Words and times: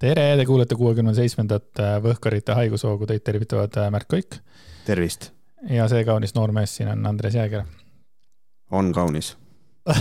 tere, 0.00 0.24
te 0.36 0.44
kuulete 0.44 0.76
kuuekümne 0.76 1.14
seitsmendat 1.16 1.80
Võhkarite 2.04 2.52
haigushoogu, 2.58 3.08
teid 3.08 3.22
tervitavad 3.24 3.78
äh, 3.80 3.88
Märt 3.94 4.10
Kõik. 4.12 4.42
tervist. 4.84 5.30
ja 5.72 5.86
see 5.88 6.04
kaunis 6.04 6.34
noor 6.36 6.52
mees 6.52 6.74
siin 6.76 6.90
on 6.92 7.06
Andres 7.08 7.34
Jääger. 7.34 7.64
on 8.70 8.92
kaunis 8.92 9.36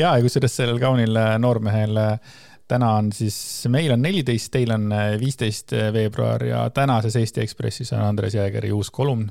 ja, 0.00 0.10
ja 0.10 0.22
kusjuures 0.24 0.56
sellel 0.58 0.80
kaunil 0.82 1.14
äh, 1.20 1.36
noormehel 1.38 2.00
äh, 2.02 2.18
täna 2.66 2.96
on 2.98 3.12
siis, 3.14 3.36
meil 3.70 3.94
on 3.94 4.02
neliteist, 4.02 4.50
teil 4.50 4.74
on 4.74 4.90
viisteist 5.20 5.70
veebruar 5.94 6.42
ja 6.42 6.64
tänases 6.74 7.14
Eesti 7.20 7.44
Ekspressis 7.44 7.92
on 7.94 8.02
Andres 8.02 8.34
Jäägeri 8.34 8.72
uus 8.74 8.90
kolumn. 8.90 9.28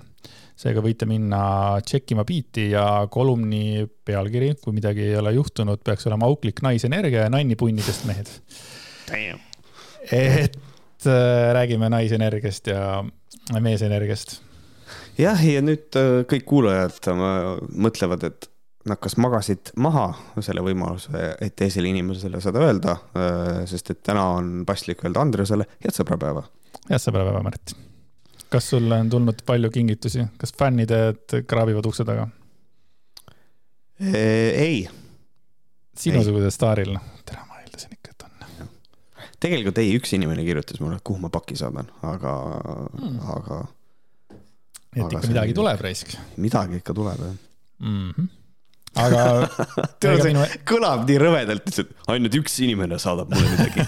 seega 0.56 0.80
võite 0.80 1.04
minna 1.04 1.82
tšekkima 1.84 2.24
biiti 2.24 2.70
ja 2.72 3.10
kolumni 3.12 3.84
pealkiri, 4.06 4.54
kui 4.64 4.72
midagi 4.78 5.10
ei 5.10 5.20
ole 5.20 5.36
juhtunud, 5.36 5.84
peaks 5.84 6.08
olema 6.08 6.32
auklik 6.32 6.64
naisenergia 6.64 7.28
ja 7.28 7.34
nannipunnidest 7.36 8.08
mehed. 8.08 8.32
Damn 9.12 9.44
et 10.12 11.06
äh, 11.06 11.54
räägime 11.54 11.90
naisenergiast 11.90 12.68
ja 12.68 13.06
meesenergiast. 13.60 14.42
jah, 15.18 15.40
ja 15.46 15.62
nüüd 15.66 15.96
äh, 15.98 16.24
kõik 16.30 16.46
kuulajad 16.50 17.10
äh, 17.12 17.24
mõtlevad, 17.72 18.26
et 18.28 18.50
nad 18.86 19.00
kas 19.02 19.18
magasid 19.18 19.72
maha 19.82 20.12
selle 20.46 20.62
võimaluse, 20.62 21.10
et 21.42 21.56
teisele 21.58 21.90
inimesele 21.90 22.38
seda 22.38 22.62
öelda, 22.62 22.94
sest 23.66 23.90
et 23.90 24.04
täna 24.06 24.28
on 24.36 24.52
paslik 24.68 25.02
öelda 25.02 25.24
Andresele 25.26 25.66
head 25.80 25.96
sõbrapäeva. 25.96 26.44
head 26.92 27.02
sõbrapäeva, 27.02 27.42
Märt. 27.48 27.74
kas 28.54 28.70
sulle 28.76 29.00
on 29.02 29.10
tulnud 29.10 29.42
palju 29.46 29.72
kingitusi, 29.74 30.28
kas 30.38 30.54
fännid 30.54 30.94
kraabivad 31.50 31.90
ukse 31.90 32.06
taga? 32.06 32.28
ei. 33.98 34.86
sinusugusel 35.98 36.54
staaril, 36.54 36.94
noh, 36.94 37.10
tere 37.26 37.45
tegelikult 39.44 39.82
ei, 39.84 39.96
üks 40.00 40.16
inimene 40.18 40.46
kirjutas 40.48 40.82
mulle, 40.84 41.00
kuhu 41.04 41.22
ma 41.26 41.32
paki 41.34 41.58
saadan, 41.60 41.90
aga 42.06 42.36
mm., 42.94 43.20
aga. 43.36 43.60
et 44.96 45.04
aga 45.04 45.12
ikka 45.20 45.28
midagi 45.34 45.58
tuleb, 45.58 45.86
raisk. 45.88 46.16
midagi 46.42 46.82
ikka 46.84 46.98
tuleb, 46.98 47.28
jah 47.28 47.38
mm. 47.84 48.10
-hmm 48.16 48.34
aga 48.96 49.22
tead, 50.02 50.22
see 50.22 50.32
minu... 50.32 50.46
kõlab 50.68 51.04
nii 51.08 51.18
rõvedalt, 51.20 51.66
lihtsalt 51.68 52.12
ainult 52.12 52.38
üks 52.40 52.56
inimene 52.64 53.00
saadab 53.02 53.34
mulle 53.34 53.50
midagi 53.52 53.84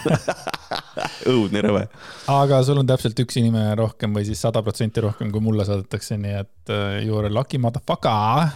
õudne 1.33 1.63
rõve. 1.63 1.85
aga 2.33 2.59
sul 2.67 2.81
on 2.81 2.89
täpselt 2.89 3.19
üks 3.23 3.39
inimene 3.39 3.75
rohkem 3.79 4.15
või 4.17 4.27
siis 4.27 4.41
sada 4.43 4.63
protsenti 4.65 5.03
rohkem, 5.03 5.31
kui 5.31 5.43
mulle 5.43 5.65
saadetakse, 5.67 6.19
nii 6.21 6.35
et 6.41 6.73
uh, 6.73 6.99
you 6.99 7.17
are 7.19 7.31
lucky 7.31 7.61
motherfucker. 7.61 8.51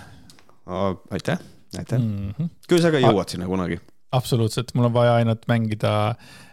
aitäh, 1.15 1.39
aitäh 1.77 1.97
mm. 1.97 2.35
-hmm. 2.35 2.53
küll 2.67 2.83
sa 2.83 2.91
ka 2.93 2.99
jõuad 3.03 3.31
A 3.31 3.31
sinna 3.31 3.47
kunagi. 3.47 3.79
absoluutselt, 4.11 4.75
mul 4.75 4.91
on 4.91 4.97
vaja 4.99 5.19
ainult 5.21 5.47
mängida 5.47 6.15
Äh, 6.15 6.50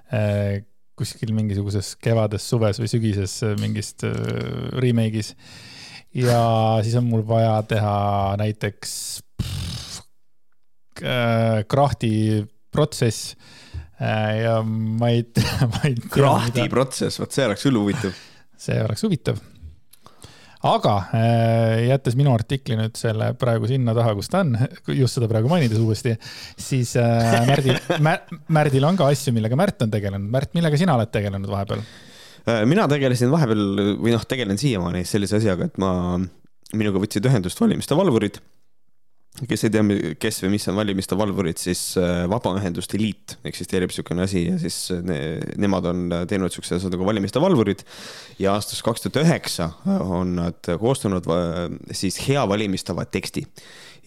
kuskil 0.99 1.33
mingisuguses 1.37 1.93
kevades, 2.03 2.47
suves 2.49 2.81
või 2.83 2.91
sügises 2.91 3.39
äh, 3.47 3.55
mingist 3.61 4.05
äh, 4.07 4.15
remake'is. 4.83 5.35
ja 6.17 6.41
siis 6.83 6.97
on 6.99 7.09
mul 7.11 7.25
vaja 7.27 7.61
teha 7.69 7.99
näiteks 8.41 8.93
krahti 11.71 12.11
protsess 12.75 13.37
ja 13.99 14.57
ma 14.67 15.13
ei 15.15 15.23
ma 15.73 15.85
ei 15.87 15.95
tea. 15.95 16.11
krahti 16.11 16.65
protsess, 16.73 17.21
vot 17.23 17.35
see 17.35 17.47
oleks 17.47 17.63
küll 17.69 17.79
huvitav. 17.79 18.19
see 18.65 18.81
oleks 18.83 19.07
huvitav 19.07 19.39
aga 20.67 20.95
äh, 21.15 21.87
jättes 21.89 22.17
minu 22.19 22.33
artikli 22.35 22.79
nüüd 22.79 22.99
selle 22.99 23.31
praegu 23.39 23.69
sinna 23.71 23.95
taha, 23.97 24.15
kus 24.19 24.31
ta 24.33 24.43
on, 24.45 24.57
just 25.01 25.19
seda 25.19 25.31
praegu 25.31 25.51
mainides 25.53 25.81
uuesti, 25.83 26.17
siis 26.59 26.95
äh, 26.99 27.47
Märdil 27.49 27.79
Mä,, 28.07 28.17
Märdil 28.55 28.89
on 28.89 28.99
ka 28.99 29.11
asju, 29.13 29.35
millega 29.37 29.59
Märt 29.59 29.87
on 29.87 29.93
tegelenud. 29.95 30.31
Märt, 30.35 30.55
millega 30.59 30.81
sina 30.81 30.99
oled 30.99 31.13
tegelenud 31.15 31.51
vahepeal? 31.53 31.85
Äh, 32.49 32.63
mina 32.71 32.89
tegelesin 32.91 33.33
vahepeal 33.33 33.97
või 34.03 34.15
noh, 34.17 34.27
tegelen 34.29 34.61
siiamaani 34.61 35.05
sellise 35.09 35.39
asjaga, 35.39 35.71
et 35.71 35.83
ma, 35.83 35.93
minuga 36.75 37.03
võtsid 37.03 37.27
ühendust 37.31 37.61
valimiste 37.63 37.97
valvurid 37.99 38.41
kes 39.47 39.67
ei 39.67 39.73
tea, 39.73 39.83
kes 40.21 40.41
või 40.43 40.55
mis 40.57 40.67
on 40.71 40.79
valimiste 40.79 41.17
valvurid, 41.19 41.59
siis 41.61 41.83
äh, 42.01 42.25
Vabaühenduste 42.31 42.99
Liit 43.01 43.37
eksisteerib 43.47 43.93
niisugune 43.93 44.25
asi 44.25 44.45
ja 44.47 44.57
siis 44.61 44.79
äh, 44.95 45.03
ne, 45.07 45.19
nemad 45.61 45.87
on 45.91 46.07
teinud 46.31 46.49
niisuguse 46.49 46.79
asja 46.79 46.91
nagu 46.93 47.07
valimiste 47.07 47.43
valvurid. 47.43 47.85
ja 48.39 48.57
aastast 48.57 48.83
kaks 48.87 49.05
tuhat 49.05 49.21
üheksa 49.23 49.71
on 50.01 50.37
nad 50.41 50.73
koostanud 50.81 51.29
äh, 51.35 51.61
siis 51.93 52.19
hea 52.27 52.43
valimistava 52.49 53.05
teksti. 53.05 53.45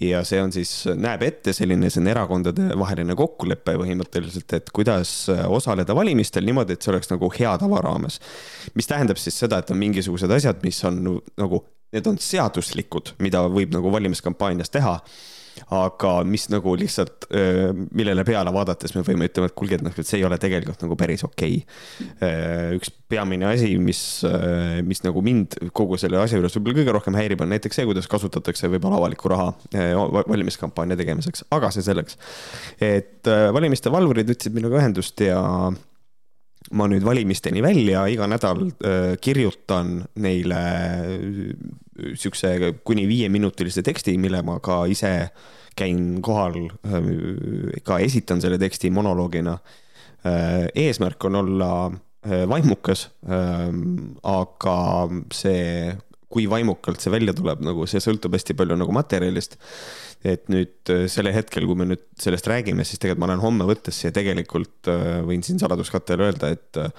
ja 0.01 0.23
see 0.27 0.41
on 0.41 0.51
siis, 0.51 0.71
näeb 0.97 1.23
ette 1.23 1.53
selline, 1.53 1.89
see 1.89 2.01
on 2.01 2.11
erakondade 2.11 2.71
vaheline 2.79 3.15
kokkulepe 3.15 3.77
põhimõtteliselt, 3.77 4.57
et 4.57 4.71
kuidas 4.73 5.29
osaleda 5.29 5.95
valimistel 5.95 6.47
niimoodi, 6.47 6.73
et 6.73 6.81
see 6.81 6.91
oleks 6.91 7.11
nagu 7.13 7.29
hea 7.37 7.53
tava 7.61 7.83
raames. 7.85 8.19
mis 8.75 8.89
tähendab 8.89 9.21
siis 9.21 9.37
seda, 9.39 9.61
et 9.61 9.71
on 9.71 9.79
mingisugused 9.79 10.39
asjad, 10.39 10.65
mis 10.65 10.83
on 10.89 11.03
nagu 11.37 11.63
need 11.95 12.07
on 12.09 12.17
seaduslikud, 12.21 13.15
mida 13.23 13.43
võib 13.51 13.75
nagu 13.75 13.93
valimiskampaanias 13.93 14.73
teha. 14.73 14.97
aga 15.75 16.11
mis 16.23 16.45
nagu 16.47 16.71
lihtsalt, 16.79 17.25
millele 17.91 18.23
peale 18.25 18.53
vaadates 18.55 18.93
me 18.95 19.01
võime 19.03 19.27
ütlema, 19.27 19.49
et 19.49 19.55
kuulge, 19.59 19.75
et 19.75 19.83
noh, 19.83 19.91
et 19.91 20.07
see 20.07 20.21
ei 20.21 20.23
ole 20.23 20.37
tegelikult 20.39 20.79
nagu 20.85 20.95
päris 20.97 21.25
okei 21.27 21.57
okay.. 21.59 22.77
üks 22.77 22.93
peamine 23.11 23.49
asi, 23.49 23.73
mis, 23.77 23.99
mis 24.87 25.03
nagu 25.03 25.21
mind 25.21 25.59
kogu 25.75 25.99
selle 25.99 26.21
asja 26.23 26.39
juures 26.39 26.55
võib-olla 26.55 26.79
kõige 26.79 26.95
rohkem 26.95 27.19
häirib, 27.19 27.43
on 27.43 27.51
näiteks 27.51 27.81
see, 27.81 27.89
kuidas 27.89 28.07
kasutatakse 28.09 28.71
võib-olla 28.71 29.03
avalikku 29.03 29.33
raha 29.33 29.51
valimiskampaania 30.31 30.97
tegemiseks, 31.03 31.43
aga 31.51 31.69
see 31.75 31.83
selleks. 31.85 32.17
et 32.79 33.27
valimiste 33.27 33.91
valvurid 33.91 34.31
võtsid 34.31 34.55
minuga 34.55 34.79
ühendust 34.79 35.19
ja 35.27 35.43
ma 36.71 36.87
nüüd 36.91 37.05
valimisteni 37.05 37.63
välja 37.63 38.05
iga 38.11 38.27
nädal 38.29 38.63
äh, 38.67 39.15
kirjutan 39.21 40.01
neile 40.23 40.61
äh, 40.61 42.13
siukse 42.19 42.73
kuni 42.83 43.07
viieminutilise 43.09 43.83
teksti, 43.85 44.17
mille 44.21 44.41
ma 44.45 44.59
ka 44.63 44.83
ise 44.91 45.13
käin 45.77 46.21
kohal 46.23 46.57
äh,, 46.67 47.11
ka 47.83 47.99
esitan 48.03 48.41
selle 48.43 48.59
teksti 48.61 48.91
monoloogina. 48.91 49.57
Eesmärk 50.21 51.23
on 51.25 51.35
olla 51.35 51.69
vaimukas 52.49 53.07
aga 54.29 54.75
see, 55.33 55.95
kui 56.31 56.47
vaimukalt 56.49 57.03
see 57.03 57.13
välja 57.13 57.35
tuleb, 57.37 57.63
nagu 57.65 57.87
see 57.89 58.01
sõltub 58.03 58.35
hästi 58.37 58.55
palju 58.57 58.77
nagu 58.79 58.95
materjalist. 58.95 59.57
et 60.21 60.51
nüüd 60.53 60.89
äh, 60.93 61.07
selle 61.09 61.31
hetkel, 61.33 61.65
kui 61.65 61.77
me 61.79 61.87
nüüd 61.89 62.03
sellest 62.21 62.45
räägime, 62.45 62.85
siis 62.85 63.01
tegelikult 63.01 63.23
ma 63.23 63.31
olen 63.31 63.41
homme 63.41 63.65
võttes 63.65 64.03
ja 64.03 64.11
tegelikult 64.13 64.89
äh, 64.91 65.17
võin 65.25 65.41
siin 65.45 65.57
saladuskattele 65.61 66.27
öelda, 66.29 66.51
et 66.53 66.77
äh, 66.77 66.91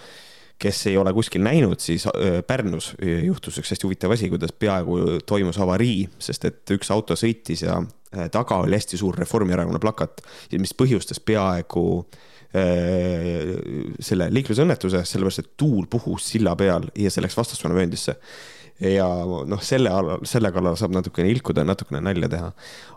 kes 0.63 0.81
ei 0.91 0.97
ole 0.99 1.13
kuskil 1.15 1.43
näinud, 1.43 1.81
siis 1.83 2.05
Pärnus 2.47 2.93
juhtus 3.03 3.57
üks 3.59 3.73
hästi 3.73 3.87
huvitav 3.89 4.13
asi, 4.15 4.29
kuidas 4.31 4.53
peaaegu 4.55 5.19
toimus 5.27 5.59
avarii, 5.59 6.05
sest 6.23 6.45
et 6.47 6.75
üks 6.77 6.91
auto 6.95 7.17
sõitis 7.19 7.65
ja 7.65 7.81
taga 8.31 8.61
oli 8.63 8.77
hästi 8.79 9.01
suur 9.01 9.19
Reformierakonna 9.19 9.81
plakat, 9.83 10.23
mis 10.63 10.71
põhjustas 10.79 11.19
peaaegu 11.19 11.83
selle 12.53 14.29
liiklusõnnetuse, 14.37 15.03
sellepärast 15.09 15.43
et 15.43 15.51
tuul 15.59 15.89
puhus 15.91 16.31
silla 16.35 16.55
peal 16.55 16.87
ja 16.95 17.11
see 17.11 17.25
läks 17.25 17.39
vastassuunavööndisse 17.41 18.15
ja 18.83 19.07
noh, 19.49 19.61
selle, 19.63 19.93
selle 20.29 20.51
kallal 20.55 20.77
saab 20.79 20.95
natukene 20.97 21.31
ilkuda 21.33 21.65
natukene 21.67 22.01
nalja 22.03 22.29
teha. 22.33 22.49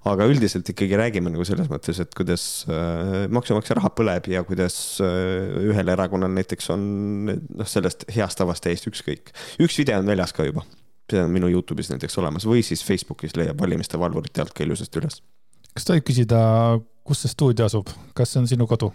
aga 0.10 0.28
üldiselt 0.30 0.70
ikkagi 0.72 0.98
räägime 1.00 1.32
nagu 1.34 1.46
selles 1.48 1.70
mõttes, 1.72 2.00
et 2.02 2.16
kuidas 2.18 2.66
äh, 2.70 3.26
maksumaksja 3.34 3.78
raha 3.80 3.92
põleb 3.98 4.30
ja 4.32 4.44
kuidas 4.48 4.78
äh, 5.04 5.70
ühel 5.70 5.94
erakonnal 5.94 6.34
näiteks 6.36 6.72
on 6.74 6.88
noh, 7.30 7.70
sellest 7.70 8.08
heast 8.16 8.40
tavast 8.42 8.66
täiesti 8.66 8.90
ükskõik. 8.94 9.34
üks 9.62 9.78
video 9.82 10.00
on 10.02 10.10
väljas 10.10 10.34
ka 10.36 10.48
juba, 10.48 10.66
see 11.12 11.22
on 11.22 11.34
minu 11.34 11.52
Youtube'is 11.54 11.92
näiteks 11.94 12.18
olemas 12.22 12.48
või 12.50 12.66
siis 12.66 12.84
Facebookis 12.86 13.38
leiab 13.38 13.62
valimiste 13.62 14.00
valvurite 14.02 14.46
alt 14.46 14.56
ka 14.56 14.66
ilusasti 14.66 15.04
üles. 15.04 15.22
kas 15.74 15.86
tohib 15.92 16.08
küsida, 16.08 16.40
kus 17.06 17.26
see 17.26 17.36
stuudio 17.36 17.70
asub, 17.70 17.94
kas 18.18 18.34
see 18.34 18.42
on 18.42 18.50
sinu 18.50 18.70
kodu? 18.70 18.94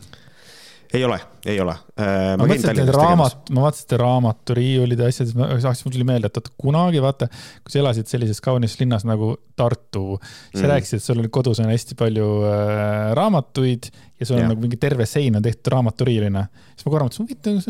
Ei 0.95 1.05
ole, 1.05 1.19
ei 1.47 1.61
ole 1.63 1.75
äh,. 2.01 2.35
ma 2.39 2.45
mõtlesin, 2.45 2.73
et 2.73 2.81
need 2.81 2.93
raamat, 2.95 3.51
ma 3.55 3.65
vaatasin, 3.67 3.87
et 3.87 3.95
raamaturiiulid 4.01 5.03
ja 5.03 5.11
asjad, 5.11 5.31
siis 5.31 5.85
mul 5.87 5.95
tuli 5.95 6.07
meelde, 6.09 6.31
et 6.31 6.51
kunagi 6.61 7.03
vaata, 7.03 7.29
kui 7.63 7.75
sa 7.75 7.83
elasid 7.83 8.11
sellises 8.11 8.43
kaunis 8.45 8.75
linnas 8.81 9.07
nagu 9.09 9.33
Tartu, 9.61 10.17
sa 10.55 10.63
mm. 10.63 10.69
rääkisid, 10.71 11.03
et 11.03 11.05
sul 11.05 11.21
oli 11.21 11.29
kodus 11.33 11.61
on 11.61 11.69
hästi 11.69 11.99
palju 12.01 12.29
äh, 12.49 13.11
raamatuid 13.19 13.91
ja 13.93 14.27
sul 14.27 14.39
on 14.39 14.47
ja. 14.47 14.49
nagu 14.55 14.65
mingi 14.65 14.81
terve 14.81 15.07
sein 15.07 15.37
on 15.37 15.45
tehtud 15.45 15.71
raamaturiiulina. 15.75 16.47
siis 16.75 16.89
ma 16.89 16.95
korra 16.95 17.11
mõtlesin, 17.11 17.29
huvitav, 17.29 17.61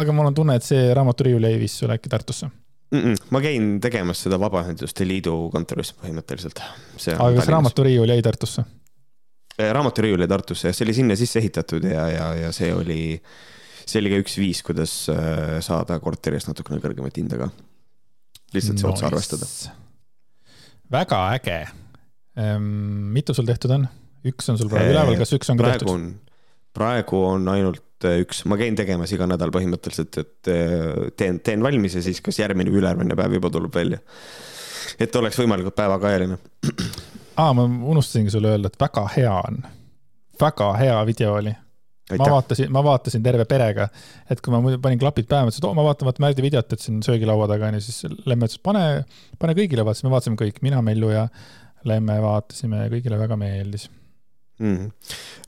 aga 0.00 0.16
mul 0.16 0.32
on 0.32 0.40
tunne, 0.40 0.58
et 0.58 0.66
see 0.66 0.90
raamaturiiul 0.96 1.48
jäi 1.50 1.60
vist 1.60 1.82
sulle 1.82 2.00
äkki 2.00 2.12
Tartusse 2.12 2.50
mm. 2.90 2.98
-mm. 2.98 3.16
ma 3.30 3.40
käin 3.40 3.70
tegemas 3.80 4.22
seda 4.26 4.40
Vabaühenduste 4.40 5.06
Liidu 5.06 5.36
kontoris 5.52 5.94
põhimõtteliselt. 5.94 6.62
aga 7.16 7.32
kas 7.36 7.48
raamaturiiul 7.48 8.16
jäi 8.16 8.22
Tartusse? 8.22 8.64
Äh, 9.60 9.72
raamaturiiul 9.74 10.22
jäi 10.24 10.28
Tartusse 10.30 10.70
ja 10.70 10.76
see 10.76 10.86
oli 10.86 10.94
sinna 10.96 11.16
sisse 11.18 11.40
ehitatud 11.40 11.84
ja, 11.84 12.06
ja, 12.08 12.28
ja 12.46 12.52
see 12.54 12.70
oli, 12.74 13.02
see 13.82 14.00
oli 14.00 14.12
ka 14.12 14.20
üks 14.22 14.38
viis, 14.40 14.62
kuidas 14.66 14.94
äh, 15.12 15.58
saada 15.64 15.98
korteri 16.02 16.38
eest 16.38 16.48
natukene 16.48 16.80
kõrgemat 16.82 17.18
hinda 17.20 17.40
ka. 17.40 17.50
lihtsalt 18.54 18.80
see 18.80 18.86
nice. 18.86 18.94
otsa 18.94 19.08
arvestada. 19.10 19.50
väga 20.90 21.20
äge. 21.36 21.58
Ehm, 22.40 23.10
mitu 23.16 23.36
sul 23.36 23.48
tehtud 23.50 23.74
on? 23.76 23.86
üks 24.30 24.50
on 24.52 24.58
sul 24.60 24.70
praegu 24.70 24.94
üleval, 24.94 25.18
kas 25.20 25.34
üks 25.36 25.52
on 25.52 25.60
ka 25.60 25.66
praegu 25.66 25.88
tehtud? 25.88 26.36
praegu 26.76 27.24
on 27.26 27.52
ainult 27.52 28.08
üks, 28.22 28.44
ma 28.48 28.56
käin 28.56 28.78
tegemas 28.78 29.12
iga 29.12 29.26
nädal 29.28 29.52
põhimõtteliselt, 29.52 30.22
et 30.22 30.50
teen, 31.20 31.40
teen 31.44 31.64
valmis 31.66 31.98
ja 31.98 32.04
siis 32.04 32.22
kas 32.24 32.38
järgmine 32.40 32.72
või 32.72 32.80
ülejärgmine 32.80 33.18
päev 33.18 33.36
juba 33.36 33.50
tuleb 33.52 33.74
välja. 33.76 33.98
et 35.00 35.16
oleks 35.20 35.42
võimalikult 35.42 35.76
päevakajaline. 35.76 36.38
Aa, 37.40 37.56
ma 37.56 37.64
unustasingi 37.64 38.32
sulle 38.32 38.54
öelda, 38.54 38.70
et 38.70 38.78
väga 38.80 39.06
hea 39.16 39.34
on. 39.40 39.60
väga 40.40 40.70
hea 40.80 41.00
video 41.08 41.34
oli. 41.40 41.56
Ma 42.18 42.26
vaatasin, 42.26 42.70
ma 42.74 42.82
vaatasin 42.82 43.22
terve 43.22 43.44
perega, 43.46 43.86
et 44.30 44.40
kui 44.42 44.50
ma 44.50 44.58
panin 44.82 44.98
klapid 44.98 45.28
pähe, 45.30 45.46
mõtlesin, 45.46 45.62
et 45.62 45.66
oo, 45.68 45.76
ma 45.78 45.84
vaatan, 45.86 46.08
vaata 46.08 46.24
Märdi 46.24 46.42
videot, 46.42 46.72
et 46.74 46.82
siin 46.82 46.98
söögilaua 47.06 47.46
taga 47.50 47.68
on 47.68 47.76
ju, 47.78 47.84
siis 47.86 48.02
Lemme 48.26 48.48
ütles, 48.48 48.58
pane, 48.66 48.82
pane 49.38 49.54
kõigile, 49.54 49.84
vaatasime, 49.86 50.10
vaatasime 50.10 50.40
kõik, 50.40 50.58
mina, 50.66 50.82
Mellu 50.82 51.12
ja 51.12 51.28
Lemme 51.86 52.16
vaatasime 52.24 52.82
ja 52.82 52.90
kõigile 52.90 53.20
väga 53.20 53.38
meeldis. 53.38 53.86
Mm.. 54.60 54.90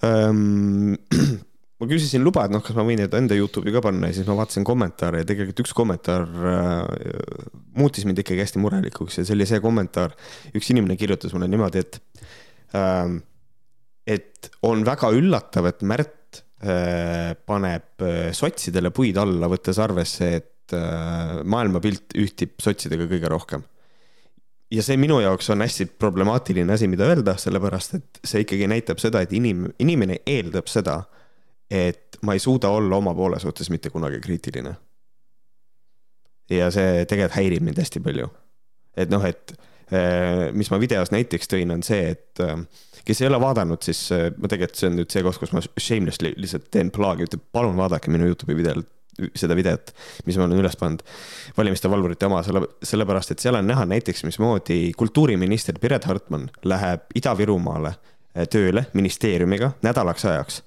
Um, 0.07 0.95
ma 1.83 1.91
küsisin 1.91 2.23
luba, 2.23 2.47
et 2.47 2.55
noh, 2.55 2.63
kas 2.63 2.77
ma 2.79 2.87
võin 2.87 3.01
need 3.03 3.15
enda 3.19 3.35
Youtube'i 3.35 3.75
ka 3.75 3.83
panna 3.83 4.11
ja 4.11 4.17
siis 4.17 4.29
ma 4.29 4.39
vaatasin 4.39 4.67
kommentaare 4.67 5.25
ja 5.25 5.29
tegelikult 5.29 5.65
üks 5.65 5.75
kommentaar 5.75 6.29
äh, 6.55 7.11
muutis 7.79 8.07
mind 8.07 8.23
ikkagi 8.23 8.45
hästi 8.45 8.63
murelikuks 8.63 9.19
ja 9.19 9.27
see 9.27 9.35
oli 9.35 9.49
see 9.51 9.61
kommentaar, 9.65 10.15
üks 10.55 10.71
inimene 10.71 10.97
kirjutas 11.01 11.35
mulle 11.35 11.51
niimoodi, 11.51 11.83
et 11.83 12.01
äh, 12.79 13.19
et 14.13 14.51
on 14.67 14.81
väga 14.87 15.13
üllatav, 15.15 15.69
et 15.71 15.83
Märt 15.87 16.19
Äh, 16.63 17.35
paneb 17.43 18.03
äh, 18.07 18.31
sotsidele 18.31 18.93
puid 18.95 19.17
alla, 19.19 19.49
võttes 19.51 19.81
arvesse, 19.83 20.29
et 20.39 20.75
äh, 20.79 21.41
maailmapilt 21.43 22.15
ühtib 22.23 22.53
sotsidega 22.63 23.09
kõige 23.11 23.31
rohkem. 23.33 23.65
ja 24.71 24.85
see 24.87 24.95
minu 24.97 25.19
jaoks 25.21 25.51
on 25.51 25.61
hästi 25.61 25.89
problemaatiline 25.99 26.73
asi, 26.73 26.87
mida 26.89 27.09
öelda, 27.11 27.35
sellepärast 27.35 27.97
et 27.99 28.21
see 28.23 28.45
ikkagi 28.47 28.69
näitab 28.71 29.03
seda, 29.03 29.25
et 29.27 29.35
inim-, 29.35 29.73
inimene 29.83 30.21
eeldab 30.23 30.71
seda, 30.71 31.01
et 31.73 32.19
ma 32.23 32.37
ei 32.37 32.43
suuda 32.43 32.69
olla 32.69 32.99
oma 33.01 33.15
poole 33.17 33.41
suhtes 33.41 33.71
mitte 33.73 33.91
kunagi 33.91 34.21
kriitiline. 34.21 34.75
ja 36.51 36.71
see 36.71 37.05
tegelikult 37.09 37.39
häirib 37.39 37.63
mind 37.65 37.79
hästi 37.81 38.01
palju. 38.05 38.29
et 38.97 39.11
noh, 39.11 39.25
et 39.25 39.55
mis 40.53 40.71
ma 40.73 40.79
videos 40.81 41.11
näiteks 41.13 41.51
tõin, 41.53 41.73
on 41.75 41.83
see, 41.85 42.15
et 42.15 42.41
kes 43.05 43.23
ei 43.23 43.29
ole 43.29 43.41
vaadanud, 43.41 43.83
siis 43.83 44.01
äh, 44.15 44.31
ma 44.39 44.51
tegelikult, 44.51 44.79
see 44.79 44.91
on 44.91 44.99
nüüd 45.01 45.13
see 45.13 45.23
koht, 45.27 45.41
kus 45.43 45.53
ma 45.57 45.63
shamelessly 45.63 46.35
lihtsalt 46.39 46.69
teen 46.75 46.93
plaagi, 46.95 47.27
ütleb 47.29 47.45
palun 47.55 47.79
vaadake 47.79 48.13
minu 48.13 48.29
Youtube'i 48.31 48.59
videol 48.59 48.85
seda 49.37 49.53
videot, 49.53 49.91
mis 50.25 50.39
ma 50.41 50.47
olen 50.47 50.63
üles 50.63 50.77
pannud, 50.81 51.03
valimiste 51.59 51.91
valvurite 51.93 52.31
oma, 52.31 52.41
selle, 52.47 52.63
sellepärast 52.89 53.35
et 53.35 53.45
seal 53.45 53.59
on 53.59 53.67
näha 53.69 53.85
näiteks, 53.91 54.25
mismoodi 54.25 54.95
kultuuriminister 54.97 55.77
Piret 55.83 56.07
Hartman 56.09 56.49
läheb 56.65 57.11
Ida-Virumaale 57.19 57.93
äh, 57.93 58.47
tööle 58.53 58.87
ministeeriumiga 58.97 59.75
nädalaks 59.85 60.29
ajaks. 60.31 60.63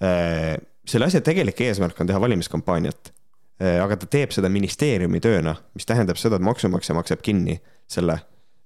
Äh, 0.00 0.56
selle 0.88 1.06
asja 1.10 1.20
tegelik 1.24 1.60
eesmärk 1.60 1.98
on 2.00 2.08
teha 2.10 2.20
valimiskampaaniat, 2.20 3.12
aga 3.60 3.98
ta 4.00 4.06
teeb 4.08 4.32
seda 4.32 4.48
ministeeriumi 4.48 5.20
tööna, 5.20 5.52
mis 5.76 5.84
tähendab 5.86 6.16
seda, 6.16 6.38
et 6.40 6.44
maksumaksja 6.48 6.94
maksab 6.96 7.20
kinni 7.22 7.58
selle 7.84 8.16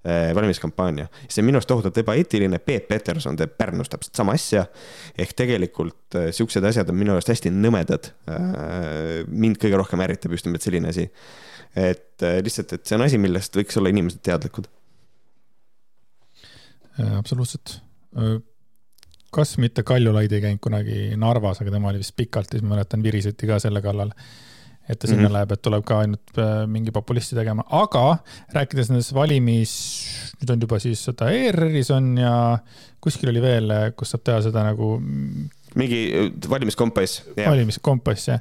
Äh, 0.05 0.35
valimiskampaania. 0.35 1.07
see 1.29 1.41
on 1.41 1.47
minu 1.47 1.57
arust 1.57 1.67
tohutult 1.67 1.95
ebaeetiline, 1.97 2.59
Peep 2.61 2.83
Peterson 2.87 3.37
teeb 3.39 3.55
Pärnus 3.57 3.89
täpselt 3.89 4.13
sama 4.13 4.35
asja. 4.37 4.67
ehk 5.17 5.31
tegelikult 5.33 6.17
äh, 6.19 6.27
siuksed 6.29 6.63
asjad 6.69 6.91
on 6.93 6.99
minu 6.99 7.15
arust 7.15 7.31
hästi 7.33 7.49
nõmedad. 7.49 8.11
Äh, 8.29 9.23
mind 9.25 9.57
kõige 9.63 9.79
rohkem 9.81 10.03
ärritab 10.05 10.35
just 10.37 10.45
nimelt 10.45 10.61
selline 10.61 10.91
asi. 10.93 11.07
et 11.75 12.21
lihtsalt, 12.45 12.75
et 12.77 12.85
see 12.85 12.99
on 12.99 13.07
asi, 13.07 13.17
millest 13.17 13.57
võiks 13.57 13.81
olla 13.81 13.89
inimesed 13.89 14.21
teadlikud. 14.29 14.69
absoluutselt. 17.17 17.79
Kas 19.35 19.57
mitte 19.61 19.83
Kaljulaid 19.83 20.31
ei 20.31 20.43
käinud 20.43 20.63
kunagi 20.63 21.13
Narvas, 21.19 21.59
aga 21.61 21.73
tema 21.73 21.91
oli 21.91 21.99
vist 22.03 22.15
pikalt, 22.15 22.51
siis 22.51 22.63
ma 22.63 22.75
mäletan, 22.75 23.03
viriseti 23.03 23.49
ka 23.49 23.59
selle 23.63 23.83
kallal 23.83 24.13
et 24.89 24.99
ta 24.99 25.07
sinna 25.07 25.23
mm 25.23 25.27
-hmm. 25.27 25.33
läheb, 25.33 25.51
et 25.51 25.61
tuleb 25.61 25.85
ka 25.85 25.99
ainult 25.99 26.37
äh, 26.37 26.67
mingi 26.69 26.91
populisti 26.91 27.35
tegema, 27.35 27.63
aga 27.69 28.17
rääkides 28.53 28.91
nendest 28.91 29.13
valimis, 29.13 29.71
nüüd 30.41 30.53
on 30.53 30.61
juba 30.61 30.79
siis 30.79 31.05
seda 31.09 31.29
ERR-is 31.33 31.89
on 31.91 32.17
ja 32.21 32.35
kuskil 33.01 33.29
oli 33.29 33.41
veel, 33.41 33.73
kus 33.97 34.13
saab 34.13 34.23
teha 34.23 34.41
seda 34.45 34.63
nagu. 34.63 34.99
mingi 35.75 36.01
äh, 36.13 36.49
valimiskompass. 36.49 37.23
valimiskompass 37.37 38.27
jah. 38.27 38.39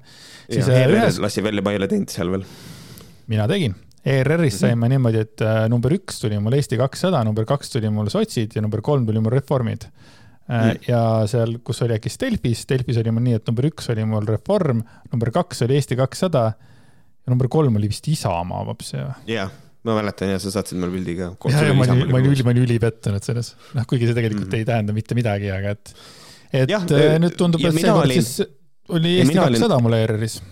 siis 0.50 0.69
ja, 0.69 0.85
ERR 0.85 0.99
ühes... 0.99 1.19
lasi 1.19 1.43
välja, 1.43 1.62
ma 1.62 1.73
ei 1.73 1.81
ole 1.81 1.88
teinud 1.88 2.12
seal 2.12 2.31
veel. 2.31 2.44
mina 3.26 3.49
tegin. 3.49 3.75
ERR-ist 4.05 4.61
sain 4.61 4.76
ma 4.79 4.88
niimoodi, 4.88 5.25
et 5.25 5.40
äh, 5.40 5.64
number 5.73 5.93
üks 5.97 6.20
tuli 6.20 6.37
mul 6.38 6.52
Eesti 6.52 6.76
kakssada, 6.76 7.25
number 7.25 7.49
kaks 7.49 7.73
tuli 7.73 7.88
mul 7.88 8.12
sotsid 8.12 8.52
ja 8.52 8.61
number 8.61 8.85
kolm 8.85 9.06
tuli 9.08 9.20
mul 9.20 9.32
reformid 9.32 9.88
Mm. 10.44 10.76
ja 10.85 11.00
seal, 11.31 11.55
kus 11.64 11.79
oli 11.87 11.96
äkki 11.96 12.11
Delfis, 12.20 12.67
Delfis 12.69 12.99
oli 13.00 13.12
mul 13.17 13.25
nii, 13.25 13.38
et 13.38 13.46
number 13.49 13.64
üks 13.70 13.87
oli 13.94 14.05
mul 14.05 14.26
Reform, 14.29 14.82
number 15.08 15.31
kaks 15.32 15.64
oli 15.64 15.79
Eesti 15.79 15.96
kakssada 15.96 16.43
ja 16.52 17.32
number 17.32 17.49
kolm 17.49 17.79
oli 17.81 17.88
vist 17.88 18.08
Isamaa 18.12 18.67
vapsi. 18.69 18.99
jah, 19.31 19.52
ma 19.88 19.96
mäletan 19.96 20.35
ja 20.35 20.43
sa 20.43 20.52
saatsid 20.52 20.76
mulle 20.81 20.99
pildi 20.99 21.14
ka. 21.23 21.31
ma 21.32 21.62
olin, 21.62 22.05
ma 22.11 22.20
olin 22.20 22.29
üli, 22.35 22.44
ma 22.44 22.52
olin 22.52 22.67
ülipettunud 22.67 23.25
selles, 23.25 23.55
noh, 23.73 23.88
kuigi 23.88 24.11
see 24.11 24.19
tegelikult 24.19 24.50
mm. 24.50 24.58
ei 24.61 24.69
tähenda 24.69 24.96
mitte 24.96 25.17
midagi, 25.17 25.49
aga 25.55 25.73
et, 25.79 25.94
et 26.61 26.76
ja, 26.76 26.82
äh, 26.93 27.17
nüüd 27.25 27.40
tundub, 27.40 27.64
et 27.64 27.81
seekord 27.81 28.12
siis 28.12 28.35
oli 28.93 29.17
Eesti 29.23 29.40
kakssada 29.40 29.81
mul 29.81 29.97
ERR-is 29.97 30.43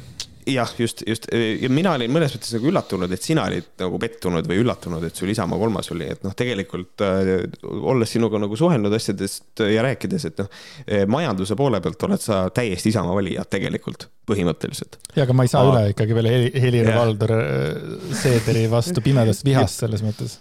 jah, 0.47 0.71
just, 0.79 1.03
just. 1.07 1.27
Ja 1.61 1.69
mina 1.73 1.95
olin 1.97 2.13
mõnes 2.13 2.35
mõttes 2.35 2.53
nagu 2.57 2.69
üllatunud, 2.71 3.13
et 3.13 3.25
sina 3.25 3.47
olid 3.49 3.69
nagu 3.81 3.99
pettunud 4.03 4.49
või 4.49 4.63
üllatunud, 4.63 5.05
et 5.07 5.19
sul 5.19 5.33
Isamaa 5.33 5.61
kolmas 5.61 5.91
oli, 5.95 6.09
et 6.15 6.25
noh, 6.27 6.35
tegelikult 6.39 7.05
äh, 7.07 7.33
olles 7.63 8.13
sinuga 8.13 8.41
nagu 8.43 8.59
suhelnud 8.59 8.95
asjadest 8.97 9.63
ja 9.67 9.85
rääkides, 9.87 10.27
et 10.31 10.43
noh, 10.43 10.51
eh, 10.87 11.05
majanduse 11.11 11.57
poole 11.59 11.83
pealt 11.85 12.09
oled 12.09 12.23
sa 12.23 12.45
täiesti 12.55 12.93
Isamaa 12.93 13.17
valija 13.19 13.47
tegelikult, 13.51 14.09
põhimõtteliselt. 14.29 14.99
ja, 15.17 15.27
aga 15.27 15.37
ma 15.37 15.47
ei 15.47 15.53
saa 15.53 15.65
Aa. 15.67 15.73
üle 15.73 15.93
ikkagi 15.93 16.17
veel 16.19 16.31
Helir-Valdor 16.65 17.37
äh, 17.37 18.17
Seederi 18.23 18.65
vastu 18.73 19.03
pimedast 19.07 19.45
vihast 19.47 19.85
selles 19.85 20.05
mõttes. 20.07 20.39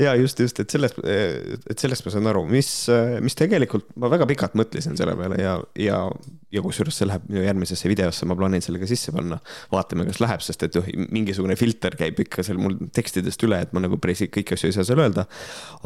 ja 0.00 0.16
just, 0.16 0.40
just, 0.40 0.62
et 0.64 0.72
sellest, 0.72 1.02
et 1.04 1.78
sellest 1.78 2.06
ma 2.06 2.16
saan 2.16 2.32
aru, 2.32 2.46
mis, 2.48 2.72
mis 3.22 3.36
tegelikult 3.38 3.92
ma 4.00 4.10
väga 4.12 4.28
pikalt 4.30 4.56
mõtlesin 4.58 4.96
selle 4.98 5.16
peale 5.18 5.40
ja, 5.42 5.58
ja, 5.80 6.00
ja 6.54 6.64
kusjuures 6.64 6.96
see 6.96 7.10
läheb 7.10 7.28
järgmisesse 7.44 7.90
videosse, 7.90 8.28
ma 8.28 8.38
plaanin 8.38 8.64
selle 8.64 8.80
ka 8.80 8.88
sisse 8.88 9.12
panna 9.12 9.26
panna. 9.26 9.40
vaatame, 9.72 10.06
kas 10.08 10.20
läheb, 10.22 10.42
sest 10.44 10.64
et 10.66 10.76
noh, 10.78 10.86
mingisugune 11.14 11.56
filter 11.58 11.96
käib 11.98 12.18
ikka 12.22 12.44
seal 12.46 12.58
mul 12.60 12.76
tekstidest 12.94 13.42
üle, 13.46 13.60
et 13.64 13.72
ma 13.76 13.82
nagu 13.82 13.98
päris 14.02 14.24
kõiki 14.32 14.56
asju 14.56 14.70
ei 14.70 14.76
saa 14.76 14.86
seal 14.86 15.02
öelda. 15.02 15.26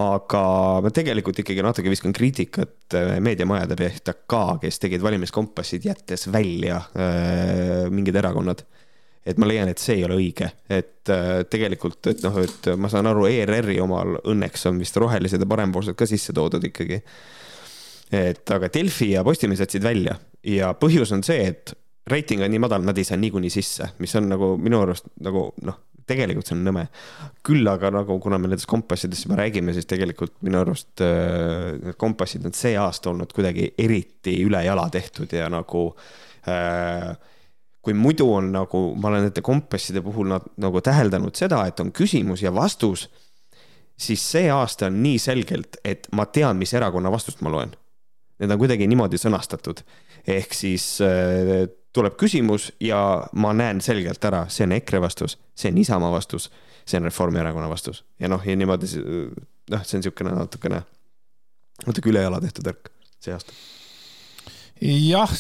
aga 0.01 0.43
ma 0.85 0.93
tegelikult 0.95 1.41
ikkagi 1.43 1.65
natuke 1.65 1.93
viskan 1.93 2.15
kriitikat 2.17 2.97
äh, 2.99 3.17
meediamajade 3.23 3.79
pihta 3.81 4.15
ka, 4.31 4.59
kes 4.63 4.81
tegid 4.83 5.05
valimiskompassid, 5.05 5.87
jättes 5.91 6.29
välja 6.33 6.83
äh, 6.95 7.30
mingid 7.91 8.17
erakonnad 8.21 8.65
et 9.27 9.41
ma 9.41 9.49
leian, 9.49 9.69
et 9.69 9.81
see 9.81 9.99
ei 9.99 10.07
ole 10.07 10.17
õige, 10.19 10.49
et 10.73 11.11
äh, 11.13 11.43
tegelikult, 11.51 12.01
et 12.11 12.23
noh, 12.25 12.39
et 12.41 12.71
ma 12.81 12.91
saan 12.93 13.11
aru, 13.11 13.27
ERR-i 13.29 13.77
omal 13.83 14.17
õnneks 14.33 14.67
on 14.71 14.81
vist 14.81 14.97
rohelised 15.01 15.43
ja 15.43 15.51
parempoolsed 15.51 15.99
ka 15.99 16.09
sisse 16.09 16.35
toodud 16.37 16.65
ikkagi. 16.71 17.03
et 18.17 18.51
aga 18.51 18.71
Delfi 18.73 19.13
ja 19.13 19.25
Postimees 19.25 19.61
jätsid 19.63 19.85
välja 19.85 20.17
ja 20.43 20.73
põhjus 20.75 21.13
on 21.15 21.23
see, 21.23 21.45
et 21.53 21.75
reiting 22.11 22.43
on 22.43 22.51
nii 22.51 22.63
madal, 22.63 22.83
nad 22.83 22.99
ei 22.99 23.07
saa 23.07 23.21
niikuinii 23.21 23.53
sisse, 23.53 23.93
mis 24.01 24.17
on 24.19 24.27
nagu 24.33 24.57
minu 24.59 24.81
arust 24.83 25.13
nagu 25.23 25.51
noh, 25.63 25.77
tegelikult 26.11 26.49
see 26.49 26.57
on 26.57 26.65
nõme. 26.67 26.87
küll 27.47 27.69
aga 27.71 27.93
nagu, 27.95 28.17
kuna 28.19 28.39
me 28.41 28.49
nendest 28.49 28.67
kompassidest 28.67 29.29
juba 29.29 29.39
räägime, 29.45 29.77
siis 29.77 29.87
tegelikult 29.87 30.41
minu 30.43 30.65
arust 30.65 31.05
äh, 31.05 31.77
need 31.77 32.01
kompassid 32.01 32.49
on 32.49 32.57
see 32.57 32.73
aasta 32.81 33.13
olnud 33.13 33.37
kuidagi 33.37 33.75
eriti 33.79 34.41
ülejala 34.43 34.89
tehtud 34.91 35.37
ja 35.37 35.53
nagu 35.53 35.87
äh, 35.93 36.11
kui 37.81 37.97
muidu 37.97 38.29
on 38.35 38.53
nagu, 38.53 38.83
ma 39.01 39.09
olen 39.09 39.27
nende 39.29 39.43
kompasside 39.45 40.03
puhul 40.05 40.29
nad, 40.35 40.47
nagu 40.61 40.83
täheldanud 40.85 41.37
seda, 41.37 41.63
et 41.69 41.81
on 41.81 41.93
küsimus 41.97 42.45
ja 42.45 42.53
vastus, 42.55 43.07
siis 44.01 44.25
see 44.33 44.51
aasta 44.53 44.89
on 44.91 45.01
nii 45.03 45.19
selgelt, 45.21 45.81
et 45.85 46.09
ma 46.17 46.27
tean, 46.29 46.61
mis 46.61 46.73
erakonna 46.77 47.13
vastust 47.13 47.41
ma 47.45 47.53
loen. 47.53 47.73
Need 48.41 48.53
on 48.53 48.61
kuidagi 48.61 48.89
niimoodi 48.89 49.21
sõnastatud, 49.21 49.83
ehk 50.29 50.57
siis 50.57 50.85
äh, 51.05 51.67
tuleb 51.97 52.17
küsimus 52.21 52.71
ja 52.81 53.01
ma 53.37 53.53
näen 53.57 53.83
selgelt 53.85 54.25
ära, 54.25 54.47
see 54.53 54.65
on 54.69 54.77
EKRE 54.79 55.03
vastus, 55.05 55.37
see 55.57 55.73
on 55.73 55.81
Isamaa 55.81 56.13
vastus, 56.13 56.49
see 56.89 57.01
on 57.01 57.09
Reformierakonna 57.09 57.69
vastus. 57.69 58.05
Ja 58.21 58.31
noh, 58.33 58.45
ja 58.45 58.57
niimoodi 58.57 58.89
noh, 58.97 59.85
see 59.85 59.99
on 59.99 60.05
niisugune 60.05 60.33
natukene, 60.37 60.81
natuke 61.85 62.13
ülejala 62.13 62.41
tehtud 62.45 62.73
värk 62.73 62.93
see 63.21 63.37
aasta 63.37 63.53
jah, 64.81 65.35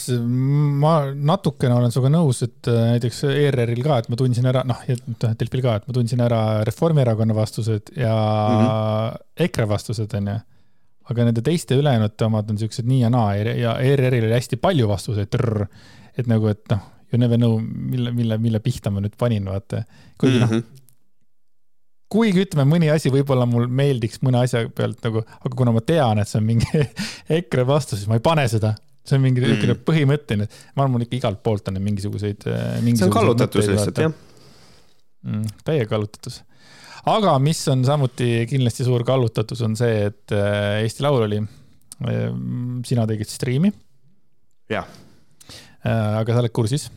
ma 0.83 0.95
natukene 1.15 1.75
olen 1.75 1.93
sinuga 1.95 2.13
nõus, 2.13 2.43
et 2.45 2.69
äh, 2.69 2.81
näiteks 2.97 3.23
ERR-il 3.31 3.83
ka, 3.85 3.99
et 4.03 4.11
ma 4.13 4.19
tundsin 4.21 4.49
ära, 4.51 4.65
noh, 4.69 4.83
noh, 4.89 5.35
Delfil 5.41 5.65
ka, 5.65 5.79
et 5.81 5.89
ma 5.89 5.97
tundsin 5.97 6.21
ära 6.21 6.41
Reformierakonna 6.69 7.35
vastused 7.37 7.95
ja 7.97 8.15
mm 8.15 8.67
-hmm. 8.67 9.27
EKRE 9.47 9.69
vastused, 9.69 10.15
onju. 10.15 10.41
aga 11.11 11.25
nende 11.25 11.43
teiste 11.43 11.75
ülejäänute 11.75 12.25
omad 12.25 12.51
on 12.51 12.59
siuksed 12.59 12.87
nii 12.87 13.01
ja 13.01 13.11
naa 13.11 13.35
ja 13.35 13.79
ERR-il 13.79 14.25
oli 14.25 14.37
hästi 14.37 14.57
palju 14.57 14.89
vastuseid 14.89 15.35
et 16.21 16.29
nagu, 16.31 16.51
et 16.51 16.63
noh, 16.73 16.83
you 17.13 17.21
never 17.21 17.39
know, 17.39 17.59
mille, 17.61 18.13
mille, 18.15 18.39
mille 18.39 18.61
pihta 18.65 18.93
ma 18.93 19.03
nüüd 19.03 19.17
panin, 19.19 19.49
vaata. 19.49 19.85
kuigi 20.19 20.39
mm 20.39 20.45
-hmm. 20.45 20.51
noh, 20.51 20.61
mhm. 20.61 20.79
kuigi 22.11 22.45
ütleme, 22.45 22.67
mõni 22.75 22.93
asi 22.93 23.11
võib-olla 23.11 23.47
mul 23.47 23.67
meeldiks 23.67 24.23
mõne 24.27 24.43
asja 24.45 24.69
pealt 24.69 25.03
nagu, 25.07 25.23
aga 25.41 25.57
kuna 25.57 25.73
ma 25.73 25.81
tean, 25.81 26.19
et 26.19 26.29
see 26.29 26.41
on 26.41 26.47
mingi 26.47 26.87
EKRE 27.39 27.67
vastus, 27.67 28.01
siis 28.01 28.09
ma 28.09 28.19
ei 28.19 28.25
pane 28.25 28.49
seda. 28.49 28.75
See 29.07 29.17
on 29.17 29.25
mingi 29.25 29.43
niisugune 29.43 29.75
mm. 29.75 29.85
põhimõtteline, 29.87 30.47
ma 30.77 30.85
arvan, 30.85 31.05
ikka 31.07 31.19
igalt 31.19 31.43
poolt 31.45 31.71
on 31.73 31.81
mingisuguseid, 31.81 32.45
mingisuguseid. 32.47 33.01
see 33.01 33.09
on 33.09 33.15
kallutatus 33.15 33.71
lihtsalt, 33.71 34.03
jah 34.05 34.13
mm,. 35.27 35.49
täie 35.67 35.87
kallutatus. 35.91 36.41
aga 37.15 37.35
mis 37.43 37.63
on 37.73 37.85
samuti 37.89 38.31
kindlasti 38.51 38.87
suur 38.87 39.05
kallutatus, 39.09 39.65
on 39.67 39.77
see, 39.81 40.07
et 40.11 40.37
Eesti 40.85 41.07
Laul 41.07 41.27
oli, 41.29 41.41
sina 42.89 43.07
tegid 43.09 43.29
striimi. 43.29 43.73
jah. 44.73 44.89
aga 45.85 46.33
sa 46.33 46.45
oled 46.45 46.57
kursis? 46.57 46.89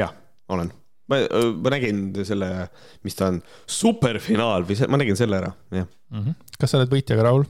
jah, 0.00 0.12
olen 0.52 0.72
ma, 1.08 1.20
ma 1.56 1.72
nägin 1.74 2.06
selle, 2.26 2.50
mis 3.06 3.16
ta 3.18 3.32
on, 3.32 3.42
superfinaal 3.68 4.66
või 4.68 4.78
see, 4.78 4.88
ma 4.90 5.00
nägin 5.00 5.18
selle 5.18 5.40
ära, 5.40 5.52
jah 5.74 5.86
mm. 5.86 6.22
-hmm. 6.22 6.56
kas 6.58 6.72
sa 6.72 6.80
oled 6.80 6.92
võitjaga 6.92 7.28
rahul? 7.28 7.46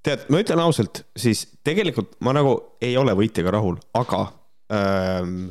Tead, 0.00 0.22
ma 0.32 0.40
ütlen 0.40 0.60
ausalt, 0.62 1.02
siis 1.12 1.42
tegelikult 1.66 2.14
ma 2.24 2.32
nagu 2.32 2.54
ei 2.80 2.94
ole 2.96 3.12
võitjaga 3.18 3.52
rahul, 3.52 3.76
aga 4.00 4.20
ähm, 4.72 5.50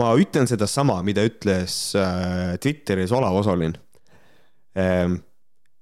ma 0.00 0.08
ütlen 0.18 0.50
sedasama, 0.50 0.96
mida 1.06 1.22
ütles 1.26 1.76
äh, 1.98 2.56
Twitteris 2.62 3.14
Olav 3.14 3.38
Osolin 3.42 3.76
ähm,. 4.78 5.20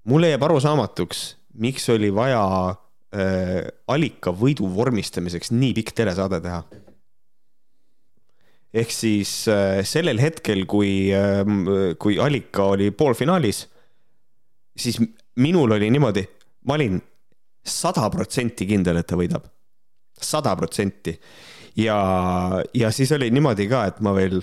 mulle 0.09 0.31
jääb 0.35 0.45
arusaamatuks, 0.45 1.23
miks 1.65 1.89
oli 1.93 2.13
vaja 2.15 2.43
äh, 2.69 3.73
allika 3.89 4.33
võidu 4.37 4.69
vormistamiseks 4.75 5.53
nii 5.57 5.73
pikk 5.81 5.97
telesaade 5.97 6.43
teha 6.45 6.63
ehk 8.75 8.93
siis 8.93 9.33
äh, 9.49 9.81
sellel 9.89 10.21
hetkel, 10.21 10.65
kui, 10.69 11.09
ähm, 11.17 11.65
kui 12.01 12.19
Alika 12.21 12.69
oli 12.75 12.91
poolfinaalis, 12.93 13.65
siis 14.77 15.01
minul 15.41 15.73
oli 15.79 15.89
niimoodi, 15.91 16.25
ma 16.69 16.77
olin 16.77 17.01
sada 17.71 18.09
protsenti 18.13 18.67
kindel, 18.69 19.01
et 19.01 19.09
ta 19.09 19.19
võidab. 19.19 19.49
sada 20.21 20.55
protsenti. 20.57 21.19
ja, 21.77 21.99
ja 22.75 22.91
siis 22.91 23.13
oli 23.13 23.31
niimoodi 23.31 23.69
ka, 23.71 23.85
et 23.87 24.01
ma 24.03 24.15
veel, 24.17 24.41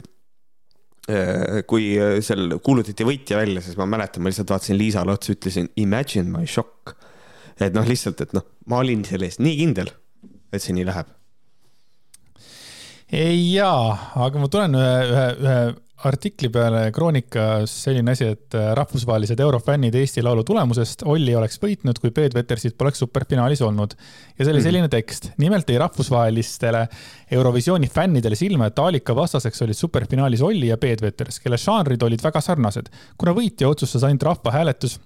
äh, 1.09 1.61
kui 1.67 1.95
seal 2.21 2.59
kuulutati 2.63 3.07
võitja 3.07 3.41
välja, 3.41 3.61
siis 3.61 3.77
ma 3.77 3.89
mäletan, 3.89 4.23
ma 4.23 4.31
lihtsalt 4.31 4.55
vaatasin 4.55 4.77
Liisale 4.79 5.11
otsa, 5.11 5.35
ütlesin 5.35 5.69
imagine 5.75 6.31
my 6.31 6.47
shock. 6.47 6.95
et 7.59 7.75
noh, 7.75 7.85
lihtsalt, 7.87 8.21
et 8.21 8.33
noh, 8.33 8.45
ma 8.67 8.79
olin 8.83 9.05
selles 9.07 9.39
nii 9.39 9.59
kindel, 9.63 9.91
et 10.51 10.61
see 10.61 10.75
nii 10.75 10.87
läheb 10.87 11.11
jaa, 13.15 14.11
aga 14.25 14.41
ma 14.41 14.47
tulen 14.49 14.75
ühe, 14.75 14.93
ühe, 15.05 15.25
ühe 15.45 15.57
artikli 16.03 16.49
peale 16.51 16.91
Kroonikas 16.91 17.71
selline 17.85 18.11
asi, 18.11 18.27
et 18.35 18.55
äh, 18.57 18.73
rahvusvahelised 18.75 19.39
eurofännid 19.39 19.95
Eesti 19.95 20.23
Laulu 20.23 20.43
tulemusest 20.43 21.05
Olli 21.07 21.35
oleks 21.35 21.57
võitnud, 21.61 21.99
kui 22.01 22.11
Peet 22.11 22.35
Vetersit 22.35 22.75
poleks 22.77 22.99
superfinaalis 23.03 23.63
olnud. 23.63 23.95
ja 24.37 24.43
see 24.43 24.51
oli 24.51 24.59
mhm. 24.59 24.67
selline 24.67 24.91
tekst. 24.91 25.31
nimelt 25.37 25.69
jäi 25.69 25.79
rahvusvahelistele 25.79 26.85
Eurovisiooni 27.31 27.87
fännidele 27.87 28.35
silma, 28.35 28.67
et 28.67 28.79
Aalika 28.79 29.15
vastaseks 29.15 29.61
olid 29.61 29.79
superfinaalis 29.79 30.41
Olli 30.41 30.67
ja 30.67 30.77
Peet 30.77 31.01
Veters, 31.01 31.39
kelle 31.39 31.57
žanrid 31.57 32.03
olid 32.03 32.23
väga 32.23 32.41
sarnased. 32.41 32.91
kuna 33.17 33.33
võitja 33.37 33.71
otsustas 33.71 34.03
ainult 34.03 34.23
rahvahääletus 34.23 34.99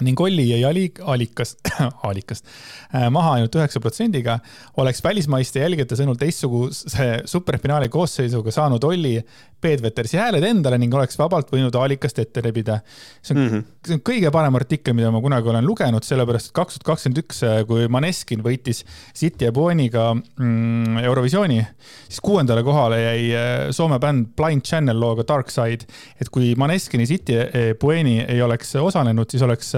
ning 0.00 0.20
Olli 0.20 0.48
jäi 0.50 0.64
Ali-, 0.64 0.92
Alikast, 1.00 1.60
Alikast 2.08 2.46
äh, 2.94 3.08
maha 3.10 3.36
ainult 3.36 3.54
üheksa 3.56 3.80
protsendiga, 3.80 4.38
oleks 4.76 5.00
välismaiste 5.04 5.62
jälgijate 5.62 5.96
sõnul 5.96 6.18
teistsuguse 6.20 7.08
superfinaali 7.24 7.88
koosseisuga 7.92 8.52
saanud 8.52 8.84
Olli 8.84 9.16
Peetvetersi 9.60 10.18
hääled 10.20 10.44
endale 10.44 10.76
ning 10.78 10.92
oleks 10.94 11.16
vabalt 11.16 11.48
võinud 11.52 11.74
Aalikast 11.80 12.18
ette 12.20 12.42
rebida. 12.44 12.80
see 13.22 13.32
on 13.34 13.40
mm, 13.40 13.48
-hmm. 13.48 13.62
see 13.86 13.96
on 13.96 14.02
kõige 14.04 14.30
parem 14.32 14.58
artikkel, 14.58 14.94
mida 14.94 15.10
ma 15.10 15.22
kunagi 15.24 15.48
olen 15.48 15.64
lugenud, 15.64 16.04
sellepärast 16.04 16.50
et 16.50 16.56
kaks 16.58 16.76
tuhat 16.76 16.86
kakskümmend 16.90 17.22
üks, 17.22 17.40
äh, 17.46 17.62
kui 17.68 17.88
Maneskin 17.88 18.44
võitis 18.44 18.84
City 19.16 19.48
ja 19.48 19.52
Buoniga 19.56 20.12
mm, 20.14 21.00
Eurovisiooni, 21.08 21.62
siis 22.08 22.20
kuuendale 22.20 22.62
kohale 22.66 23.00
jäi 23.00 23.32
äh, 23.32 23.70
Soome 23.70 23.98
bänd 23.98 24.34
Blind 24.36 24.66
Channel 24.68 25.00
looga 25.00 25.24
Dark 25.28 25.50
Side. 25.50 25.88
et 26.20 26.28
kui 26.28 26.54
Maneskini 26.56 27.06
City 27.06 27.32
ja 27.32 27.74
Bueni 27.80 28.20
ei 28.28 28.42
oleks 28.42 28.76
osalenud, 28.76 29.30
siis 29.30 29.42
oleks 29.42 29.72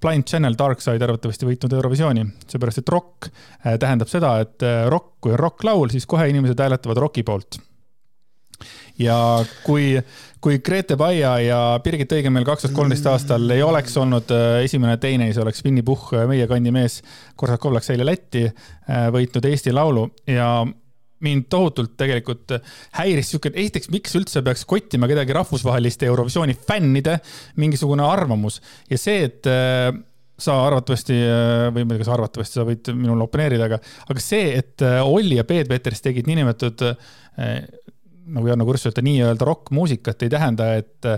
Blind 0.00 0.26
Channel 0.26 0.58
Dark 0.58 0.82
Side 0.82 1.04
arvatavasti 1.04 1.46
võitnud 1.46 1.78
Eurovisiooni, 1.78 2.26
seepärast 2.50 2.82
et 2.82 2.88
rock 2.88 3.30
tähendab 3.62 4.08
seda, 4.08 4.40
et 4.40 4.62
rock, 4.88 5.20
kui 5.20 5.32
on 5.32 5.38
rokklaul, 5.38 5.90
siis 5.94 6.06
kohe 6.06 6.28
inimesed 6.28 6.58
hääletavad 6.58 6.98
roki 6.98 7.22
poolt 7.22 7.60
ja 9.00 9.16
kui, 9.64 9.94
kui 10.42 10.58
Grete 10.64 10.96
Baia 11.00 11.34
ja 11.44 11.60
Birgit 11.84 12.12
Õigemäel 12.16 12.46
kaks 12.48 12.66
tuhat 12.66 12.76
kolmteist 12.76 13.08
aastal 13.10 13.48
ei 13.54 13.62
oleks 13.64 13.96
olnud 14.00 14.32
äh, 14.34 14.60
esimene, 14.66 14.96
teine, 15.00 15.30
siis 15.30 15.40
oleks 15.42 15.64
Winny 15.66 15.84
Puhh, 15.86 16.10
äh, 16.16 16.26
meie 16.30 16.48
kandi 16.50 16.72
mees, 16.74 17.00
Korsakov 17.40 17.74
läks 17.76 17.92
eile 17.94 18.06
Lätti, 18.08 18.46
äh, 18.48 19.08
võitnud 19.14 19.48
Eesti 19.50 19.74
Laulu. 19.76 20.06
Ja 20.30 20.50
mind 21.20 21.50
tohutult 21.52 21.98
tegelikult 22.00 22.54
häiris 22.96 23.28
sihuke, 23.32 23.52
esiteks, 23.52 23.90
miks 23.92 24.14
üldse 24.16 24.40
peaks 24.44 24.64
kottima 24.68 25.08
kedagi 25.10 25.34
rahvusvaheliste 25.36 26.08
Eurovisiooni 26.08 26.56
fännide 26.56 27.18
mingisugune 27.60 28.06
arvamus? 28.08 28.56
Ja 28.88 28.96
see, 29.00 29.26
et 29.28 29.48
sa 30.40 30.54
arvatavasti 30.64 31.18
või 31.76 31.84
ma 31.84 31.92
ei 31.92 31.98
tea, 31.98 32.00
kas 32.06 32.12
arvatavasti 32.14 32.56
sa 32.56 32.64
võid 32.64 32.88
minule 32.96 33.26
oponeerida, 33.26 33.68
aga, 33.68 33.76
aga 34.08 34.24
see, 34.24 34.54
et 34.62 34.80
Olli 35.04 35.36
ja 35.36 35.44
Peet 35.44 35.68
Peters 35.68 36.00
tegid 36.00 36.30
niinimetatud 36.30 36.86
nagu 38.36 38.50
Jarno 38.50 38.66
Kurss 38.68 38.90
ütleb, 38.90 39.06
nii-öelda 39.08 39.48
rokkmuusikat 39.48 40.24
ei 40.26 40.32
tähenda, 40.32 40.70
et, 40.80 41.10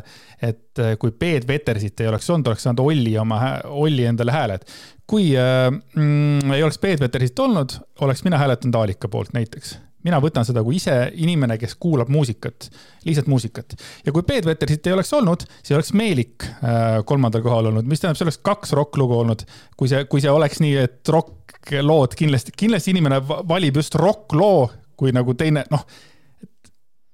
et 0.42 0.82
kui 1.00 1.12
Peet 1.12 1.46
Vetersit 1.48 2.00
ei 2.00 2.10
oleks 2.10 2.30
olnud, 2.30 2.50
oleks 2.52 2.66
saanud 2.68 2.82
Olli 2.84 3.14
oma, 3.20 3.40
Olli 3.68 4.08
endale 4.08 4.34
hääled. 4.34 4.66
kui 5.06 5.32
mm, 5.36 6.52
ei 6.56 6.62
oleks 6.62 6.78
Peet 6.78 7.00
Vetersit 7.00 7.38
olnud, 7.38 7.78
oleks 8.00 8.24
mina 8.24 8.38
hääletanud 8.40 8.80
Aalika 8.80 9.08
poolt 9.12 9.34
näiteks 9.36 9.76
mina 10.06 10.18
võtan 10.22 10.46
seda 10.46 10.62
kui 10.66 10.76
ise 10.78 10.94
inimene, 11.22 11.56
kes 11.60 11.76
kuulab 11.80 12.10
muusikat, 12.12 12.68
lihtsalt 13.06 13.28
muusikat. 13.30 13.76
ja 14.06 14.12
kui 14.12 14.24
Peet 14.26 14.46
Vetersit 14.46 14.86
ei 14.86 14.96
oleks 14.96 15.12
olnud, 15.18 15.44
siis 15.62 15.76
oleks 15.76 15.92
Meelik 15.98 16.46
äh, 16.46 17.00
kolmandal 17.06 17.44
kohal 17.44 17.70
olnud, 17.70 17.88
mis 17.88 18.02
tähendab, 18.02 18.18
see 18.18 18.26
oleks 18.26 18.40
kaks 18.42 18.74
rokklugu 18.78 19.20
olnud. 19.22 19.46
kui 19.76 19.90
see, 19.90 20.04
kui 20.10 20.24
see 20.24 20.30
oleks 20.30 20.62
nii, 20.62 20.76
et 20.88 21.12
rokklood 21.14 22.16
kindlasti, 22.18 22.54
kindlasti 22.64 22.96
inimene 22.96 23.22
valib 23.26 23.78
just 23.78 23.94
rokkloo 23.98 24.70
kui 24.98 25.14
nagu 25.14 25.34
teine, 25.38 25.64
noh 25.70 25.86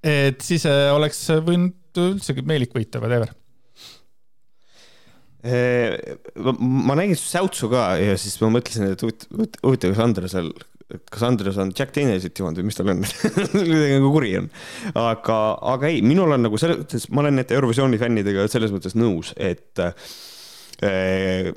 et 0.05 0.41
siis 0.45 0.65
äh, 0.69 0.89
oleks 0.95 1.21
võinud 1.45 1.75
üldsegi 1.99 2.45
Meelik 2.47 2.75
võita, 2.77 3.03
whatever. 3.03 3.35
ma 6.59 6.97
nägin 6.99 7.17
säutsu 7.19 7.71
ka 7.71 7.93
ja 8.01 8.17
siis 8.19 8.37
ma 8.43 8.51
mõtlesin, 8.59 8.91
et 8.93 9.05
huvitav, 9.63 9.95
kas 9.95 10.03
Andresel, 10.03 10.51
kas 11.13 11.25
Andres 11.27 11.59
on 11.61 11.71
Jack 11.77 11.95
Danielsit 11.97 12.39
joonud 12.41 12.59
või 12.61 12.69
mis 12.69 12.79
tal 12.79 12.91
on 12.93 13.03
kuidagi 13.53 13.95
nagu 13.99 14.11
kuri 14.15 14.35
on. 14.41 14.51
aga, 14.99 15.39
aga 15.75 15.91
ei, 15.91 16.03
minul 16.05 16.35
on 16.37 16.47
nagu 16.47 16.61
selles 16.61 16.81
mõttes, 16.83 17.09
ma 17.13 17.23
olen 17.25 17.39
nende 17.41 17.57
Eurovisiooni 17.57 18.01
fännidega 18.01 18.47
selles 18.51 18.75
mõttes 18.75 18.97
nõus, 18.99 19.33
et, 19.37 19.79
äh, 20.83 21.51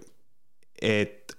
et 0.82 1.36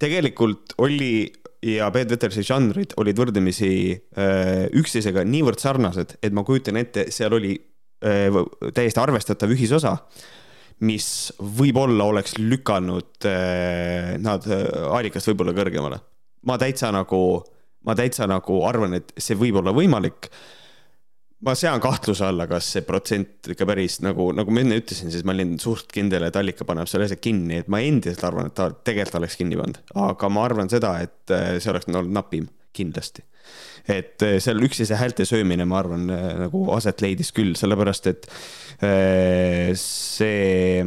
tegelikult 0.00 0.76
oli 0.80 1.30
ja 1.66 1.90
Peet 1.92 2.10
Vetersi 2.12 2.44
žanrid 2.46 2.94
olid 3.00 3.18
võrdlemisi 3.20 3.70
äh, 3.92 4.66
üksteisega 4.76 5.24
niivõrd 5.28 5.60
sarnased, 5.60 6.16
et 6.22 6.36
ma 6.36 6.44
kujutan 6.46 6.80
ette, 6.80 7.08
seal 7.12 7.36
oli 7.36 7.54
äh, 7.56 8.40
täiesti 8.76 9.02
arvestatav 9.02 9.52
ühisosa, 9.52 9.96
mis 10.88 11.30
võib-olla 11.38 12.06
oleks 12.08 12.38
lükanud 12.40 13.28
äh, 13.28 14.14
nad 14.22 14.46
allikast 14.48 15.28
võib-olla 15.32 15.56
kõrgemale. 15.56 16.00
ma 16.48 16.56
täitsa 16.56 16.88
nagu, 16.94 17.20
ma 17.84 17.96
täitsa 17.96 18.28
nagu 18.30 18.62
arvan, 18.64 18.96
et 18.96 19.12
see 19.20 19.36
võib 19.36 19.60
olla 19.60 19.76
võimalik 19.76 20.30
ma 21.46 21.54
sean 21.56 21.80
kahtluse 21.80 22.24
alla, 22.26 22.46
kas 22.50 22.68
see 22.74 22.84
protsent 22.86 23.48
ikka 23.54 23.66
päris 23.68 23.98
nagu, 24.04 24.28
nagu 24.36 24.52
ma 24.52 24.62
enne 24.62 24.80
ütlesin, 24.80 25.12
siis 25.12 25.24
ma 25.26 25.34
olin 25.34 25.56
suht 25.62 25.88
kindel, 25.94 26.26
et 26.28 26.36
allika 26.36 26.66
paneb 26.68 26.88
selle 26.90 27.08
asja 27.08 27.16
kinni, 27.20 27.62
et 27.62 27.70
ma 27.72 27.80
endiselt 27.84 28.24
arvan, 28.28 28.50
et 28.50 28.56
ta 28.58 28.68
tegelikult 28.72 29.20
oleks 29.22 29.38
kinni 29.40 29.58
pannud. 29.60 29.80
aga 30.04 30.32
ma 30.32 30.44
arvan 30.48 30.72
seda, 30.72 30.94
et 31.06 31.34
äh, 31.34 31.54
see 31.62 31.72
oleks 31.72 31.88
olnud 31.88 32.12
napim, 32.12 32.48
kindlasti. 32.76 33.24
et 33.88 34.22
äh, 34.26 34.36
seal 34.42 34.60
üksteise 34.66 35.00
häälte 35.00 35.24
söömine, 35.28 35.64
ma 35.68 35.80
arvan, 35.80 36.04
äh, 36.12 36.28
nagu 36.44 36.66
aset 36.76 37.00
leidis 37.04 37.32
küll, 37.36 37.56
sellepärast 37.58 38.12
et 38.12 38.28
see 39.76 40.84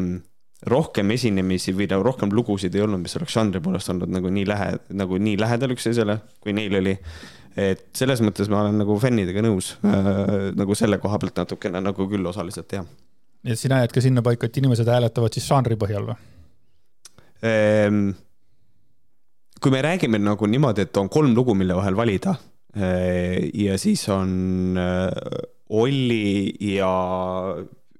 rohkem 0.65 1.11
esinemisi 1.13 1.73
või 1.75 1.85
nagu 1.91 2.05
rohkem 2.07 2.31
lugusid 2.33 2.73
ei 2.73 2.81
olnud, 2.85 3.03
mis 3.03 3.13
oleks 3.19 3.35
žanri 3.35 3.61
poolest 3.61 3.91
olnud 3.93 4.09
nagu 4.09 4.31
nii 4.33 4.45
lähe, 4.49 4.69
nagu 4.97 5.19
nii 5.21 5.35
lähedal 5.37 5.75
üksteisele, 5.75 6.17
kui 6.41 6.55
neil 6.55 6.79
oli 6.79 6.95
et 7.59 7.85
selles 7.97 8.21
mõttes 8.25 8.49
ma 8.49 8.63
olen 8.63 8.79
nagu 8.81 8.97
fännidega 9.01 9.43
nõus 9.45 9.73
äh,, 9.85 10.51
nagu 10.57 10.77
selle 10.77 10.99
koha 11.01 11.19
pealt 11.21 11.43
natukene 11.43 11.81
nagu 11.83 12.07
küll 12.09 12.29
osaliselt 12.29 12.73
jah. 12.73 12.85
nii 13.45 13.55
et 13.55 13.61
sina 13.61 13.81
jääd 13.81 13.93
ka 13.93 14.03
sinnapaika, 14.03 14.49
et 14.49 14.61
inimesed 14.61 14.89
hääletavad 14.89 15.35
siis 15.35 15.47
žanri 15.49 15.77
põhjal 15.79 16.09
või 16.09 16.17
ehm,? 17.49 18.07
kui 19.63 19.71
me 19.71 19.83
räägime 19.85 20.19
nagu 20.19 20.47
niimoodi, 20.49 20.83
et 20.83 20.97
on 20.99 21.07
kolm 21.07 21.31
lugu, 21.37 21.53
mille 21.55 21.77
vahel 21.77 21.95
valida 21.95 22.35
äh, 22.75 23.49
ja 23.53 23.77
siis 23.81 24.07
on 24.11 24.79
äh, 24.79 25.07
Olli 25.73 26.53
ja 26.73 26.89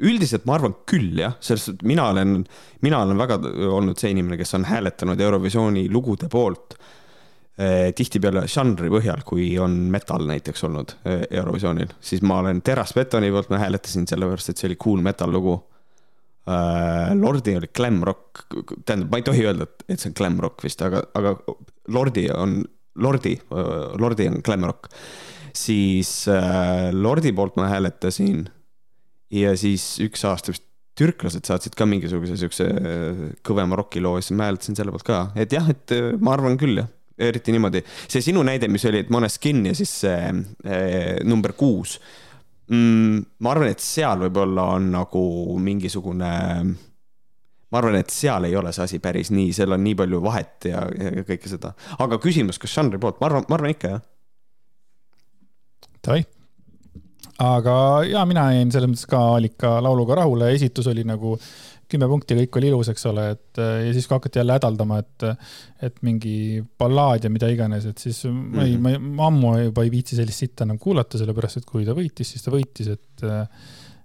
üldiselt 0.03 0.43
ma 0.45 0.57
arvan 0.57 0.75
küll 0.89 1.21
jah, 1.21 1.37
selles 1.41 1.69
suhtes 1.69 1.87
mina 1.87 2.09
olen, 2.11 2.41
mina 2.85 2.99
olen 3.05 3.21
väga 3.21 3.37
olnud 3.69 4.01
see 4.01 4.11
inimene, 4.13 4.37
kes 4.41 4.57
on 4.57 4.67
hääletanud 4.67 5.21
Eurovisiooni 5.21 5.85
lugude 5.93 6.27
poolt 6.33 6.75
tihtipeale 7.53 8.47
žanri 8.49 8.89
põhjal, 8.89 9.21
kui 9.27 9.51
on 9.61 9.75
metal 9.93 10.25
näiteks 10.25 10.63
olnud 10.65 10.95
eh, 11.05 11.27
Eurovisioonil, 11.37 11.91
siis 12.01 12.23
ma 12.25 12.39
olen 12.41 12.63
Teras 12.65 12.95
Betoni 12.97 13.29
poolt, 13.33 13.51
ma 13.53 13.59
hääletasin 13.61 14.07
sellepärast, 14.09 14.49
et 14.49 14.61
see 14.61 14.71
oli 14.71 14.79
cool 14.81 15.03
metal 15.05 15.29
lugu 15.33 15.59
äh,. 16.49 17.13
Lordi 17.13 17.53
oli 17.59 17.69
glam 17.69 18.01
rock, 18.09 18.47
tähendab, 18.85 19.11
ma 19.11 19.19
ei 19.21 19.27
tohi 19.27 19.45
öelda, 19.45 19.67
et 19.85 19.99
see 19.99 20.09
on 20.09 20.17
glam 20.17 20.39
rock 20.41 20.65
vist, 20.65 20.81
aga, 20.81 21.03
aga 21.13 21.35
Lordi 21.93 22.25
on, 22.33 22.63
Lordi, 23.05 23.35
Lordi 24.01 24.27
on 24.31 24.41
glam 24.45 24.65
rock. 24.71 24.89
siis 25.53 26.25
Lordi 26.91 27.31
poolt 27.37 27.61
ma 27.61 27.69
hääletasin 27.69 28.47
ja 29.33 29.53
siis 29.57 29.99
üks 30.01 30.25
aasta 30.25 30.55
vist 30.55 30.65
türklased 30.97 31.45
saatsid 31.45 31.77
ka 31.77 31.85
mingisuguse 31.89 32.35
siukse 32.37 32.65
kõvema 33.45 33.77
rokiloo 33.77 34.17
ja 34.17 34.25
siis 34.25 34.37
ma 34.37 34.49
hääletasin 34.49 34.77
selle 34.77 34.93
poolt 34.93 35.05
ka, 35.05 35.23
et 35.37 35.53
jah, 35.53 35.69
et 35.69 35.93
ma 36.21 36.33
arvan 36.33 36.57
küll 36.61 36.81
jah, 36.81 36.89
eriti 37.17 37.53
niimoodi. 37.53 37.83
see 38.07 38.21
sinu 38.21 38.43
näide, 38.43 38.67
mis 38.71 38.85
oli, 38.89 39.03
et 39.03 39.11
Måneskin 39.13 39.65
ja 39.69 39.75
siis 39.77 39.93
see 40.05 40.19
äh, 40.29 41.19
number 41.23 41.53
kuus 41.57 41.99
mm,. 42.69 43.21
ma 43.39 43.53
arvan, 43.53 43.73
et 43.73 43.83
seal 43.83 44.25
võib-olla 44.25 44.69
on 44.77 44.89
nagu 44.95 45.23
mingisugune 45.61 46.31
ma 47.73 47.81
arvan, 47.81 47.97
et 48.01 48.13
seal 48.13 48.49
ei 48.49 48.55
ole 48.57 48.73
see 48.73 48.87
asi 48.87 49.01
päris 49.03 49.33
nii, 49.33 49.53
seal 49.55 49.75
on 49.75 49.83
nii 49.83 49.97
palju 50.03 50.21
vahet 50.23 50.69
ja, 50.69 50.85
ja 50.93 51.25
kõike 51.25 51.51
seda. 51.51 51.73
aga 52.05 52.21
küsimus, 52.21 52.61
kas 52.61 52.75
žanri 52.77 53.01
poolt, 53.01 53.21
ma 53.21 53.31
arvan, 53.31 53.49
ma 53.49 53.59
arvan 53.59 53.75
ikka 53.75 53.95
jah. 53.95 54.07
Davai 56.03 56.23
aga 57.41 57.75
ja 58.05 58.23
mina 58.29 58.45
jäin 58.53 58.71
selles 58.73 58.91
mõttes 58.91 59.07
ka 59.09 59.19
Alika 59.37 59.77
lauluga 59.83 60.17
rahule, 60.21 60.51
esitus 60.53 60.87
oli 60.91 61.05
nagu 61.07 61.33
kümme 61.93 62.09
punkti, 62.11 62.37
kõik 62.37 62.59
oli 62.59 62.69
ilus, 62.71 62.89
eks 62.93 63.05
ole, 63.09 63.27
et 63.35 63.61
ja 63.61 63.93
siis 63.95 64.07
kui 64.09 64.17
hakati 64.17 64.41
jälle 64.41 64.57
hädaldama, 64.57 64.99
et, 65.03 65.27
et 65.89 66.01
mingi 66.05 66.35
ballaad 66.79 67.27
ja 67.27 67.31
mida 67.33 67.49
iganes, 67.53 67.87
et 67.89 68.01
siis 68.01 68.23
mm 68.27 68.39
-hmm. 68.39 68.57
ma 68.57 68.65
ei, 68.67 68.77
ma, 68.77 69.15
ma 69.21 69.29
ammu 69.31 69.53
juba 69.63 69.85
ei 69.85 69.93
viitsi 69.93 70.19
sellist 70.19 70.45
sitta 70.45 70.67
enam 70.67 70.79
kuulata, 70.81 71.21
sellepärast 71.21 71.61
et 71.61 71.69
kui 71.69 71.85
ta 71.85 71.95
võitis, 71.97 72.33
siis 72.35 72.43
ta 72.43 72.53
võitis, 72.53 72.89
et 72.93 73.25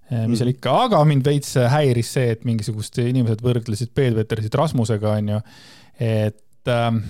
mis 0.09 0.27
mm. 0.27 0.35
seal 0.35 0.49
mhm. 0.49 0.55
ikka, 0.57 0.75
aga 0.85 1.03
mind 1.05 1.25
veits 1.25 1.55
häiris 1.69 2.13
see, 2.17 2.29
et 2.35 2.45
mingisugust 2.47 2.97
inimesed 3.03 3.43
võrdlesid 3.45 3.93
Peetersit 3.93 4.55
Rasmusega, 4.55 5.17
onju, 5.21 5.41
et 5.99 6.73
ähm, 6.73 7.03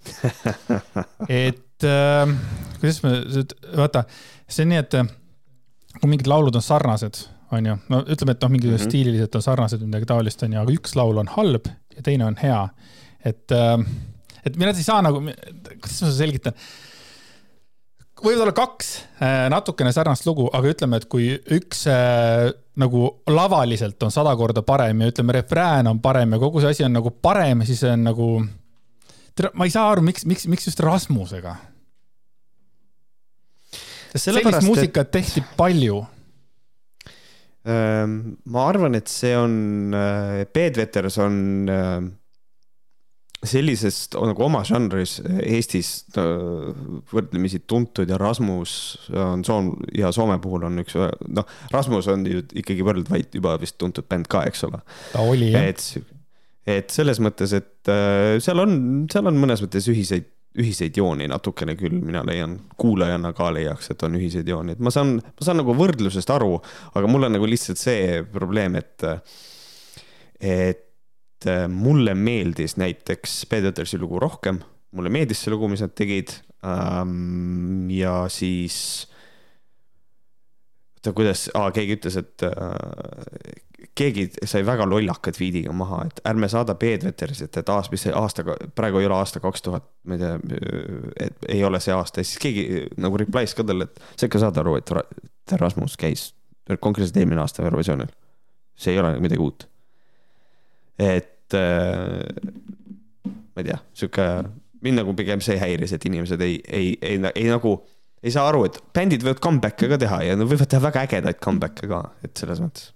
et 1.28 1.84
äh, 1.84 2.36
kuidas 2.80 3.02
me, 3.04 3.12
vaata, 3.76 4.04
see 4.48 4.64
on 4.64 4.72
nii, 4.72 4.80
et 4.80 4.96
kui 5.98 6.10
mingid 6.10 6.30
laulud 6.30 6.56
on 6.56 6.64
sarnased, 6.64 7.20
on 7.50 7.66
ju, 7.66 7.76
no 7.92 8.02
ütleme, 8.04 8.36
et 8.36 8.44
noh, 8.44 8.52
mingi 8.52 8.68
mm 8.68 8.76
-hmm. 8.76 8.90
stiililiselt 8.90 9.34
on 9.34 9.42
sarnased, 9.42 9.82
midagi 9.86 10.06
taolist 10.06 10.42
on 10.42 10.52
ju, 10.52 10.60
aga 10.60 10.76
üks 10.76 10.94
laul 10.96 11.18
on 11.18 11.32
halb 11.36 11.66
ja 11.96 12.02
teine 12.02 12.26
on 12.26 12.36
hea. 12.42 12.68
et, 13.24 13.52
ähm, 13.52 13.82
et 14.44 14.56
mina 14.56 14.70
ei 14.70 14.82
saa 14.82 15.02
nagu, 15.02 15.20
kuidas 15.80 16.02
ma 16.02 16.10
selgitan 16.10 16.54
võivad 18.24 18.42
olla 18.44 18.52
kaks 18.52 18.88
äh, 19.22 19.48
natukene 19.50 19.92
sarnast 19.92 20.26
lugu, 20.26 20.48
aga 20.52 20.68
ütleme, 20.68 20.96
et 20.96 21.08
kui 21.08 21.32
üks 21.56 21.86
äh, 21.88 22.52
nagu 22.76 23.22
lavaliselt 23.26 24.02
on 24.02 24.10
sada 24.10 24.36
korda 24.36 24.62
parem 24.62 25.00
ja 25.00 25.10
ütleme, 25.12 25.32
refrään 25.32 25.86
on 25.86 26.00
parem 26.00 26.32
ja 26.32 26.38
kogu 26.38 26.60
see 26.60 26.70
asi 26.70 26.84
on 26.84 26.92
nagu 26.92 27.10
parem, 27.10 27.64
siis 27.64 27.82
on 27.84 28.04
nagu. 28.04 28.46
ma 29.54 29.64
ei 29.64 29.70
saa 29.70 29.90
aru, 29.90 30.02
miks, 30.02 30.24
miks, 30.24 30.46
miks 30.46 30.66
just 30.66 30.80
Rasmusega 30.80 31.56
sellist 34.18 34.64
muusikat 34.66 35.10
tehti 35.10 35.42
palju. 35.56 36.04
Ehm, 37.68 38.16
ma 38.48 38.64
arvan, 38.70 38.96
et 38.96 39.10
see 39.12 39.34
on, 39.36 39.92
äh, 39.92 40.46
Peet 40.48 40.78
Veters 40.80 41.18
on 41.20 41.68
äh, 41.68 42.00
sellisest 43.40 44.16
nagu 44.20 44.44
oma 44.44 44.60
žanris 44.68 45.18
Eestis 45.40 45.90
võrdlemisi 46.12 47.62
tuntud 47.68 48.08
ja 48.08 48.18
Rasmus 48.20 48.72
on 49.16 49.44
Soom- 49.44 49.74
ja 49.96 50.10
Soome 50.12 50.36
puhul 50.44 50.66
on 50.68 50.82
üks, 50.82 50.96
noh, 50.96 51.48
Rasmus 51.72 52.08
on 52.12 52.26
ju 52.28 52.42
ikkagi 52.44 52.84
võrdlemisi 52.84 53.40
juba 53.40 53.56
vist 53.60 53.78
tuntud 53.80 54.08
bänd 54.08 54.28
ka, 54.30 54.44
eks 54.48 54.66
ole. 54.68 54.82
ta 55.12 55.24
oli 55.24 55.52
jah. 55.54 55.70
et, 56.68 56.92
selles 56.92 57.20
mõttes, 57.20 57.54
et 57.56 57.92
äh, 57.92 58.36
seal 58.44 58.60
on, 58.60 58.76
seal 59.12 59.28
on 59.28 59.40
mõnes 59.40 59.64
mõttes 59.64 59.88
ühiseid 59.92 60.28
ühiseid 60.58 60.96
jooni 60.98 61.28
natukene 61.30 61.76
küll, 61.78 62.00
mina 62.02 62.24
leian, 62.26 62.56
kuulajana 62.80 63.30
ka 63.36 63.52
leiaks, 63.54 63.92
et 63.92 64.02
on 64.06 64.16
ühiseid 64.18 64.48
jooni, 64.50 64.74
et 64.74 64.82
ma 64.82 64.90
saan, 64.94 65.16
ma 65.20 65.46
saan 65.46 65.60
nagu 65.62 65.74
võrdlusest 65.78 66.32
aru, 66.34 66.56
aga 66.98 67.10
mul 67.10 67.28
on 67.28 67.36
nagu 67.36 67.46
lihtsalt 67.46 67.78
see 67.78 68.20
probleem, 68.34 68.80
et, 68.80 69.06
et 70.42 71.48
mulle 71.70 72.16
meeldis 72.18 72.76
näiteks 72.82 73.44
Peetersi 73.50 74.00
lugu 74.00 74.18
rohkem, 74.22 74.58
mulle 74.96 75.12
meeldis 75.14 75.44
see 75.44 75.54
lugu, 75.54 75.70
mis 75.70 75.84
nad 75.84 75.94
tegid 75.94 76.34
ähm,. 76.66 77.86
ja 77.94 78.24
siis, 78.32 79.06
oota, 80.98 81.14
kuidas 81.14 81.46
ah,, 81.54 81.70
keegi 81.74 82.00
ütles, 82.00 82.18
et 82.18 82.46
äh, 82.50 83.69
keegi 84.00 84.26
sai 84.48 84.62
väga 84.66 84.86
lollaka 84.88 85.32
tweet'iga 85.34 85.72
maha, 85.76 86.02
et 86.08 86.20
ärme 86.28 86.48
saada 86.50 86.74
Peedvetersit, 86.80 87.58
et 87.60 87.72
aasta, 87.72 87.92
mis 87.92 88.04
see 88.06 88.14
aastaga, 88.16 88.56
praegu 88.76 89.00
ei 89.00 89.08
ole 89.08 89.18
aasta 89.18 89.42
kaks 89.42 89.64
tuhat, 89.66 89.86
ma 90.08 90.16
ei 90.16 90.22
tea, 90.22 90.60
et 91.26 91.48
ei 91.56 91.64
ole 91.66 91.80
see 91.82 91.94
aasta 91.94 92.22
ja 92.22 92.28
siis 92.28 92.40
keegi 92.42 92.64
nagu 93.00 93.20
reply's 93.20 93.54
ka 93.56 93.66
talle, 93.66 93.88
et 93.88 94.02
sa 94.16 94.28
ikka 94.28 94.42
saad 94.42 94.60
aru, 94.62 94.76
et 94.80 95.56
Rasmus 95.60 95.96
käis 96.00 96.30
konkreetselt 96.80 97.18
eelmine 97.20 97.42
aasta 97.42 97.64
Eurovisioonil. 97.66 98.10
see 98.80 98.94
ei 98.94 99.00
ole 99.02 99.12
midagi 99.20 99.42
uut. 99.42 99.68
et 100.98 101.56
äh, 101.56 102.20
ma 103.26 103.62
ei 103.62 103.70
tea, 103.72 103.80
sihuke, 103.94 104.28
mind 104.84 105.02
nagu 105.02 105.16
pigem 105.16 105.42
see 105.44 105.58
häiris, 105.60 105.92
et 105.96 106.06
inimesed 106.08 106.40
ei, 106.40 106.60
ei, 106.68 106.94
ei, 107.02 107.18
ei, 107.18 107.32
ei 107.34 107.50
nagu 107.50 107.80
ei 108.22 108.32
saa 108.32 108.46
aru, 108.48 108.64
et 108.68 108.80
bändid 108.94 109.24
võivad 109.24 109.40
comeback'e 109.44 109.88
ka 109.90 110.00
teha 110.00 110.22
ja 110.28 110.36
nad 110.36 110.48
võivad 110.48 110.68
teha 110.70 110.84
väga 110.84 111.04
ägedaid 111.08 111.40
comeback'e 111.44 111.88
ka, 111.90 112.02
et 112.24 112.36
selles 112.36 112.60
mõttes 112.62 112.90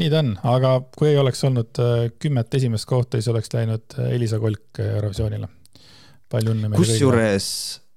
nii 0.00 0.12
ta 0.12 0.22
on, 0.22 0.32
aga 0.52 0.72
kui 0.96 1.10
ei 1.12 1.18
oleks 1.20 1.42
olnud 1.48 1.80
äh, 1.82 2.06
kümmet 2.22 2.54
esimest 2.58 2.88
kohta, 2.88 3.18
siis 3.18 3.30
oleks 3.32 3.52
läinud 3.54 3.98
äh, 3.98 4.14
Elisa 4.16 4.40
Kolk 4.42 4.80
äh, 4.80 4.94
Eurovisioonile. 4.98 5.48
palju 6.32 6.54
õnne 6.54 6.70
meile 6.70 6.82
kusjuures 6.82 7.48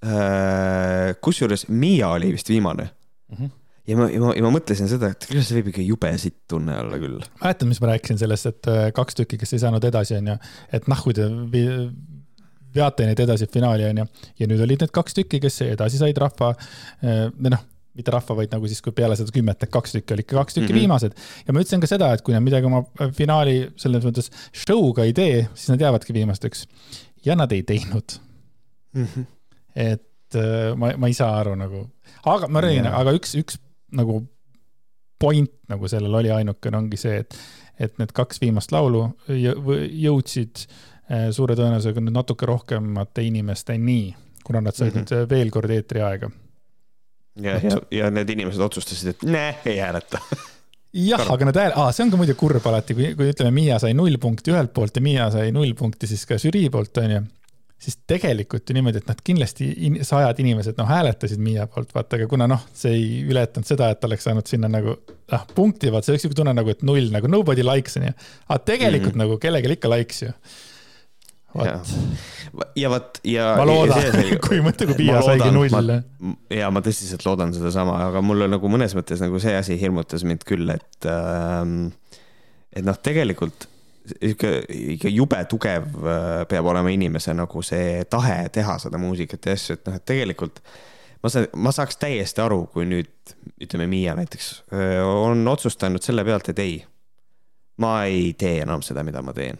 äh,, 0.05 1.15
kusjuures 1.21 1.65
Miia 1.69 2.11
oli 2.15 2.33
vist 2.35 2.49
viimane 2.49 2.89
mm. 2.89 3.35
-hmm 3.37 3.55
ja 3.89 3.97
ma, 3.97 4.05
ja 4.13 4.19
ma, 4.21 4.33
ja 4.37 4.43
ma 4.45 4.51
mõtlesin 4.53 4.85
seda, 4.85 5.07
et 5.09 5.25
kuidas 5.25 5.47
see 5.49 5.57
võib 5.57 5.71
ikka 5.71 5.81
jube 5.81 6.11
sitt 6.21 6.43
tunne 6.51 6.75
olla 6.77 6.99
küll. 7.01 7.23
mäletad, 7.41 7.65
mis 7.65 7.79
ma 7.81 7.89
rääkisin 7.89 8.19
sellest, 8.21 8.45
et 8.45 8.69
kaks 8.93 9.17
tükki, 9.17 9.39
kes 9.41 9.55
ei 9.55 9.63
saanud 9.63 9.87
edasi, 9.89 10.13
onju, 10.19 10.35
et 10.77 10.85
nahku 10.91 11.13
te 11.17 11.25
veate 12.75 13.07
neid 13.09 13.23
edasi 13.25 13.47
finaali, 13.49 13.87
onju. 13.89 14.05
ja 14.37 14.49
nüüd 14.51 14.61
olid 14.61 14.85
need 14.85 14.93
kaks 14.93 15.17
tükki, 15.17 15.39
kes 15.41 15.57
edasi 15.71 15.97
said 15.97 16.21
rahva, 16.21 16.51
noh 17.49 17.65
mitte 17.99 18.13
rahva, 18.15 18.37
vaid 18.39 18.53
nagu 18.55 18.69
siis, 18.69 18.81
kui 18.85 18.95
peale 18.95 19.17
seda 19.19 19.33
kümmet, 19.35 19.59
need 19.61 19.73
kaks 19.73 19.95
tükki 19.97 20.15
olid 20.15 20.25
ikka 20.25 20.39
kaks 20.39 20.57
tükki 20.57 20.65
mm 20.65 20.75
-hmm. 20.75 20.79
viimased. 20.79 21.13
ja 21.47 21.53
ma 21.53 21.63
ütlesin 21.63 21.83
ka 21.83 21.91
seda, 21.91 22.13
et 22.13 22.23
kui 22.25 22.35
nad 22.35 22.45
midagi 22.45 22.69
oma 22.69 22.83
finaali 23.15 23.71
selles 23.79 24.05
mõttes 24.07 24.31
show'ga 24.63 25.05
ei 25.07 25.13
tee, 25.13 25.47
siis 25.53 25.73
nad 25.73 25.85
jäävadki 25.85 26.13
viimasteks. 26.13 26.67
ja 27.25 27.35
nad 27.35 27.51
ei 27.51 27.63
teinud 27.63 28.19
mm. 28.93 29.05
-hmm. 29.05 29.25
et 29.75 30.35
äh, 30.35 30.75
ma, 30.75 30.93
ma 30.97 31.07
ei 31.07 31.13
saa 31.13 31.39
aru 31.39 31.55
nagu, 31.55 31.89
aga 32.25 32.47
ma 32.47 32.61
räägin 32.61 32.85
yeah., 32.85 32.99
aga 32.99 33.11
üks, 33.11 33.35
üks 33.35 33.59
nagu 33.91 34.23
point 35.19 35.51
nagu 35.67 35.87
sellel 35.87 36.13
oli 36.13 36.31
ainukene, 36.31 36.77
ongi 36.77 36.97
see, 36.97 37.17
et, 37.19 37.35
et 37.79 37.97
need 37.99 38.11
kaks 38.15 38.41
viimast 38.41 38.71
laulu 38.71 39.09
jõudsid 39.27 40.63
äh, 41.11 41.29
suure 41.35 41.55
tõenäosusega 41.55 41.99
nüüd 41.99 42.15
natuke 42.15 42.45
rohkemate 42.45 43.25
inimesteni, 43.27 44.15
kuna 44.43 44.61
nad 44.61 44.75
said 44.75 44.95
mm 44.95 45.03
-hmm. 45.03 45.29
veel 45.29 45.51
kord 45.51 45.69
eetriaega 45.69 46.29
ja, 47.35 47.57
ja, 47.63 47.81
ja 47.91 48.13
need 48.13 48.29
inimesed 48.35 48.61
otsustasid, 48.61 49.15
et 49.15 49.27
näe, 49.29 49.53
ei 49.69 49.79
hääleta 49.81 50.21
jah, 50.93 51.25
aga 51.33 51.49
nad 51.49 51.59
hääl-, 51.59 51.75
aa, 51.77 51.91
see 51.95 52.05
on 52.05 52.13
ka 52.13 52.19
muidu 52.19 52.35
kurb 52.39 52.65
alati, 52.69 52.95
kui, 52.97 53.11
kui 53.17 53.33
ütleme, 53.33 53.53
Miia 53.55 53.79
sai 53.81 53.95
null 53.97 54.17
punkti 54.21 54.53
ühelt 54.53 54.73
poolt 54.75 54.97
ja 54.97 55.03
Miia 55.05 55.27
sai 55.33 55.51
null 55.55 55.75
punkti 55.77 56.09
siis 56.09 56.25
ka 56.29 56.39
žürii 56.41 56.69
poolt, 56.73 56.97
onju. 57.01 57.21
siis 57.79 57.99
tegelikult 58.09 58.69
ju 58.69 58.75
niimoodi, 58.75 59.03
et 59.03 59.11
nad 59.11 59.21
kindlasti 59.23 59.69
in, 59.87 59.99
sajad 60.05 60.41
inimesed 60.41 60.79
noh 60.81 60.89
hääletasid 60.89 61.41
Miia 61.43 61.67
poolt, 61.71 61.93
vaata, 61.95 62.17
aga 62.17 62.29
kuna 62.31 62.49
noh, 62.49 62.65
see 62.75 62.95
ei 62.97 63.05
ületanud 63.29 63.69
seda, 63.69 63.91
et 63.93 64.09
oleks 64.09 64.25
saanud 64.27 64.49
sinna 64.49 64.71
nagu 64.71 64.97
ah 65.35 65.45
punkti, 65.55 65.93
vaat 65.93 66.07
see 66.07 66.15
oleks 66.15 66.25
siuke 66.25 66.39
tunne 66.41 66.55
nagu, 66.57 66.73
et 66.73 66.81
null 66.87 67.13
nagu 67.13 67.29
nobody 67.29 67.65
likes 67.65 67.99
onju. 68.01 68.15
aga 68.49 68.59
tegelikult 68.65 69.13
mm 69.13 69.21
-hmm. 69.21 69.27
nagu 69.27 69.37
kellelgi 69.45 69.77
ikka 69.77 69.93
likes 69.93 70.25
ju 70.25 70.33
ja 72.75 72.89
vot 72.89 73.19
ja. 73.23 73.53
ma 73.57 73.65
loodan, 73.67 74.19
kui 74.45 74.59
mõtle, 74.63 74.89
kui 74.89 74.99
Piia 75.01 75.21
saigi 75.25 75.49
null. 75.53 75.95
ja 76.53 76.69
ma 76.73 76.83
tõsiselt 76.85 77.25
loodan 77.25 77.53
sedasama, 77.55 77.97
aga 78.09 78.21
mulle 78.25 78.49
nagu 78.51 78.71
mõnes 78.71 78.93
mõttes 78.97 79.23
nagu 79.23 79.41
see 79.41 79.55
asi 79.57 79.79
hirmutas 79.81 80.25
mind 80.27 80.45
küll, 80.47 80.69
et 80.73 81.09
ähm,, 81.09 81.89
et 82.73 82.85
noh, 82.85 82.97
tegelikult 83.01 83.67
ikka, 84.25 84.53
ikka 84.93 85.13
jube 85.13 85.41
tugev 85.49 85.89
äh, 86.03 86.27
peab 86.49 86.69
olema 86.69 86.93
inimese 86.93 87.33
nagu 87.37 87.63
see 87.65 88.03
tahe 88.09 88.43
teha 88.53 88.77
seda 88.81 89.01
muusikat 89.01 89.49
ja 89.49 89.57
asju, 89.57 89.79
et 89.79 89.89
noh, 89.89 89.97
et 89.97 90.05
tegelikult 90.13 90.61
ma 91.23 91.33
saan, 91.33 91.49
ma 91.57 91.73
saaks 91.75 91.97
täiesti 92.01 92.45
aru, 92.45 92.63
kui 92.73 92.85
nüüd 92.89 93.33
ütleme, 93.59 93.89
Miia 93.89 94.13
näiteks 94.17 94.51
on 95.03 95.41
otsustanud 95.49 96.05
selle 96.05 96.23
pealt, 96.27 96.53
et 96.53 96.61
ei, 96.63 96.77
ma 97.81 98.03
ei 98.05 98.31
tee 98.37 98.61
enam 98.63 98.85
seda, 98.85 99.03
mida 99.07 99.25
ma 99.25 99.33
teen 99.35 99.59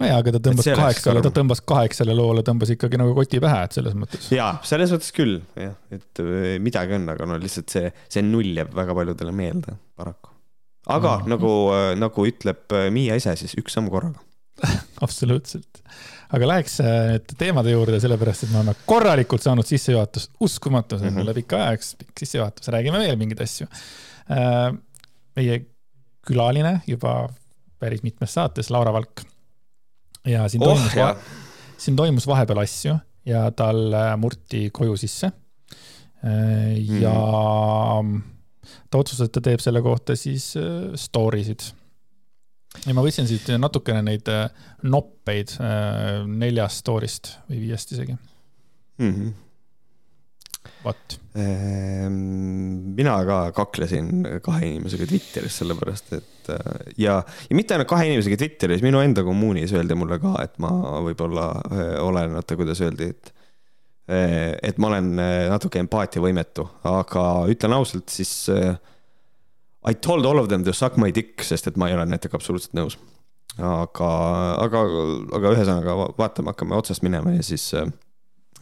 nojaa, 0.00 0.20
aga 0.22 0.34
ta 0.34 0.40
tõmbas 0.48 0.68
kaheksale, 0.68 1.22
ta 1.24 1.32
tõmbas 1.34 1.62
kaheksale 1.72 2.16
loole, 2.16 2.44
tõmbas 2.46 2.72
ikkagi 2.74 3.00
nagu 3.00 3.14
koti 3.16 3.40
pähe, 3.42 3.66
et 3.66 3.76
selles 3.76 3.96
mõttes. 3.98 4.30
jaa, 4.34 4.54
selles 4.66 4.92
mõttes 4.94 5.12
küll, 5.16 5.38
jah, 5.58 5.76
et 5.94 6.22
midagi 6.62 6.96
on, 6.98 7.06
aga 7.14 7.28
no 7.28 7.38
lihtsalt 7.40 7.72
see, 7.72 7.92
see 8.12 8.24
null 8.26 8.56
jääb 8.56 8.72
väga 8.76 8.96
paljudele 8.96 9.34
meelde, 9.36 9.76
paraku. 10.00 10.32
aga 10.88 11.18
mm. 11.20 11.30
nagu, 11.34 11.54
nagu 12.00 12.26
ütleb 12.32 12.80
Miia 12.94 13.18
ise, 13.20 13.36
siis 13.40 13.56
üks 13.60 13.76
samm 13.76 13.90
korraga 13.92 14.22
absoluutselt. 15.04 15.82
aga 16.34 16.48
läheks 16.52 16.78
nüüd 16.84 17.34
teemade 17.40 17.72
juurde, 17.74 18.00
sellepärast 18.02 18.46
et 18.46 18.54
me 18.54 18.60
oleme 18.60 18.76
korralikult 18.88 19.44
saanud 19.44 19.68
sissejuhatust, 19.68 20.34
uskumatu, 20.40 20.98
see 20.98 21.08
on 21.08 21.14
mm 21.14 21.20
-hmm. 21.20 21.28
üle 21.28 21.36
pika 21.42 21.64
aja 21.64 21.78
üks 21.78 21.94
pikk 22.00 22.24
sissejuhatus, 22.24 22.72
räägime 22.74 23.02
veel 23.02 23.18
mingeid 23.20 23.42
asju. 23.46 23.66
meie 25.36 25.60
külaline 26.26 26.80
juba 26.86 27.28
päris 27.80 28.02
mitmes 28.04 28.34
saates, 28.36 28.70
Laura 28.70 28.92
Valk 28.92 29.24
ja 30.28 30.48
siin 30.48 30.62
oh, 30.62 30.74
toimus, 30.74 31.22
siin 31.80 31.96
toimus 31.96 32.26
vahepeal 32.28 32.62
asju 32.64 32.96
ja 33.28 33.44
tal 33.56 33.92
äh, 33.92 34.14
murti 34.20 34.68
koju 34.72 34.96
sisse. 35.00 35.32
Äh, 36.24 36.76
ja 37.00 37.14
mm. 38.02 38.22
ta 38.90 39.00
otsustas, 39.00 39.28
et 39.28 39.36
ta 39.36 39.44
teeb 39.44 39.62
selle 39.64 39.82
kohta 39.84 40.16
siis 40.18 40.52
äh, 40.60 40.90
story 41.00 41.44
sid. 41.44 41.70
ja 42.86 42.94
ma 42.94 43.02
võtsin 43.02 43.26
siit 43.26 43.48
natukene 43.58 44.02
neid 44.06 44.28
noppeid 44.86 45.56
neljast 46.30 46.84
story'st 46.84 47.32
või 47.48 47.64
viiest 47.64 47.96
isegi 47.96 48.14
mm. 48.14 49.14
-hmm 49.14 49.32
vot. 50.84 51.16
Ehm, 51.38 52.14
mina 52.96 53.14
ka 53.26 53.38
kaklesin 53.56 54.24
kahe 54.44 54.66
inimesega 54.66 55.06
Twitteris, 55.08 55.58
sellepärast 55.60 56.14
et 56.16 56.50
äh, 56.54 56.80
ja, 57.00 57.20
ja 57.22 57.56
mitte 57.56 57.76
ainult 57.76 57.90
kahe 57.90 58.08
inimesega 58.08 58.38
Twitteris, 58.40 58.84
minu 58.84 59.02
enda 59.04 59.24
kommuunis 59.26 59.74
öeldi 59.76 59.98
mulle 59.98 60.20
ka, 60.22 60.34
et 60.44 60.56
ma 60.62 60.72
võib-olla 61.06 61.50
äh, 61.60 61.92
olen, 62.02 62.38
oota, 62.40 62.58
kuidas 62.58 62.82
öeldi, 62.84 63.12
et 63.12 63.32
äh, 64.10 64.56
et 64.66 64.80
ma 64.82 64.90
olen 64.90 65.12
natuke 65.52 65.78
empaatiavõimetu, 65.84 66.66
aga 66.90 67.26
ütlen 67.52 67.76
ausalt, 67.76 68.08
siis 68.10 68.50
I 68.50 69.94
told 69.94 70.26
all 70.28 70.42
of 70.42 70.50
them 70.50 70.64
to 70.66 70.74
suck 70.76 70.98
my 71.00 71.12
dick, 71.14 71.44
sest 71.46 71.70
et 71.70 71.78
ma 71.80 71.88
ei 71.88 71.94
ole 71.96 72.04
nendega 72.08 72.36
absoluutselt 72.36 72.74
nõus. 72.76 72.98
aga, 73.56 74.08
aga, 74.66 74.82
aga 75.38 75.52
ühesõnaga 75.54 75.94
vaatame, 76.18 76.52
hakkame 76.52 76.76
otsast 76.76 77.06
minema 77.06 77.32
ja 77.36 77.46
siis 77.46 77.70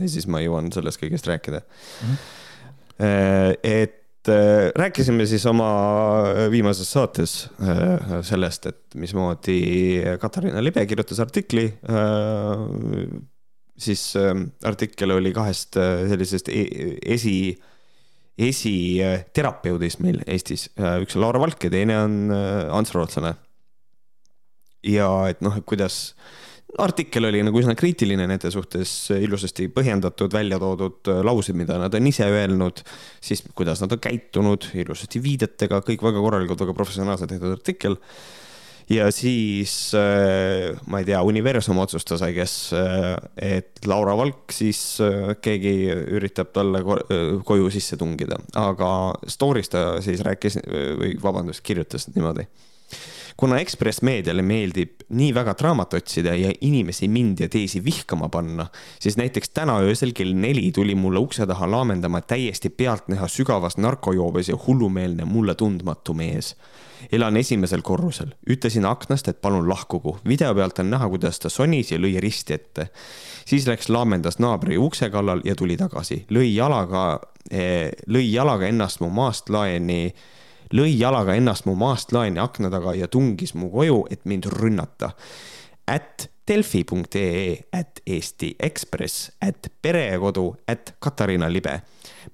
ja 0.00 0.10
siis 0.10 0.26
ma 0.30 0.42
jõuan 0.42 0.70
sellest 0.74 1.00
kõigest 1.00 1.28
rääkida 1.28 1.62
mm. 1.62 2.10
-hmm. 2.10 3.56
et 3.62 4.30
äh, 4.32 4.68
rääkisime 4.76 5.26
siis 5.26 5.46
oma 5.46 5.70
viimases 6.50 6.90
saates 6.92 7.36
äh, 7.62 8.20
sellest, 8.26 8.66
et 8.66 8.94
mismoodi 8.94 9.58
Katariina 10.20 10.62
Libe 10.64 10.86
kirjutas 10.86 11.20
artikli. 11.20 11.72
siis 13.78 14.14
artikkel 14.64 15.10
oli 15.14 15.32
kahest 15.32 15.76
sellisest 16.08 16.48
e-, 16.48 16.96
esi, 17.06 17.58
esiterapeudist 18.38 20.00
meil 20.00 20.22
Eestis, 20.26 20.70
üks 21.02 21.16
on 21.16 21.22
Laura 21.22 21.40
Valk 21.40 21.64
ja 21.64 21.70
teine 21.70 22.00
on 22.02 22.18
Ants 22.70 22.94
Rootslane. 22.94 23.34
ja 24.82 25.08
et 25.30 25.40
noh, 25.40 25.56
et 25.56 25.64
kuidas 25.66 26.14
artikkel 26.76 27.28
oli 27.28 27.40
nagu 27.46 27.60
üsna 27.62 27.74
kriitiline 27.78 28.26
nende 28.28 28.50
suhtes, 28.52 28.90
ilusasti 29.16 29.68
põhjendatud, 29.72 30.32
välja 30.34 30.58
toodud 30.60 31.08
laused, 31.24 31.56
mida 31.56 31.78
nad 31.80 31.94
on 31.96 32.10
ise 32.10 32.28
öelnud, 32.28 32.82
siis 33.24 33.42
kuidas 33.56 33.80
nad 33.82 33.94
on 33.94 34.02
käitunud, 34.04 34.68
ilusasti 34.76 35.22
viidetega, 35.24 35.80
kõik 35.86 36.04
väga 36.04 36.24
korralikult, 36.24 36.66
väga 36.66 36.76
professionaalselt 36.76 37.32
tehtud 37.32 37.56
artikkel. 37.56 37.96
ja 38.88 39.10
siis 39.12 39.92
äh, 39.96 40.76
ma 40.88 41.00
ei 41.00 41.08
tea, 41.08 41.22
universum 41.22 41.80
otsustas, 41.80 42.22
I 42.24 42.32
guess, 42.36 42.72
äh, 42.72 43.16
et 43.36 43.84
Laura 43.86 44.16
Valk 44.16 44.52
siis 44.52 45.00
äh, 45.04 45.34
keegi 45.40 45.74
üritab 45.92 46.52
talle 46.52 46.84
koju 47.44 47.68
sisse 47.72 47.96
tungida, 48.00 48.40
aga 48.56 49.14
story's 49.28 49.72
ta 49.72 50.02
siis 50.04 50.24
rääkis 50.24 50.60
või 50.68 51.16
vabandust, 51.22 51.64
kirjutas 51.64 52.08
niimoodi 52.12 52.48
kuna 53.38 53.60
Ekspress 53.62 54.02
Meediale 54.02 54.42
meeldib 54.42 55.04
nii 55.14 55.30
väga 55.34 55.54
draamat 55.58 55.94
otsida 55.94 56.34
ja 56.34 56.50
inimesi 56.60 57.06
mind 57.08 57.40
ja 57.44 57.48
teisi 57.48 57.78
vihkama 57.84 58.28
panna, 58.28 58.66
siis 59.00 59.16
näiteks 59.16 59.52
täna 59.54 59.78
öösel 59.86 60.12
kell 60.12 60.34
neli 60.34 60.72
tuli 60.74 60.96
mulle 60.98 61.22
ukse 61.22 61.46
taha 61.46 61.70
laamendama 61.70 62.20
täiesti 62.20 62.68
pealtnäha 62.68 63.28
sügavas 63.28 63.78
narkojoobes 63.78 64.50
ja 64.50 64.58
hullumeelne 64.66 65.24
mulle 65.24 65.54
tundmatu 65.54 66.14
mees 66.18 66.56
elan 67.12 67.36
esimesel 67.36 67.82
korrusel, 67.86 68.32
ütlesin 68.50 68.86
aknast, 68.88 69.28
et 69.28 69.40
palun 69.40 69.68
lahkugu. 69.68 70.16
video 70.28 70.54
pealt 70.54 70.78
on 70.78 70.90
näha, 70.90 71.08
kuidas 71.08 71.38
ta 71.38 71.48
sonis 71.48 71.92
ja 71.92 71.98
lõi 71.98 72.18
risti 72.20 72.54
ette. 72.54 72.88
siis 73.46 73.66
läks 73.66 73.88
laamendas 73.88 74.38
naabri 74.38 74.78
ukse 74.78 75.10
kallal 75.10 75.40
ja 75.44 75.54
tuli 75.54 75.76
tagasi, 75.76 76.24
lõi 76.30 76.54
jalaga 76.54 77.20
eh,, 77.50 77.92
lõi 78.06 78.32
jalaga 78.32 78.66
ennast 78.66 79.00
mu 79.00 79.10
maast 79.10 79.48
laeni 79.48 80.14
lõi 80.72 80.98
jalaga 80.98 81.34
ennast 81.34 81.66
mu 81.66 81.74
maast 81.78 82.12
laeni 82.12 82.40
akna 82.40 82.70
taga 82.70 82.94
ja 82.94 83.08
tungis 83.08 83.54
mu 83.54 83.70
koju, 83.70 84.06
et 84.10 84.24
mind 84.24 84.50
rünnata. 84.52 85.10
at 85.86 86.30
delfi.ee, 86.48 87.56
at 87.72 88.00
Eesti 88.06 88.56
Ekspress, 88.60 89.30
at 89.40 89.72
perekodu, 89.82 90.56
at 90.68 90.94
Katariina 90.98 91.52
Libe. 91.52 91.82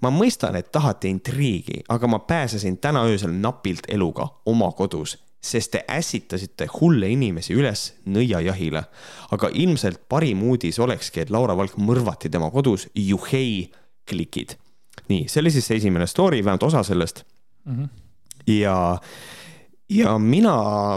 ma 0.01 0.11
mõistan, 0.11 0.57
et 0.57 0.73
tahate 0.73 1.09
intriigi, 1.09 1.83
aga 1.88 2.07
ma 2.07 2.18
pääsesin 2.18 2.79
täna 2.79 3.05
öösel 3.05 3.33
napilt 3.33 3.87
eluga 3.88 4.29
oma 4.47 4.73
kodus 4.73 5.18
sest 5.44 5.70
te 5.70 5.85
ässitasite 5.88 6.66
hulle 6.79 7.09
inimesi 7.12 7.55
üles 7.55 7.92
nõiajahile. 8.09 8.85
aga 9.31 9.51
ilmselt 9.53 10.01
parim 10.09 10.42
uudis 10.42 10.79
olekski, 10.79 11.20
et 11.20 11.31
Laura 11.31 11.57
Valk 11.57 11.77
mõrvati 11.77 12.31
tema 12.31 12.51
kodus, 12.51 12.88
juhei, 12.94 13.70
klikid. 14.09 14.57
nii, 15.09 15.29
see 15.29 15.40
oli 15.40 15.51
siis 15.51 15.66
see 15.66 15.77
esimene 15.77 16.07
story, 16.07 16.44
vähemalt 16.44 16.62
osa 16.62 16.83
sellest 16.83 17.25
mm. 17.64 17.77
-hmm 17.77 18.04
ja, 18.50 18.76
ja 19.90 20.14
mina 20.18 20.54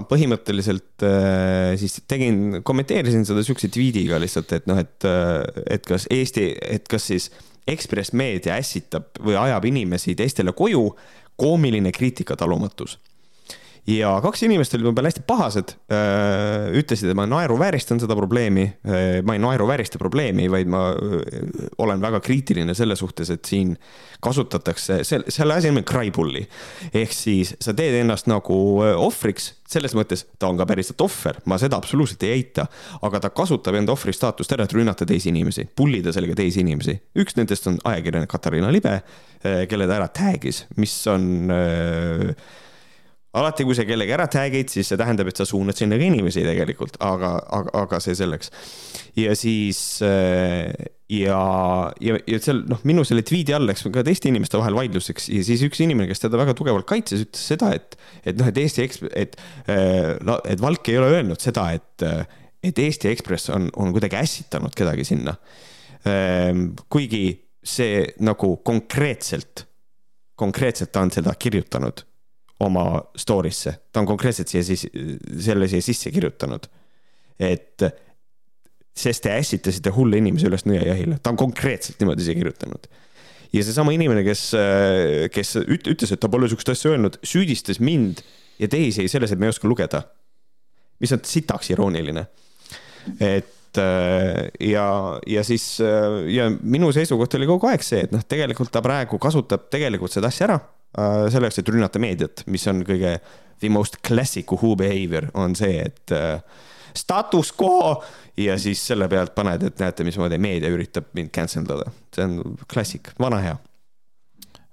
põhimõtteliselt 0.10 1.06
äh, 1.06 1.76
siis 1.80 2.00
tegin, 2.08 2.62
kommenteerisin 2.68 3.26
seda 3.28 3.44
siukse 3.46 3.72
tweet'iga 3.74 4.20
lihtsalt, 4.22 4.54
et 4.58 4.70
noh, 4.70 4.80
et, 4.82 4.98
äh, 5.08 5.44
et 5.78 5.86
kas 5.88 6.08
Eesti, 6.14 6.50
et 6.62 6.88
kas 6.90 7.10
siis 7.12 7.32
Ekspress 7.68 8.14
Meedia 8.16 8.56
ässitab 8.56 9.20
või 9.20 9.36
ajab 9.40 9.66
inimesi 9.68 10.16
teistele 10.16 10.54
koju, 10.56 10.88
koomiline 11.38 11.92
kriitikatalumatus 11.94 12.98
ja 13.88 14.10
kaks 14.24 14.44
inimest 14.44 14.76
olid 14.76 14.90
peal 14.96 15.08
hästi 15.08 15.24
pahased, 15.28 15.74
äh, 15.94 16.68
ütlesid, 16.76 17.12
et 17.12 17.18
ma 17.18 17.28
naeruvääristan 17.30 18.02
seda 18.04 18.18
probleemi. 18.20 18.66
Äh, 18.84 19.06
ma 19.26 19.38
ei 19.38 19.42
naeruväärista 19.44 20.00
probleemi, 20.02 20.50
vaid 20.52 20.72
ma 20.72 20.90
äh, 20.92 21.70
olen 21.84 22.04
väga 22.04 22.20
kriitiline 22.24 22.76
selle 22.78 22.98
suhtes, 23.00 23.32
et 23.32 23.48
siin 23.48 23.76
kasutatakse, 24.24 25.00
selle, 25.08 25.32
selle 25.32 25.56
asi 25.56 25.72
on 25.72 25.80
cry 25.88 26.12
bully. 26.12 26.44
ehk 26.94 27.14
siis 27.14 27.54
sa 27.62 27.74
teed 27.78 27.96
ennast 28.02 28.28
nagu 28.28 28.58
ohvriks, 28.82 29.54
selles 29.68 29.94
mõttes 29.96 30.26
ta 30.40 30.50
on 30.50 30.60
ka 30.60 30.66
päriselt 30.68 31.02
ohver, 31.04 31.40
ma 31.46 31.60
seda 31.62 31.78
absoluutselt 31.78 32.24
ei 32.28 32.34
eita. 32.40 32.68
aga 33.02 33.22
ta 33.24 33.30
kasutab 33.30 33.78
enda 33.78 33.94
ohvri 33.94 34.14
staatust 34.14 34.52
ära, 34.52 34.66
et 34.66 34.74
rünnata 34.74 35.06
teisi 35.06 35.30
inimesi, 35.30 35.68
pullida 35.76 36.12
sellega 36.16 36.36
teisi 36.36 36.64
inimesi. 36.66 37.00
üks 37.16 37.38
nendest 37.38 37.68
on 37.68 37.80
ajakirjanik 37.84 38.30
Katariina 38.32 38.72
Libe, 38.74 39.02
kelle 39.70 39.88
ta 39.88 40.00
ära 40.02 40.08
tag'is, 40.12 40.66
mis 40.76 40.96
on 41.08 41.52
äh, 41.54 42.34
alati, 43.36 43.66
kui 43.68 43.76
sa 43.76 43.84
kellegi 43.88 44.14
ära 44.16 44.28
tag'id, 44.32 44.70
siis 44.72 44.88
see 44.90 45.00
tähendab, 45.00 45.28
et 45.30 45.40
sa 45.40 45.46
suunad 45.48 45.78
sinna 45.78 45.98
ka 46.00 46.06
inimesi 46.08 46.46
tegelikult, 46.46 46.96
aga, 47.04 47.34
aga, 47.58 47.74
aga 47.84 48.00
see 48.04 48.16
selleks. 48.18 48.52
ja 49.20 49.36
siis 49.38 49.82
äh, 50.06 50.72
ja, 51.12 51.42
ja, 52.04 52.18
ja 52.30 52.40
seal 52.44 52.64
noh, 52.72 52.82
minu 52.88 53.04
selle 53.08 53.26
tweet'i 53.28 53.56
all 53.58 53.68
läks 53.68 53.86
ka 53.94 54.06
teiste 54.08 54.32
inimeste 54.32 54.60
vahel 54.60 54.78
vaidluseks 54.78 55.30
ja 55.34 55.44
siis 55.48 55.64
üks 55.68 55.82
inimene, 55.84 56.10
kes 56.10 56.24
teda 56.24 56.40
väga 56.40 56.56
tugevalt 56.58 56.88
kaitses, 56.90 57.28
ütles 57.28 57.46
seda, 57.54 57.74
et, 57.78 57.98
et 58.24 58.40
noh, 58.40 58.50
et 58.50 58.62
Eesti 58.64 58.86
Ekspress, 58.86 59.14
et, 59.16 59.40
äh, 59.68 60.16
et 60.48 60.64
Valk 60.64 60.92
ei 60.92 61.00
ole 61.02 61.12
öelnud 61.20 61.44
seda, 61.44 61.70
et, 61.78 62.08
et 62.64 62.84
Eesti 62.88 63.12
Ekspress 63.12 63.52
on, 63.56 63.70
on 63.76 63.96
kuidagi 63.96 64.20
ässitanud 64.22 64.76
kedagi 64.78 65.08
sinna. 65.08 65.36
Ähm, 66.08 66.70
kuigi 66.94 67.26
see 67.68 68.06
nagu 68.24 68.54
konkreetselt, 68.64 69.66
konkreetselt 70.40 70.94
ta 70.94 71.02
on 71.04 71.12
seda 71.12 71.34
kirjutanud 71.36 72.07
oma 72.60 73.02
story'sse, 73.18 73.74
ta 73.94 74.02
on 74.02 74.10
konkreetselt 74.10 74.50
siia 74.50 74.66
siis, 74.66 74.88
selle 75.46 75.68
siia 75.70 75.84
sisse 75.86 76.12
kirjutanud. 76.14 76.68
et 77.38 77.84
sest 78.98 79.22
te 79.28 79.34
ässitasite 79.38 79.92
hulle 79.94 80.18
inimese 80.18 80.50
üles 80.50 80.66
nõiajahile, 80.66 81.20
ta 81.22 81.34
on 81.34 81.38
konkreetselt 81.38 82.00
niimoodi 82.02 82.26
siia 82.26 82.38
kirjutanud. 82.40 82.88
ja 83.54 83.64
seesama 83.64 83.94
inimene, 83.94 84.24
kes, 84.26 84.50
kes 85.34 85.56
ütles, 85.66 86.14
et 86.14 86.22
ta 86.22 86.30
pole 86.34 86.50
sihukest 86.50 86.74
asja 86.74 86.96
öelnud, 86.96 87.20
süüdistas 87.22 87.80
mind 87.80 88.24
ja 88.58 88.70
teisi 88.72 89.06
selles, 89.12 89.32
et 89.32 89.40
me 89.40 89.50
ei 89.50 89.54
oska 89.54 89.70
lugeda. 89.70 90.02
mis 91.00 91.14
on 91.14 91.22
sitaks 91.24 91.70
irooniline. 91.76 92.26
et 93.20 93.54
ja, 93.78 94.88
ja 95.28 95.44
siis 95.46 95.78
ja 96.34 96.50
minu 96.50 96.90
seisukoht 96.92 97.38
oli 97.38 97.46
kogu 97.46 97.70
aeg 97.70 97.86
see, 97.86 98.02
et 98.08 98.16
noh, 98.16 98.26
tegelikult 98.26 98.74
ta 98.74 98.82
praegu 98.82 99.22
kasutab 99.22 99.70
tegelikult 99.70 100.16
seda 100.16 100.34
asja 100.34 100.48
ära 100.50 100.58
selleks, 100.96 101.60
et 101.60 101.70
rünnata 101.70 102.00
meediat, 102.02 102.46
mis 102.48 102.64
on 102.72 102.84
kõige 102.88 103.18
the 103.60 103.70
most 103.70 104.00
classic 104.06 104.52
who 104.54 104.76
behavior 104.80 105.28
on 105.34 105.56
see, 105.58 105.84
et 105.84 106.14
status 106.98 107.52
quo 107.54 108.04
ja 108.38 108.58
siis 108.62 108.82
selle 108.92 109.08
pealt 109.12 109.36
paned, 109.36 109.64
et 109.68 109.82
näete, 109.82 110.06
mismoodi 110.08 110.40
meedia 110.42 110.70
üritab 110.74 111.10
mind 111.18 111.34
cancel 111.36 111.66
dada. 111.68 111.92
see 112.16 112.26
on 112.26 112.58
klassik, 112.70 113.14
vana 113.20 113.42
hea. 113.44 113.58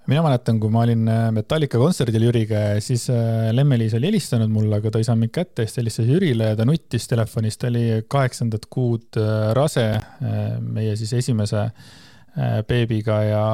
Mina 0.04 0.20
mäletan, 0.20 0.58
kui 0.60 0.68
ma 0.68 0.82
olin 0.84 1.06
äh, 1.08 1.30
Metallica 1.32 1.78
kontserdil 1.80 2.26
Jüriga 2.26 2.58
ja 2.60 2.80
siis 2.84 3.06
äh, 3.08 3.48
Lemme-Liis 3.56 3.94
oli 3.96 4.10
helistanud 4.10 4.50
mulle, 4.52 4.76
aga 4.76 4.92
ta 4.92 5.00
ei 5.00 5.06
saanud 5.06 5.24
mind 5.24 5.32
kätte, 5.32 5.64
siis 5.64 5.78
ta 5.78 5.80
helistas 5.80 6.10
Jürile 6.10 6.50
ja 6.50 6.58
ta 6.58 6.66
nuttis 6.68 7.08
telefonis, 7.08 7.56
ta 7.56 7.70
oli 7.70 7.86
kaheksandat 8.12 8.68
kuud 8.68 9.16
äh, 9.20 9.46
rase 9.56 9.86
meie 10.60 10.96
siis 11.00 11.14
esimese 11.22 11.70
beebiga 12.68 13.16
ja, 13.22 13.44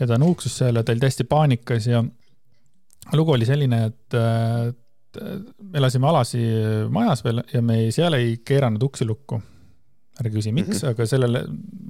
ja 0.00 0.06
ta 0.10 0.18
nuuksus 0.18 0.56
seal 0.58 0.76
ja 0.76 0.84
ta 0.84 0.94
oli 0.94 1.02
täiesti 1.02 1.26
paanikas 1.28 1.86
ja 1.90 2.02
lugu 3.12 3.34
oli 3.34 3.46
selline, 3.46 3.84
et 3.90 4.16
me 5.14 5.78
elasime 5.78 6.08
alasi 6.10 6.42
majas 6.92 7.22
veel 7.24 7.42
ja 7.52 7.62
me 7.62 7.84
ei, 7.84 7.92
seal 7.94 8.16
ei 8.18 8.38
keeranud 8.44 8.82
uksi 8.82 9.06
lukku. 9.08 9.40
ärge 10.14 10.30
küsi, 10.30 10.52
miks 10.54 10.68
mm, 10.68 10.78
-hmm. 10.78 10.90
aga 10.94 11.06
sellele, 11.10 11.40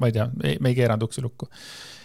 ma 0.00 0.08
ei 0.08 0.12
tea, 0.16 0.24
me 0.34 0.70
ei 0.70 0.74
keeranud 0.74 1.04
uksi 1.04 1.22
lukku. 1.22 1.48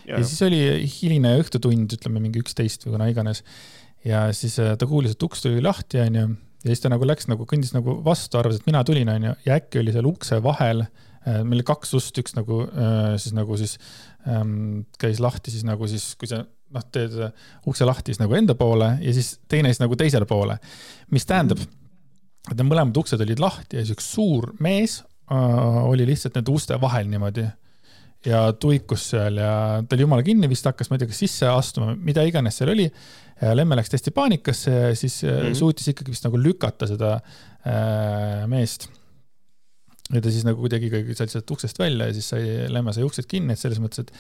ja 0.08 0.24
siis 0.24 0.42
oli 0.44 0.62
hiline 1.02 1.38
õhtutund, 1.40 1.96
ütleme 1.96 2.20
mingi 2.20 2.42
üksteist 2.44 2.86
või 2.86 2.98
kuna 2.98 3.08
iganes. 3.08 3.44
ja 4.06 4.28
siis 4.34 4.60
äh, 4.60 4.78
ta 4.78 4.88
kuulis, 4.88 5.12
et 5.16 5.24
uks 5.24 5.42
tuli 5.42 5.62
lahti, 5.62 6.00
onju. 6.00 6.28
ja 6.64 6.68
siis 6.68 6.84
ta 6.84 6.92
nagu 6.92 7.08
läks 7.08 7.28
nagu, 7.28 7.48
kõndis 7.48 7.74
nagu 7.76 8.02
vastu, 8.04 8.38
arvas, 8.38 8.60
et 8.60 8.68
mina 8.68 8.84
tulin, 8.84 9.10
onju, 9.10 9.36
ja 9.46 9.60
äkki 9.60 9.80
oli 9.80 9.96
seal 9.96 10.08
ukse 10.12 10.44
vahel 10.44 10.84
äh, 10.84 11.09
meil 11.44 11.60
oli 11.60 11.68
kaks 11.68 11.94
ust, 11.98 12.18
üks 12.22 12.36
nagu 12.38 12.63
äh, 12.68 13.15
siis 13.22 13.36
nagu 13.38 13.58
siis 13.60 13.76
ähm, 14.28 14.86
käis 15.02 15.22
lahti 15.24 15.54
siis 15.54 15.65
nagu 15.68 15.88
siis, 15.89 16.13
kui 16.20 16.30
sa 16.32 16.44
noh, 16.44 16.86
teed 16.94 17.15
ukse 17.70 17.88
lahti 17.88 18.13
siis 18.13 18.22
nagu 18.22 18.36
enda 18.38 18.56
poole 18.60 18.94
ja 19.04 19.13
siis 19.15 19.38
teine 19.52 19.72
siis 19.72 19.82
nagu 19.84 19.98
teisele 20.00 20.28
poole. 20.30 20.60
mis 21.12 21.26
tähendab, 21.30 21.62
et 22.50 22.56
need 22.56 22.68
mõlemad 22.68 22.98
uksed 23.02 23.22
olid 23.26 23.42
lahti 23.42 23.80
ja 23.80 23.86
siis 23.86 23.98
üks 23.98 24.12
suur 24.15 24.52
mees 24.63 25.00
äh, 25.32 25.82
oli 25.86 26.08
lihtsalt 26.10 26.38
nende 26.39 26.54
uste 26.56 26.80
vahel 26.82 27.10
niimoodi 27.12 27.48
ja 28.28 28.50
tuikus 28.60 29.10
seal 29.13 29.39
ja 29.39 29.52
ta 29.88 29.96
oli 29.96 30.04
jumala 30.04 30.24
kinni, 30.28 30.50
vist 30.52 30.65
hakkas, 30.68 30.89
ma 30.89 30.98
ei 30.98 31.04
tea, 31.04 31.12
kas 31.12 31.22
sisse 31.24 31.48
astuma, 31.48 31.94
mida 31.96 32.26
iganes 32.28 32.58
seal 32.60 32.74
oli. 32.74 32.89
Lemme 33.56 33.78
läks 33.80 33.94
täiesti 33.94 34.12
paanikasse 34.12 34.72
ja 34.74 34.96
siis 35.00 35.22
mm 35.24 35.30
-hmm. 35.30 35.54
suutis 35.56 35.88
ikkagi 35.88 36.12
vist 36.12 36.26
nagu 36.28 36.36
lükata 36.36 36.88
seda 36.88 37.13
äh, 37.15 38.44
meest 38.52 38.89
ja 40.13 40.22
ta 40.24 40.32
siis 40.34 40.45
nagu 40.48 40.62
kuidagi 40.63 40.89
sai 41.17 41.30
sealt 41.30 41.52
uksest 41.54 41.80
välja 41.80 42.10
ja 42.10 42.15
siis 42.17 42.32
sai, 42.34 42.43
Lemme 42.72 42.93
sai 42.95 43.06
uksed 43.06 43.30
kinni, 43.30 43.54
et 43.54 43.62
selles 43.62 43.82
mõttes, 43.82 44.08
et 44.08 44.12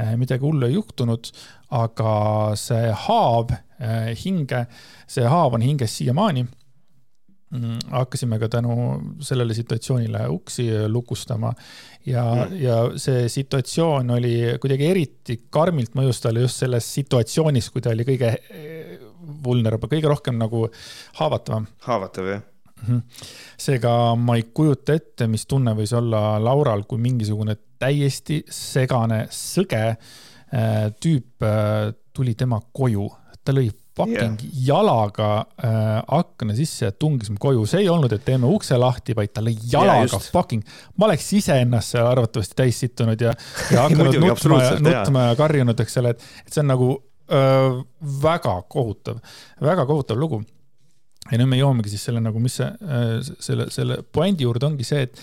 äh, 0.00 0.14
midagi 0.20 0.44
hullu 0.44 0.68
ei 0.68 0.76
juhtunud, 0.76 1.30
aga 1.78 2.12
see 2.60 2.92
haav 3.06 3.54
äh, 3.54 4.12
hinge, 4.20 4.66
see 5.08 5.26
haav 5.28 5.56
on 5.56 5.64
hinges 5.64 5.96
siiamaani 6.00 6.44
mm, 6.44 7.78
hakkasime 7.94 8.40
ka 8.42 8.50
tänu 8.52 8.76
sellele 9.24 9.56
situatsioonile 9.56 10.26
uksi 10.34 10.68
lukustama 10.92 11.54
ja 12.06 12.24
mm., 12.34 12.58
ja 12.62 12.78
see 13.00 13.26
situatsioon 13.32 14.10
oli 14.18 14.34
kuidagi 14.60 14.90
eriti 14.92 15.40
karmilt 15.50 15.96
mõjus 15.98 16.22
talle 16.24 16.44
just 16.44 16.60
selles 16.60 16.92
situatsioonis, 17.00 17.72
kui 17.72 17.84
ta 17.84 17.96
oli 17.96 18.06
kõige 18.08 18.34
äh, 18.36 18.78
vulnerable, 19.44 19.90
kõige 19.90 20.10
rohkem 20.10 20.38
nagu 20.40 20.66
haavatavam. 21.18 21.68
haavatav, 21.88 22.32
jah. 22.34 22.46
Seega 23.58 23.92
ma 24.18 24.36
ei 24.38 24.48
kujuta 24.54 24.96
ette, 24.98 25.26
mis 25.30 25.46
tunne 25.46 25.74
võis 25.78 25.92
olla 25.96 26.38
Laural, 26.42 26.84
kui 26.88 27.00
mingisugune 27.02 27.56
täiesti 27.78 28.42
segane, 28.52 29.24
sõge 29.34 29.84
äh, 29.88 30.88
tüüp 31.00 31.46
äh, 31.46 31.90
tuli 32.14 32.34
tema 32.38 32.60
koju. 32.72 33.08
ta 33.44 33.54
lõi 33.56 33.70
fucking 33.98 34.42
yeah. 34.42 34.58
jalaga 34.66 35.28
äh, 35.64 36.02
akna 36.18 36.54
sisse 36.56 36.86
ja 36.86 36.92
tungis 36.92 37.30
mu 37.32 37.38
koju. 37.40 37.64
see 37.66 37.82
ei 37.84 37.88
olnud, 37.92 38.12
et 38.14 38.24
teeme 38.26 38.50
ukse 38.50 38.78
lahti, 38.78 39.16
vaid 39.18 39.32
ta 39.34 39.42
lõi 39.44 39.56
jalaga 39.72 40.06
yeah, 40.06 40.30
fucking. 40.34 40.76
ma 40.96 41.08
oleks 41.08 41.32
iseennast 41.38 41.94
seal 41.94 42.08
arvatavasti 42.10 42.58
täis 42.58 42.80
sittunud 42.84 43.26
ja, 43.26 43.34
ja 43.74 43.86
hakanud 43.86 44.20
nutma 44.22 44.62
ja, 44.62 44.76
nutma 44.84 45.28
ja 45.30 45.38
karjunud, 45.38 45.84
eks 45.84 46.00
ole, 46.02 46.14
et, 46.14 46.28
et 46.46 46.54
see 46.54 46.64
on 46.64 46.72
nagu 46.74 46.92
öö, 46.94 47.82
väga 48.22 48.54
kohutav, 48.70 49.18
väga 49.64 49.86
kohutav 49.88 50.20
lugu 50.20 50.42
ja 51.32 51.40
nüüd 51.40 51.50
me 51.50 51.58
jõuamegi 51.60 51.92
siis 51.92 52.06
selle 52.08 52.22
nagu, 52.24 52.40
mis 52.42 52.58
see, 52.60 52.68
äh, 52.68 53.16
selle, 53.44 53.68
selle 53.74 54.00
puändi 54.12 54.46
juurde 54.46 54.68
ongi 54.68 54.86
see, 54.86 55.06
et, 55.08 55.22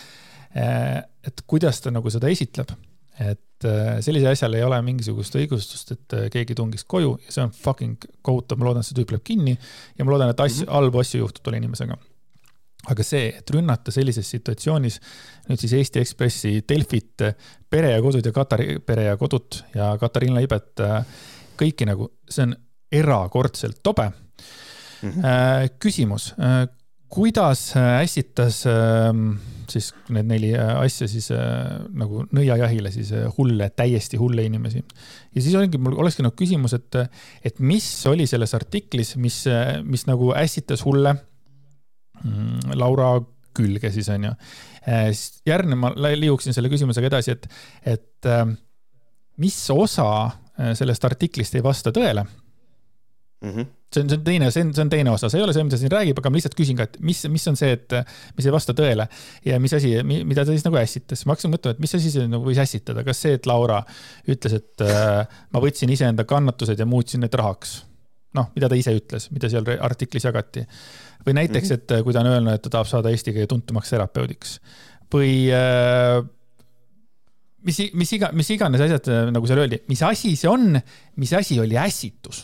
äh, 0.57 0.99
et 1.25 1.45
kuidas 1.49 1.81
ta 1.81 1.93
nagu 1.93 2.11
seda 2.13 2.31
esitleb. 2.31 2.75
et 3.15 3.63
äh, 3.63 4.01
sellisel 4.03 4.33
asjal 4.33 4.57
ei 4.57 4.63
ole 4.65 4.75
mingisugust 4.83 5.37
õigustust, 5.39 5.93
et 5.93 6.15
keegi 6.33 6.55
tungis 6.57 6.83
koju 6.83 7.13
ja 7.23 7.31
see 7.31 7.45
on 7.45 7.53
fucking 7.55 8.09
kohutav, 8.21 8.59
ma 8.59 8.67
loodan, 8.67 8.83
et 8.83 8.89
see 8.89 8.97
tüüp 8.97 9.13
läheb 9.13 9.23
kinni 9.23 9.53
ja 9.55 10.03
ma 10.03 10.11
loodan, 10.11 10.33
et 10.33 10.41
asju 10.43 10.65
mm, 10.65 10.67
-hmm. 10.67 10.75
halbu 10.75 10.99
asju 10.99 11.21
juhtub 11.21 11.45
tolle 11.45 11.61
inimesega 11.63 11.95
aga 12.91 13.03
see, 13.07 13.29
et 13.39 13.53
rünnata 13.55 13.93
sellises 13.95 14.27
situatsioonis 14.35 14.99
nüüd 15.47 15.63
siis 15.63 15.73
Eesti 15.79 16.03
Ekspressi, 16.03 16.51
Delfit, 16.67 17.23
Pere 17.69 17.95
ja 17.95 18.01
Kodud 18.03 18.25
ja 18.25 18.35
Katari 18.35 18.79
Pere 18.79 19.07
ja 19.07 19.17
Kodut 19.17 19.63
ja 19.73 19.93
Katariina 19.97 20.43
Ibet, 20.43 20.83
kõiki 21.55 21.87
nagu, 21.87 22.11
see 22.29 22.49
on 22.49 22.55
erakordselt 22.91 23.79
tobe 23.81 24.11
mm. 25.01 25.09
-hmm. 25.09 25.75
küsimus, 25.79 26.33
äh, 26.39 26.67
kuidas 27.09 27.75
äh, 27.75 28.01
ässitas 28.01 28.65
ähm, 28.65 29.37
siis 29.69 29.93
need 30.09 30.27
neli 30.29 30.51
asja 30.55 31.07
siis 31.09 31.31
nagu 31.97 32.25
nõiajahile 32.35 32.91
siis 32.93 33.09
hulle, 33.37 33.69
täiesti 33.69 34.17
hulle 34.17 34.43
inimesi. 34.45 34.83
ja 35.35 35.41
siis 35.41 35.55
oligi, 35.55 35.77
mul 35.81 35.97
olekski 35.97 36.21
nagu 36.21 36.35
küsimus, 36.37 36.75
et, 36.77 36.97
et 37.43 37.59
mis 37.59 37.87
oli 38.07 38.27
selles 38.29 38.53
artiklis, 38.53 39.15
mis, 39.17 39.43
mis 39.83 40.05
nagu 40.05 40.33
ässitas 40.37 40.85
hulle 40.85 41.15
mm, 41.15 42.75
Laura 42.77 43.15
külge 43.55 43.89
siis 43.91 44.09
onju. 44.09 44.35
järgnev, 45.47 45.79
ma 45.81 45.91
liiguksin 45.95 46.53
selle 46.53 46.69
küsimusega 46.69 47.09
edasi, 47.09 47.31
et, 47.31 47.47
et 47.95 48.29
mis 49.41 49.57
osa 49.73 50.09
sellest 50.77 51.09
artiklist 51.09 51.55
ei 51.57 51.63
vasta 51.63 51.91
tõele 51.95 52.21
mm. 53.41 53.49
-hmm 53.49 53.74
see 53.93 54.01
on, 54.01 54.09
see 54.09 54.17
on 54.17 54.23
teine, 54.25 54.49
see 54.51 54.63
on, 54.65 54.73
see 54.75 54.83
on 54.83 54.91
teine 54.91 55.11
osa, 55.13 55.29
see 55.31 55.39
ei 55.39 55.45
ole 55.45 55.55
see, 55.55 55.65
mida 55.67 55.79
siin 55.79 55.91
räägib, 55.93 56.19
aga 56.19 56.31
ma 56.31 56.39
lihtsalt 56.39 56.57
küsin 56.57 56.77
ka, 56.79 56.87
et 56.89 56.99
mis, 57.05 57.21
mis 57.31 57.47
on 57.51 57.57
see, 57.59 57.71
et 57.77 57.95
mis 58.37 58.47
ei 58.47 58.53
vasta 58.53 58.75
tõele 58.77 59.07
ja 59.45 59.59
mis 59.61 59.75
asi, 59.77 59.93
mida 60.05 60.45
ta 60.45 60.51
siis 60.51 60.65
nagu 60.65 60.79
ässitas. 60.79 61.25
ma 61.25 61.35
hakkasin 61.35 61.53
mõtlema, 61.53 61.77
et 61.77 61.83
mis 61.85 61.95
asi 61.97 62.13
see 62.13 62.29
nagu 62.31 62.47
võis 62.47 62.61
ässitada, 62.61 63.05
kas 63.07 63.23
see, 63.25 63.35
et 63.39 63.49
Laura 63.49 63.81
ütles, 64.31 64.57
et 64.59 64.85
äh, 64.85 65.41
ma 65.53 65.63
võtsin 65.63 65.91
iseenda 65.93 66.27
kannatused 66.27 66.79
ja 66.79 66.87
muutsin 66.89 67.23
need 67.25 67.35
rahaks. 67.37 67.83
noh, 68.35 68.49
mida 68.55 68.67
ta 68.71 68.75
ise 68.75 68.91
ütles, 68.95 69.29
mida 69.31 69.49
seal 69.51 69.67
artiklis 69.79 70.25
jagati. 70.27 70.65
või 71.25 71.37
näiteks, 71.41 71.69
mhm. 71.69 71.83
et 71.83 72.03
kui 72.05 72.13
ta 72.13 72.23
on 72.25 72.31
öelnud, 72.33 72.57
et 72.57 72.65
ta 72.65 72.73
tahab 72.77 72.89
saada 72.89 73.13
Eesti 73.13 73.33
kõige 73.35 73.47
tuntumaks 73.53 73.93
terapeudiks 73.93 74.59
või 75.13 75.47
äh, 75.53 76.19
mis, 77.63 77.79
mis 77.93 78.11
iga, 78.17 78.31
mis 78.35 78.49
iganes 78.51 78.81
asjad, 78.81 79.07
nagu 79.31 79.47
seal 79.47 79.63
öeldi, 79.63 79.79
mis 79.89 80.01
asi 80.03 80.35
see 80.35 80.49
on, 80.51 80.75
mis 81.21 81.33
asi 81.37 81.59
oli 81.61 81.77
ässitus 81.79 82.43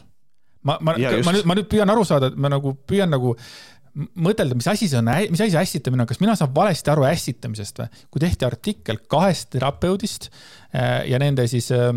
ma, 0.63 0.77
ma, 0.79 0.95
ma 0.95 1.35
nüüd, 1.35 1.45
ma 1.47 1.57
nüüd 1.57 1.69
püüan 1.71 1.93
aru 1.93 2.05
saada, 2.07 2.31
ma 2.35 2.51
nagu 2.53 2.75
püüan 2.87 3.11
nagu 3.13 3.35
mõtelda, 3.91 4.55
mis 4.55 4.69
asi 4.71 4.87
see 4.87 4.99
on, 5.01 5.09
mis 5.33 5.41
asi 5.41 5.51
see 5.53 5.61
ässitamine 5.65 6.05
on, 6.05 6.09
kas 6.09 6.21
mina 6.21 6.35
saan 6.39 6.53
valesti 6.55 6.91
aru 6.93 7.03
ässitamisest 7.09 7.81
või? 7.81 8.03
kui 8.13 8.23
tehti 8.23 8.47
artikkel 8.47 9.01
kahest 9.11 9.51
terapeudist 9.55 10.29
äh, 10.29 11.03
ja 11.11 11.19
nende 11.21 11.43
siis 11.51 11.67
äh, 11.75 11.91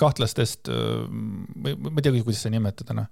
kahtlastest, 0.00 0.68
äh, 0.68 1.06
ma 1.08 1.96
ei 1.96 2.04
teagi, 2.04 2.20
kuidas 2.26 2.44
seda 2.44 2.56
nimetada, 2.58 3.02
noh 3.02 3.08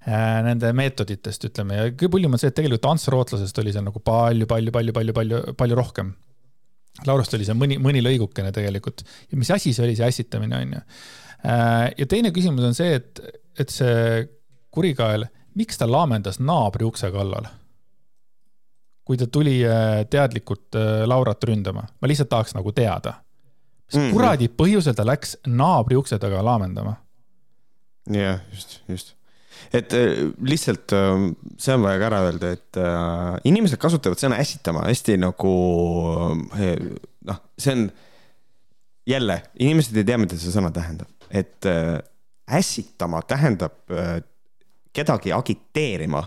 nende 0.00 0.70
meetoditest, 0.72 1.42
ütleme, 1.44 1.74
ja 1.76 1.88
kõige 1.90 2.08
põllim 2.14 2.32
on 2.32 2.40
see, 2.40 2.48
et 2.48 2.54
tegelikult 2.56 2.86
Ants 2.88 3.02
Rootlasest 3.12 3.58
oli 3.60 3.74
seal 3.74 3.84
nagu 3.84 4.00
palju, 4.00 4.46
palju, 4.48 4.72
palju, 4.72 4.94
palju, 4.96 5.14
palju, 5.18 5.40
palju 5.60 5.76
rohkem. 5.76 6.14
Laurast 7.04 7.36
oli 7.36 7.44
see 7.44 7.52
mõni, 7.52 7.76
mõni 7.76 8.00
lõigukene 8.00 8.48
tegelikult 8.56 9.04
ja 9.04 9.36
mis 9.36 9.52
asi 9.52 9.74
see 9.76 9.84
oli, 9.84 9.98
see 9.98 10.08
ässitamine 10.08 10.56
on 10.56 10.72
ju. 10.72 10.80
ja 12.00 12.08
teine 12.08 12.32
küsimus 12.32 12.64
on 12.70 12.78
see, 12.78 12.96
et 12.96 13.20
et 13.58 13.72
see 13.72 14.28
kurikael, 14.70 15.26
miks 15.58 15.80
ta 15.80 15.88
laamendas 15.90 16.40
naabri 16.40 16.86
ukse 16.88 17.10
kallal? 17.14 17.48
kui 19.10 19.18
ta 19.18 19.26
tuli 19.26 19.56
äh, 19.66 20.04
teadlikult 20.06 20.76
äh, 20.78 21.00
Laurat 21.08 21.42
ründama, 21.48 21.82
ma 21.82 22.08
lihtsalt 22.08 22.28
tahaks 22.30 22.52
nagu 22.54 22.70
teada. 22.72 23.14
mis 23.86 23.96
mm 23.96 24.02
-hmm. 24.02 24.12
kuradi 24.12 24.48
põhjusel 24.48 24.94
ta 24.94 25.06
läks 25.06 25.36
naabri 25.46 25.96
ukse 25.96 26.18
taga 26.18 26.44
laamendama? 26.44 26.94
jah, 28.06 28.38
just, 28.52 28.82
just 28.88 29.16
et 29.72 29.92
äh, 29.92 30.30
lihtsalt 30.42 30.94
see 31.58 31.74
on 31.74 31.82
vaja 31.82 31.98
ka 31.98 32.06
ära 32.06 32.20
öelda, 32.28 32.52
et 32.52 32.78
inimesed 33.44 33.78
kasutavad 33.78 34.18
sõna 34.18 34.38
ässitama 34.38 34.86
hästi 34.86 35.16
nagu 35.16 35.54
noh, 37.24 37.40
see 37.58 37.72
on 37.72 37.90
jälle, 39.06 39.42
inimesed 39.58 39.96
ei 39.96 40.04
tea, 40.04 40.18
mida 40.18 40.38
see 40.38 40.54
sõna 40.54 40.70
tähendab, 40.70 41.10
et 41.30 41.66
ässitama 42.58 43.22
tähendab 43.22 43.90
äh, 43.90 44.20
kedagi 44.92 45.32
agiteerima 45.32 46.22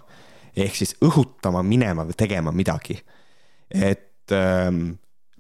ehk 0.56 0.76
siis 0.78 0.96
õhutama 1.04 1.64
minema 1.66 2.06
või 2.08 2.18
tegema 2.18 2.52
midagi. 2.56 3.00
et 3.74 4.32
ähm, 4.32 4.94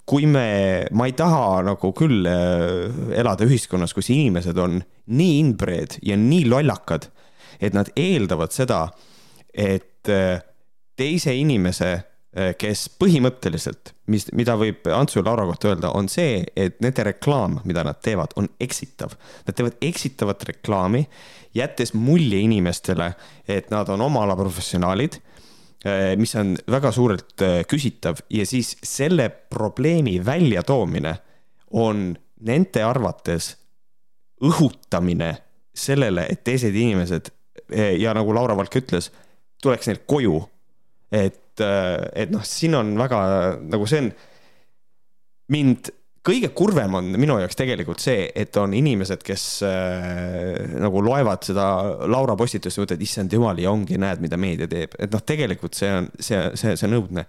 kui 0.05 0.25
me, 0.25 0.87
ma 0.91 1.07
ei 1.07 1.13
taha 1.15 1.61
nagu 1.67 1.91
küll 1.95 2.27
äh, 2.27 2.89
elada 3.19 3.45
ühiskonnas, 3.45 3.93
kus 3.93 4.09
inimesed 4.13 4.57
on 4.57 4.81
nii 5.13 5.35
inbred 5.39 5.99
ja 6.03 6.17
nii 6.19 6.47
lollakad, 6.49 7.07
et 7.61 7.75
nad 7.77 7.91
eeldavad 7.95 8.55
seda, 8.55 8.87
et 9.53 10.09
äh, 10.11 10.41
teise 10.97 11.35
inimese 11.37 11.95
kes 12.33 12.87
põhimõtteliselt, 12.97 13.91
mis, 14.09 14.25
mida 14.33 14.55
võib 14.57 14.87
Antsu 14.89 15.19
ja 15.19 15.25
Laura 15.27 15.45
kohta 15.45 15.69
öelda, 15.69 15.91
on 15.93 16.07
see, 16.09 16.39
et 16.57 16.79
nende 16.81 17.05
reklaam, 17.05 17.59
mida 17.69 17.83
nad 17.85 17.99
teevad, 18.01 18.33
on 18.41 18.47
eksitav. 18.63 19.13
Nad 19.45 19.57
teevad 19.57 19.77
eksitavat 19.85 20.47
reklaami, 20.49 21.03
jättes 21.53 21.93
mulje 21.93 22.39
inimestele, 22.41 23.11
et 23.45 23.69
nad 23.73 23.89
on 23.93 24.01
oma 24.01 24.23
ala 24.25 24.37
professionaalid, 24.39 25.19
äh, 25.85 26.15
mis 26.17 26.33
on 26.39 26.55
väga 26.73 26.91
suurelt 26.95 27.45
äh, 27.45 27.59
küsitav 27.69 28.23
ja 28.33 28.47
siis 28.49 28.73
selle 28.81 29.29
probleemi 29.29 30.17
väljatoomine 30.25 31.13
on 31.77 32.11
nende 32.43 32.83
arvates 32.83 33.53
õhutamine 34.43 35.35
sellele, 35.73 36.25
et 36.29 36.43
teised 36.43 36.75
inimesed 36.75 37.29
ja 37.73 38.13
nagu 38.13 38.33
Laura 38.35 38.55
Valk 38.57 38.75
ütles, 38.77 39.09
tuleks 39.63 39.87
neil 39.89 40.01
koju. 40.07 40.41
et 41.13 41.42
et, 41.53 41.65
äh, 41.65 42.25
et 42.25 42.31
noh, 42.33 42.43
siin 42.45 42.75
on 42.75 42.95
väga 42.97 43.19
nagu 43.69 43.89
see 43.89 44.05
on, 44.05 44.13
mind 45.53 45.93
kõige 46.23 46.53
kurvem 46.55 46.93
on 46.95 47.09
minu 47.19 47.35
jaoks 47.41 47.57
tegelikult 47.59 47.99
see, 47.99 48.29
et 48.39 48.55
on 48.59 48.71
inimesed, 48.75 49.23
kes 49.27 49.45
äh, 49.67 50.75
nagu 50.79 51.01
loevad 51.03 51.43
seda 51.43 51.65
Laura 52.07 52.37
postitust 52.39 52.79
ja 52.79 52.85
mõtlevad, 52.85 53.03
issand 53.03 53.35
jumal 53.35 53.59
ja 53.59 53.73
ongi, 53.73 53.99
näed, 53.99 54.23
mida 54.23 54.39
meedia 54.39 54.69
teeb, 54.71 54.95
et 54.97 55.11
noh, 55.11 55.23
tegelikult 55.27 55.75
see 55.75 55.91
on, 55.91 56.07
see, 56.17 56.39
see, 56.59 56.77
see 56.79 56.87
on 56.87 56.97
õudne. 57.01 57.25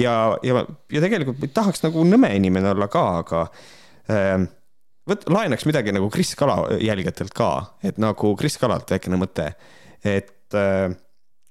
ja, 0.00 0.14
ja, 0.46 0.64
ja 0.94 1.02
tegelikult 1.04 1.44
tahaks 1.54 1.84
nagu 1.84 2.06
nõme 2.08 2.32
inimene 2.40 2.72
olla 2.72 2.88
ka, 2.92 3.04
aga 3.20 3.42
äh, 4.08 4.48
võt-, 5.12 5.28
laenaks 5.28 5.68
midagi 5.68 5.92
nagu 5.92 6.08
Kris 6.12 6.32
Kala 6.38 6.62
jälgijatelt 6.80 7.36
ka, 7.36 7.52
et 7.84 8.00
nagu 8.00 8.32
Kris 8.40 8.56
Kalalt 8.60 8.96
väikene 8.96 9.20
mõte, 9.20 9.52
et 10.08 10.56
äh, 10.56 10.88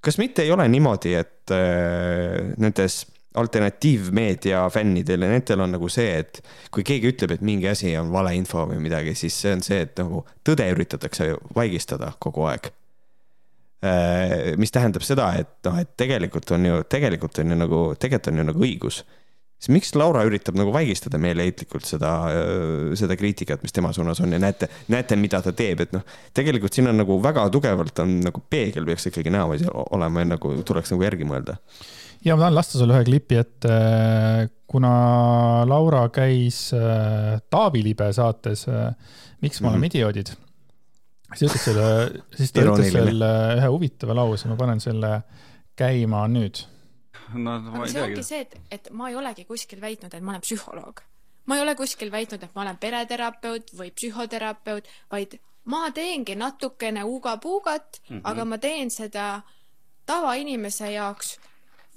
kas 0.01 0.17
mitte 0.21 0.45
ei 0.45 0.51
ole 0.51 0.67
niimoodi, 0.71 1.13
et 1.17 1.53
äh, 1.53 2.53
nendes 2.57 3.05
alternatiivmeedia 3.37 4.63
fännidel 4.73 5.21
ja 5.21 5.29
nendel 5.29 5.61
on 5.61 5.75
nagu 5.75 5.89
see, 5.93 6.15
et 6.23 6.41
kui 6.73 6.85
keegi 6.87 7.11
ütleb, 7.11 7.35
et 7.35 7.45
mingi 7.45 7.69
asi 7.69 7.93
on 7.99 8.09
valeinfo 8.13 8.65
või 8.71 8.79
midagi, 8.81 9.13
siis 9.17 9.37
see 9.43 9.53
on 9.57 9.61
see, 9.65 9.83
et 9.85 9.99
nagu 10.01 10.23
tõde 10.47 10.65
üritatakse 10.73 11.29
vaigistada 11.55 12.13
kogu 12.23 12.47
aeg 12.49 12.71
äh,. 13.85 14.55
mis 14.57 14.73
tähendab 14.73 15.05
seda, 15.05 15.29
et 15.37 15.53
noh, 15.69 15.77
et 15.81 15.93
tegelikult 15.99 16.55
on 16.57 16.65
ju, 16.65 16.81
tegelikult 16.89 17.43
on 17.43 17.53
ju 17.53 17.59
nagu, 17.61 17.83
tegelikult 17.99 18.33
on 18.33 18.41
ju 18.41 18.47
nagu 18.49 18.65
õigus 18.69 19.03
siis 19.57 19.73
miks 19.73 19.93
Laura 19.97 20.23
üritab 20.27 20.57
nagu 20.59 20.71
vaigistada 20.73 21.19
meeleheitlikult 21.21 21.85
seda, 21.87 22.11
seda 22.97 23.17
kriitikat, 23.17 23.63
mis 23.65 23.73
tema 23.73 23.91
suunas 23.95 24.21
on 24.21 24.35
ja 24.35 24.41
näete, 24.41 24.69
näete, 24.93 25.17
mida 25.19 25.41
ta 25.43 25.53
teeb, 25.57 25.81
et 25.85 25.95
noh, 25.95 26.05
tegelikult 26.37 26.77
siin 26.77 26.89
on 26.91 26.99
nagu 27.01 27.17
väga 27.23 27.47
tugevalt 27.53 28.03
on 28.03 28.19
nagu 28.27 28.43
peegel 28.49 28.85
peaks 28.87 29.09
ikkagi 29.09 29.33
näomas 29.33 29.65
olema 29.71 30.23
ja 30.25 30.33
nagu 30.35 30.53
tuleks 30.67 30.93
nagu 30.93 31.07
järgi 31.07 31.27
mõelda. 31.27 31.57
ja 32.25 32.35
ma 32.35 32.45
tahan 32.45 32.57
lasta 32.57 32.77
sulle 32.77 32.97
ühe 32.97 33.07
klipi 33.09 33.41
ette, 33.41 33.77
kuna 34.69 34.93
Laura 35.69 36.07
käis 36.13 36.67
äh, 36.77 37.39
Taavi 37.49 37.83
Libe 37.85 38.11
saates 38.13 38.67
äh, 38.69 38.91
Miks 39.41 39.61
me 39.61 39.67
oleme 39.69 39.77
mm 39.77 39.83
-hmm. 39.83 39.95
idioodid, 39.95 40.29
siis 41.35 41.51
ütles 41.51 41.65
selle, 41.65 42.23
siis 42.35 42.51
ta 42.51 42.61
ütles 42.61 42.91
selle 42.91 43.29
ühe 43.57 43.67
huvitava 43.69 44.15
lause, 44.17 44.47
ma 44.49 44.55
panen 44.55 44.79
selle 44.81 45.21
käima 45.77 46.25
nüüd 46.27 46.65
no 47.33 47.57
aga 47.57 47.87
see 47.91 48.03
ongi 48.03 48.23
see, 48.23 48.45
et, 48.45 48.57
et 48.71 48.89
ma 48.91 49.09
ei 49.11 49.17
olegi 49.19 49.45
kuskil 49.49 49.81
väitnud, 49.83 50.13
et 50.13 50.23
ma 50.23 50.35
olen 50.35 50.45
psühholoog. 50.45 51.01
ma 51.45 51.57
ei 51.57 51.63
ole 51.63 51.75
kuskil 51.79 52.11
väitnud, 52.11 52.43
et 52.43 52.55
ma 52.55 52.63
olen 52.65 52.77
pereterapeut 52.77 53.73
või 53.77 53.91
psühhoterapeut, 53.95 54.87
vaid 55.11 55.37
ma 55.67 55.89
teengi 55.91 56.35
natukene 56.35 57.03
uga-puugat 57.03 57.99
mm, 57.99 58.15
-hmm. 58.15 58.21
aga 58.23 58.45
ma 58.45 58.57
teen 58.57 58.91
seda 58.91 59.27
tavainimese 60.05 60.91
jaoks 60.91 61.37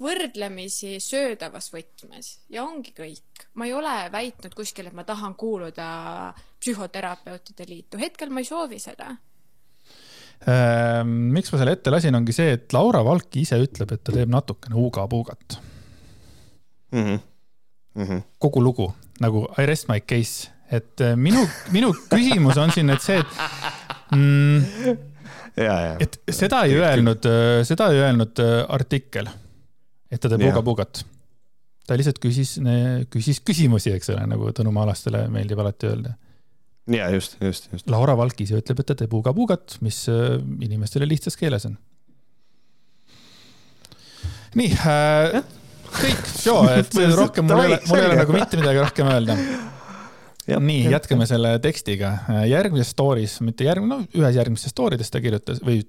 võrdlemisi 0.01 0.95
söödavas 0.99 1.69
võtmes 1.73 2.39
ja 2.49 2.63
ongi 2.63 2.93
kõik. 2.97 3.47
ma 3.53 3.65
ei 3.65 3.73
ole 3.73 4.11
väitnud 4.11 4.55
kuskil, 4.55 4.87
et 4.87 4.93
ma 4.93 5.03
tahan 5.03 5.35
kuuluda 5.35 6.33
psühhoterapeutide 6.59 7.65
liitu, 7.67 7.97
hetkel 7.97 8.29
ma 8.29 8.39
ei 8.39 8.45
soovi 8.45 8.79
seda 8.79 9.15
miks 10.45 11.51
ma 11.53 11.59
selle 11.61 11.75
ette 11.77 11.91
lasin, 11.93 12.15
ongi 12.17 12.33
see, 12.33 12.55
et 12.57 12.73
Laura 12.73 13.03
Valk 13.05 13.35
ise 13.37 13.59
ütleb, 13.61 13.91
et 13.93 14.01
ta 14.01 14.15
teeb 14.15 14.31
natukene 14.31 14.73
uga-puugat 14.81 15.59
mm. 16.91 17.03
-hmm. 17.03 17.19
Mm 17.93 18.07
-hmm. 18.07 18.23
kogu 18.39 18.63
lugu 18.63 18.93
nagu 19.21 19.45
I 19.57 19.67
rest 19.69 19.87
my 19.89 20.01
case, 20.01 20.49
et 20.71 21.01
äh, 21.01 21.15
minu, 21.15 21.43
minu 21.73 21.93
küsimus 22.09 22.57
on 22.61 22.73
siin, 22.73 22.89
et 22.93 23.03
see, 23.03 23.19
et 23.21 24.15
mm, 24.17 24.97
ja, 25.61 25.75
ja. 25.85 25.93
et 26.01 26.17
seda 26.31 26.63
ei 26.67 26.77
öelnud, 26.79 27.27
äh, 27.29 27.61
seda 27.67 27.91
ei 27.93 28.01
öelnud 28.01 28.41
äh, 28.41 28.57
artikkel, 28.73 29.29
et 30.11 30.21
ta 30.21 30.31
teeb 30.31 30.47
uga-puugat. 30.49 31.03
ta 31.87 31.97
lihtsalt 31.99 32.21
küsis, 32.23 32.55
küsis 33.11 33.41
küsimusi, 33.45 33.91
eks 33.97 34.13
ole, 34.13 34.25
nagu 34.31 34.51
Tõnu 34.55 34.71
Maalastele 34.73 35.25
meeldib 35.33 35.59
alati 35.59 35.89
öelda 35.89 36.13
ja 36.95 37.09
just, 37.13 37.37
just, 37.41 37.69
just. 37.71 37.89
Laura 37.91 38.15
Valk 38.19 38.43
ise 38.43 38.59
ütleb, 38.61 38.81
et 38.81 38.91
ta 38.91 38.97
teeb 38.99 39.13
uga-puugat, 39.17 39.77
mis 39.85 40.03
äh, 40.11 40.37
inimestele 40.63 41.07
lihtsas 41.09 41.37
keeles 41.39 41.67
on. 41.69 41.77
nii 44.59 44.71
äh,, 44.75 45.41
kõik, 45.95 46.23
et 46.75 46.97
rohkem 47.21 47.47
mul 47.47 47.63
ei 47.63 47.73
ole, 47.73 47.81
mul 47.87 48.01
ei 48.01 48.09
ole 48.09 48.17
nagu 48.19 48.35
mitte 48.35 48.59
midagi 48.59 48.83
rohkem 48.83 49.11
öelda. 49.13 49.37
nii, 50.51 50.85
jätkame 50.91 51.27
selle 51.29 51.55
tekstiga. 51.63 52.13
järgmises 52.49 52.91
story's, 52.95 53.39
mitte 53.45 53.67
järgmine, 53.67 54.01
no 54.01 54.21
ühes 54.21 54.39
järgmistest 54.39 54.75
story 54.75 54.99
dest 54.99 55.13
ta 55.13 55.23
kirjutas 55.23 55.63
või 55.63 55.83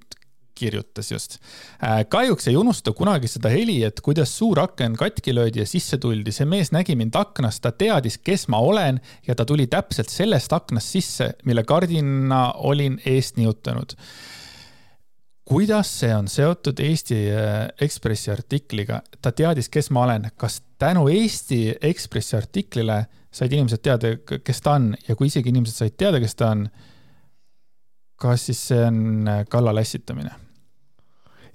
kirjutas 0.55 1.11
just. 1.13 1.39
Äh, 1.83 2.03
kahjuks 2.09 2.49
ei 2.49 2.57
unusta 2.57 2.93
kunagi 2.97 3.29
seda 3.31 3.51
heli, 3.53 3.81
et 3.87 4.01
kuidas 4.05 4.35
suur 4.39 4.61
aken 4.63 4.97
katki 5.01 5.35
löödi 5.35 5.63
ja 5.63 5.67
sisse 5.67 5.99
tuldi. 5.99 6.33
see 6.33 6.47
mees 6.47 6.73
nägi 6.73 6.97
mind 6.97 7.17
aknast, 7.19 7.63
ta 7.63 7.73
teadis, 7.73 8.19
kes 8.19 8.49
ma 8.49 8.59
olen 8.59 9.01
ja 9.27 9.35
ta 9.35 9.45
tuli 9.45 9.67
täpselt 9.67 10.09
sellest 10.09 10.53
aknast 10.53 10.89
sisse, 10.89 11.33
mille 11.45 11.65
kardina 11.65 12.53
olin 12.53 13.01
eest 13.07 13.37
nihutanud. 13.37 13.97
kuidas 15.45 15.91
see 16.01 16.15
on 16.15 16.29
seotud 16.29 16.79
Eesti 16.81 17.25
äh, 17.31 17.69
Ekspressi 17.81 18.31
artikliga? 18.31 19.03
ta 19.23 19.33
teadis, 19.33 19.69
kes 19.69 19.91
ma 19.91 20.05
olen. 20.05 20.31
kas 20.37 20.63
tänu 20.79 21.09
Eesti 21.09 21.75
Ekspressi 21.81 22.37
artiklile 22.37 23.07
said 23.33 23.53
inimesed 23.53 23.81
teada, 23.83 24.17
kes 24.45 24.61
ta 24.61 24.77
on 24.77 24.93
ja 25.09 25.17
kui 25.17 25.31
isegi 25.31 25.53
inimesed 25.53 25.79
said 25.85 25.97
teada, 25.97 26.21
kes 26.21 26.35
ta 26.37 26.51
on 26.53 26.67
kas 28.23 28.49
siis 28.49 28.63
see 28.71 28.81
on 28.87 29.29
äh, 29.29 29.45
kallalassitamine? 29.51 30.39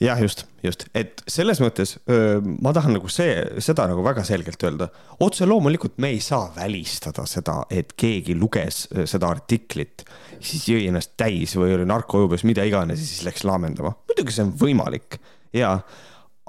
jah, 0.02 0.20
just, 0.22 0.44
just, 0.62 0.86
et 0.94 1.24
selles 1.30 1.58
mõttes 1.62 1.96
öö, 2.06 2.38
ma 2.62 2.70
tahan 2.76 2.94
nagu 2.94 3.10
see, 3.10 3.40
seda 3.64 3.88
nagu 3.90 4.04
väga 4.06 4.22
selgelt 4.28 4.62
öelda. 4.68 4.90
otse 5.26 5.48
loomulikult 5.50 5.98
me 6.04 6.12
ei 6.14 6.20
saa 6.22 6.52
välistada 6.56 7.26
seda, 7.30 7.64
et 7.74 7.96
keegi 7.98 8.36
luges 8.38 8.84
seda 9.10 9.32
artiklit, 9.34 10.06
siis 10.38 10.68
jõi 10.70 10.84
ennast 10.92 11.16
täis 11.18 11.56
või 11.58 11.74
oli 11.74 11.88
narkojubes, 11.90 12.46
mida 12.46 12.66
iganes 12.68 13.02
ja 13.02 13.10
siis 13.10 13.26
läks 13.26 13.48
laamendama. 13.48 13.96
muidugi 14.12 14.36
see 14.36 14.46
on 14.46 14.54
võimalik 14.62 15.18
ja, 15.58 15.74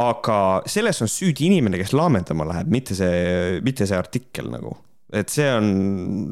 aga 0.04 0.38
selles 0.68 1.00
on 1.02 1.08
süüdi 1.08 1.48
inimene, 1.48 1.80
kes 1.80 1.96
laamendama 1.96 2.50
läheb, 2.52 2.68
mitte 2.72 2.98
see, 2.98 3.62
mitte 3.64 3.88
see 3.88 3.96
artikkel 3.96 4.52
nagu 4.52 4.76
et 5.12 5.32
see 5.32 5.46
on 5.48 5.68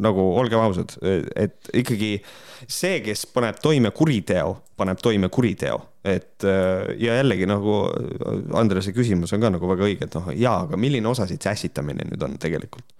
nagu, 0.05 0.25
olgem 0.41 0.61
ausad, 0.61 0.97
et 1.37 1.71
ikkagi 1.81 2.11
see, 2.67 3.01
kes 3.05 3.25
paneb 3.33 3.61
toime 3.63 3.93
kuriteo, 3.97 4.53
paneb 4.77 5.01
toime 5.01 5.31
kuriteo, 5.33 5.79
et 6.07 6.45
ja 6.45 7.17
jällegi 7.21 7.49
nagu 7.49 7.79
Andrese 8.59 8.93
küsimus 8.97 9.33
on 9.33 9.45
ka 9.45 9.53
nagu 9.55 9.73
väga 9.73 9.89
õige, 9.89 10.09
et 10.09 10.19
noh, 10.19 10.29
jaa, 10.37 10.61
aga 10.67 10.81
milline 10.81 11.09
osa 11.09 11.29
siit 11.29 11.45
see 11.45 11.57
ässitamine 11.57 12.07
nüüd 12.11 12.23
on 12.27 12.37
tegelikult? 12.43 12.97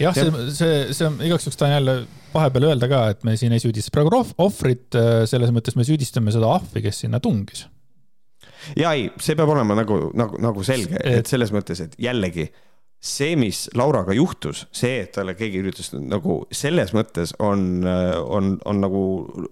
jah 0.00 0.16
ja., 0.16 0.26
see, 0.26 0.50
see, 0.56 0.76
see 0.96 1.06
on 1.06 1.20
igaks 1.22 1.46
juhuks 1.46 1.60
tahan 1.60 1.76
jälle 1.76 1.94
vahepeal 2.34 2.68
öelda 2.70 2.88
ka, 2.90 3.04
et 3.14 3.24
me 3.26 3.36
siin 3.38 3.54
ei 3.54 3.62
süüdista 3.62 3.94
praegu 3.94 4.10
ohvrit, 4.42 4.98
selles 5.30 5.54
mõttes 5.54 5.78
me 5.78 5.86
süüdistame 5.86 6.34
seda 6.34 6.50
ahvi, 6.56 6.82
kes 6.84 7.04
sinna 7.04 7.20
tungis. 7.22 7.66
ja 8.80 8.94
ei, 8.96 9.08
see 9.22 9.38
peab 9.38 9.52
olema 9.54 9.76
nagu, 9.78 10.00
nagu, 10.18 10.40
nagu 10.42 10.66
selge, 10.66 10.98
et 10.98 11.30
selles 11.30 11.54
mõttes, 11.54 11.84
et 11.84 11.98
jällegi 12.00 12.48
see, 13.04 13.34
mis 13.36 13.66
Lauraga 13.76 14.14
juhtus, 14.16 14.64
see, 14.72 15.02
et 15.04 15.12
talle 15.12 15.34
keegi 15.36 15.60
üritas 15.60 15.90
nagu 15.94 16.38
selles 16.54 16.94
mõttes 16.96 17.34
on, 17.42 17.84
on, 17.84 18.54
on 18.64 18.80
nagu 18.80 19.02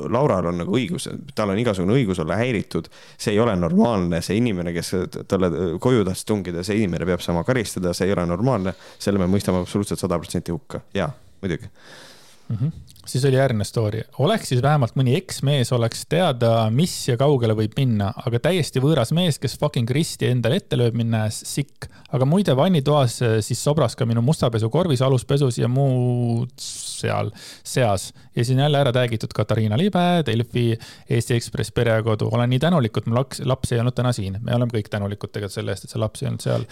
Laural 0.08 0.48
on 0.48 0.62
nagu 0.62 0.76
õigus, 0.78 1.08
tal 1.36 1.52
on 1.52 1.60
igasugune 1.60 1.98
õigus 1.98 2.22
olla 2.22 2.38
häiritud. 2.40 2.88
see 3.20 3.34
ei 3.34 3.42
ole 3.42 3.56
normaalne, 3.60 4.22
see 4.24 4.38
inimene, 4.40 4.72
kes 4.72 4.94
talle 5.28 5.52
koju 5.82 6.06
tahtis 6.08 6.24
tungida, 6.28 6.64
see 6.64 6.80
inimene 6.80 7.08
peab 7.08 7.24
saama 7.24 7.44
karistada, 7.44 7.92
see 7.96 8.08
ei 8.08 8.16
ole 8.16 8.24
normaalne. 8.30 8.74
selle 8.98 9.20
me 9.20 9.28
mõistame 9.28 9.60
absoluutselt 9.60 10.00
sada 10.00 10.18
protsenti 10.18 10.54
hukka, 10.54 10.80
jaa, 10.96 11.10
muidugi 11.42 11.68
mm. 11.68 12.56
-hmm. 12.56 12.72
Siis 13.06 13.24
oli 13.24 13.36
järgmine 13.36 13.64
story, 13.66 14.02
oleks 14.22 14.52
siis 14.52 14.62
vähemalt 14.62 14.94
mõni 14.98 15.16
eksmees 15.18 15.72
oleks 15.74 16.04
teada, 16.10 16.68
mis 16.74 16.92
ja 17.08 17.16
kaugele 17.20 17.56
võib 17.58 17.74
minna, 17.78 18.12
aga 18.26 18.40
täiesti 18.46 18.82
võõras 18.82 19.10
mees, 19.16 19.40
kes 19.42 19.56
fucking 19.60 19.90
risti 19.90 20.28
endale 20.30 20.60
ette 20.60 20.78
lööb, 20.78 20.96
minnes 20.98 21.42
sikk. 21.48 21.88
aga 22.12 22.26
muide 22.28 22.54
vannitoas 22.56 23.18
siis 23.42 23.62
sobras 23.64 23.96
ka 23.96 24.06
minu 24.06 24.22
mustapesukorvis, 24.22 25.02
aluspesus 25.02 25.58
ja 25.58 25.68
muud 25.68 26.52
seal 26.58 27.32
seas. 27.64 28.12
ja 28.36 28.44
siin 28.44 28.58
jälle 28.58 28.78
ära 28.78 28.92
räägitud 28.92 29.32
Katariina 29.34 29.78
Libe, 29.78 30.22
Delfi, 30.26 30.78
Eesti 31.10 31.34
Ekspress, 31.34 31.72
Perekodu, 31.72 32.28
olen 32.32 32.50
nii 32.50 32.58
tänulik, 32.58 32.96
et 32.96 33.06
mu 33.06 33.18
laps, 33.18 33.42
laps 33.44 33.72
ei 33.72 33.80
olnud 33.80 33.94
täna 33.98 34.12
siin. 34.12 34.38
me 34.40 34.54
oleme 34.54 34.72
kõik 34.72 34.88
tänulikud 34.92 35.32
tegelikult 35.32 35.58
selle 35.58 35.74
eest, 35.74 35.84
et 35.84 35.90
see 35.90 36.00
laps 36.00 36.22
ei 36.22 36.30
olnud 36.30 36.46
seal. 36.46 36.66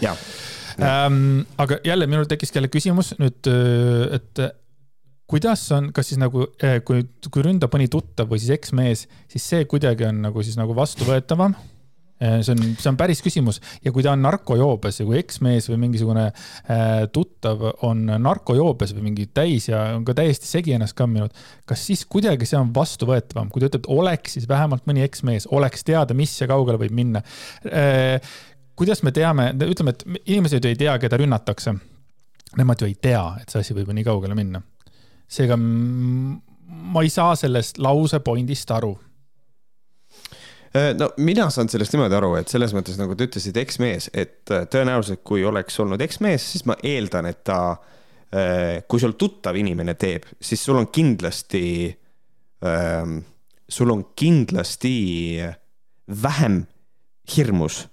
Ähm, 0.79 1.43
aga 1.57 1.77
jälle 1.85 2.07
minul 2.07 2.25
tekkiski 2.25 2.57
jälle 2.57 2.71
küsimus 2.71 3.13
nüüd, 3.19 3.51
et 4.15 4.45
kuidas 5.31 5.63
on, 5.75 5.91
kas 5.95 6.11
siis 6.11 6.19
nagu, 6.21 6.45
eh, 6.61 6.79
kui, 6.85 7.05
kui 7.31 7.43
ründab 7.45 7.71
mõni 7.75 7.89
tuttav 7.91 8.31
või 8.31 8.41
siis 8.41 8.55
eksmees, 8.57 9.05
siis 9.31 9.51
see 9.53 9.67
kuidagi 9.69 10.09
on 10.09 10.25
nagu 10.27 10.43
siis 10.43 10.57
nagu 10.59 10.75
vastuvõetavam? 10.77 11.55
Eh, 12.21 12.37
see 12.45 12.53
on, 12.53 12.59
see 12.77 12.89
on 12.91 12.97
päris 12.99 13.23
küsimus 13.25 13.57
ja 13.81 13.93
kui 13.93 14.03
ta 14.05 14.11
on 14.13 14.21
narkojoobes 14.21 14.99
ja 14.99 15.05
kui 15.07 15.17
eksmees 15.17 15.65
või 15.71 15.79
mingisugune 15.87 16.27
äh, 16.27 17.07
tuttav 17.15 17.63
on 17.87 18.03
narkojoobes 18.11 18.93
või 18.93 19.07
mingi 19.07 19.25
täis 19.33 19.71
ja 19.71 19.87
on 19.95 20.05
ka 20.05 20.13
täiesti 20.19 20.45
segi 20.45 20.75
ennast 20.75 20.93
kamminud, 20.99 21.33
kas 21.65 21.87
siis 21.89 22.03
kuidagi 22.05 22.45
see 22.45 22.59
on 22.59 22.69
vastuvõetavam, 22.75 23.49
kui 23.49 23.63
ta 23.63 23.71
ütleb, 23.71 23.87
et 23.87 23.89
oleks 23.95 24.37
siis 24.37 24.45
vähemalt 24.51 24.85
mõni 24.89 25.01
eksmees, 25.07 25.49
oleks 25.49 25.87
teada, 25.87 26.13
mis 26.17 26.35
ja 26.37 26.49
kaugele 26.51 26.77
võib 26.83 26.93
minna 26.99 27.23
kuidas 28.77 29.01
me 29.05 29.13
teame, 29.13 29.51
ütleme, 29.65 29.93
et 29.93 30.05
inimesed 30.25 30.65
ju 30.65 30.69
ei 30.71 30.77
tea, 30.77 30.95
keda 31.01 31.19
rünnatakse. 31.21 31.75
Nemad 32.57 32.81
ju 32.81 32.89
ei 32.89 32.95
tea, 32.97 33.21
et 33.41 33.53
see 33.53 33.61
asi 33.61 33.75
võib 33.77 33.91
ju 33.91 33.97
nii 33.97 34.07
kaugele 34.07 34.37
minna 34.37 34.61
seega 35.31 35.57
ma 35.57 37.03
ei 37.03 37.11
saa 37.11 37.35
sellest 37.39 37.79
lause 37.81 38.19
pointist 38.23 38.71
aru. 38.75 38.91
Äh, 40.75 40.93
no 40.95 41.09
mina 41.19 41.49
saan 41.51 41.69
sellest 41.71 41.95
niimoodi 41.95 42.15
aru, 42.15 42.35
et 42.39 42.51
selles 42.51 42.71
mõttes 42.75 42.99
nagu 42.99 43.15
te 43.15 43.27
ütlesite, 43.27 43.63
eksmees, 43.63 44.07
et 44.15 44.51
äh, 44.53 44.63
tõenäoliselt 44.71 45.23
kui 45.27 45.43
oleks 45.47 45.79
olnud 45.83 46.01
eksmees, 46.03 46.45
siis 46.53 46.63
ma 46.67 46.77
eeldan, 46.87 47.27
et 47.27 47.41
ta, 47.47 47.59
äh, 48.31 48.79
kui 48.87 49.03
sul 49.03 49.17
tuttav 49.19 49.59
inimene 49.59 49.97
teeb, 49.99 50.29
siis 50.39 50.63
sul 50.63 50.79
on 50.79 50.87
kindlasti, 50.95 51.65
ähm, 52.63 53.19
sul 53.67 53.91
on 53.91 54.05
kindlasti 54.15 54.95
vähem 56.23 56.63
hirmus 57.35 57.83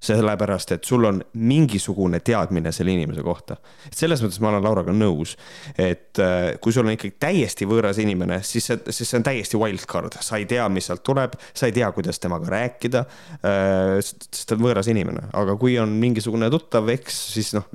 sellepärast, 0.00 0.72
et 0.72 0.84
sul 0.88 1.04
on 1.04 1.20
mingisugune 1.36 2.20
teadmine 2.24 2.72
selle 2.72 2.94
inimese 2.94 3.22
kohta. 3.24 3.56
selles 3.92 4.22
mõttes 4.24 4.40
ma 4.40 4.48
olen 4.48 4.64
Lauraga 4.64 4.94
nõus, 4.96 5.34
et 5.76 6.18
äh, 6.22 6.56
kui 6.60 6.72
sul 6.72 6.88
on 6.88 6.94
ikkagi 6.94 7.18
täiesti 7.20 7.68
võõras 7.68 8.00
inimene, 8.00 8.40
siis 8.46 8.70
see, 8.70 8.78
siis 8.88 9.10
see 9.10 9.18
on 9.20 9.26
täiesti 9.26 9.60
wildcard, 9.60 10.16
sa 10.24 10.40
ei 10.40 10.46
tea, 10.48 10.68
mis 10.72 10.88
sealt 10.88 11.04
tuleb, 11.06 11.36
sa 11.52 11.68
ei 11.68 11.76
tea, 11.76 11.90
kuidas 11.92 12.20
temaga 12.22 12.48
rääkida. 12.54 13.04
Äh, 13.40 13.98
sest 14.00 14.46
ta 14.48 14.56
on 14.56 14.64
võõras 14.64 14.88
inimene, 14.90 15.26
aga 15.36 15.56
kui 15.60 15.76
on 15.80 15.92
mingisugune 16.00 16.48
tuttav 16.52 16.88
eks, 16.96 17.20
siis 17.36 17.52
noh, 17.56 17.68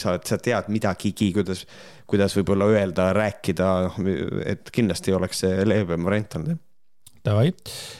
sa, 0.00 0.16
sa 0.26 0.40
tead 0.42 0.72
midagigi, 0.74 1.30
kuidas, 1.36 1.62
kuidas 2.10 2.34
võib-olla 2.38 2.66
öelda, 2.72 3.12
rääkida, 3.16 3.70
noh, 3.86 4.02
et 4.42 4.74
kindlasti 4.74 5.14
oleks 5.14 5.46
see 5.46 5.62
leebem 5.68 6.02
variant 6.08 6.40
olnud 6.40 6.66
Davai, 7.24 7.50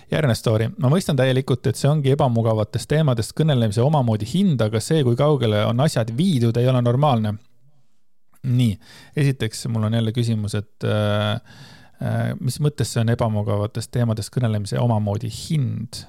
järgmine 0.08 0.34
story. 0.34 0.70
ma 0.80 0.88
mõistan 0.88 1.18
täielikult, 1.18 1.66
et 1.68 1.76
see 1.76 1.88
ongi 1.90 2.14
ebamugavatest 2.14 2.88
teemadest 2.88 3.34
kõnelemise 3.36 3.82
omamoodi 3.84 4.28
hind, 4.30 4.62
aga 4.64 4.80
see, 4.80 5.02
kui 5.04 5.18
kaugele 5.18 5.60
on 5.68 5.82
asjad 5.84 6.12
viidud, 6.16 6.56
ei 6.56 6.68
ole 6.70 6.80
normaalne. 6.82 7.34
nii, 8.42 8.78
esiteks 9.20 9.66
mul 9.68 9.84
on 9.90 9.98
jälle 9.98 10.14
küsimus, 10.16 10.54
et 10.56 10.88
äh, 10.88 11.34
äh, 12.00 12.30
mis 12.40 12.56
mõttes 12.64 12.94
see 12.94 13.02
on 13.02 13.12
ebamugavatest 13.12 13.92
teemadest 13.92 14.32
kõnelemise 14.32 14.80
omamoodi 14.80 15.28
hind 15.28 16.00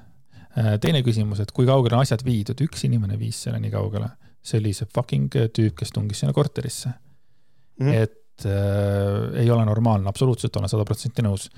äh,? 0.55 0.77
teine 0.79 1.03
küsimus, 1.03 1.43
et 1.43 1.51
kui 1.51 1.67
kaugele 1.67 1.99
on 1.99 2.05
asjad 2.05 2.23
viidud, 2.23 2.63
üks 2.63 2.87
inimene 2.87 3.19
viis 3.19 3.43
selle 3.43 3.59
nii 3.59 3.75
kaugele, 3.75 4.07
see 4.39 4.63
oli 4.63 4.71
see 4.77 4.87
fucking 4.95 5.27
tüüp, 5.51 5.75
kes 5.83 5.91
tungis 5.91 6.23
sinna 6.23 6.31
korterisse 6.31 6.93
mm. 6.93 7.87
-hmm. 7.87 7.93
et 8.07 8.47
äh, 8.47 9.41
ei 9.43 9.51
ole 9.51 9.67
normaalne, 9.67 10.07
absoluutselt 10.07 10.55
olen 10.55 10.71
sada 10.71 10.87
protsenti 10.87 11.27
nõus 11.27 11.49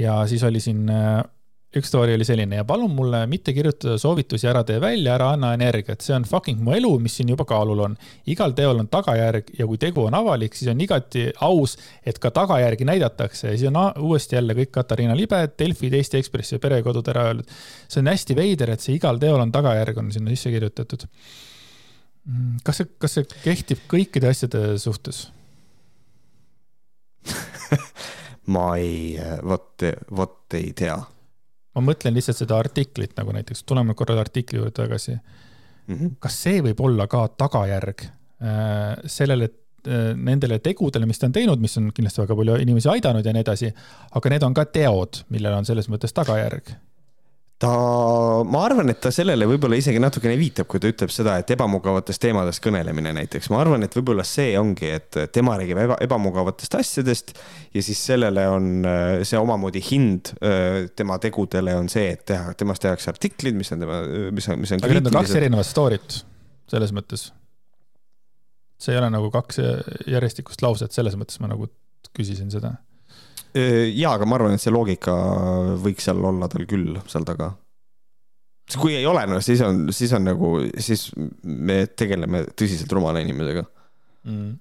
ja 0.00 0.16
siis 0.26 0.42
oli 0.46 0.60
siin 0.64 0.88
äh, 0.90 1.20
üks 1.70 1.86
story 1.86 2.16
oli 2.16 2.24
selline 2.26 2.58
ja 2.58 2.64
palun 2.66 2.90
mulle 2.90 3.20
mitte 3.30 3.52
kirjutada 3.54 3.94
soovitusi, 4.00 4.48
ära 4.50 4.64
tee 4.66 4.80
välja, 4.82 5.12
ära 5.14 5.28
anna 5.36 5.52
energiat, 5.54 6.02
see 6.02 6.16
on 6.16 6.24
fucking 6.26 6.58
mu 6.66 6.74
elu, 6.74 6.90
mis 7.02 7.14
siin 7.20 7.30
juba 7.30 7.44
kaalul 7.46 7.84
on. 7.84 7.94
igal 8.32 8.54
teol 8.58 8.82
on 8.82 8.88
tagajärg 8.90 9.52
ja 9.58 9.68
kui 9.70 9.78
tegu 9.78 10.02
on 10.08 10.16
avalik, 10.18 10.56
siis 10.58 10.72
on 10.72 10.82
igati 10.82 11.28
aus, 11.46 11.76
et 12.02 12.18
ka 12.18 12.32
tagajärgi 12.34 12.88
näidatakse 12.90 13.52
ja 13.52 13.54
siis 13.54 13.70
on 13.70 13.78
uuesti 14.02 14.36
jälle 14.36 14.56
kõik 14.58 14.72
Katariina 14.74 15.14
Libe, 15.16 15.44
Delfid, 15.58 15.94
Eesti 15.94 16.18
Ekspress 16.18 16.56
ja 16.56 16.62
Perekodud 16.62 17.06
ära 17.14 17.28
öeldud. 17.30 17.58
see 17.86 18.02
on 18.02 18.10
hästi 18.10 18.36
veider, 18.36 18.74
et 18.74 18.82
see 18.82 18.98
igal 18.98 19.22
teol 19.22 19.38
on 19.40 19.52
tagajärg, 19.54 19.98
on 20.02 20.10
sinna 20.12 20.34
sisse 20.34 20.50
kirjutatud. 20.50 21.06
Mm, 22.26 22.56
kas 22.66 22.82
see, 22.82 22.90
kas 22.98 23.14
see 23.14 23.28
kehtib 23.44 23.86
kõikide 23.90 24.28
asjade 24.34 24.74
suhtes 24.82 25.28
ma 28.50 28.66
ei, 28.80 29.14
vot, 29.46 29.86
vot 30.16 30.58
ei 30.58 30.72
tea. 30.76 30.98
ma 31.76 31.84
mõtlen 31.86 32.16
lihtsalt 32.16 32.42
seda 32.42 32.58
artiklit 32.58 33.16
nagu 33.18 33.34
näiteks, 33.36 33.64
tuleme 33.68 33.94
korra 33.98 34.18
artikli 34.20 34.58
juurde 34.58 34.74
tagasi 34.82 35.14
mm. 35.14 35.94
-hmm. 35.94 36.16
kas 36.18 36.42
see 36.42 36.62
võib 36.66 36.82
olla 36.86 37.06
ka 37.10 37.26
tagajärg 37.38 38.04
äh, 38.06 39.00
sellele 39.06 39.50
äh, 39.86 40.12
nendele 40.16 40.58
tegudele, 40.58 41.06
mis 41.06 41.18
ta 41.18 41.30
on 41.30 41.36
teinud, 41.38 41.60
mis 41.62 41.78
on 41.78 41.90
kindlasti 41.94 42.22
väga 42.24 42.36
palju 42.36 42.60
inimesi 42.66 42.88
aidanud 42.88 43.26
ja 43.26 43.32
nii 43.32 43.46
edasi, 43.46 43.74
aga 44.10 44.34
need 44.34 44.46
on 44.46 44.54
ka 44.54 44.64
teod, 44.64 45.24
millel 45.28 45.60
on 45.60 45.68
selles 45.68 45.88
mõttes 45.88 46.16
tagajärg 46.16 46.74
ta, 47.60 47.70
ma 48.48 48.62
arvan, 48.64 48.88
et 48.92 49.00
ta 49.02 49.10
sellele 49.12 49.46
võib-olla 49.48 49.76
isegi 49.78 50.00
natukene 50.00 50.36
viitab, 50.40 50.68
kui 50.70 50.80
ta 50.80 50.88
ütleb 50.90 51.12
seda, 51.12 51.36
et 51.42 51.50
ebamugavatest 51.52 52.22
teemadest 52.22 52.62
kõnelemine 52.64 53.12
näiteks. 53.18 53.50
ma 53.52 53.60
arvan, 53.60 53.84
et 53.84 53.96
võib-olla 53.96 54.24
see 54.26 54.54
ongi, 54.60 54.88
et 54.96 55.18
tema 55.34 55.58
räägib 55.60 55.82
eba, 55.84 55.98
ebamugavatest 56.06 56.78
asjadest 56.80 57.34
ja 57.76 57.84
siis 57.84 58.00
sellele 58.12 58.46
on 58.48 58.70
äh, 58.88 59.10
see 59.28 59.40
omamoodi 59.40 59.82
hind 59.90 60.32
äh, 60.40 60.88
tema 60.96 61.20
tegudele 61.22 61.76
on 61.76 61.90
see, 61.92 62.14
et 62.16 62.24
teha, 62.32 62.54
temast 62.58 62.84
tehakse 62.86 63.12
artiklid, 63.12 63.58
mis 63.58 63.72
on 63.76 63.84
tema, 63.84 64.00
mis 64.32 64.48
on, 64.48 64.62
mis 64.62 64.72
on. 64.76 64.84
aga 64.86 64.96
need 64.96 65.12
on 65.12 65.20
kaks 65.20 65.36
erinevat 65.42 65.68
story't 65.68 66.22
selles 66.70 66.94
mõttes. 66.96 67.28
see 68.80 68.94
ei 68.94 69.02
ole 69.02 69.12
nagu 69.12 69.28
kaks 69.34 69.60
järjestikust 70.08 70.64
lauset, 70.64 70.96
selles 70.96 71.18
mõttes 71.20 71.42
ma 71.42 71.52
nagu 71.52 71.68
küsisin 72.16 72.48
seda 72.52 72.78
ja, 73.54 74.14
aga 74.14 74.28
ma 74.28 74.38
arvan, 74.38 74.54
et 74.54 74.62
see 74.62 74.72
loogika 74.74 75.14
võiks 75.82 76.06
seal 76.06 76.22
olla 76.30 76.48
tal 76.50 76.66
küll 76.70 76.98
seal 77.10 77.26
taga. 77.28 77.52
kui 78.78 78.94
ei 78.94 79.06
ole, 79.10 79.24
no 79.26 79.40
siis 79.42 79.62
on, 79.66 79.88
siis 79.94 80.12
on 80.14 80.28
nagu, 80.28 80.56
siis 80.78 81.08
me 81.42 81.82
tegeleme 81.90 82.44
tõsiselt 82.54 82.92
rumala 82.94 83.22
inimesega. 83.24 83.64
Mm.. 84.30 84.52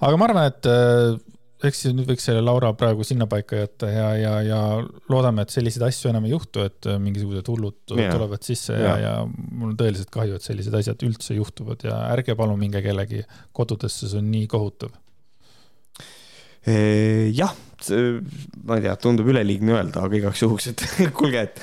aga 0.00 0.18
ma 0.18 0.26
arvan, 0.26 0.48
et 0.48 0.70
äh, 0.70 1.20
eks 1.68 1.84
siis 1.84 1.94
nüüd 1.94 2.08
võiks 2.10 2.24
selle 2.26 2.42
Laura 2.42 2.72
praegu 2.78 3.04
sinnapaika 3.06 3.60
jätta 3.60 3.90
ja, 3.92 4.06
ja, 4.18 4.32
ja 4.46 4.60
loodame, 5.12 5.44
et 5.44 5.54
selliseid 5.54 5.84
asju 5.86 6.10
enam 6.10 6.26
ei 6.26 6.32
juhtu, 6.34 6.64
et 6.66 6.88
äh, 6.90 6.98
mingisugused 7.02 7.50
hullud 7.52 7.94
yeah. 7.94 8.10
tulevad 8.14 8.42
sisse 8.46 8.74
ja, 8.74 8.96
ja, 8.96 8.96
ja 9.04 9.12
mul 9.28 9.70
on 9.70 9.78
tõeliselt 9.78 10.10
kahju, 10.14 10.38
et 10.38 10.46
sellised 10.46 10.74
asjad 10.78 11.06
üldse 11.06 11.36
juhtuvad 11.38 11.86
ja 11.86 12.00
ärge 12.10 12.34
palun 12.38 12.58
minge 12.60 12.82
kellegi 12.82 13.22
kodudesse, 13.54 14.10
see 14.10 14.22
on 14.22 14.32
nii 14.32 14.48
kohutav. 14.50 14.96
Jah, 16.62 17.54
ma 17.90 18.78
ei 18.78 18.84
tea, 18.84 18.96
tundub 19.02 19.30
üleliigne 19.32 19.74
öelda, 19.78 20.04
aga 20.06 20.20
igaks 20.20 20.42
juhuks, 20.44 20.70
et 20.72 20.84
kuulge, 21.18 21.46
et 21.48 21.62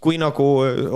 kui 0.00 0.16
nagu 0.16 0.44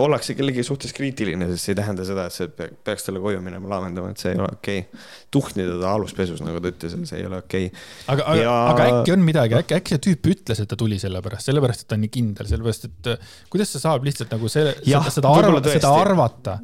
ollakse 0.00 0.32
kellegi 0.36 0.62
suhtes 0.64 0.94
kriitiline, 0.96 1.46
siis 1.50 1.66
see 1.66 1.72
ei 1.74 1.76
tähenda 1.76 2.06
seda, 2.08 2.24
et 2.28 2.34
see 2.34 2.48
peaks 2.86 3.04
talle 3.04 3.20
koju 3.20 3.42
minema 3.44 3.68
laamendama, 3.74 4.14
et 4.14 4.22
see 4.22 4.32
ei 4.32 4.38
ole 4.40 4.48
okei. 4.48 4.84
Okay.. 4.86 5.02
tuhnida 5.34 5.74
ta 5.82 5.90
aluspesus, 5.98 6.40
nagu 6.44 6.62
ta 6.64 6.72
ütles, 6.72 6.94
see 7.10 7.20
ei 7.20 7.26
ole 7.28 7.42
okei. 7.42 7.68
Okay.. 7.68 7.82
aga, 8.14 8.24
aga 8.32 8.38
ja..., 8.40 8.54
aga 8.70 8.86
äkki 8.92 9.14
on 9.14 9.26
midagi, 9.26 9.58
äkki, 9.60 9.76
äkki 9.76 9.96
see 9.96 10.04
tüüp 10.08 10.30
ütles, 10.32 10.62
et 10.64 10.70
ta 10.70 10.78
tuli 10.80 10.96
sellepärast, 11.02 11.50
sellepärast, 11.50 11.84
et 11.84 11.92
ta 11.92 11.98
on 11.98 12.04
nii 12.06 12.14
kindel, 12.16 12.48
sellepärast 12.48 12.88
et 12.88 13.12
kuidas 13.52 13.76
sa 13.76 13.82
saab 13.84 14.08
lihtsalt 14.08 14.32
nagu 14.32 14.52
selle, 14.52 14.72
seda, 14.80 15.04
seda, 15.18 15.34
arva, 15.42 15.60
seda 15.68 15.92
arvata, 16.00 16.56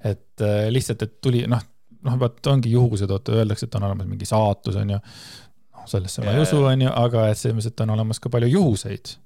et 0.00 0.48
äh, 0.48 0.64
lihtsalt, 0.72 1.04
et 1.04 1.18
tuli, 1.20 1.44
noh, 1.50 1.60
noh, 2.08 2.18
vaat 2.24 2.52
ongi 2.54 2.72
juhused, 2.72 3.12
oota, 3.12 3.36
öeldakse, 3.36 3.68
et 3.68 3.76
on 3.76 3.90
olemas 3.90 4.08
mingi 4.08 4.32
saatus, 4.32 4.80
on 4.80 4.96
ju 4.96 5.02
sellesse 5.90 6.24
ma 6.24 6.34
ei 6.36 6.44
usu, 6.44 6.60
on 6.68 6.86
ju, 6.86 6.92
aga 7.02 7.26
et 7.30 7.40
selles 7.40 7.56
mõttes, 7.56 7.72
et 7.72 7.84
on 7.84 7.94
olemas 7.96 8.22
ka 8.22 8.32
palju 8.32 8.50
juhuseid. 8.52 9.16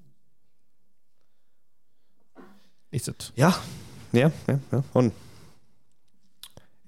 lihtsalt. 2.93 3.31
jah, 3.37 3.61
jah, 4.17 4.33
jah, 4.49 4.61
jah, 4.73 4.85
on. 4.95 5.13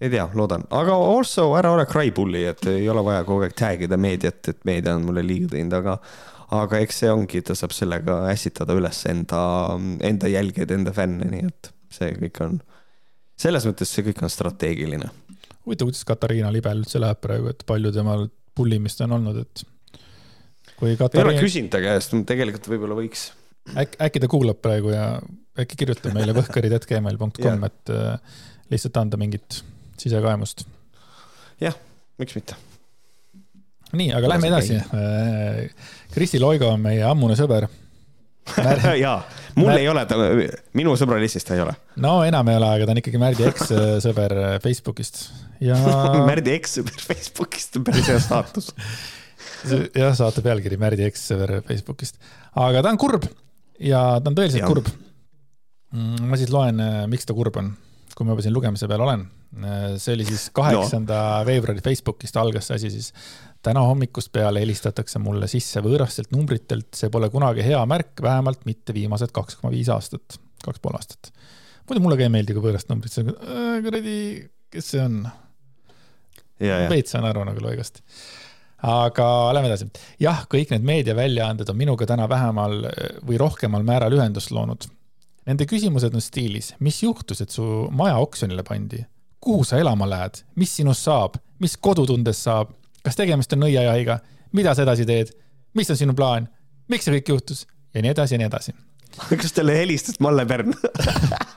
ei 0.01 0.11
tea, 0.11 0.29
loodan, 0.39 0.64
aga 0.71 0.97
also 0.97 1.51
ära 1.59 1.75
ole 1.75 1.87
crypully, 1.91 2.47
et 2.49 2.64
ei 2.71 2.89
ole 2.89 3.05
vaja 3.05 3.27
kogu 3.29 3.47
aeg 3.47 3.57
tag 3.59 3.85
ida 3.85 3.99
meediat, 4.01 4.41
et 4.49 4.64
meedia 4.69 4.97
on 4.97 5.07
mulle 5.09 5.27
liiga 5.27 5.53
teinud, 5.57 5.79
aga 5.81 5.99
aga 6.55 6.81
eks 6.81 7.03
see 7.03 7.11
ongi, 7.12 7.43
ta 7.45 7.57
saab 7.59 7.75
sellega 7.77 8.23
ässitada 8.33 8.77
üles 8.79 9.03
enda, 9.11 9.41
enda 10.05 10.31
jälgijaid, 10.33 10.73
enda 10.79 10.95
fänne, 10.97 11.29
nii 11.29 11.49
et 11.51 11.73
see 11.93 12.14
kõik 12.23 12.41
on, 12.45 12.59
selles 13.39 13.66
mõttes 13.69 13.93
see 13.93 14.07
kõik 14.07 14.23
on 14.25 14.33
strateegiline. 14.33 15.11
huvitav, 15.66 15.91
kuidas 15.91 16.07
Katariina 16.09 16.53
Libel 16.55 16.81
üldse 16.85 17.01
läheb 17.03 17.21
praegu, 17.21 17.53
et 17.53 17.66
palju 17.69 17.93
temal 17.93 18.29
pullimist 18.59 19.03
on 19.07 19.17
olnud, 19.19 19.43
et 19.45 19.65
kui 20.79 20.95
Katariina. 20.99 21.33
ei 21.33 21.39
ole 21.39 21.47
küsinud 21.47 21.73
ta 21.73 21.81
käest, 21.83 22.15
tegelikult 22.29 22.71
võib-olla 22.73 22.99
võiks. 22.99 23.29
äkki, 23.75 24.01
äkki 24.09 24.23
ta 24.25 24.31
kuulab 24.31 24.63
praegu 24.65 24.93
ja 24.95 25.11
äkki 25.59 25.81
kirjutab 25.83 26.15
meile 26.17 26.35
võhkarid.gmail.com, 26.37 27.67
et 27.69 27.95
äh, 27.95 28.41
lihtsalt 28.73 29.01
anda 29.01 29.21
mingit 29.21 29.63
sisekaemust. 29.99 30.65
jah, 31.63 31.77
miks 32.21 32.39
mitte. 32.39 32.59
nii, 33.93 34.13
aga 34.15 34.35
lähme 34.35 34.53
edasi. 34.53 34.79
Äh, 34.79 35.93
Kristi 36.15 36.41
Loigo 36.43 36.71
on 36.75 36.83
meie 36.87 37.05
ammune 37.09 37.39
sõber 37.39 37.69
jaa, 39.05 39.19
mul 39.59 39.71
Mär... 39.71 39.81
ei 39.83 39.91
ole, 39.91 40.05
ta, 40.09 40.19
minu 40.79 40.95
sõbralistist 41.01 41.49
ta 41.49 41.57
ei 41.57 41.65
ole. 41.65 41.75
no 42.03 42.19
enam 42.27 42.51
ei 42.53 42.59
ole, 42.61 42.73
aga 42.79 42.89
ta 42.89 42.95
on 42.95 43.03
ikkagi 43.03 43.21
Märdi 43.23 43.47
ekssõber 43.49 44.35
Facebookist 44.65 45.23
ja 45.65 45.79
Märdi 46.31 46.55
ekssõber 46.57 46.99
Facebookist 47.03 47.81
on 47.81 47.87
päris 47.89 48.11
hea 48.13 48.21
staatus 48.23 48.73
jah, 50.01 50.15
saate 50.17 50.45
pealkiri 50.45 50.79
Märdi 50.81 51.07
ekssõber 51.09 51.59
Facebookist, 51.69 52.21
aga 52.59 52.85
ta 52.85 52.93
on 52.95 53.01
kurb 53.01 53.27
ja 53.83 54.03
ta 54.23 54.31
on 54.31 54.39
tõeliselt 54.39 54.65
ja. 54.65 54.71
kurb. 54.71 54.89
Mm, 55.95 56.29
ma 56.29 56.39
siis 56.39 56.51
loen, 56.53 56.83
miks 57.09 57.27
ta 57.29 57.37
kurb 57.37 57.57
on, 57.61 57.73
kui 58.15 58.27
ma 58.27 58.35
juba 58.35 58.45
siin 58.45 58.55
lugemise 58.57 58.89
peal 58.91 59.05
olen. 59.07 59.27
see 59.97 60.13
oli 60.13 60.27
siis 60.29 60.51
kaheksanda 60.53 61.19
no. 61.41 61.45
veebruari 61.49 61.81
Facebookist 61.81 62.37
algas 62.37 62.67
see 62.69 62.77
asi 62.77 62.91
siis 62.93 63.13
täna 63.63 63.83
hommikust 63.87 64.31
peale 64.33 64.63
helistatakse 64.63 65.21
mulle 65.23 65.49
sisse 65.51 65.83
võõrastelt 65.85 66.31
numbritelt, 66.35 66.91
see 66.97 67.11
pole 67.13 67.31
kunagi 67.33 67.65
hea 67.67 67.81
märk, 67.91 68.23
vähemalt 68.23 68.65
mitte 68.69 68.95
viimased 68.97 69.33
kaks 69.35 69.59
koma 69.59 69.73
viis 69.75 69.91
aastat, 69.93 70.39
kaks 70.65 70.83
pool 70.83 70.99
aastat. 70.99 71.33
muidu 71.89 72.05
mulle 72.05 72.19
ka 72.19 72.27
ei 72.27 72.33
meeldi, 72.33 72.57
kui 72.57 72.69
võõrast 72.69 72.91
numbrit, 72.93 73.15
see 73.15 73.27
on 73.27 73.35
äh, 73.35 73.79
kuradi, 73.85 74.19
kes 74.75 74.93
see 74.95 75.03
on? 75.05 75.23
veits 76.91 77.15
saan 77.15 77.27
aru 77.29 77.45
nagu 77.47 77.63
loigast. 77.63 78.03
aga 78.83 79.27
lähme 79.55 79.71
edasi. 79.71 79.91
jah, 80.23 80.45
kõik 80.51 80.73
need 80.75 80.87
meediaväljaanded 80.87 81.71
on 81.71 81.79
minuga 81.79 82.07
täna 82.07 82.29
vähemal 82.31 82.81
või 83.27 83.39
rohkemal 83.41 83.87
määral 83.87 84.15
ühendust 84.15 84.55
loonud. 84.55 84.87
Nende 85.49 85.65
küsimused 85.65 86.13
on 86.15 86.23
stiilis, 86.23 86.75
mis 86.85 87.03
juhtus, 87.03 87.41
et 87.41 87.55
su 87.55 87.65
maja 87.91 88.19
oksjonile 88.23 88.63
pandi? 88.63 89.05
kuhu 89.41 89.63
sa 89.65 89.79
elama 89.79 90.09
lähed, 90.11 90.43
mis 90.59 90.73
sinust 90.77 91.07
saab, 91.07 91.37
mis 91.63 91.77
kodutundest 91.79 92.43
saab, 92.43 92.73
kas 93.09 93.17
tegemist 93.17 93.53
on 93.57 93.65
nõiajahiga, 93.65 94.21
mida 94.57 94.75
sa 94.77 94.85
edasi 94.85 95.07
teed, 95.09 95.33
mis 95.79 95.91
on 95.93 95.99
sinu 96.01 96.15
plaan, 96.19 96.49
miks 96.93 97.09
see 97.09 97.17
kõik 97.19 97.33
juhtus 97.35 97.65
ja 97.95 98.05
nii 98.05 98.13
edasi 98.13 98.37
ja 98.37 98.43
nii 98.43 98.49
edasi. 98.51 98.75
kas 99.43 99.57
talle 99.57 99.77
helistas 99.79 100.21
Malle 100.25 100.45
Pärn 100.49 100.75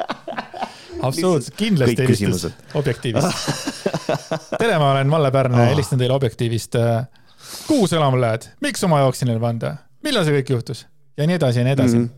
absoluutselt, 1.08 1.56
kindlasti 1.60 2.06
helistas 2.06 2.54
Objektiivist. 2.80 3.50
tere, 4.56 4.78
ma 4.78 4.94
olen 4.94 5.12
Malle 5.12 5.32
Pärn 5.34 5.58
oh., 5.58 5.68
helistan 5.74 6.00
teile 6.00 6.16
Objektiivist. 6.16 6.80
kuhu 7.68 7.88
sa 7.88 8.00
elama 8.00 8.22
lähed, 8.22 8.48
miks 8.64 8.84
oma 8.88 9.02
jooksjale 9.04 9.40
panda, 9.42 9.76
millal 10.06 10.26
see 10.28 10.40
kõik 10.40 10.56
juhtus 10.56 10.86
ja 11.20 11.28
nii 11.28 11.38
edasi 11.40 11.62
ja 11.62 11.68
nii 11.68 11.76
edasi 11.76 12.00
mm. 12.00 12.10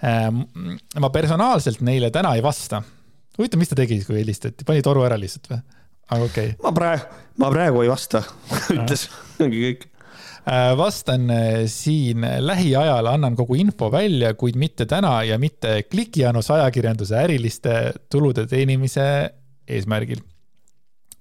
-hmm. 0.00 0.80
ma 1.04 1.10
personaalselt 1.10 1.84
neile 1.84 2.10
täna 2.10 2.34
ei 2.34 2.42
vasta. 2.42 2.82
huvitav, 3.38 3.58
mis 3.60 3.68
ta 3.68 3.78
tegi, 3.78 4.00
kui 4.06 4.20
helistati, 4.20 4.64
pani 4.64 4.82
toru 4.82 5.04
ära 5.04 5.20
lihtsalt 5.20 5.52
või? 5.52 5.62
Aga 6.12 6.28
okei. 6.28 6.52
Okay.. 6.52 6.60
ma 6.62 6.74
praegu, 6.76 7.22
ma 7.42 7.50
praegu 7.54 7.82
ei 7.84 7.90
vasta 7.92 8.22
ütles, 8.76 9.08
ongi 9.42 9.64
kõik. 9.66 9.88
Äh, 10.42 10.72
vastan 10.78 11.30
äh, 11.30 11.52
siin 11.70 12.26
lähiajal, 12.40 13.06
annan 13.06 13.36
kogu 13.38 13.54
info 13.62 13.92
välja, 13.92 14.32
kuid 14.34 14.58
mitte 14.58 14.88
täna 14.90 15.20
ja 15.26 15.38
mitte 15.38 15.84
klikianus 15.86 16.50
ajakirjanduse 16.50 17.16
äriliste 17.20 17.76
tulude 18.10 18.46
teenimise 18.50 19.06
eesmärgil. 19.68 20.22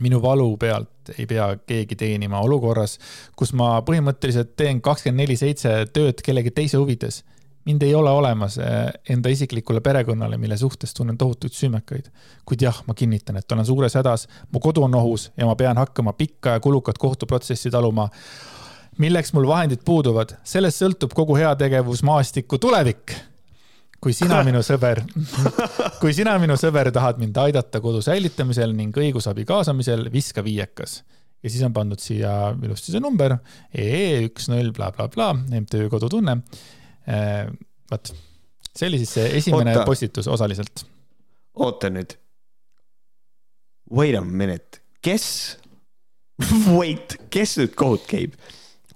minu 0.02 0.18
valu 0.22 0.58
pealt 0.58 1.12
ei 1.18 1.28
pea 1.30 1.52
keegi 1.70 1.96
teenima 1.96 2.40
olukorras, 2.42 2.98
kus 3.38 3.54
ma 3.54 3.76
põhimõtteliselt 3.86 4.56
teen 4.58 4.82
kakskümmend 4.82 5.22
neli 5.22 5.36
seitse 5.38 5.86
tööd 5.94 6.24
kellegi 6.26 6.52
teise 6.52 6.80
huvides 6.82 7.22
mind 7.66 7.82
ei 7.82 7.96
ole 7.96 8.10
olemas 8.10 8.58
eh, 8.58 8.66
enda 9.10 9.30
isiklikule 9.30 9.82
perekonnale, 9.82 10.38
mille 10.38 10.58
suhtes 10.58 10.94
tunnen 10.94 11.18
tohutuid 11.18 11.54
süümekaid. 11.54 12.10
kuid 12.46 12.62
jah, 12.62 12.84
ma 12.88 12.94
kinnitan, 12.94 13.38
et 13.38 13.52
olen 13.52 13.66
suures 13.66 13.96
hädas, 13.96 14.28
mu 14.52 14.60
kodu 14.60 14.84
on 14.84 14.96
ohus 14.96 15.32
ja 15.38 15.46
ma 15.46 15.56
pean 15.56 15.78
hakkama 15.78 16.14
pikka 16.14 16.58
ja 16.58 16.60
kulukat 16.60 16.98
kohtuprotsessi 16.98 17.72
taluma. 17.72 18.10
milleks 18.98 19.34
mul 19.34 19.48
vahendid 19.48 19.86
puuduvad, 19.86 20.36
sellest 20.44 20.82
sõltub 20.82 21.14
kogu 21.14 21.36
heategevusmaastiku 21.36 22.58
tulevik. 22.58 23.16
kui 24.02 24.14
sina, 24.14 24.44
minu 24.44 24.64
sõber, 24.66 25.04
kui 26.02 26.14
sina, 26.14 26.40
minu 26.40 26.58
sõber, 26.58 26.92
tahad 26.92 27.20
mind 27.22 27.38
aidata 27.38 27.82
kodu 27.82 28.02
säilitamisel 28.02 28.74
ning 28.74 28.98
õigusabi 28.98 29.46
kaasamisel, 29.46 30.10
viska 30.12 30.44
viiekas 30.44 31.04
ja 31.44 31.50
siis 31.50 31.64
on 31.66 31.74
pandud 31.74 32.00
siia 32.02 32.56
ilusti 32.64 32.92
see 32.92 33.02
number, 33.02 33.38
EE 33.74 34.26
üks 34.28 34.50
null 34.50 34.74
blablabla, 34.74 35.34
MTÜ 35.62 35.88
Kodutunne 35.90 36.42
vot, 37.92 38.12
see 38.76 38.90
oli 38.90 39.02
siis 39.02 39.16
see 39.18 39.30
esimene 39.42 39.74
Oota. 39.76 39.86
postitus 39.88 40.28
osaliselt. 40.32 40.86
oota 41.56 41.90
nüüd. 41.90 42.18
Wait 43.92 44.16
a 44.16 44.22
minute, 44.22 44.80
kes 45.04 45.58
Wait, 46.78 47.18
kes 47.34 47.58
nüüd 47.60 47.76
kohut 47.78 48.06
käib? 48.10 48.38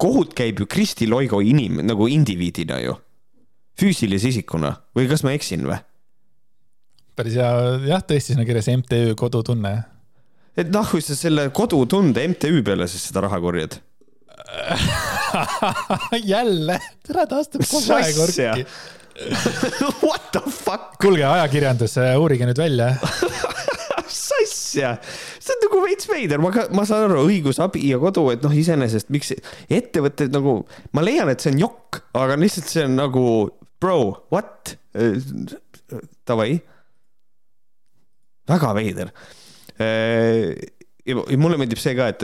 kohut 0.01 0.33
käib 0.35 0.59
ju 0.59 0.67
Kristi 0.67 1.07
Loigo 1.07 1.39
inim-, 1.39 1.81
nagu 1.85 2.07
indiviidina 2.11 2.79
ju. 2.83 2.95
füüsilise 3.79 4.31
isikuna 4.31 4.75
või 4.95 5.09
kas 5.11 5.23
ma 5.23 5.35
eksin 5.35 5.67
või? 5.67 5.79
päris 7.15 7.37
hea, 7.39 7.51
jah, 7.87 8.01
tõesti, 8.03 8.33
siin 8.33 8.43
on 8.43 8.47
kirjas 8.47 8.67
MTÜ 8.71 9.15
Kodutunne. 9.19 9.75
et 10.57 10.71
noh, 10.71 10.87
kui 10.89 11.03
sa 11.03 11.15
selle 11.15 11.49
Kodutunde 11.55 12.23
MTÜ 12.33 12.63
peale 12.63 12.87
siis 12.91 13.07
seda 13.09 13.25
raha 13.27 13.39
korjad 13.43 13.79
jälle, 16.33 16.79
tere, 17.05 17.25
ta 17.29 17.41
astub 17.41 17.65
kogu 17.67 17.95
aeg 17.97 18.21
orki. 18.25 18.65
What 20.05 20.31
the 20.35 20.41
fuck? 20.51 20.97
kuulge, 21.01 21.23
ajakirjandus, 21.27 21.95
uurige 22.19 22.47
nüüd 22.49 22.59
välja 22.59 22.91
sassia, 24.15 24.95
see 25.41 25.55
on 25.55 25.61
nagu 25.65 25.81
veits 25.85 26.09
veider, 26.09 26.41
ma 26.43 26.51
ma 26.75 26.85
saan 26.87 27.07
aru, 27.07 27.25
õigusabi 27.29 27.83
ja 27.89 27.99
kodu, 28.01 28.27
et 28.33 28.43
noh, 28.45 28.53
iseenesest 28.53 29.11
miks 29.13 29.33
ettevõtted 29.71 30.35
nagu, 30.35 30.59
ma 30.95 31.03
leian, 31.05 31.31
et 31.31 31.43
see 31.43 31.53
on 31.55 31.61
jokk, 31.65 32.01
aga 32.17 32.37
lihtsalt 32.39 32.69
see 32.71 32.85
on 32.87 32.97
nagu 32.99 33.25
bro, 33.81 33.99
what? 34.33 34.75
Davai. 36.25 36.59
väga 38.49 38.71
veider. 38.77 39.11
ja 41.05 41.37
mulle 41.37 41.59
meeldib 41.59 41.81
see 41.81 41.95
ka, 41.97 42.11
et 42.13 42.23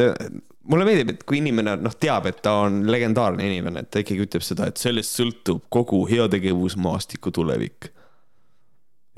mulle 0.69 0.85
meeldib, 0.85 1.13
et 1.15 1.23
kui 1.27 1.39
inimene 1.41 1.75
noh, 1.81 1.95
teab, 1.99 2.27
et 2.29 2.41
ta 2.45 2.57
on 2.65 2.81
legendaarne 2.91 3.45
inimene, 3.47 3.83
et 3.83 3.91
ta 3.93 4.03
ikkagi 4.03 4.25
ütleb 4.27 4.45
seda, 4.45 4.69
et 4.69 4.81
sellest 4.81 5.17
sõltub 5.17 5.63
kogu 5.73 6.03
heategevusmaastiku 6.09 7.33
tulevik. 7.33 7.89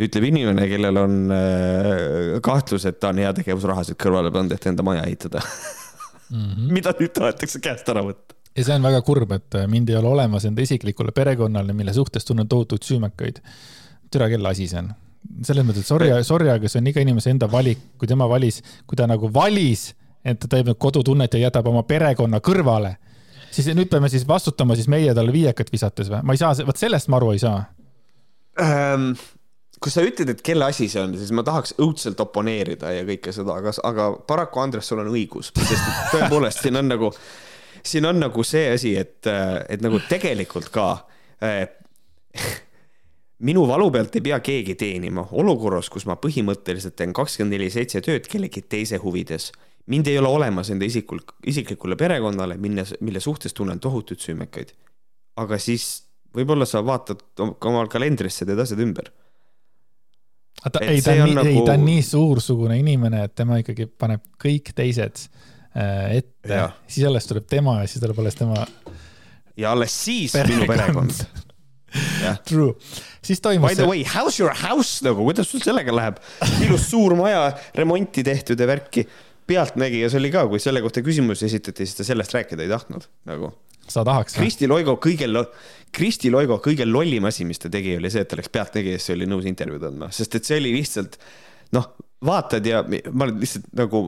ütleb 0.03 0.29
inimene, 0.29 0.67
kellel 0.71 0.97
on 1.03 1.17
äh, 1.35 2.37
kahtlus, 2.43 2.87
et 2.89 2.99
ta 2.99 3.11
on 3.13 3.21
heategevusrahasid 3.21 3.99
kõrvale 3.99 4.31
pannud, 4.33 4.55
et 4.55 4.71
enda 4.71 4.83
maja 4.83 5.03
ehitada 5.03 5.43
mm. 5.43 6.39
-hmm. 6.39 6.71
mida 6.77 6.95
nüüd 6.99 7.13
tahetakse 7.13 7.59
käest 7.59 7.89
ära 7.89 8.01
võtta? 8.05 8.35
ja 8.55 8.63
see 8.63 8.75
on 8.75 8.83
väga 8.83 9.01
kurb, 9.01 9.31
et 9.31 9.55
äh, 9.55 9.67
mind 9.67 9.89
ei 9.89 9.99
ole 9.99 10.07
olemas 10.07 10.45
enda 10.45 10.61
isiklikule 10.61 11.11
perekonnale, 11.11 11.73
mille 11.73 11.93
suhtes 11.93 12.25
tunnen 12.25 12.47
tohutuid 12.47 12.83
süümekaid. 12.83 13.41
türa, 14.11 14.29
kelle 14.29 14.49
asi 14.49 14.67
see 14.67 14.79
on? 14.79 14.93
selles 15.43 15.65
mõttes, 15.65 15.83
et 15.83 15.87
sorry, 15.87 16.09
sorry, 16.23 16.49
aga 16.49 16.69
see 16.69 16.79
on 16.79 16.87
iga 16.87 17.01
inimese 17.01 17.29
enda 17.29 17.51
valik, 17.51 17.79
kui 17.97 18.07
tema 18.07 18.27
valis, 18.29 18.61
kui 18.87 18.95
ta 18.95 19.07
nagu 19.07 19.29
valis 19.33 19.93
et 20.25 20.39
ta 20.39 20.49
teeb 20.49 20.73
kodutunnet 20.79 21.33
ja 21.35 21.47
jätab 21.47 21.67
oma 21.71 21.83
perekonna 21.87 22.39
kõrvale, 22.43 22.95
siis 23.51 23.69
nüüd 23.75 23.91
peame 23.91 24.09
siis 24.09 24.25
vastutama 24.27 24.75
siis 24.79 24.89
meie 24.91 25.13
talle 25.15 25.33
viiekat 25.35 25.71
visates 25.71 26.11
või? 26.11 26.23
ma 26.23 26.35
ei 26.35 26.41
saa, 26.41 26.55
vot 26.65 26.79
sellest 26.79 27.11
ma 27.11 27.19
aru 27.19 27.33
ei 27.35 27.43
saa 27.43 27.63
ähm,. 28.61 29.13
kui 29.83 29.91
sa 29.91 30.03
ütled, 30.05 30.29
et 30.31 30.41
kelle 30.45 30.69
asi 30.71 30.87
see 30.87 31.01
on, 31.03 31.15
siis 31.19 31.33
ma 31.35 31.43
tahaks 31.43 31.75
õudselt 31.83 32.19
oponeerida 32.23 32.93
ja 32.95 33.07
kõike 33.07 33.33
seda, 33.35 33.57
aga, 33.59 33.73
aga 33.83 34.09
paraku, 34.27 34.61
Andres, 34.63 34.87
sul 34.87 35.03
on 35.03 35.11
õigus, 35.11 35.51
sest 35.59 35.89
tõepoolest 36.13 36.63
siin 36.63 36.79
on 36.79 36.87
nagu, 36.87 37.09
siin 37.83 38.07
on 38.07 38.21
nagu 38.23 38.45
see 38.47 38.69
asi, 38.71 38.93
et, 38.95 39.27
et 39.67 39.83
nagu 39.83 39.99
tegelikult 40.07 40.71
ka 40.71 40.87
äh, 41.43 41.65
minu 43.43 43.67
valu 43.67 43.89
pealt 43.91 44.15
ei 44.15 44.23
pea 44.23 44.39
keegi 44.43 44.75
teenima 44.79 45.25
olukorras, 45.35 45.89
kus 45.91 46.07
ma 46.07 46.15
põhimõtteliselt 46.15 46.95
teen 46.95 47.13
kakskümmend 47.15 47.57
neli 47.57 47.69
seitse 47.73 48.01
tööd 48.05 48.27
kellegi 48.31 48.63
teise 48.63 49.01
huvides 49.03 49.51
mind 49.85 50.07
ei 50.07 50.17
ole 50.19 50.27
olemas 50.27 50.69
enda 50.69 50.85
isikul, 50.85 51.19
isiklikule 51.45 51.97
perekonnale, 51.99 52.57
minnes, 52.57 52.95
mille 53.01 53.19
suhtes 53.19 53.53
tunnen 53.53 53.79
tohutuid 53.79 54.19
süümekaid. 54.23 54.73
aga 55.35 55.57
siis 55.57 56.03
võib-olla 56.35 56.65
sa 56.69 56.83
vaatad 56.85 57.23
omal 57.41 57.89
kalendrisse, 57.91 58.45
teed 58.45 58.59
asjad 58.59 58.81
ümber. 58.83 59.09
ta, 60.63 60.79
ei, 60.81 61.01
ta 61.01 61.17
on, 61.23 61.33
nagu... 61.35 61.49
ei, 61.49 61.61
ta 61.65 61.77
on 61.77 61.85
nii 61.87 62.03
suursugune 62.05 62.77
inimene, 62.79 63.23
et 63.27 63.35
tema 63.35 63.59
ikkagi 63.61 63.87
paneb 63.87 64.23
kõik 64.41 64.73
teised 64.75 65.25
äh, 65.75 66.19
ette, 66.19 66.67
siis 66.87 67.07
alles 67.09 67.27
tuleb 67.29 67.49
tema 67.49 67.81
ja 67.81 67.89
siis 67.89 68.03
tuleb 68.03 68.21
alles 68.23 68.39
tema. 68.39 68.67
ja 69.57 69.73
alles 69.75 69.97
siis 70.05 70.37
perekond. 70.37 70.61
minu 70.61 70.71
perekond 70.71 71.25
True, 72.49 72.73
siis 73.21 73.41
toimus. 73.41 73.69
By 73.69 73.75
the 73.77 73.85
way, 73.85 74.01
how's 74.01 74.39
your 74.39 74.55
house 74.57 75.03
nagu, 75.05 75.21
kuidas 75.27 75.51
sul 75.51 75.61
sellega 75.61 75.93
läheb? 75.93 76.17
ilus 76.65 76.87
suur 76.89 77.13
maja, 77.19 77.51
remonti 77.77 78.23
tehtud 78.25 78.57
ja 78.57 78.65
värki 78.65 79.05
pealtnägijas 79.47 80.15
oli 80.19 80.31
ka, 80.33 80.45
kui 80.49 80.61
selle 80.61 80.81
kohta 80.83 81.03
küsimusi 81.05 81.47
esitati, 81.47 81.87
siis 81.87 81.99
ta 81.99 82.07
sellest 82.07 82.33
rääkida 82.35 82.65
ei 82.65 82.71
tahtnud 82.71 83.07
nagu. 83.29 83.51
sa 83.87 84.05
tahaks? 84.07 84.37
Kristi 84.39 84.67
Loigo 84.67 84.95
kõige, 85.03 85.27
Kristi 85.91 86.31
Loigo 86.31 86.59
kõige 86.63 86.87
lollim 86.87 87.27
asi, 87.29 87.45
mis 87.45 87.59
ta 87.59 87.71
tegi, 87.73 87.97
oli 87.99 88.11
see, 88.13 88.23
et 88.23 88.31
ta 88.31 88.39
läks 88.39 88.51
Pealtnägijasse, 88.53 89.13
oli 89.17 89.27
nõus 89.29 89.47
intervjuud 89.49 89.87
andma, 89.89 90.11
sest 90.15 90.39
et 90.39 90.47
see 90.47 90.59
oli 90.61 90.73
lihtsalt 90.77 91.19
noh, 91.75 91.93
vaatad 92.23 92.65
ja 92.67 92.83
ma 93.11 93.29
lihtsalt 93.31 93.71
nagu. 93.77 94.07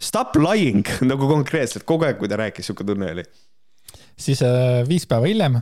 Stop 0.00 0.38
lying 0.40 0.86
nagu 1.10 1.26
konkreetselt 1.28 1.84
kogu 1.88 2.06
aeg, 2.08 2.16
kui 2.20 2.28
ta 2.28 2.38
rääkis, 2.40 2.70
sihuke 2.70 2.86
tunne 2.88 3.10
oli. 3.12 3.24
siis 4.20 4.40
äh, 4.44 4.80
viis 4.88 5.04
päeva 5.08 5.28
hiljem 5.28 5.58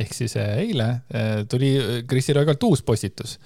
ehk 0.00 0.14
siis 0.14 0.36
äh, 0.38 0.58
eile 0.62 0.86
äh, 1.14 1.42
tuli 1.50 1.74
Kristi 2.08 2.34
Loigolt 2.34 2.62
uus 2.62 2.82
postitus 2.86 3.38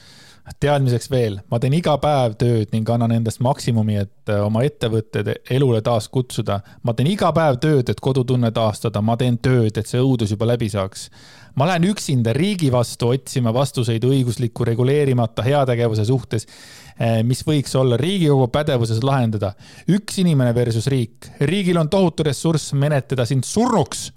teadmiseks 0.60 1.08
veel, 1.08 1.38
ma 1.48 1.58
teen 1.60 1.72
iga 1.76 1.94
päev 2.00 2.34
tööd 2.40 2.72
ning 2.74 2.88
annan 2.92 3.14
endast 3.16 3.40
maksimumi, 3.44 3.96
et 4.02 4.32
äh, 4.32 4.42
oma 4.44 4.64
ettevõtted 4.66 5.30
elule 5.54 5.80
taas 5.84 6.10
kutsuda. 6.12 6.60
ma 6.82 6.92
teen 6.94 7.08
iga 7.08 7.30
päev 7.32 7.56
tööd, 7.62 7.88
et 7.88 8.00
kodutunne 8.00 8.50
taastada, 8.52 9.00
ma 9.00 9.16
teen 9.16 9.38
tööd, 9.38 9.72
et 9.76 9.88
see 9.88 10.00
õudus 10.00 10.34
juba 10.34 10.46
läbi 10.52 10.68
saaks. 10.68 11.08
ma 11.56 11.66
lähen 11.66 11.88
üksinda 11.88 12.34
riigi 12.36 12.70
vastu 12.72 13.08
otsima 13.14 13.54
vastuseid 13.54 14.04
õigusliku 14.04 14.66
reguleerimata 14.68 15.42
heategevuse 15.42 16.04
suhtes, 16.04 16.46
äh, 17.00 17.22
mis 17.24 17.40
võiks 17.46 17.72
olla 17.74 17.96
Riigikogu 17.96 18.48
pädevuses 18.48 19.02
lahendada. 19.02 19.54
üks 19.88 20.18
inimene 20.20 20.54
versus 20.54 20.86
riik. 20.86 21.30
riigil 21.40 21.78
on 21.78 21.88
tohutu 21.88 22.22
ressurss 22.22 22.72
menetleda 22.72 23.24
sind 23.24 23.44
surnuks. 23.44 24.12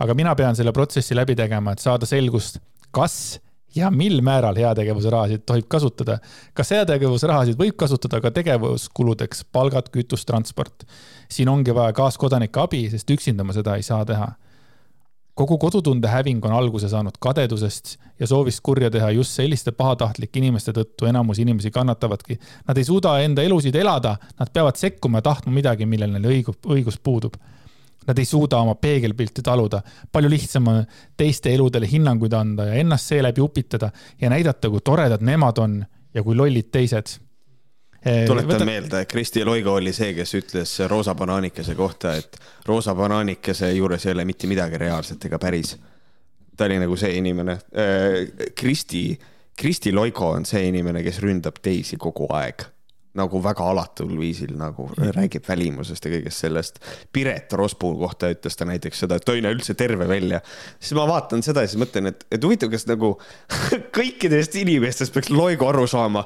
aga 0.00 0.14
mina 0.14 0.34
pean 0.34 0.56
selle 0.56 0.72
protsessi 0.72 1.14
läbi 1.14 1.36
tegema, 1.36 1.72
et 1.72 1.78
saada 1.78 2.06
selgust, 2.06 2.58
kas 2.90 3.38
ja 3.74 3.90
mil 3.90 4.20
määral 4.24 4.56
heategevuse 4.56 5.10
rahasid 5.10 5.44
tohib 5.46 5.68
kasutada. 5.68 6.18
kas 6.54 6.70
heategevuse 6.70 7.26
rahasid 7.26 7.58
võib 7.58 7.76
kasutada 7.76 8.20
ka 8.20 8.30
tegevuskuludeks, 8.30 9.44
palgad, 9.52 9.90
kütus, 9.94 10.24
transport? 10.26 10.86
siin 11.30 11.48
ongi 11.48 11.74
vaja 11.74 11.92
kaaskodanike 11.92 12.60
abi, 12.60 12.88
sest 12.90 13.10
üksinda 13.10 13.44
ma 13.44 13.54
seda 13.56 13.76
ei 13.76 13.82
saa 13.82 14.04
teha. 14.04 14.32
kogu 15.34 15.58
kodutunde 15.58 16.08
häving 16.08 16.44
on 16.44 16.52
alguse 16.52 16.88
saanud 16.88 17.16
kadedusest 17.20 17.96
ja 18.20 18.26
soovist 18.26 18.60
kurja 18.62 18.90
teha 18.90 19.10
just 19.10 19.32
selliste 19.32 19.72
pahatahtlike 19.72 20.38
inimeste 20.38 20.72
tõttu 20.72 21.06
enamus 21.08 21.38
inimesi 21.38 21.70
kannatavadki. 21.70 22.38
Nad 22.68 22.76
ei 22.76 22.84
suuda 22.84 23.18
enda 23.20 23.42
elusid 23.42 23.74
elada, 23.74 24.16
nad 24.38 24.50
peavad 24.52 24.76
sekkuma 24.76 25.18
ja 25.18 25.22
tahtma 25.30 25.52
midagi, 25.52 25.86
millel 25.86 26.12
neil 26.12 26.28
õigus, 26.34 26.60
õigus 26.66 26.98
puudub 27.02 27.38
Nad 28.06 28.18
ei 28.18 28.24
suuda 28.24 28.58
oma 28.58 28.74
peegelpilti 28.74 29.42
taluda. 29.42 29.82
palju 30.12 30.30
lihtsam 30.30 30.68
on 30.68 30.84
teiste 31.16 31.52
eludele 31.54 31.88
hinnanguid 31.90 32.32
anda 32.32 32.64
ja 32.70 32.74
ennast 32.80 33.06
seeläbi 33.12 33.40
upitada 33.40 33.90
ja 34.20 34.30
näidata, 34.30 34.70
kui 34.70 34.80
toredad 34.84 35.22
nemad 35.22 35.58
on 35.58 35.84
ja 36.14 36.22
kui 36.22 36.36
lollid 36.36 36.70
teised. 36.72 37.18
Eh, 38.04 38.24
tuletan 38.26 38.54
Võta... 38.54 38.64
meelde, 38.64 39.04
Kristi 39.04 39.44
Loigo 39.44 39.74
oli 39.76 39.92
see, 39.92 40.14
kes 40.16 40.32
ütles 40.34 40.72
roosa 40.88 41.14
banaanikese 41.14 41.74
kohta, 41.76 42.14
et 42.16 42.40
roosa 42.66 42.94
banaanikese 42.96 43.72
juures 43.74 44.06
ei 44.06 44.16
ole 44.16 44.24
mitte 44.24 44.48
midagi 44.48 44.80
reaalset 44.80 45.28
ega 45.28 45.38
päris. 45.38 45.76
ta 46.56 46.64
oli 46.64 46.78
nagu 46.80 46.96
see 46.96 47.12
inimene. 47.16 47.58
Eh, 47.72 48.50
Kristi, 48.56 49.18
Kristi 49.56 49.92
Loigo 49.92 50.30
on 50.30 50.44
see 50.48 50.68
inimene, 50.68 51.02
kes 51.02 51.20
ründab 51.20 51.60
teisi 51.62 51.96
kogu 52.00 52.26
aeg 52.32 52.64
nagu 53.18 53.40
väga 53.42 53.64
alatul 53.72 54.12
viisil 54.18 54.52
nagu 54.58 54.86
räägib 54.94 55.46
välimusest 55.48 56.04
ja 56.06 56.12
kõigest 56.12 56.44
sellest. 56.44 56.78
Piret 57.12 57.52
Rospuu 57.58 57.96
kohta 57.98 58.30
ütles 58.30 58.56
ta 58.56 58.66
näiteks 58.68 59.02
seda, 59.02 59.18
et 59.18 59.24
ta 59.26 59.34
ei 59.34 59.42
näe 59.42 59.56
üldse 59.56 59.74
terve 59.74 60.06
välja. 60.08 60.40
siis 60.78 60.94
ma 60.98 61.06
vaatan 61.08 61.42
seda 61.42 61.64
ja 61.64 61.70
siis 61.70 61.80
mõtlen, 61.82 62.10
et, 62.12 62.22
et 62.30 62.44
huvitav, 62.44 62.70
kas 62.70 62.86
nagu 62.86 63.16
kõikidest 63.98 64.54
inimestest 64.60 65.14
peaks 65.14 65.30
Loigo 65.34 65.68
aru 65.68 65.86
saama, 65.90 66.24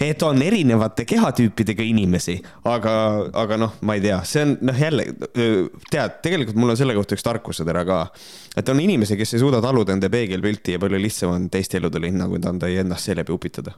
et 0.00 0.22
on 0.26 0.42
erinevate 0.42 1.06
kehatüüpidega 1.08 1.86
inimesi, 1.86 2.38
aga, 2.66 2.94
aga 3.44 3.60
noh, 3.60 3.76
ma 3.86 3.98
ei 3.98 4.02
tea, 4.02 4.18
see 4.26 4.46
on 4.46 4.56
noh, 4.70 4.80
jälle 4.86 5.06
tead, 5.90 6.18
tegelikult 6.24 6.58
mul 6.58 6.74
on 6.74 6.80
selle 6.80 6.96
kohta 6.98 7.14
üks 7.18 7.26
tarkusetera 7.26 7.84
ka. 7.86 8.00
et 8.56 8.68
on 8.68 8.80
inimesi, 8.82 9.16
kes 9.16 9.36
ei 9.36 9.44
suuda 9.44 9.62
taluda 9.62 9.94
enda 9.94 10.10
peegelpilti 10.10 10.74
ja 10.74 10.82
palju 10.82 10.98
lihtsam 10.98 11.36
on 11.36 11.46
teiste 11.52 11.78
eludele 11.78 12.10
hinnanguid 12.10 12.50
anda 12.50 12.70
ja 12.70 12.82
ennast 12.82 13.06
seeläbi 13.06 13.32
upitada 13.32 13.76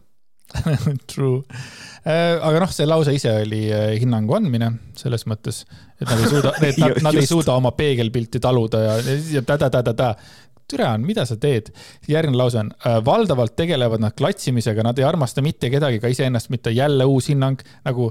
True 1.12 1.42
Äh, 2.00 2.38
aga 2.40 2.62
noh, 2.62 2.70
see 2.72 2.86
lause 2.88 3.12
ise 3.12 3.32
oli 3.42 3.66
äh, 3.68 3.90
hinnangu 4.00 4.32
andmine 4.38 4.70
selles 4.96 5.26
mõttes, 5.28 5.66
et 6.00 6.06
nad 6.08 6.16
ei 6.16 6.30
suuda, 6.30 6.52
et 6.70 6.78
nad, 6.80 6.94
nad 7.04 7.18
ei 7.20 7.28
suuda 7.28 7.58
oma 7.60 7.74
peegelpilti 7.76 8.40
taluda 8.40 8.80
ja, 8.86 8.94
ja 9.34 9.42
ta-ta-ta-ta-ta 9.44 10.14
türa 10.70 10.94
on, 10.94 11.04
mida 11.04 11.26
sa 11.28 11.36
teed? 11.36 11.68
järgmine 12.08 12.40
lause 12.40 12.62
on, 12.62 12.72
äh, 12.88 12.96
valdavalt 13.04 13.52
tegelevad 13.58 14.00
nad 14.00 14.16
klatsimisega, 14.16 14.80
nad 14.86 14.96
ei 14.96 15.04
armasta 15.04 15.44
mitte 15.44 15.68
kedagi, 15.68 16.00
ka 16.00 16.08
iseennast 16.08 16.48
mitte, 16.54 16.72
jälle 16.72 17.04
uus 17.04 17.28
hinnang. 17.34 17.60
nagu 17.84 18.08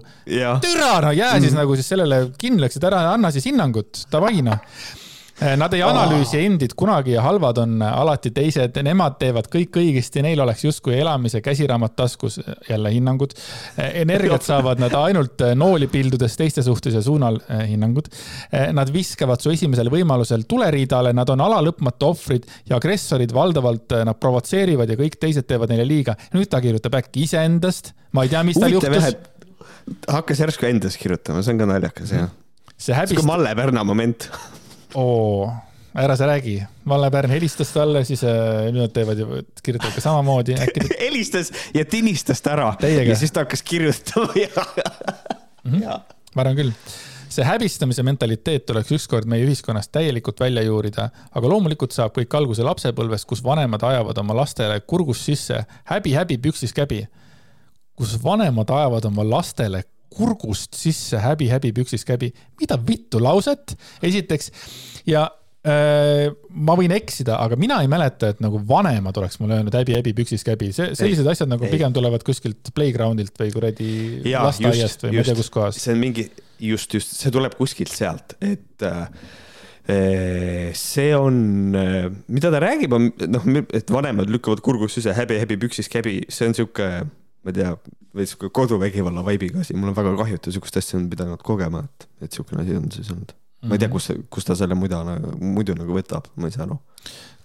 türa, 0.62 0.94
no 1.02 1.10
jää 1.10 1.40
siis 1.40 1.56
mm. 1.56 1.64
nagu 1.64 1.80
siis 1.80 1.90
sellele 1.90 2.28
kindlaks, 2.38 2.78
et 2.78 2.90
ära 2.92 3.08
anna 3.16 3.34
siis 3.34 3.50
hinnangut, 3.50 4.06
davai 4.14 4.44
noh 4.46 4.62
nad 5.40 5.74
ei 5.74 5.82
analüüsi 5.86 6.38
oh. 6.38 6.44
endid 6.44 6.74
kunagi 6.78 7.14
ja 7.14 7.24
halvad 7.24 7.62
on 7.64 7.80
alati 7.84 8.32
teised, 8.36 8.76
nemad 8.84 9.16
teevad 9.22 9.48
kõik 9.52 9.80
õigesti, 9.80 10.24
neil 10.26 10.42
oleks 10.44 10.66
justkui 10.66 10.98
elamise 11.00 11.42
käsiraamat 11.44 11.96
taskus, 11.96 12.40
jälle 12.70 12.92
hinnangud. 12.94 13.36
Eh, 13.78 14.02
energiat 14.04 14.44
saavad 14.50 14.82
nad 14.84 14.96
ainult 15.00 15.42
eh, 15.46 15.56
nooli 15.56 15.88
pildudes 15.92 16.36
teiste 16.40 16.64
suhtes 16.66 16.98
ja 16.98 17.04
suunal 17.06 17.40
hinnangud. 17.50 18.10
Nad 18.76 18.92
viskavad 18.94 19.42
su 19.42 19.52
esimesel 19.54 19.90
võimalusel 19.94 20.44
tuleriidale, 20.50 21.14
nad 21.16 21.30
on 21.32 21.42
alalõpmatu 21.46 22.10
ohvrid 22.10 22.48
ja 22.70 22.78
agressorid 22.80 23.34
valdavalt 23.36 23.96
nad 24.08 24.20
provotseerivad 24.20 24.90
ja 24.90 24.98
kõik 25.00 25.18
teised 25.22 25.48
teevad 25.48 25.72
neile 25.72 25.88
liiga. 25.88 26.16
nüüd 26.36 26.50
ta 26.52 26.62
kirjutab 26.64 27.00
äkki 27.00 27.26
iseendast, 27.28 27.94
ma 28.16 28.26
ei 28.26 28.34
tea, 28.34 28.44
mis 28.48 28.60
tal 28.60 28.74
juhtus. 28.74 29.10
hakkas 30.08 30.44
järsku 30.44 30.70
endast 30.70 31.00
kirjutama, 31.02 31.44
see 31.44 31.56
on 31.56 31.64
ka 31.64 31.70
naljakas 31.70 32.16
jah. 32.16 32.32
see 32.78 32.96
häbist... 32.96 33.26
Malle 33.28 33.56
Pärna 33.56 33.84
moment 33.88 34.30
oo, 34.96 35.50
ära 35.96 36.16
sa 36.18 36.28
räägi. 36.28 36.62
Valle 36.88 37.12
Pärn 37.12 37.34
helistas 37.34 37.74
talle, 37.74 38.06
siis 38.06 38.24
äh, 38.24 38.70
nüüd 38.70 38.84
nad 38.86 38.94
teevad 38.96 39.20
ju, 39.20 39.44
kirjutavad 39.64 39.98
ka 39.98 40.06
samamoodi 40.06 40.58
äkki.... 40.66 40.88
helistas 41.00 41.52
ja 41.74 41.86
tinistas 41.86 42.42
ta 42.42 42.56
ära. 42.56 42.72
ja 42.82 43.20
siis 43.20 43.34
ta 43.36 43.46
hakkas 43.46 43.64
kirjutama 43.64 44.34
ja 44.36 44.66
mm. 45.64 45.80
-hmm. 45.80 46.02
ma 46.36 46.42
arvan 46.42 46.56
küll 46.56 46.74
see 47.30 47.46
häbistamise 47.46 48.04
mentaliteet 48.04 48.66
tuleks 48.66 48.92
ükskord 48.98 49.30
meie 49.30 49.46
ühiskonnast 49.46 49.92
täielikult 49.94 50.40
välja 50.40 50.64
juurida, 50.66 51.10
aga 51.32 51.52
loomulikult 51.52 51.94
saab 51.94 52.16
kõik 52.18 52.34
alguse 52.38 52.66
lapsepõlvest, 52.66 53.28
kus 53.30 53.44
vanemad 53.46 53.84
ajavad 53.86 54.18
oma 54.18 54.36
lastele 54.42 54.80
kurgust 54.82 55.30
sisse 55.30 55.62
häbi, 55.92 56.16
häbi, 56.18 56.38
püksis 56.38 56.74
käbi. 56.74 57.06
kus 57.96 58.18
vanemad 58.24 58.70
ajavad 58.70 59.06
oma 59.06 59.24
lastele 59.30 59.84
kurgust 60.14 60.78
sisse 60.78 61.20
häbi, 61.22 61.50
häbi, 61.52 61.74
püksis 61.76 62.06
käbi. 62.08 62.32
mida 62.60 62.80
vittu 62.88 63.22
lauset, 63.22 63.76
esiteks. 64.06 64.52
ja 65.10 65.28
äh, 65.68 66.30
ma 66.50 66.76
võin 66.80 66.94
eksida, 66.96 67.38
aga 67.44 67.58
mina 67.60 67.80
ei 67.84 67.92
mäleta, 67.92 68.34
et 68.34 68.42
nagu 68.44 68.62
vanemad 68.68 69.18
oleks 69.22 69.40
mulle 69.42 69.60
öelnud 69.60 69.76
häbi, 69.76 69.98
häbi, 70.00 70.16
püksis 70.18 70.46
käbi. 70.48 70.72
see, 70.76 70.94
sellised 70.98 71.26
ei, 71.26 71.34
asjad 71.36 71.52
nagu 71.52 71.68
ei. 71.68 71.74
pigem 71.76 71.96
tulevad 71.96 72.26
kuskilt 72.28 72.74
playground'ilt 72.76 73.36
või 73.40 73.54
kuradi 73.56 73.92
lasteaiast 74.34 75.06
või 75.06 75.18
ma 75.18 75.22
ei 75.24 75.30
tea 75.30 75.38
kuskohast. 75.44 75.84
see 75.84 75.94
on 75.96 76.02
mingi, 76.02 76.30
just, 76.72 76.98
just, 76.98 77.14
see 77.20 77.34
tuleb 77.36 77.58
kuskilt 77.60 77.94
sealt, 77.94 78.38
et 78.42 78.88
äh, 78.88 79.06
see 80.78 81.14
on, 81.18 81.40
äh, 81.78 82.10
mida 82.28 82.52
ta 82.54 82.62
räägib, 82.66 82.94
on 82.98 83.10
noh, 83.30 83.48
et 83.74 83.94
vanemad 83.94 84.30
lükkavad 84.30 84.62
kurgus 84.66 84.98
sisse 84.98 85.14
häbi, 85.18 85.40
häbi, 85.42 85.58
püksis 85.66 85.90
käbi, 85.92 86.22
see 86.30 86.50
on 86.50 86.58
sihuke 86.58 86.90
ma 87.44 87.54
ei 87.54 87.60
tea, 87.60 87.74
või 88.16 88.28
sihuke 88.28 88.50
koduvägivalla 88.56 89.24
vaibiga 89.26 89.62
asi, 89.64 89.76
mul 89.78 89.94
on 89.94 89.98
väga 89.98 90.16
kahju, 90.20 90.40
et 90.40 90.46
ta 90.46 90.54
sihukest 90.54 90.80
asja 90.82 90.98
on 91.00 91.10
pidanud 91.12 91.44
kogema, 91.46 91.86
et, 91.86 92.10
et 92.26 92.36
sihukene 92.36 92.66
asi 92.66 92.78
on 92.80 92.92
siis 92.94 93.12
olnud. 93.14 93.36
ma 93.64 93.76
ei 93.76 93.82
tea, 93.82 93.90
mhm. 93.90 93.96
kus, 93.96 94.30
kus 94.32 94.48
ta 94.48 94.58
selle 94.60 94.78
muida, 94.80 95.02
muidu 95.40 95.76
nagu 95.78 95.96
võtab, 95.96 96.32
ma 96.40 96.50
ei 96.50 96.56
saa 96.56 96.66
aru 96.68 96.80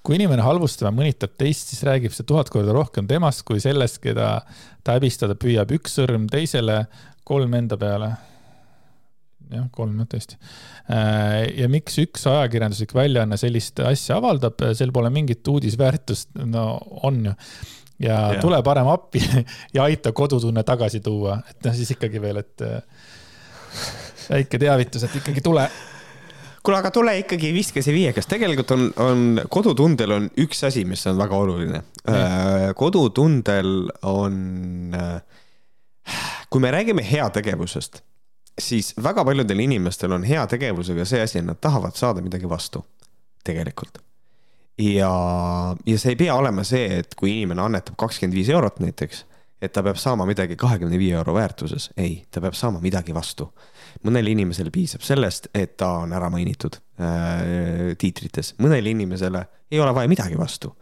kui 0.05 0.19
inimene 0.19 0.45
halvustab 0.45 0.91
ja 0.91 0.93
mõnitab 0.93 1.33
teist, 1.41 1.71
siis 1.73 1.81
räägib 1.87 2.13
see 2.13 2.27
tuhat 2.29 2.51
korda 2.53 2.75
rohkem 2.77 3.07
temast 3.09 3.41
kui 3.49 3.63
sellest, 3.63 4.03
keda 4.05 4.43
ta 4.85 4.99
häbistada 4.99 5.37
püüab. 5.41 5.73
üks 5.79 5.97
sõrm 5.97 6.27
teisele, 6.29 6.83
kolm 7.25 7.57
enda 7.57 7.79
peale. 7.81 8.11
jah, 9.49 9.65
kolm 9.73 9.97
jah, 10.03 10.09
tõesti. 10.13 10.37
Äh, 10.93 11.47
ja 11.63 11.71
miks 11.73 11.97
üks 12.03 12.27
ajakirjanduslik 12.29 12.93
väljaanne 12.97 13.39
sellist 13.41 13.81
asja 13.81 14.19
avaldab, 14.21 14.61
sel 14.77 14.93
pole 14.93 15.09
mingit 15.15 15.49
uudisväärtust, 15.49 16.35
no 16.53 16.67
on 17.09 17.25
ju 17.31 17.35
ja, 17.99 18.19
ja 18.35 18.41
tule 18.41 18.63
parem 18.63 18.89
appi 18.91 19.23
ja 19.75 19.87
aita 19.87 20.13
kodutunne 20.13 20.63
tagasi 20.67 21.01
tuua, 21.05 21.39
et 21.51 21.67
noh, 21.67 21.75
siis 21.77 21.95
ikkagi 21.95 22.23
veel, 22.23 22.41
et 22.43 22.65
äh, 22.65 22.79
väike 24.31 24.61
teavitus, 24.61 25.07
et 25.07 25.19
ikkagi 25.21 25.45
tule. 25.45 25.67
Kuule, 26.65 26.79
aga 26.81 26.89
tule 26.95 27.13
ikkagi 27.21 27.51
viska 27.53 27.83
see 27.85 27.93
viiekas, 27.93 28.25
tegelikult 28.31 28.71
on, 28.73 28.87
on 29.05 29.25
kodutundel 29.53 30.15
on 30.17 30.31
üks 30.41 30.65
asi, 30.65 30.87
mis 30.89 31.03
on 31.11 31.19
väga 31.21 31.37
oluline. 31.37 31.83
Äh, 32.09 32.71
kodutundel 32.79 33.91
on, 34.09 34.39
äh, 34.97 36.17
kui 36.49 36.65
me 36.65 36.73
räägime 36.73 37.05
heategevusest, 37.05 38.01
siis 38.61 38.95
väga 39.03 39.27
paljudel 39.29 39.61
inimestel 39.67 40.17
on 40.17 40.25
heategevusega 40.25 41.05
see 41.09 41.21
asi, 41.27 41.43
et 41.43 41.51
nad 41.51 41.61
tahavad 41.61 42.01
saada 42.01 42.25
midagi 42.25 42.49
vastu, 42.49 42.81
tegelikult 43.45 44.04
ja, 44.79 45.13
ja 45.87 45.99
see 45.99 46.15
ei 46.15 46.17
pea 46.25 46.35
olema 46.35 46.65
see, 46.67 47.01
et 47.01 47.15
kui 47.19 47.33
inimene 47.37 47.63
annetab 47.63 47.97
kakskümmend 48.01 48.37
viis 48.37 48.51
eurot 48.53 48.81
näiteks, 48.83 49.25
et 49.65 49.73
ta 49.73 49.83
peab 49.85 49.99
saama 50.01 50.27
midagi 50.29 50.57
kahekümne 50.61 50.99
viie 51.01 51.15
euro 51.17 51.35
väärtuses, 51.37 51.91
ei, 51.97 52.25
ta 52.31 52.43
peab 52.45 52.57
saama 52.59 52.83
midagi 52.85 53.15
vastu. 53.15 53.51
mõnele 54.05 54.33
inimesele 54.35 54.73
piisab 54.75 55.05
sellest, 55.07 55.47
et 55.55 55.77
ta 55.81 55.89
on 56.03 56.13
ära 56.13 56.27
mainitud 56.31 56.77
äh, 57.01 57.95
tiitrites, 57.99 58.55
mõnele 58.59 58.91
inimesele 58.91 59.45
ei 59.71 59.81
ole 59.81 59.95
vaja 59.95 60.11
midagi 60.11 60.39
vastu 60.39 60.75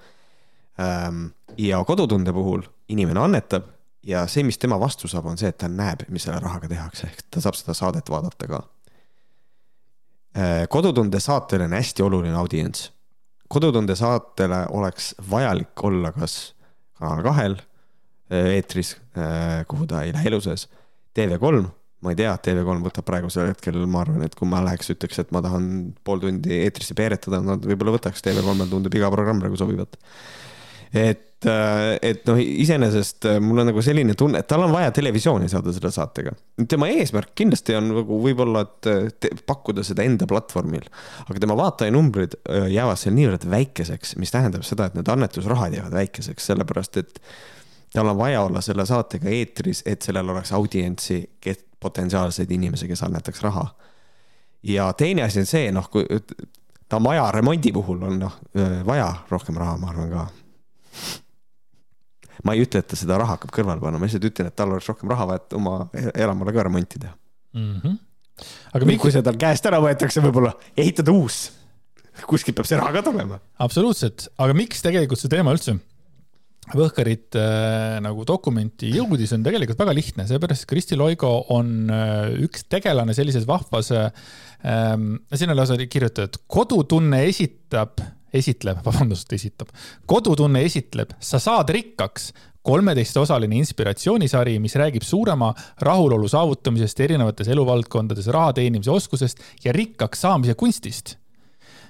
ähm,. 0.80 1.26
ja 1.58 1.84
kodutunde 1.84 2.32
puhul 2.32 2.62
inimene 2.88 3.20
annetab 3.20 3.68
ja 4.02 4.24
see, 4.26 4.42
mis 4.42 4.58
tema 4.58 4.80
vastu 4.80 5.08
saab, 5.08 5.28
on 5.30 5.38
see, 5.38 5.52
et 5.52 5.58
ta 5.58 5.68
näeb, 5.68 6.06
mis 6.08 6.24
selle 6.24 6.40
rahaga 6.40 6.68
tehakse, 6.68 7.06
ehk 7.06 7.28
ta 7.30 7.44
saab 7.44 7.58
seda 7.58 7.76
saadet 7.76 8.10
vaadata 8.10 8.48
ka 8.48 8.62
äh,. 10.36 10.66
kodutunde 10.68 11.20
saatel 11.20 11.68
on 11.68 11.78
hästi 11.78 12.02
oluline 12.02 12.36
audients. 12.36 12.90
Kodutunde 13.52 13.96
saatele 13.98 14.64
oleks 14.72 15.12
vajalik 15.30 15.84
olla 15.84 16.14
kas 16.16 16.54
Kanal 16.98 17.22
kahel 17.24 17.60
Äh, 18.32 18.56
eetris, 18.56 18.96
äh, 19.18 19.64
kuhu 19.68 19.86
ta 19.86 20.02
ei 20.06 20.12
lähe 20.14 20.30
elu 20.30 20.38
sees. 20.40 20.64
TV3, 21.12 21.58
ma 22.00 22.12
ei 22.12 22.16
tea, 22.16 22.30
TV3 22.46 22.78
võtab 22.86 23.04
praegusel 23.04 23.50
hetkel, 23.50 23.76
ma 23.84 24.06
arvan, 24.06 24.22
et 24.24 24.36
kui 24.38 24.48
ma 24.48 24.62
läheks, 24.64 24.88
ütleks, 24.94 25.20
et 25.20 25.34
ma 25.36 25.42
tahan 25.44 25.66
pool 26.06 26.22
tundi 26.22 26.62
eetrisse 26.62 26.96
peeretada, 26.96 27.42
nad 27.44 27.66
võib-olla 27.68 27.98
võtaks, 27.98 28.24
TV3-l 28.24 28.70
tundub 28.70 28.96
iga 28.96 29.10
programm 29.12 29.42
praegu 29.42 29.60
sobivat. 29.60 30.00
et, 30.96 31.26
äh, 31.48 31.98
et 32.02 32.26
noh, 32.28 32.38
iseenesest 32.40 33.28
mul 33.42 33.62
on 33.62 33.70
nagu 33.70 33.84
selline 33.84 34.16
tunne, 34.18 34.42
et 34.42 34.48
tal 34.50 34.64
on 34.66 34.72
vaja 34.74 34.92
televisiooni 34.94 35.50
saada 35.52 35.74
selle 35.74 35.92
saatega. 35.94 36.34
tema 36.68 36.88
eesmärk 36.92 37.34
kindlasti 37.38 37.76
on 37.78 37.90
nagu 37.92 38.18
võib-olla, 38.24 38.64
et 38.66 39.18
te, 39.20 39.32
pakkuda 39.46 39.84
seda 39.86 40.06
enda 40.06 40.28
platvormil, 40.30 40.86
aga 41.26 41.44
tema 41.44 41.56
vaatajanumbrid 41.58 42.38
jäävad 42.72 43.00
seal 43.00 43.16
niivõrd 43.16 43.48
väikeseks, 43.50 44.16
mis 44.22 44.34
tähendab 44.34 44.66
seda, 44.66 44.88
et 44.88 44.98
need 44.98 45.10
annetusrahad 45.12 45.76
jäävad 45.78 45.98
väikeseks, 46.02 46.50
sellepärast 46.52 47.00
et 47.02 47.22
tal 47.92 48.08
on 48.08 48.18
vaja 48.18 48.42
olla 48.42 48.60
selle 48.64 48.86
saatega 48.88 49.28
eetris, 49.28 49.82
et 49.86 50.02
sellel 50.02 50.32
oleks 50.32 50.52
audientsi, 50.56 51.22
potentsiaalseid 51.82 52.50
inimesi, 52.50 52.88
kes 52.88 53.02
annetaks 53.02 53.42
raha. 53.42 53.66
ja 54.62 54.92
teine 54.92 55.22
asi 55.22 55.40
on 55.42 55.46
see, 55.46 55.72
noh, 55.74 55.88
kui 55.90 56.06
ta 56.88 57.00
maja 57.00 57.30
remondi 57.32 57.72
puhul 57.72 58.02
on 58.06 58.18
noh, 58.20 58.38
vaja 58.86 59.08
rohkem 59.30 59.56
raha, 59.56 59.76
ma 59.80 59.90
arvan 59.90 60.10
ka. 60.12 60.26
Ma 62.46 62.56
ei 62.56 62.64
ütle, 62.66 62.82
et 62.82 62.88
ta 62.90 62.98
seda 62.98 63.18
raha 63.20 63.36
hakkab 63.36 63.54
kõrvale 63.54 63.82
panema, 63.82 64.02
ma 64.02 64.08
lihtsalt 64.08 64.28
ütlen, 64.30 64.50
et 64.50 64.58
tal 64.58 64.72
oleks 64.74 64.88
rohkem 64.90 65.10
raha 65.12 65.28
vaja, 65.30 65.42
et 65.44 65.56
oma 65.58 65.76
elamule 66.12 66.54
ka 66.54 66.66
remonti 66.68 67.02
teha 67.02 67.14
mm. 67.54 67.78
-hmm. 67.82 67.96
aga 68.72 68.84
kui, 68.84 68.98
kui 69.06 69.14
see 69.14 69.24
tal 69.26 69.38
käest 69.40 69.70
ära 69.70 69.80
võetakse, 69.82 70.24
võib-olla 70.24 70.54
ehitada 70.76 71.14
uus. 71.14 71.44
kuskilt 72.26 72.56
peab 72.58 72.68
see 72.68 72.80
raha 72.80 72.92
ka 72.98 73.06
tulema. 73.10 73.40
absoluutselt, 73.58 74.28
aga 74.38 74.54
miks 74.54 74.82
tegelikult 74.82 75.20
see 75.20 75.32
teema 75.32 75.54
üldse 75.54 75.78
Võhkarit 76.70 77.34
äh, 77.34 77.96
nagu 78.04 78.22
dokumenti 78.22 78.92
jõudis, 78.94 79.32
on 79.34 79.42
tegelikult 79.42 79.80
väga 79.80 79.94
lihtne, 79.96 80.28
seepärast 80.28 80.62
Kristi 80.70 80.94
Loigo 80.94 81.32
on 81.50 81.90
äh, 81.90 82.28
üks 82.46 82.68
tegelane 82.70 83.16
sellises 83.18 83.48
vahvas 83.48 83.90
äh,, 83.90 84.12
siin 85.34 85.50
on 85.50 85.58
lausa 85.58 85.76
kirjutatud, 85.76 86.42
kodutunne 86.46 87.24
esitab, 87.26 88.00
esitleb, 88.32 88.80
vabandust, 88.84 89.32
esitab, 89.34 89.72
kodutunne 90.06 90.62
esitleb, 90.68 91.16
sa 91.20 91.40
saad 91.42 91.72
rikkaks, 91.74 92.30
kolmeteistosaline 92.62 93.56
inspiratsioonisari, 93.58 94.60
mis 94.62 94.76
räägib 94.78 95.02
suurema 95.02 95.48
rahulolu 95.82 96.28
saavutamisest 96.30 97.00
erinevates 97.08 97.50
eluvaldkondades, 97.50 98.28
raha 98.30 98.52
teenimise 98.60 98.92
oskusest 98.94 99.42
ja 99.64 99.74
rikkaks 99.74 100.22
saamise 100.22 100.54
kunstist 100.54 101.16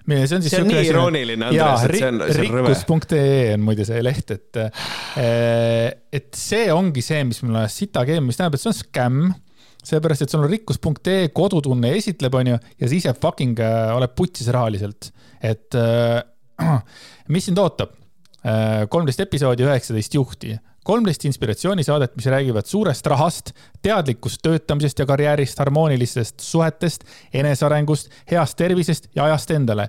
see 0.03 0.37
on 0.37 0.43
siis. 0.43 0.51
see 0.51 0.61
on 0.63 0.69
nii 0.69 0.87
irooniline, 0.89 1.47
Andres, 1.47 1.85
et 1.87 1.97
see 1.99 2.09
on, 2.09 2.21
see 2.27 2.47
on 2.49 2.57
rõve. 2.57 2.73
rikkus.ee 2.73 3.55
on 3.55 3.65
muide 3.67 3.87
see 3.87 4.03
leht, 4.03 4.35
et, 4.35 4.61
eh, 5.23 5.93
et 6.13 6.31
see 6.39 6.73
ongi 6.75 7.05
see, 7.05 7.23
mis 7.29 7.43
mulle 7.47 7.67
sita 7.73 8.05
keem, 8.09 8.27
mis 8.27 8.39
tähendab, 8.39 8.59
et 8.59 8.65
see 8.65 8.73
on 8.73 8.79
skämm 8.79 9.33
seepärast, 9.87 10.25
et 10.25 10.33
sul 10.33 10.45
on 10.45 10.51
rikkus.ee 10.51 11.31
kodutunne 11.35 11.95
esitleb, 11.99 12.35
onju, 12.41 12.59
ja 12.79 12.89
sa 12.89 12.99
ise 12.99 13.15
fucking 13.19 13.59
äh, 13.63 13.95
oled 13.97 14.15
putsis 14.19 14.51
rahaliselt. 14.55 15.13
et 15.43 15.75
äh, 15.75 16.23
mis 17.35 17.51
sind 17.51 17.59
ootab? 17.63 17.99
kolmteist 18.91 19.21
episoodi, 19.23 19.63
üheksateist 19.63 20.17
juhti 20.17 20.57
kolmteist 20.85 21.25
inspiratsioonisaadet, 21.25 22.17
mis 22.17 22.27
räägivad 22.27 22.67
suurest 22.67 23.07
rahast, 23.07 23.53
teadlikust 23.83 24.43
töötamisest 24.43 24.99
ja 24.99 25.07
karjäärist, 25.07 25.59
harmoonilistest 25.59 26.41
suhetest, 26.43 27.05
enesearengust, 27.35 28.11
heast 28.31 28.59
tervisest 28.59 29.09
ja 29.15 29.25
ajast 29.25 29.51
endale. 29.51 29.89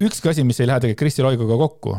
ükski 0.00 0.28
asi, 0.28 0.44
mis 0.44 0.60
ei 0.60 0.66
lähe 0.66 0.80
tegelikult 0.80 0.98
Kristi 0.98 1.22
Loiguga 1.22 1.56
kokku 1.56 1.96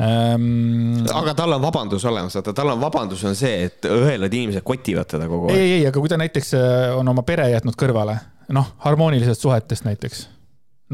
ähm.... 0.00 1.06
aga 1.14 1.34
tal 1.38 1.56
on 1.56 1.62
vabandus 1.62 2.04
olemas, 2.10 2.34
vaata, 2.38 2.54
tal 2.56 2.72
on 2.74 2.80
vabandus 2.82 3.24
on 3.28 3.36
see, 3.38 3.68
et 3.68 3.88
õelad 3.88 4.32
inimesed 4.32 4.64
kotivad 4.66 5.08
teda 5.10 5.28
kogu 5.30 5.50
aeg. 5.50 5.58
ei, 5.58 5.74
ei, 5.78 5.84
aga 5.88 6.00
kui 6.00 6.10
ta 6.10 6.18
näiteks 6.20 6.54
äh, 6.58 6.94
on 6.98 7.10
oma 7.14 7.22
pere 7.26 7.48
jätnud 7.52 7.78
kõrvale, 7.78 8.16
noh, 8.54 8.72
harmoonilisest 8.86 9.46
suhetest 9.46 9.86
näiteks 9.86 10.26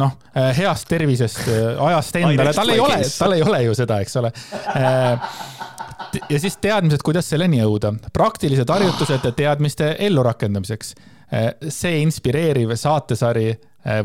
noh, 0.00 0.16
äh, 0.36 0.52
heast 0.56 0.88
tervisest, 0.90 1.40
äh, 1.48 1.80
ajast 1.90 2.20
endale, 2.20 2.52
tal 2.56 2.74
ei 2.74 2.82
ole, 2.82 3.00
tal 3.16 3.36
ei 3.36 3.44
ole 3.46 3.62
ju 3.68 3.78
seda, 3.78 4.00
eks 4.04 4.20
ole 4.20 4.32
ja 6.30 6.42
siis 6.42 6.56
teadmised, 6.60 7.02
kuidas 7.06 7.28
selleni 7.30 7.60
jõuda, 7.60 7.94
praktilised 8.12 8.68
harjutused 8.68 9.26
teadmiste 9.36 9.94
ellurakendamiseks. 10.08 10.94
see 11.70 12.00
inspireeriv 12.02 12.72
saatesari 12.74 13.52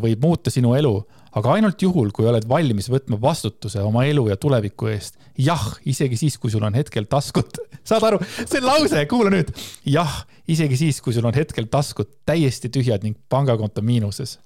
võib 0.02 0.22
muuta 0.22 0.52
sinu 0.54 0.76
elu, 0.78 0.94
aga 1.36 1.56
ainult 1.58 1.82
juhul, 1.82 2.12
kui 2.16 2.28
oled 2.30 2.48
valmis 2.48 2.88
võtma 2.92 3.20
vastutuse 3.22 3.84
oma 3.84 4.06
elu 4.08 4.28
ja 4.32 4.38
tuleviku 4.40 4.90
eest. 4.92 5.20
jah, 5.38 5.66
isegi 5.86 6.20
siis, 6.20 6.40
kui 6.42 6.54
sul 6.54 6.64
on 6.64 6.78
hetkel 6.78 7.08
taskud, 7.12 7.60
saad 7.90 8.08
aru, 8.08 8.22
see 8.44 8.64
lause, 8.64 9.06
kuula 9.12 9.34
nüüd. 9.34 9.52
jah, 9.90 10.24
isegi 10.52 10.80
siis, 10.86 11.02
kui 11.04 11.16
sul 11.16 11.28
on 11.28 11.36
hetkel 11.36 11.70
taskud 11.72 12.12
täiesti 12.28 12.72
tühjad 12.72 13.04
ning 13.06 13.18
pangakonto 13.30 13.84
miinuses 13.86 14.38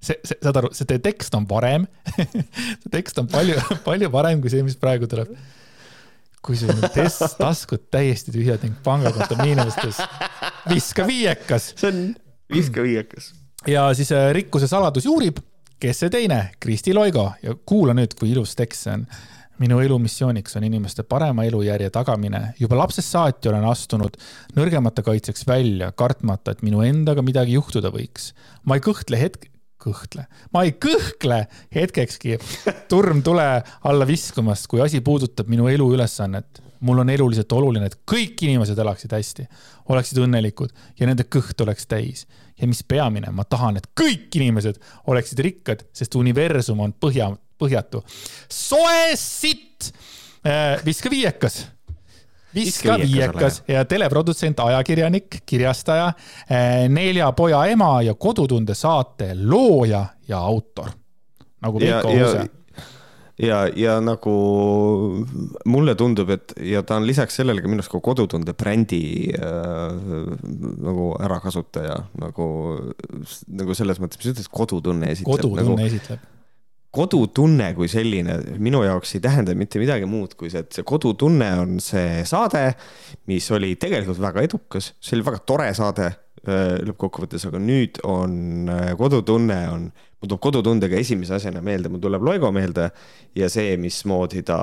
see, 0.00 0.16
see, 0.24 0.36
saad 0.40 0.60
aru, 0.62 0.72
see 0.76 1.00
tekst 1.02 1.34
on 1.36 1.46
parem 1.50 1.86
see 2.82 2.92
tekst 2.92 3.18
on 3.22 3.28
palju, 3.30 3.58
palju 3.88 4.12
parem 4.12 4.42
kui 4.42 4.52
see, 4.52 4.64
mis 4.66 4.78
praegu 4.80 5.10
tuleb 5.10 5.32
kui 6.40 6.56
sul 6.56 6.72
on 6.72 6.86
test, 6.94 7.36
taskud 7.36 7.88
täiesti 7.92 8.32
tühjad 8.32 8.62
ning 8.64 8.78
pangakonto 8.84 9.36
miinustes, 9.42 10.00
viska 10.70 11.04
viiekas. 11.08 11.72
see 11.76 11.90
on 11.90 12.00
viska 12.52 12.84
viiekas. 12.84 13.32
ja 13.68 13.90
siis 13.96 14.12
äh, 14.16 14.30
rikkuse 14.36 14.68
saladus 14.70 15.04
juurib, 15.04 15.42
kes 15.80 16.02
see 16.02 16.12
teine, 16.12 16.40
Kristi 16.60 16.94
Loigo 16.94 17.30
ja 17.42 17.54
kuula 17.66 17.94
nüüd, 17.96 18.14
kui 18.18 18.34
ilus 18.34 18.56
tekst 18.58 18.86
see 18.86 18.96
on 18.98 19.06
minu 19.60 19.80
elu 19.84 19.98
missiooniks 20.00 20.56
on 20.56 20.64
inimeste 20.64 21.04
parema 21.04 21.44
elujärje 21.44 21.90
tagamine. 21.92 22.54
juba 22.60 22.78
lapsest 22.80 23.12
saati 23.12 23.48
olen 23.48 23.64
astunud 23.68 24.16
nõrgemate 24.56 25.04
kaitseks 25.04 25.46
välja, 25.48 25.92
kartmata, 25.92 26.54
et 26.54 26.62
minu 26.64 26.80
endaga 26.84 27.22
midagi 27.22 27.58
juhtuda 27.58 27.92
võiks. 27.92 28.32
ma 28.64 28.78
ei 28.78 28.84
kõhtle 28.84 29.20
hetk, 29.20 29.50
kõhkle, 29.80 30.26
ma 30.52 30.64
ei 30.64 30.72
kõhkle 30.76 31.44
hetkekski 31.74 32.38
turm 32.92 33.22
tule 33.24 33.46
alla 33.84 34.08
viskumast, 34.08 34.68
kui 34.68 34.82
asi 34.84 35.00
puudutab 35.04 35.48
minu 35.48 35.68
eluülesannet. 35.68 36.62
mul 36.80 36.98
on 37.02 37.10
eluliselt 37.12 37.52
oluline, 37.52 37.86
et 37.86 37.98
kõik 38.08 38.40
inimesed 38.40 38.78
elaksid 38.78 39.12
hästi, 39.12 39.44
oleksid 39.92 40.22
õnnelikud 40.24 40.72
ja 41.00 41.06
nende 41.06 41.28
kõht 41.28 41.60
oleks 41.60 41.86
täis. 41.86 42.26
Ja 42.60 42.68
mis 42.68 42.82
peamine, 42.84 43.32
ma 43.32 43.44
tahan, 43.48 43.80
et 43.80 43.90
kõik 43.96 44.36
inimesed 44.38 44.80
oleksid 45.10 45.42
rikkad, 45.46 45.84
sest 45.96 46.14
universum 46.20 46.80
on 46.84 46.92
põhja, 46.92 47.30
põhjatu. 47.60 48.02
soe 48.48 49.16
sitt, 49.16 49.92
äh, 50.46 50.78
viska 50.84 51.10
viiekas. 51.10 51.66
Viska 52.54 52.96
viiekas 52.98 53.62
ja 53.68 53.84
teleprodutsent, 53.86 54.58
ajakirjanik, 54.60 55.42
kirjastaja, 55.46 56.12
eh, 56.50 56.88
nelja 56.88 57.32
poja 57.32 57.64
ema 57.70 58.02
ja 58.02 58.14
Kodutunde 58.14 58.74
saate 58.74 59.34
looja 59.34 60.06
ja 60.28 60.38
autor. 60.38 60.90
nagu 61.60 61.80
Veiko 61.80 62.08
Uuse 62.08 62.48
ja, 63.40 63.60
ja 63.76 63.98
nagu 64.04 64.34
mulle 65.70 65.94
tundub, 65.98 66.32
et 66.34 66.54
ja 66.66 66.82
ta 66.86 66.98
on 67.00 67.06
lisaks 67.08 67.40
sellele 67.40 67.62
ka 67.62 67.70
minu 67.70 67.82
arust 67.82 67.92
ka 67.92 68.02
kodutunde 68.04 68.54
brändi 68.58 69.04
äh, 69.36 69.94
nagu 70.86 71.12
ärakasutaja 71.20 71.96
nagu, 72.20 72.50
nagu 73.60 73.78
selles 73.78 74.02
mõttes, 74.02 74.20
mis 74.20 74.30
sa 74.30 74.34
ütlesid, 74.34 74.52
kodutunne 74.52 75.14
esitleb. 75.14 75.40
kodutunne 75.40 75.66
nagu, 75.66 75.80
esitleb 75.86 76.28
kodutunne 76.90 77.68
kui 77.76 77.86
selline 77.90 78.36
minu 78.58 78.82
jaoks 78.82 79.14
ei 79.14 79.22
tähenda 79.22 79.54
mitte 79.54 79.78
midagi 79.78 80.08
muud, 80.10 80.34
kui 80.38 80.50
see, 80.50 80.64
et 80.64 80.74
see 80.74 80.86
kodutunne 80.86 81.50
on 81.62 81.76
see 81.82 82.24
saade, 82.26 82.64
mis 83.30 83.46
oli 83.54 83.76
tegelikult 83.78 84.18
väga 84.22 84.42
edukas, 84.48 84.90
see 84.98 85.14
oli 85.18 85.26
väga 85.28 85.42
tore 85.46 85.68
saade 85.78 86.10
lõppkokkuvõttes, 86.48 87.44
aga 87.50 87.60
nüüd 87.60 88.00
on 88.08 88.70
äh, 88.72 88.92
kodutunne 88.98 89.58
on, 89.68 89.82
mul 90.20 90.30
tuleb 90.30 90.40
kodutundega 90.46 90.96
esimese 91.00 91.36
asjana 91.36 91.60
meelde, 91.64 91.90
mul 91.92 92.00
tuleb 92.00 92.24
Loigo 92.24 92.48
meelde 92.54 92.88
ja 93.36 93.50
see, 93.52 93.74
mismoodi 93.80 94.44
ta 94.48 94.60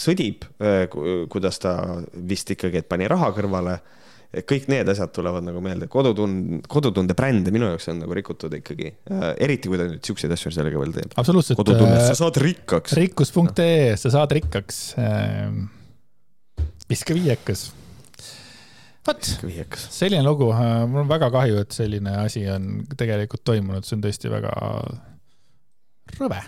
sõdib, 0.00 0.44
äh, 0.60 0.84
kuidas 1.32 1.62
ta 1.62 1.74
vist 2.12 2.52
ikkagi, 2.52 2.82
et 2.82 2.90
pani 2.90 3.08
raha 3.10 3.32
kõrvale 3.36 3.78
kõik 4.46 4.68
need 4.70 4.86
asjad 4.92 5.10
tulevad 5.10 5.42
nagu 5.42 5.58
meelde, 5.64 5.88
kodutund, 5.90 6.60
kodutunde 6.70 7.16
brände 7.18 7.50
minu 7.50 7.72
jaoks 7.72 7.90
on 7.90 8.04
nagu 8.04 8.14
rikutud 8.14 8.52
ikkagi 8.60 8.92
äh,. 9.10 9.26
eriti 9.42 9.72
kui 9.72 9.80
ta 9.80 9.88
nüüd 9.88 10.04
siukseid 10.06 10.36
asju 10.36 10.52
sellega 10.54 10.78
veel 10.78 10.94
teeb. 10.94 11.16
absoluutselt. 11.18 11.58
kodutundes 11.58 12.04
äh, 12.04 12.12
sa 12.12 12.20
saad 12.20 12.38
rikkaks. 12.44 12.94
rikkus.ee, 13.00 13.96
sa 13.98 14.14
saad 14.14 14.36
rikkaks 14.38 14.80
äh,. 15.00 15.50
viska 16.92 17.16
viiekas 17.16 17.70
vot, 19.06 19.30
selline 19.90 20.24
lugu, 20.26 20.50
mul 20.90 21.04
on 21.04 21.10
väga 21.10 21.30
kahju, 21.34 21.62
et 21.64 21.76
selline 21.76 22.16
asi 22.24 22.44
on 22.52 22.82
tegelikult 22.98 23.44
toimunud, 23.48 23.86
see 23.86 23.96
on 23.98 24.04
tõesti 24.04 24.32
väga 24.32 24.56
rõve. 26.18 26.42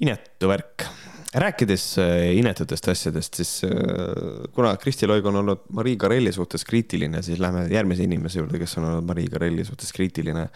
inetu 0.00 0.48
värk 0.48 0.88
rääkides 1.36 1.98
äh, 1.98 2.36
inetutest 2.38 2.88
asjadest, 2.88 3.34
siis 3.34 3.64
äh, 3.64 3.70
kuna 4.54 4.76
Kristi 4.80 5.06
Loig 5.06 5.26
on 5.26 5.36
olnud 5.42 5.66
Marii 5.76 5.96
Karelli 5.96 6.32
suhtes 6.32 6.64
kriitiline, 6.64 7.22
siis 7.22 7.40
lähme 7.42 7.66
järgmise 7.70 8.06
inimese 8.06 8.40
juurde, 8.40 8.60
kes 8.62 8.78
on 8.78 8.88
olnud 8.90 9.08
Marii 9.10 9.28
Karelli 9.32 9.64
suhtes 9.64 9.92
kriitiline. 9.92 10.46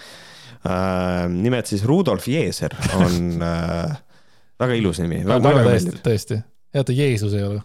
Äh, 0.67 1.27
nimelt 1.33 1.67
siis 1.67 1.85
Rudolf 1.85 2.29
Jeeser 2.29 2.75
on 2.97 3.41
väga 4.61 4.77
ilus 4.77 5.01
nimi. 5.03 5.23
tõesti, 5.25 5.99
tõesti, 6.05 6.41
hea, 6.75 6.85
et 6.85 6.89
ta 6.89 6.97
Jeesus 6.97 7.37
ei 7.37 7.45
ole. 7.49 7.63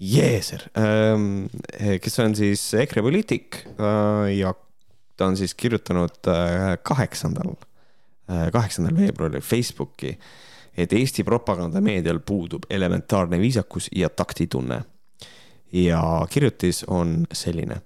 Jeeser, 0.00 0.62
ähm, 0.80 1.50
kes 2.00 2.18
on 2.24 2.36
siis 2.36 2.62
EKRE 2.74 3.02
poliitik 3.04 3.58
ja 4.36 4.54
ta 5.16 5.26
on 5.26 5.36
siis 5.36 5.52
kirjutanud 5.54 6.30
kaheksandal, 6.82 7.52
kaheksandal 8.52 8.96
veebruaril 8.96 9.44
Facebooki 9.44 10.14
et 10.76 10.92
Eesti 10.92 11.24
propagandameedial 11.24 12.20
puudub 12.26 12.64
elementaarne 12.70 13.38
viisakus 13.38 13.88
ja 13.96 14.08
taktitunne. 14.08 14.82
ja 15.72 16.26
kirjutis 16.30 16.84
on 16.84 17.26
selline. 17.32 17.76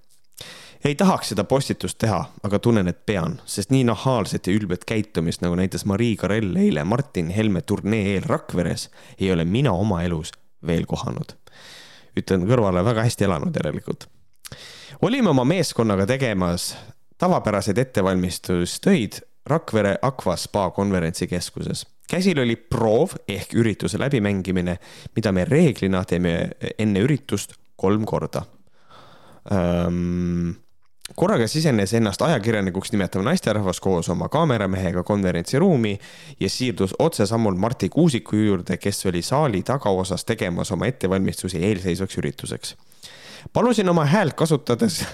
ei 0.84 0.94
tahaks 0.94 1.28
seda 1.28 1.44
postitust 1.44 1.98
teha, 1.98 2.24
aga 2.42 2.58
tunnen, 2.58 2.88
et 2.88 3.06
pean, 3.06 3.40
sest 3.44 3.70
nii 3.70 3.84
nahaalset 3.84 4.46
ja 4.46 4.52
ülbet 4.52 4.84
käitumist, 4.84 5.40
nagu 5.40 5.54
näitas 5.54 5.84
Marii 5.84 6.16
Karell 6.16 6.56
eile 6.56 6.84
Martin 6.84 7.30
Helme 7.30 7.60
turnee 7.60 8.14
eel 8.14 8.22
Rakveres, 8.26 8.90
ei 9.18 9.32
ole 9.32 9.44
mina 9.44 9.72
oma 9.72 10.02
elus 10.02 10.32
veel 10.66 10.86
kohanud. 10.86 11.32
Ütlen 12.16 12.46
kõrvale, 12.48 12.84
väga 12.84 13.06
hästi 13.06 13.24
elanud 13.24 13.56
järelikult. 13.56 14.08
olime 15.02 15.30
oma 15.30 15.44
meeskonnaga 15.44 16.06
tegemas 16.06 16.74
tavapäraseid 17.18 17.78
ettevalmistustöid 17.78 19.20
Rakvere 19.46 19.98
Aqua 20.02 20.36
spa 20.36 20.70
konverentsikeskuses 20.70 21.84
käsil 22.10 22.38
oli 22.40 22.56
proov 22.56 23.16
ehk 23.28 23.54
ürituse 23.54 23.98
läbimängimine, 24.00 24.76
mida 25.16 25.32
me 25.32 25.44
reeglina 25.48 26.04
teeme 26.04 26.34
enne 26.78 27.04
üritust 27.04 27.56
kolm 27.80 28.04
korda 28.08 28.44
ähm, 29.52 30.54
korraga 31.16 31.48
sisenes 31.48 31.92
ennast 31.94 32.22
ajakirjanikuks 32.22 32.92
nimetav 32.92 33.22
naisterahvas 33.22 33.80
koos 33.80 34.08
oma 34.08 34.28
kaameramehega 34.28 35.02
konverentsiruumi 35.02 35.98
ja 36.40 36.50
siirdus 36.50 36.94
otsesammul 36.98 37.54
Marti 37.54 37.88
Kuusiku 37.88 38.36
juurde, 38.36 38.76
kes 38.76 39.06
oli 39.06 39.22
saali 39.22 39.62
tagaosas 39.62 40.24
tegemas 40.24 40.72
oma 40.72 40.86
ettevalmistusi 40.86 41.64
eelseisvaks 41.64 42.18
ürituseks. 42.18 42.76
palusin 43.52 43.88
oma 43.88 44.04
häält 44.04 44.34
kasutades 44.34 45.04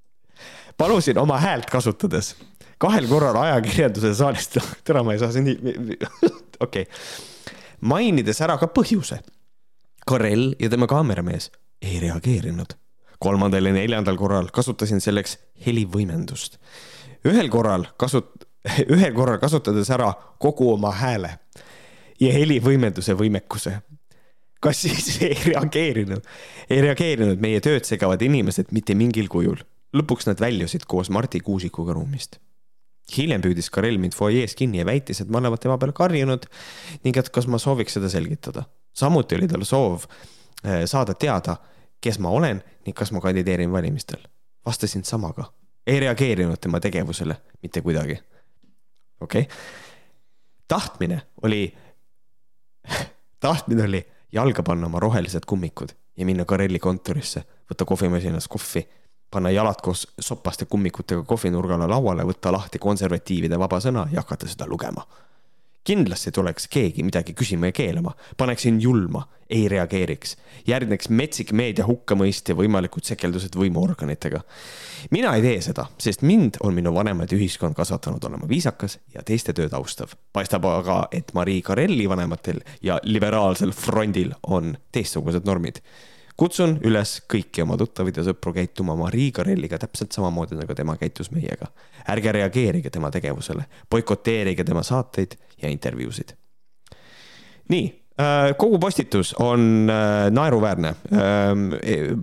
palusin 0.78 1.18
oma 1.18 1.38
häält 1.38 1.70
kasutades 1.70 2.36
kahel 2.78 3.08
korral 3.08 3.36
ajakirjanduse 3.36 4.14
saalist, 4.14 4.58
täna 4.86 5.02
ma 5.06 5.14
ei 5.14 5.22
saa 5.22 5.32
see 5.34 5.44
nii, 5.46 5.56
okei 6.66 6.84
okay.. 6.84 6.86
mainides 7.80 8.40
ära 8.44 8.58
ka 8.60 8.70
põhjuse. 8.72 9.20
Karel 10.04 10.50
ja 10.60 10.68
tema 10.68 10.86
kaameramees 10.90 11.48
ei 11.82 11.96
reageerinud. 12.02 12.74
Kolmandal 13.18 13.70
ja 13.70 13.74
neljandal 13.76 14.18
korral 14.20 14.50
kasutasin 14.52 15.00
selleks 15.00 15.38
helivõimendust. 15.66 16.58
ühel 17.24 17.48
korral 17.48 17.86
kasut-, 18.00 18.46
ühel 18.94 19.14
korral 19.14 19.38
kasutades 19.42 19.90
ära 19.90 20.12
kogu 20.38 20.72
oma 20.72 20.92
hääle 20.92 21.38
ja 22.20 22.32
helivõimenduse 22.32 23.16
võimekuse 23.18 23.80
kas 24.64 24.80
siis 24.86 25.18
ei 25.28 25.36
reageerinud, 25.44 26.24
ei 26.70 26.80
reageerinud 26.80 27.40
meie 27.40 27.60
tööd 27.60 27.84
segavad 27.84 28.22
inimesed 28.22 28.72
mitte 28.72 28.94
mingil 28.94 29.28
kujul. 29.28 29.60
lõpuks 29.94 30.26
nad 30.26 30.40
väljusid 30.40 30.88
koos 30.90 31.10
Marti 31.10 31.40
Kuusikuga 31.40 31.92
ruumist 31.92 32.40
hiljem 33.12 33.42
püüdis 33.44 33.68
Karel 33.72 33.98
mind 34.00 34.16
fuajees 34.16 34.54
kinni 34.58 34.80
ja 34.80 34.86
väitis, 34.88 35.20
et 35.20 35.28
me 35.28 35.40
oleme 35.40 35.58
tema 35.60 35.76
peale 35.80 35.94
karjunud 35.96 36.46
ning 37.04 37.18
et 37.20 37.28
kas 37.34 37.48
ma 37.50 37.60
sooviks 37.60 37.98
seda 37.98 38.08
selgitada. 38.08 38.64
samuti 38.94 39.36
oli 39.36 39.48
tal 39.50 39.64
soov 39.68 40.06
eh, 40.64 40.84
saada 40.86 41.14
teada, 41.14 41.56
kes 42.04 42.18
ma 42.20 42.32
olen 42.36 42.60
ning 42.84 42.96
kas 42.96 43.12
ma 43.12 43.20
kandideerin 43.24 43.72
valimistel. 43.72 44.20
vastasin 44.66 45.04
samaga, 45.04 45.44
ei 45.86 46.00
reageerinud 46.00 46.60
tema 46.60 46.80
tegevusele 46.80 47.36
mitte 47.62 47.80
kuidagi. 47.80 48.18
okei 49.20 49.42
okay., 49.42 49.56
tahtmine 50.68 51.22
oli 51.42 51.76
tahtmine 53.46 53.82
oli 53.82 54.06
jalga 54.32 54.62
panna 54.62 54.86
oma 54.86 55.00
rohelised 55.00 55.42
kummikud 55.46 55.88
ja 56.16 56.26
minna 56.26 56.44
Kareli 56.44 56.78
kontorisse, 56.78 57.44
võtta 57.70 57.84
kohvimasinas 57.84 58.48
kohvi 58.48 58.88
panna 59.30 59.50
jalad 59.50 59.80
koos 59.82 60.06
sopaste 60.20 60.64
kummikutega 60.64 61.22
kohvinurgale 61.22 61.86
lauale, 61.90 62.22
võtta 62.26 62.52
lahti 62.52 62.78
konservatiivide 62.78 63.58
vaba 63.58 63.80
sõna 63.80 64.06
ja 64.12 64.22
hakata 64.22 64.48
seda 64.48 64.66
lugema. 64.70 65.02
Kindlasti 65.84 66.32
tuleks 66.32 66.68
keegi 66.72 67.04
midagi 67.04 67.34
küsima 67.36 67.68
ja 67.68 67.76
keelama, 67.76 68.14
paneksin 68.36 68.80
julma, 68.82 69.26
ei 69.50 69.68
reageeriks. 69.68 70.36
järgneks 70.66 71.08
metsik 71.08 71.52
meedia 71.52 71.84
hukkamõist 71.86 72.48
ja 72.48 72.54
võimalikud 72.56 73.04
sekeldused 73.04 73.56
võimuorganitega. 73.56 74.40
mina 75.10 75.34
ei 75.36 75.42
tee 75.42 75.60
seda, 75.60 75.86
sest 75.98 76.22
mind 76.22 76.56
on 76.60 76.74
minu 76.74 76.94
vanemad 76.94 77.32
ja 77.32 77.38
ühiskond 77.38 77.74
kasvatanud 77.74 78.24
olema 78.24 78.48
viisakas 78.48 78.98
ja 79.14 79.22
teiste 79.22 79.52
tööd 79.52 79.72
austav. 79.72 80.16
paistab 80.32 80.64
aga, 80.64 81.08
et 81.12 81.34
Marii 81.34 81.62
Karelli 81.62 82.08
vanematel 82.08 82.60
ja 82.82 82.98
liberaalsel 83.02 83.72
frondil 83.72 84.32
on 84.42 84.76
teistsugused 84.92 85.44
normid 85.44 85.80
kutsun 86.36 86.78
üles 86.86 87.18
kõiki 87.30 87.62
oma 87.62 87.76
tuttavaid 87.78 88.16
ja 88.18 88.24
sõpru 88.26 88.54
käituma 88.56 88.96
Marii 88.98 89.30
Karelliga 89.34 89.78
täpselt 89.78 90.14
samamoodi, 90.16 90.58
nagu 90.58 90.74
tema 90.74 90.96
käitus 90.98 91.30
meiega. 91.30 91.66
ärge 92.10 92.32
reageerige 92.32 92.90
tema 92.90 93.10
tegevusele, 93.10 93.64
boikoteerige 93.90 94.64
tema 94.64 94.82
saateid 94.82 95.36
ja 95.64 95.72
intervjuusid. 95.72 96.34
nii 97.72 97.84
äh, 98.20 98.52
kogu 98.60 98.78
postitus 98.78 99.34
on 99.40 99.90
äh, 99.90 100.30
naeruväärne. 100.30 100.94
Ähm, 101.12 101.68
e, 101.82 102.14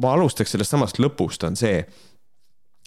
ma 0.00 0.14
alustaks 0.14 0.54
sellest 0.54 0.74
samast 0.74 1.00
lõpust, 1.02 1.46
on 1.46 1.58
see, 1.58 1.82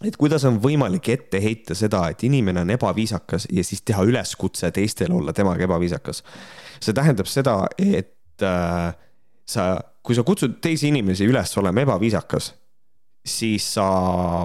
et 0.06 0.18
kuidas 0.18 0.46
on 0.48 0.62
võimalik 0.64 1.10
ette 1.14 1.42
heita 1.44 1.76
seda, 1.76 2.06
et 2.12 2.24
inimene 2.24 2.64
on 2.64 2.72
ebaviisakas 2.78 3.50
ja 3.52 3.66
siis 3.66 3.84
teha 3.86 4.06
üleskutse 4.08 4.72
teistele 4.72 5.14
olla 5.18 5.34
temaga 5.34 5.68
ebaviisakas. 5.68 6.24
see 6.80 6.94
tähendab 6.94 7.28
seda, 7.28 7.60
et 7.78 8.46
äh, 8.46 8.96
sa 9.46 9.68
kui 10.08 10.16
sa 10.16 10.24
kutsud 10.24 10.62
teisi 10.64 10.88
inimesi 10.92 11.28
üles 11.28 11.52
olema 11.60 11.84
ebaviisakas, 11.84 12.54
siis 13.28 13.66
sa 13.76 13.88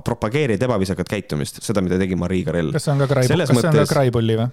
propageerid 0.02 0.62
ebaviisakat 0.66 1.10
käitumist, 1.10 1.62
seda, 1.62 1.84
mida 1.84 2.00
tegi 2.00 2.18
Marii 2.18 2.42
Karell. 2.48 2.72
kas 2.74 2.88
see 2.88 2.94
on 2.96 3.04
ka 3.04 3.10
Krai, 3.12 3.28
kas 3.28 3.52
mõttes, 3.52 3.60
see 3.62 3.70
on 3.70 3.78
ka 3.78 3.90
Kraipulli 3.92 4.38
või? 4.40 4.48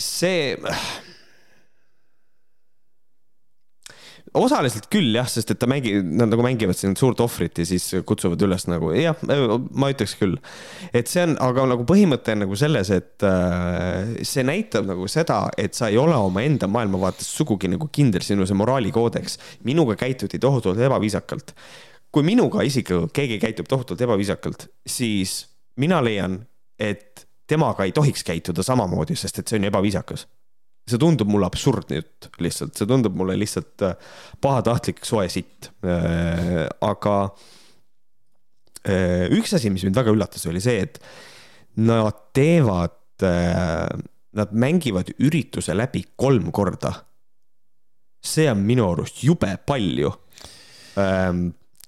See 0.00 0.56
osaliselt 4.36 4.86
küll 4.92 5.10
jah, 5.16 5.26
sest 5.30 5.50
et 5.50 5.58
ta 5.58 5.66
mängib, 5.70 6.04
nad 6.04 6.30
nagu 6.30 6.44
mängivad 6.44 6.78
siin 6.78 6.94
suurt 6.98 7.20
ohvrit 7.24 7.58
ja 7.58 7.66
siis 7.66 7.88
kutsuvad 8.06 8.42
üles 8.46 8.66
nagu 8.70 8.92
jah, 8.94 9.18
ma 9.26 9.90
ütleks 9.90 10.14
küll. 10.20 10.36
et 10.94 11.10
see 11.10 11.24
on, 11.26 11.34
aga 11.42 11.66
nagu 11.72 11.86
põhimõte 11.88 12.36
on 12.36 12.44
nagu 12.44 12.58
selles, 12.58 12.92
et 12.94 13.26
äh, 13.26 14.12
see 14.26 14.44
näitab 14.46 14.86
nagu 14.90 15.08
seda, 15.10 15.42
et 15.58 15.74
sa 15.78 15.90
ei 15.90 15.98
ole 15.98 16.14
omaenda 16.14 16.70
maailmavaates 16.70 17.30
sugugi 17.40 17.72
nagu 17.72 17.90
kindel, 17.92 18.22
sinu 18.26 18.46
see 18.46 18.58
moraalikoodeks. 18.58 19.38
minuga 19.66 19.98
käituti 19.98 20.38
tohutult 20.38 20.78
ebaviisakalt. 20.78 21.54
kui 22.10 22.26
minuga 22.26 22.62
isiklikult 22.66 23.12
keegi 23.14 23.38
käitub 23.42 23.66
tohutult 23.70 24.00
ebaviisakalt, 24.00 24.68
siis 24.86 25.46
mina 25.78 26.00
leian, 26.02 26.40
et 26.78 27.26
temaga 27.50 27.86
ei 27.86 27.92
tohiks 27.96 28.22
käituda 28.26 28.62
samamoodi, 28.66 29.18
sest 29.18 29.42
et 29.42 29.50
see 29.50 29.58
on 29.58 29.66
ebaviisakas 29.70 30.26
see 30.90 31.00
tundub 31.00 31.30
mulle 31.30 31.48
absurdne 31.48 32.00
jutt 32.00 32.28
lihtsalt, 32.42 32.74
see 32.76 32.88
tundub 32.88 33.16
mulle 33.18 33.36
lihtsalt 33.38 33.84
äh, 33.86 34.14
pahatahtlik 34.42 35.02
soe 35.06 35.28
sitt. 35.32 35.70
Äh, 35.86 36.64
aga 36.86 37.16
äh, 38.84 39.26
üks 39.36 39.54
asi, 39.56 39.72
mis 39.72 39.84
mind 39.86 39.98
väga 39.98 40.14
üllatas, 40.14 40.46
oli 40.50 40.62
see, 40.64 40.86
et 40.88 41.00
nad 41.80 42.26
teevad, 42.34 42.96
nad 43.20 44.52
mängivad 44.56 45.12
ürituse 45.20 45.74
läbi 45.76 46.02
kolm 46.18 46.48
korda. 46.56 46.94
see 48.20 48.50
on 48.50 48.60
minu 48.64 48.84
arust 48.90 49.22
jube 49.24 49.48
palju 49.68 50.10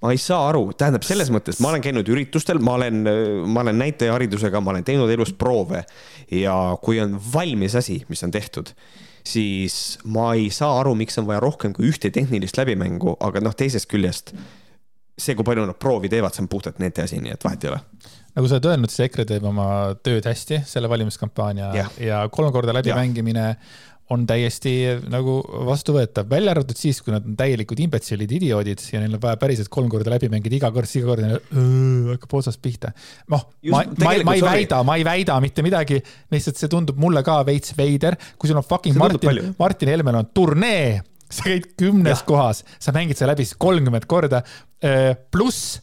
ma 0.03 0.11
ei 0.14 0.18
saa 0.20 0.48
aru, 0.50 0.64
tähendab 0.78 1.05
selles 1.07 1.30
mõttes, 1.34 1.61
ma 1.62 1.70
olen 1.70 1.84
käinud 1.84 2.09
üritustel, 2.11 2.59
ma 2.62 2.76
olen, 2.78 3.05
ma 3.46 3.62
olen 3.62 3.78
näitajaharidusega, 3.84 4.61
ma 4.61 4.74
olen 4.74 4.86
teinud 4.86 5.11
elus 5.14 5.34
proove. 5.38 5.84
Ja 6.32 6.57
kui 6.82 7.00
on 7.03 7.18
valmis 7.32 7.76
asi, 7.78 8.00
mis 8.11 8.24
on 8.26 8.34
tehtud, 8.34 8.72
siis 9.26 10.00
ma 10.05 10.32
ei 10.38 10.50
saa 10.55 10.80
aru, 10.80 10.96
miks 10.98 11.20
on 11.22 11.28
vaja 11.28 11.42
rohkem 11.44 11.76
kui 11.76 11.90
ühte 11.92 12.11
tehnilist 12.14 12.59
läbimängu, 12.59 13.16
aga 13.22 13.44
noh, 13.44 13.55
teisest 13.55 13.90
küljest 13.90 14.34
see, 15.18 15.36
kui 15.36 15.46
palju 15.46 15.66
nad 15.68 15.78
proovi 15.80 16.11
teevad, 16.12 16.34
see 16.34 16.44
on 16.44 16.50
puhtalt 16.50 16.80
nende 16.82 17.05
asi, 17.05 17.20
nii 17.22 17.34
et 17.34 17.44
vahet 17.44 17.64
ei 17.66 17.72
ole. 17.72 17.80
Nagu 18.32 18.48
sa 18.48 18.57
oled 18.57 18.68
öelnud, 18.70 18.92
siis 18.92 19.05
EKRE 19.07 19.26
teeb 19.28 19.44
oma 19.44 19.66
tööd 20.00 20.24
hästi, 20.24 20.62
selle 20.68 20.88
valimiskampaania 20.88 21.68
ja, 21.76 21.88
ja 22.00 22.20
kolm 22.32 22.53
korda 22.55 22.72
läbimängimine 22.78 23.44
on 24.11 24.24
täiesti 24.26 24.72
nagu 25.11 25.36
vastuvõetav, 25.66 26.26
välja 26.30 26.53
arvatud 26.53 26.78
siis, 26.78 26.98
kui 27.05 27.14
nad 27.14 27.26
on 27.26 27.36
täielikud 27.38 27.78
imbetsilid, 27.84 28.32
idioodid 28.38 28.82
ja 28.92 29.00
neil 29.03 29.14
on 29.16 29.22
vaja 29.22 29.38
päriselt 29.40 29.70
kolm 29.72 29.88
korda 29.92 30.12
läbi 30.12 30.28
mängida, 30.32 30.59
iga 30.59 30.72
kord, 30.74 30.90
iga 30.98 31.09
kord 31.09 31.24
hakkab 32.11 32.36
otsast 32.40 32.61
pihta. 32.64 32.92
noh, 33.32 33.46
ma, 33.72 33.84
ma, 34.03 34.16
ma 34.26 34.36
ei 34.36 34.44
väida, 34.44 34.82
ma 34.86 34.98
ei 35.00 35.07
väida 35.07 35.38
mitte 35.44 35.64
midagi, 35.64 36.03
lihtsalt 36.34 36.61
see 36.61 36.72
tundub 36.72 37.00
mulle 37.00 37.24
ka 37.26 37.40
veits 37.48 37.76
veider, 37.78 38.18
kui 38.36 38.50
sul 38.50 38.61
on 38.61 38.66
fucking 38.66 38.98
see 38.98 39.05
Martin, 39.05 39.55
Martin 39.61 39.94
Helmel 39.94 40.20
on 40.20 40.30
turnee, 40.34 41.00
sa 41.32 41.48
käid 41.48 41.72
kümnes 41.80 42.18
ja. 42.18 42.28
kohas, 42.28 42.66
sa 42.82 42.94
mängid 42.96 43.18
selle 43.18 43.32
läbi 43.32 43.48
siis 43.48 43.61
kolmkümmend 43.62 44.09
korda, 44.11 44.42
pluss 45.32 45.78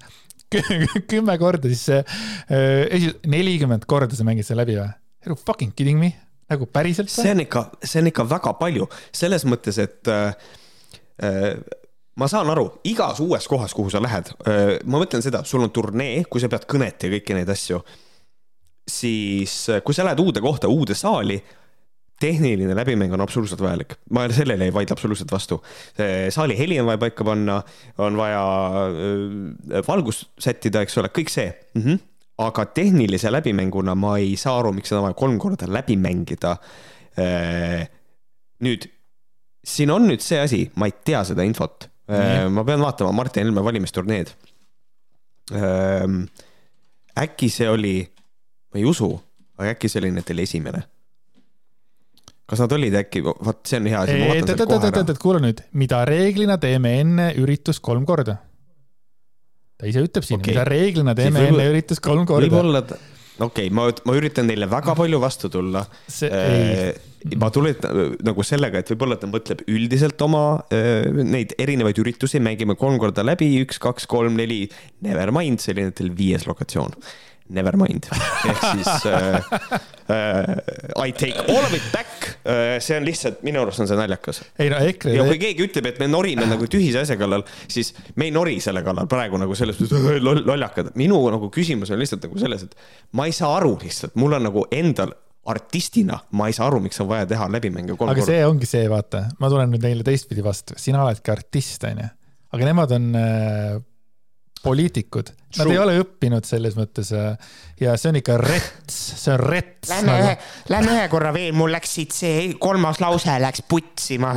kümme 1.11 1.37
korda, 1.41 1.71
siis 1.71 1.87
see 1.87 3.19
nelikümmend 3.29 3.89
korda 3.89 4.17
sa 4.17 4.27
mängid 4.27 4.47
selle 4.47 4.65
läbi 4.65 4.81
või? 4.81 4.89
Are 5.19 5.33
you 5.33 5.39
fucking 5.39 5.73
kidding 5.75 5.99
me? 5.99 6.13
Nagu 6.49 6.69
päriselt? 6.73 7.11
see 7.13 7.33
on 7.33 7.43
ikka, 7.45 7.65
see 7.83 8.01
on 8.03 8.09
ikka 8.11 8.25
väga 8.29 8.55
palju, 8.59 8.87
selles 9.15 9.45
mõttes, 9.49 9.79
et 9.81 10.11
äh, 10.11 10.49
äh, 11.25 11.53
ma 12.19 12.29
saan 12.31 12.49
aru, 12.51 12.67
igas 12.89 13.21
uues 13.23 13.47
kohas, 13.49 13.75
kuhu 13.77 13.91
sa 13.93 14.01
lähed 14.03 14.33
äh,, 14.47 14.75
ma 14.85 15.01
mõtlen 15.01 15.23
seda, 15.25 15.43
sul 15.47 15.65
on 15.65 15.73
turnee, 15.75 16.23
kui 16.29 16.43
sa 16.43 16.51
pead 16.51 16.67
kõnet 16.69 17.05
ja 17.05 17.13
kõiki 17.13 17.37
neid 17.37 17.53
asju, 17.53 17.81
siis 18.89 19.61
äh, 19.73 19.83
kui 19.85 19.97
sa 19.97 20.07
lähed 20.07 20.21
uude 20.23 20.43
kohta, 20.43 20.71
uude 20.71 20.97
saali, 20.97 21.39
tehniline 22.19 22.75
läbimäng 22.75 23.13
on 23.15 23.23
absoluutselt 23.23 23.61
vajalik, 23.63 23.95
ma 24.11 24.25
sellele 24.35 24.67
ei 24.67 24.73
vaidle 24.75 24.91
absoluutselt 24.91 25.31
vastu. 25.31 25.61
saali 26.35 26.57
heli 26.59 26.75
on 26.81 26.89
vaja 26.89 26.99
paika 26.99 27.23
panna, 27.23 27.61
on 27.97 28.17
vaja 28.19 28.41
äh, 28.89 29.83
valgust 29.87 30.27
sättida, 30.39 30.83
eks 30.83 30.99
ole, 30.99 31.13
kõik 31.15 31.31
see 31.31 31.51
mm. 31.75 31.83
-hmm 31.83 32.05
aga 32.39 32.65
tehnilise 32.75 33.31
läbimänguna 33.31 33.95
ma 33.99 34.15
ei 34.21 34.35
saa 34.39 34.59
aru, 34.61 34.73
miks 34.75 34.91
seda 34.91 35.01
on 35.01 35.09
vaja 35.09 35.17
kolm 35.19 35.39
korda 35.41 35.67
läbi 35.71 35.97
mängida. 35.99 36.55
Äh, 37.19 37.87
nüüd, 38.63 38.87
siin 39.65 39.91
on 39.91 40.07
nüüd 40.07 40.23
see 40.23 40.39
asi, 40.41 40.61
ma 40.79 40.87
ei 40.89 40.95
tea 41.05 41.23
seda 41.27 41.43
infot 41.47 41.89
mm., 42.07 42.53
ma 42.55 42.63
pean 42.67 42.83
vaatama 42.83 43.11
Martin 43.15 43.43
Helme 43.43 43.63
valimisturneed. 43.65 44.31
Ähm, 45.55 46.23
äkki 47.17 47.49
see 47.51 47.67
oli, 47.69 47.97
ma 48.71 48.79
ei 48.79 48.87
usu, 48.87 49.11
aga 49.59 49.75
äkki 49.75 49.91
see 49.91 50.03
oli 50.03 50.13
nendel 50.15 50.45
esimene 50.45 50.85
kas 52.49 52.63
nad 52.63 52.71
olid 52.73 52.95
äkki, 52.97 53.21
vot 53.21 53.59
see 53.69 53.77
on 53.77 53.87
hea 53.91 53.99
asi. 54.01 55.17
kuule 55.21 55.41
nüüd, 55.43 55.59
mida 55.77 56.01
reeglina 56.09 56.57
teeme 56.61 56.95
enne 57.03 57.27
üritust 57.37 57.83
kolm 57.85 58.07
korda 58.09 58.39
ta 59.79 59.87
ise 59.89 60.03
ütleb 60.05 60.25
siin 60.27 60.41
okay., 60.41 60.53
mida 60.53 60.65
reeglina 60.67 61.15
teeme 61.17 61.47
enne 61.51 61.69
üritust 61.71 62.03
kolm 62.03 62.27
korda. 62.29 62.47
võib-olla, 62.47 62.81
okei 62.83 63.45
okay,, 63.45 63.69
ma, 63.75 63.87
ma 64.07 64.17
üritan 64.19 64.49
neile 64.49 64.67
väga 64.71 64.95
palju 64.99 65.21
vastu 65.23 65.51
tulla. 65.53 65.85
Äh, 66.27 66.91
ma 67.39 67.49
tuletan 67.51 68.17
nagu 68.23 68.43
sellega, 68.47 68.81
et 68.83 68.91
võib-olla 68.93 69.19
ta 69.19 69.29
mõtleb 69.31 69.63
üldiselt 69.71 70.19
oma 70.25 70.43
äh, 70.75 71.07
neid 71.07 71.55
erinevaid 71.59 71.99
üritusi, 72.03 72.43
mängime 72.43 72.75
kolm 72.79 72.99
korda 73.01 73.25
läbi, 73.25 73.53
üks, 73.63 73.79
kaks, 73.83 74.07
kolm, 74.11 74.35
neli, 74.39 74.65
never 75.05 75.31
mind, 75.35 75.63
see 75.63 75.75
oli 75.75 75.87
nendel 75.87 76.13
viies 76.19 76.47
lokatsioon 76.49 76.95
never 77.49 77.77
mind. 77.79 78.07
ehk 78.49 78.63
siis 78.63 79.05
äh, 79.09 79.37
äh, 80.09 81.07
I 81.07 81.13
take 81.13 81.45
all 81.47 81.63
of 81.65 81.73
it 81.73 81.85
back 81.93 82.29
äh,. 82.45 82.79
see 82.83 82.97
on 82.97 83.07
lihtsalt, 83.07 83.41
minu 83.45 83.63
arust 83.63 83.83
on 83.83 83.89
see 83.89 83.97
naljakas. 83.99 84.41
ei 84.59 84.69
no 84.71 84.81
EKRE. 84.91 85.15
ja 85.17 85.25
kui 85.27 85.39
keegi 85.41 85.65
ütleb, 85.69 85.89
et 85.91 86.01
me 86.01 86.09
norime 86.11 86.47
nagu 86.49 86.69
tühise 86.71 87.01
asja 87.03 87.17
kallal, 87.19 87.45
siis 87.67 87.93
me 88.15 88.29
ei 88.29 88.35
nori 88.35 88.59
selle 88.63 88.83
kallal 88.85 89.09
praegu 89.11 89.41
nagu 89.41 89.57
selles 89.57 89.79
mõttes 89.81 90.21
lollakad. 90.23 90.93
minu 90.99 91.21
nagu 91.33 91.51
küsimus 91.53 91.93
on 91.93 92.01
lihtsalt 92.01 92.29
nagu 92.29 92.41
selles, 92.41 92.67
et 92.69 92.77
ma 93.17 93.29
ei 93.29 93.35
saa 93.35 93.55
aru 93.57 93.75
lihtsalt, 93.81 94.15
mul 94.19 94.37
on 94.37 94.47
nagu 94.49 94.67
endal 94.75 95.15
artistina 95.49 96.19
ma 96.37 96.49
ei 96.49 96.55
saa 96.55 96.67
aru, 96.69 96.81
miks 96.83 96.99
on 97.01 97.09
vaja 97.09 97.27
teha 97.29 97.47
läbimänge 97.51 97.95
kolm 97.97 98.11
aga 98.11 98.21
korda. 98.21 98.31
see 98.31 98.45
ongi 98.45 98.69
see, 98.69 98.85
vaata, 98.91 99.25
ma 99.41 99.49
tulen 99.51 99.71
nüüd 99.73 99.85
neile 99.85 100.05
teistpidi 100.05 100.43
vastu, 100.45 100.77
sina 100.77 101.01
oledki 101.05 101.33
artist, 101.33 101.85
onju. 101.89 102.09
aga 102.53 102.67
nemad 102.69 102.93
on 102.97 103.07
äh, 103.17 103.79
poliitikud, 104.63 105.31
nad 105.57 105.71
ei 105.71 105.77
ole 105.79 105.95
õppinud 106.01 106.45
selles 106.47 106.75
mõttes 106.77 107.13
äh, 107.15 107.53
ja 107.79 107.95
see 107.99 108.11
on 108.11 108.19
ikka 108.19 108.35
rets, 108.41 108.97
see 109.21 109.33
on 109.33 109.41
rets. 109.41 109.89
Lähme 109.91 110.11
nagu... 110.11 110.25
ühe, 110.25 110.35
lähme 110.73 110.93
ühe 110.97 111.07
korra 111.11 111.31
veel, 111.35 111.55
mul 111.57 111.71
läks 111.73 111.95
siit 111.99 112.15
see 112.15 112.45
kolmas 112.61 112.99
lause 113.03 113.39
läks 113.39 113.63
putsima. 113.71 114.35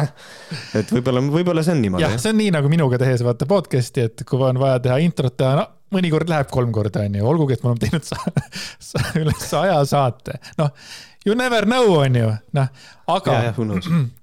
et 0.79 0.95
võib-olla, 0.95 1.25
võib-olla 1.27 1.67
see 1.67 1.75
on 1.77 1.85
niimoodi. 1.85 2.07
jah, 2.07 2.17
see 2.23 2.33
on 2.35 2.41
nii 2.41 2.55
nagu 2.55 2.71
minuga 2.73 3.01
tehes 3.03 3.25
vaata 3.27 3.49
podcast'i, 3.51 4.07
et 4.11 4.25
kui 4.29 4.43
on 4.47 4.63
vaja 4.63 4.79
teha 4.87 5.01
introt 5.03 5.37
teha, 5.37 5.55
no 5.59 5.69
mõnikord 5.93 6.31
läheb 6.31 6.51
kolm 6.53 6.73
korda, 6.75 7.05
onju, 7.07 7.27
olgugi, 7.29 7.59
et 7.59 7.65
me 7.65 7.73
oleme 7.73 7.83
teinud 7.83 8.07
sa, 8.07 8.19
sa, 8.93 9.05
üle 9.21 9.35
saja 9.41 9.79
saate, 9.89 10.39
noh, 10.61 10.73
you 11.27 11.37
never 11.39 11.69
know, 11.69 11.99
onju, 12.01 12.33
noh, 12.57 12.89
aga. 13.13 13.39
Äh, 13.51 14.03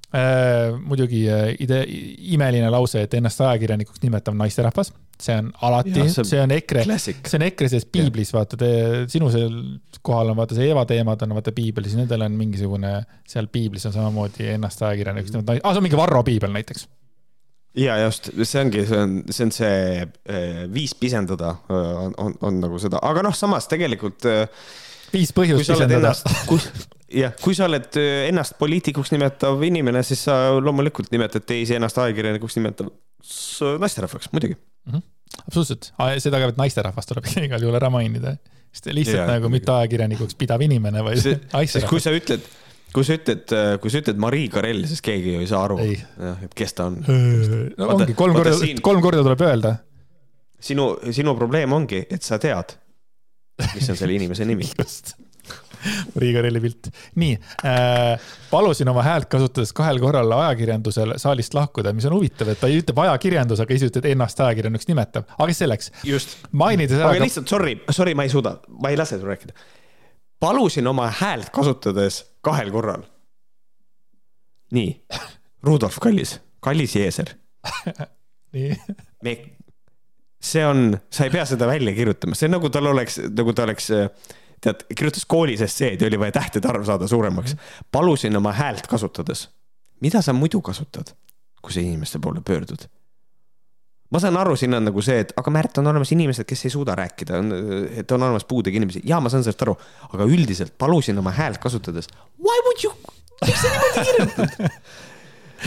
muidugi 0.82 1.28
äh, 1.30 1.52
idee, 1.62 1.84
imeline 2.34 2.70
lause, 2.74 3.04
et 3.06 3.14
ennast 3.14 3.42
ajakirjanikuks 3.46 4.02
nimetav 4.02 4.34
naisterahvas. 4.38 4.90
See 5.20 5.36
on 5.36 5.52
alati, 5.68 6.06
see 6.10 6.40
on 6.42 6.54
EKRE, 6.56 6.86
see 6.96 7.36
on 7.38 7.44
EKRE 7.46 7.70
sees 7.70 7.86
piiblis, 7.92 8.32
vaata, 8.34 8.58
te, 8.58 8.70
sinu 9.12 9.30
seal 9.34 9.52
kohal 10.02 10.32
on 10.32 10.40
vaata 10.40 10.56
see 10.58 10.70
Eva 10.72 10.86
teemad 10.90 11.26
on 11.28 11.36
vaata 11.38 11.54
piiblis, 11.54 11.94
nendel 12.00 12.24
on 12.26 12.38
mingisugune, 12.40 12.94
seal 13.28 13.50
piiblis 13.52 13.86
on 13.90 13.94
samamoodi 13.98 14.48
ennast 14.56 14.82
ajakirjanikuks, 14.88 15.36
ah, 15.44 15.60
see 15.60 15.82
on 15.84 15.86
mingi 15.86 16.00
Varro 16.00 16.24
piibel 16.26 16.56
näiteks. 16.56 16.88
ja 17.78 18.00
just, 18.06 18.32
see 18.42 18.64
ongi, 18.64 18.86
see 18.90 19.02
on, 19.04 19.18
see 19.30 19.46
on 19.46 19.52
see 19.54 19.82
eh, 20.08 20.64
viis 20.74 20.96
pisendada 20.98 21.52
on, 21.70 22.16
on, 22.18 22.40
on 22.42 22.64
nagu 22.64 22.80
seda, 22.82 23.04
aga 23.12 23.28
noh, 23.28 23.36
samas 23.36 23.68
tegelikult 23.70 24.26
viis 25.14 25.36
põhjust 25.36 25.70
pisendada. 25.70 26.16
Jah, 27.14 27.34
kui 27.42 27.58
sa 27.58 27.68
oled 27.70 27.98
ennast 28.30 28.58
poliitikuks 28.60 29.14
nimetav 29.14 29.62
inimene, 29.66 30.02
siis 30.06 30.24
sa 30.28 30.36
loomulikult 30.62 31.12
nimetad 31.14 31.46
teisi 31.48 31.78
ennast 31.78 31.98
ajakirjanikuks 32.02 32.58
nimetav 32.60 32.92
naisterahvaks, 33.82 34.32
muidugi 34.32 34.56
mm. 34.56 34.94
-hmm. 34.94 35.02
absoluutselt, 35.48 35.92
seda 36.24 36.40
ka, 36.40 36.54
et 36.54 36.62
naisterahvast 36.62 37.12
tuleb 37.12 37.30
igal 37.48 37.62
juhul 37.62 37.78
ära 37.80 37.90
mainida. 37.94 38.38
sest 38.72 38.92
lihtsalt 38.94 39.24
ja, 39.24 39.28
nagu 39.28 39.50
mitte 39.50 39.72
ajakirjanikuks 39.72 40.36
pidav 40.38 40.62
inimene, 40.62 41.04
vaid 41.04 41.22
naisterahvas. 41.54 41.90
kui 41.90 42.02
sa 42.04 42.14
ütled, 42.16 42.50
kui 42.94 43.06
sa 43.06 43.18
ütled, 43.18 43.56
kui 43.82 43.94
sa 43.94 44.02
ütled 44.04 44.22
Marii 44.22 44.50
Karell, 44.50 44.86
siis 44.88 45.02
keegi 45.02 45.36
ju 45.36 45.46
ei 45.46 45.50
saa 45.50 45.64
aru, 45.66 45.80
et 45.80 46.54
kes 46.56 46.78
ta 46.78 46.90
on. 46.92 47.00
no 47.06 47.94
ongi, 47.96 48.14
kolm 48.18 48.38
korda, 48.38 48.58
kolm 48.82 49.02
korda 49.02 49.24
tuleb 49.26 49.48
öelda. 49.48 49.76
sinu, 50.60 50.92
sinu 51.16 51.36
probleem 51.36 51.74
ongi, 51.74 52.06
et 52.10 52.22
sa 52.24 52.38
tead, 52.40 52.78
mis 53.74 53.90
on 53.90 53.98
selle 54.00 54.16
inimese 54.16 54.46
nimi 54.48 54.70
just 54.84 55.18
Riigarelli 56.22 56.62
pilt. 56.64 56.90
nii 57.20 57.36
äh,, 57.66 58.30
palusin 58.52 58.90
oma 58.92 59.04
häält 59.06 59.30
kasutades 59.32 59.74
kahel 59.76 60.00
korral 60.02 60.32
ajakirjandusel 60.40 61.16
saalist 61.22 61.56
lahkuda, 61.58 61.94
mis 61.96 62.08
on 62.10 62.18
huvitav, 62.18 62.52
et 62.54 62.62
ta 62.62 62.70
ütleb 62.72 63.04
ajakirjandus, 63.06 63.64
aga 63.64 63.76
ise 63.76 63.90
ütleb 63.92 64.10
ennast 64.14 64.40
ajakirjanikuks 64.46 64.90
nimetav, 64.90 65.28
aga 65.38 65.56
selleks. 65.56 65.92
just. 66.08 66.38
mainides 66.52 67.00
ära. 67.00 67.14
aga 67.14 67.26
lihtsalt 67.26 67.52
sorry, 67.52 67.78
sorry, 67.92 68.16
ma 68.18 68.28
ei 68.28 68.34
suuda, 68.34 68.58
ma 68.82 68.94
ei 68.94 69.00
lase 69.00 69.20
sul 69.20 69.32
rääkida. 69.32 69.56
palusin 70.40 70.88
oma 70.88 71.10
häält 71.22 71.54
kasutades 71.56 72.24
kahel 72.46 72.72
korral. 72.76 73.06
nii, 74.76 74.92
Rudolf 75.64 76.00
Kallis, 76.02 76.40
Kallis 76.64 76.96
Jeeser 76.96 77.36
nii. 78.56 78.76
me, 79.24 79.38
see 80.40 80.66
on, 80.66 80.94
sa 81.12 81.28
ei 81.28 81.34
pea 81.34 81.46
seda 81.50 81.68
välja 81.68 81.94
kirjutama, 81.96 82.38
see 82.38 82.48
on 82.50 82.58
nagu 82.58 82.72
tal 82.74 82.92
oleks, 82.94 83.20
nagu 83.36 83.54
ta 83.56 83.66
oleks 83.68 83.90
äh, 83.96 84.08
tead, 84.62 84.86
kirjutas 84.96 85.26
koolis 85.26 85.62
esseed 85.66 86.02
ja 86.02 86.08
oli 86.08 86.20
vaja 86.20 86.38
tähtede 86.40 86.68
arv 86.68 86.86
saada 86.86 87.08
suuremaks. 87.08 87.56
palusin 87.92 88.36
oma 88.38 88.54
häält 88.54 88.88
kasutades. 88.88 89.50
mida 90.02 90.22
sa 90.22 90.34
muidu 90.34 90.62
kasutad, 90.62 91.16
kui 91.62 91.74
sa 91.74 91.80
inimeste 91.80 92.20
poole 92.20 92.42
pöördud? 92.42 92.88
ma 94.12 94.20
saan 94.20 94.38
aru, 94.38 94.56
siin 94.56 94.74
on 94.74 94.86
nagu 94.90 95.02
see, 95.02 95.20
et 95.20 95.34
aga 95.38 95.52
Märt, 95.52 95.78
on 95.78 95.88
olemas 95.88 96.12
inimesed, 96.12 96.46
kes 96.50 96.66
ei 96.66 96.74
suuda 96.74 96.96
rääkida, 96.96 97.44
et 98.02 98.12
on 98.12 98.24
olemas 98.24 98.46
puudega 98.46 98.78
inimesi. 98.78 99.02
ja 99.06 99.20
ma 99.20 99.30
saan 99.30 99.44
sellest 99.44 99.62
aru, 99.62 99.78
aga 100.14 100.26
üldiselt 100.26 100.78
palusin 100.78 101.18
oma 101.18 101.32
häält 101.32 101.62
kasutades. 101.62 102.10
Why 102.40 102.66
would 102.66 102.84
you, 102.84 102.94
miks 103.46 103.62
sa 103.62 103.70
niimoodi 103.70 104.12
kirjutad? 104.12 104.82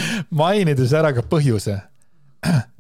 mainides 0.43 0.93
ära 0.97 1.13
ka 1.17 1.25
põhjuse. 1.27 1.79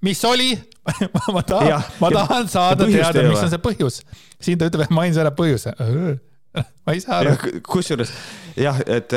Mis 0.06 0.24
oli 0.28 0.52
ma 1.34 1.42
tahan, 1.46 1.86
ma 2.02 2.10
tahan 2.10 2.50
saada 2.50 2.86
teada, 2.90 3.24
mis 3.28 3.42
on 3.44 3.50
see 3.52 3.62
põhjus. 3.62 4.02
siin 4.42 4.58
ta 4.58 4.68
ütleb, 4.70 4.88
et 4.88 4.94
mainin 4.94 5.14
selle 5.14 5.30
põhjuse. 5.38 5.74
ma 6.84 6.92
ei 6.92 7.00
saa 7.00 7.20
aru. 7.22 7.60
kusjuures 7.64 8.10
jah, 8.58 8.76
et 8.90 9.14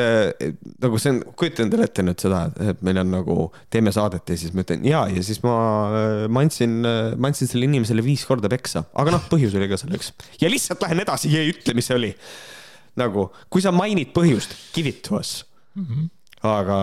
nagu 0.83 0.99
see 1.01 1.11
on, 1.11 1.17
kujuta 1.35 1.65
endale 1.65 1.87
ette 1.89 2.05
nüüd 2.05 2.21
seda, 2.21 2.45
et 2.63 2.83
meil 2.85 3.01
on 3.01 3.09
nagu, 3.11 3.37
teeme 3.73 3.91
saadet 3.95 4.31
ja 4.31 4.37
siis 4.39 4.53
ma 4.55 4.63
ütlen 4.63 4.85
ja, 4.87 5.01
ja 5.11 5.23
siis 5.25 5.41
ma, 5.43 5.55
ma 6.31 6.45
andsin, 6.45 6.77
ma 6.85 7.31
andsin 7.31 7.49
sellele 7.49 7.73
inimesele 7.73 8.05
viis 8.05 8.23
korda 8.29 8.51
peksa, 8.51 8.85
aga 8.95 9.17
noh, 9.17 9.25
põhjus 9.31 9.57
oli 9.59 9.67
ka 9.71 9.81
selleks. 9.81 10.13
ja 10.39 10.51
lihtsalt 10.53 10.85
lähen 10.85 11.03
edasi 11.03 11.33
ja 11.33 11.43
ei 11.43 11.51
ütle, 11.51 11.75
mis 11.75 11.89
see 11.89 11.97
oli. 11.97 12.13
nagu, 13.01 13.27
kui 13.51 13.65
sa 13.65 13.73
mainid 13.75 14.13
põhjust, 14.15 14.55
give 14.77 14.93
it 14.93 15.03
to 15.03 15.17
us 15.19 15.41
mm. 15.73 15.89
-hmm 15.89 16.11
aga, 16.49 16.77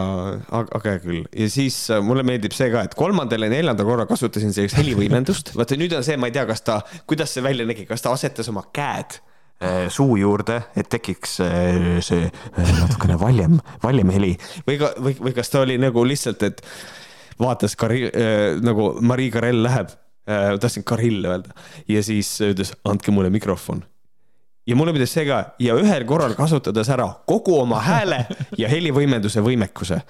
aga, 0.58 0.80
hea 0.84 1.00
küll. 1.02 1.26
Ja 1.36 1.48
siis 1.52 1.76
äh, 1.92 2.00
mulle 2.04 2.24
meeldib 2.26 2.54
see 2.56 2.70
ka, 2.72 2.84
et 2.86 2.96
kolmandal 2.98 3.46
ja 3.46 3.50
neljandal 3.52 3.88
korral 3.88 4.08
kasutasin 4.10 4.54
sellist 4.54 4.78
helivõimendust, 4.78 5.52
vaata 5.58 5.78
nüüd 5.80 5.94
on 5.98 6.06
see, 6.06 6.18
ma 6.20 6.30
ei 6.30 6.36
tea, 6.36 6.46
kas 6.48 6.64
ta, 6.66 6.80
kuidas 7.10 7.34
see 7.34 7.44
välja 7.44 7.66
nägi, 7.68 7.86
kas 7.88 8.04
ta 8.04 8.14
asetas 8.14 8.50
oma 8.52 8.64
käed 8.74 9.18
äh, 9.62 9.86
suu 9.92 10.16
juurde, 10.20 10.60
et 10.78 10.90
tekiks 10.92 11.38
äh, 11.44 12.00
see 12.04 12.26
natukene 12.58 13.18
valjem, 13.20 13.60
valjem 13.84 14.14
heli. 14.16 14.34
Või 14.68 14.80
ka, 14.82 14.94
või, 15.02 15.16
või 15.28 15.36
kas 15.36 15.52
ta 15.52 15.64
oli 15.66 15.78
nagu 15.82 16.06
lihtsalt, 16.08 16.46
et 16.48 16.64
vaatas 17.42 17.76
Kari- 17.78 18.10
äh,, 18.10 18.58
nagu 18.62 18.92
Marii 19.00 19.30
Karell 19.34 19.62
läheb 19.64 19.92
äh,, 20.28 20.52
tahtsin 20.62 20.86
Karill 20.88 21.24
öelda. 21.24 21.56
Ja 21.90 22.04
siis 22.04 22.34
ütles, 22.44 22.74
andke 22.88 23.14
mulle 23.14 23.32
mikrofon 23.34 23.84
ja 24.66 24.76
mulle 24.78 24.94
meeldis 24.94 25.14
see 25.16 25.26
ka 25.28 25.40
ja 25.62 25.76
ühel 25.78 26.04
korral 26.08 26.34
kasutades 26.38 26.90
ära 26.92 27.08
kogu 27.28 27.58
oma 27.62 27.80
hääle 27.82 28.24
ja 28.60 28.70
helivõimenduse 28.70 29.42
võimekuse. 29.44 30.00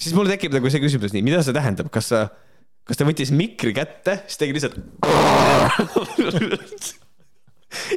siis 0.00 0.14
mul 0.16 0.30
tekib 0.30 0.52
nagu 0.56 0.70
see 0.70 0.82
küsimus, 0.82 1.12
nii, 1.14 1.24
mida 1.26 1.42
see 1.44 1.56
tähendab, 1.56 1.90
kas 1.92 2.10
sa, 2.12 2.26
kas 2.88 3.00
ta 3.00 3.08
võttis 3.08 3.32
mikri 3.34 3.74
kätte, 3.76 4.22
siis 4.26 4.40
tegi 4.40 4.56
lihtsalt 4.56 4.76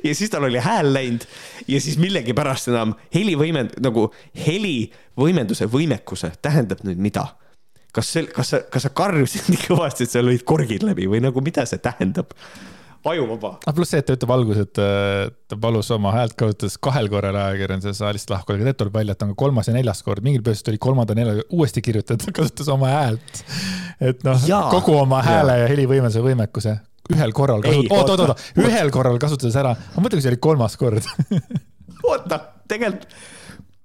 ja 0.08 0.16
siis 0.16 0.30
tal 0.34 0.48
oli 0.48 0.60
hääl 0.64 0.93
läinud 0.93 1.26
ja 1.68 1.82
siis 1.82 1.98
millegipärast 2.02 2.72
enam 2.72 2.95
helivõimend-, 3.16 3.78
nagu 3.84 4.10
helivõimenduse 4.45 5.70
võimekuse 5.72 6.34
tähendab 6.41 6.84
nüüd 6.88 7.02
mida? 7.02 7.28
kas 7.98 8.12
see, 8.14 8.28
kas 8.30 8.52
sa, 8.54 8.62
kas 8.70 8.86
sa 8.86 8.91
karjusid 8.93 9.48
nii 9.50 9.64
kõvasti, 9.64 10.06
et 10.06 10.14
sa 10.14 10.22
lõid 10.22 10.43
korgid 10.48 10.84
läbi 10.86 11.08
või 11.10 11.22
nagu 11.24 11.41
mida 11.41 11.66
see 11.70 11.82
tähendab? 11.82 12.36
Ajuvaba. 13.14 13.53
ah, 13.60 13.76
pluss 13.76 13.93
see, 13.93 14.01
et 14.01 14.08
ta 14.08 14.18
ütleb 14.18 14.34
alguses, 14.34 14.68
et 14.68 14.82
ta 15.51 15.60
palus 15.62 15.91
oma 15.95 16.14
häält 16.16 16.36
kasutas 16.39 16.78
kahel 16.82 17.10
korral 17.12 17.38
ajakirjanduse 17.41 17.95
saalist 17.99 18.32
lahku, 18.34 18.51
aga 18.51 18.62
tegelikult 18.62 18.82
tuleb 18.84 18.99
välja, 18.99 19.16
et 19.18 19.26
on 19.26 19.34
ka 19.34 19.39
kolmas 19.43 19.70
ja 19.70 19.76
neljas 19.78 20.03
kord, 20.05 20.26
mingil 20.26 20.43
põhjusel 20.45 20.72
tuli 20.72 20.82
kolmanda, 20.88 21.16
nelja 21.18 21.45
uuesti 21.49 21.84
kirjutada, 21.86 22.34
kasutas 22.36 22.70
oma 22.74 22.91
häält. 22.93 23.41
et 24.12 24.28
noh, 24.28 24.49
kogu 24.74 24.97
oma 24.99 25.24
hääle 25.26 25.58
ja, 25.58 25.66
ja 25.66 25.72
helivõimenduse 25.74 26.24
võimekuse 26.26 26.78
ühel 27.14 27.32
korral 27.36 27.64
kasutas, 27.64 27.93
oot, 27.95 28.12
oot, 28.12 28.26
oot, 28.28 28.45
ühel 28.66 28.91
korral 28.91 29.18
kasutas 29.22 29.55
ära, 29.60 29.74
ma 29.95 30.03
mõtlen, 30.03 30.20
kui 30.20 30.28
see 30.28 30.34
oli 30.34 30.43
kolmas 30.43 30.76
kord. 30.80 31.08
Oota, 32.08 32.38
tegelikult 32.70 33.08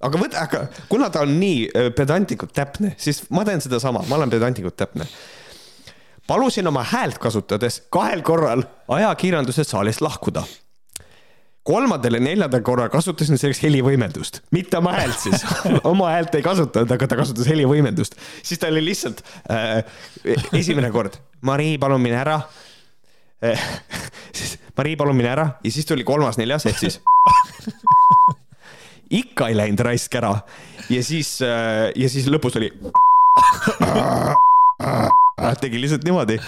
aga 0.03 0.19
võta, 0.19 0.43
aga 0.47 0.65
kuna 0.91 1.09
ta 1.15 1.23
on 1.25 1.37
nii 1.39 1.69
äh, 1.71 1.93
pedantlikult 1.97 2.53
täpne, 2.57 2.93
siis 3.01 3.23
ma 3.35 3.45
teen 3.47 3.63
sedasama, 3.63 4.03
ma 4.09 4.19
olen 4.19 4.33
pedantlikult 4.33 4.77
täpne 4.79 5.07
palusin 6.27 6.67
oma 6.67 6.85
häält 6.87 7.19
kasutades 7.19 7.83
kahel 7.91 8.23
korral 8.23 8.63
ajakirjanduse 8.89 9.65
saalist 9.65 10.01
lahkuda. 10.01 10.43
kolmandal 11.63 12.15
ja 12.15 12.21
neljandal 12.21 12.61
korral 12.67 12.89
kasutasin 12.91 13.39
selleks 13.39 13.61
helivõimendust, 13.63 14.41
mitte 14.51 14.81
oma 14.81 14.97
häält 14.97 15.19
siis. 15.19 15.45
Oma 15.93 16.09
häält 16.11 16.35
ei 16.35 16.43
kasutanud, 16.43 16.91
aga 16.91 17.07
ta 17.07 17.17
kasutas 17.17 17.47
helivõimendust. 17.47 18.17
siis 18.43 18.59
ta 18.59 18.67
oli 18.67 18.85
lihtsalt 18.85 19.23
äh, 19.51 19.85
esimene 20.53 20.91
kord, 20.91 21.21
Marii, 21.41 21.79
palun 21.79 22.03
mine 22.03 22.19
ära. 22.19 22.41
Siis 24.33 24.59
Marii, 24.77 24.97
palun 24.97 25.17
mine 25.17 25.31
ära. 25.31 25.47
Ja 25.65 25.71
siis 25.71 25.87
tuli 25.87 26.05
kolmas-neljas 26.05 26.67
ehk 26.67 26.79
siis. 26.79 27.01
Ikka 29.23 29.49
ei 29.53 29.57
läinud 29.57 29.81
raisk 29.87 30.15
ära. 30.19 30.35
Ja 30.91 31.03
siis 31.05 31.37
äh, 31.47 31.93
ja 31.95 32.11
siis 32.11 32.27
lõpus 32.27 32.59
oli 32.59 32.73
tegi 35.63 35.81
lihtsalt 35.83 36.05
niimoodi. 36.07 36.39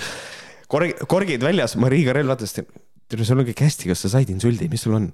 korg, 0.72 1.07
korgid 1.11 1.45
väljas, 1.45 1.76
Marii 1.80 2.05
Karel 2.09 2.30
vaatas, 2.30 2.55
tere, 2.57 3.24
sul 3.24 3.40
on 3.42 3.49
kõik 3.49 3.64
hästi, 3.66 3.90
kas 3.92 4.05
sa 4.05 4.12
said 4.16 4.30
insuldi, 4.32 4.68
mis 4.72 4.84
sul 4.86 4.99
on? 4.99 5.11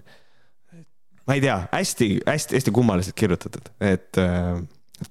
ma 1.28 1.36
ei 1.36 1.42
tea 1.44 1.56
hästi,, 1.70 2.06
hästi-hästi-hästi 2.26 2.72
kummaliselt 2.74 3.16
kirjutatud, 3.18 3.68
et 3.86 4.18
äh, 4.18 4.56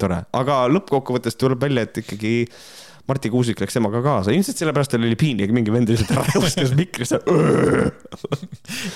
tore, 0.02 0.24
aga 0.36 0.62
lõppkokkuvõttes 0.72 1.38
tuleb 1.40 1.62
välja, 1.64 1.86
et 1.88 2.02
ikkagi 2.02 2.34
äh, 2.44 2.89
Marti 3.10 3.32
Kuusik 3.34 3.60
läks 3.62 3.74
temaga 3.74 4.02
kaasa, 4.06 4.34
ilmselt 4.36 4.60
sellepärast 4.60 4.94
tal 4.94 5.06
oli 5.06 5.18
piinlik, 5.20 5.52
mingi 5.56 5.74
vend 5.74 5.90
lihtsalt 5.90 6.12
ära 6.14 6.36
joostes 6.36 6.74
mikrisse. 6.78 7.18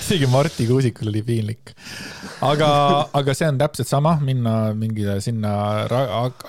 isegi 0.04 0.30
Marti 0.30 0.68
Kuusikul 0.70 1.10
oli 1.10 1.24
piinlik. 1.26 1.74
aga, 2.46 2.68
aga 3.20 3.36
see 3.38 3.48
on 3.50 3.58
täpselt 3.62 3.90
sama, 3.90 4.16
minna 4.22 4.74
mingi 4.78 5.08
sinna 5.24 5.54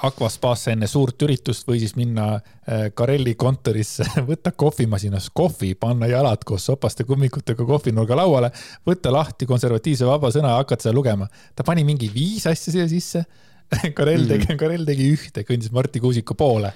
Aquaspaasse 0.05 0.75
enne 0.75 0.89
suurt 0.91 1.25
üritust 1.25 1.69
või 1.69 1.81
siis 1.81 1.97
minna 1.97 2.35
äh, 2.37 2.91
Karelli 2.95 3.37
kontorisse, 3.41 4.07
võtta 4.31 4.53
kohvimasinas 4.53 5.31
kohvi, 5.33 5.73
panna 5.81 6.11
jalad 6.11 6.45
koos 6.45 6.69
sopaste 6.69 7.09
kummikutega 7.09 7.65
kohvinurga 7.69 8.21
lauale, 8.21 8.53
võtta 8.87 9.13
lahti 9.15 9.49
konservatiivse 9.49 10.09
vaba 10.09 10.33
sõna 10.35 10.53
ja 10.53 10.61
hakata 10.61 10.89
seda 10.89 10.97
lugema. 10.97 11.31
ta 11.57 11.65
pani 11.65 11.85
mingi 11.85 12.13
viis 12.13 12.47
asja 12.51 12.77
siia 12.77 12.89
sisse 12.91 13.25
Karel 13.97 14.29
tegi 14.29 14.51
mm., 14.51 14.61
Karel 14.61 14.85
tegi 14.89 15.09
ühte, 15.15 15.45
kõndis 15.47 15.73
Marti 15.75 16.03
Kuusiku 16.03 16.37
poole. 16.39 16.71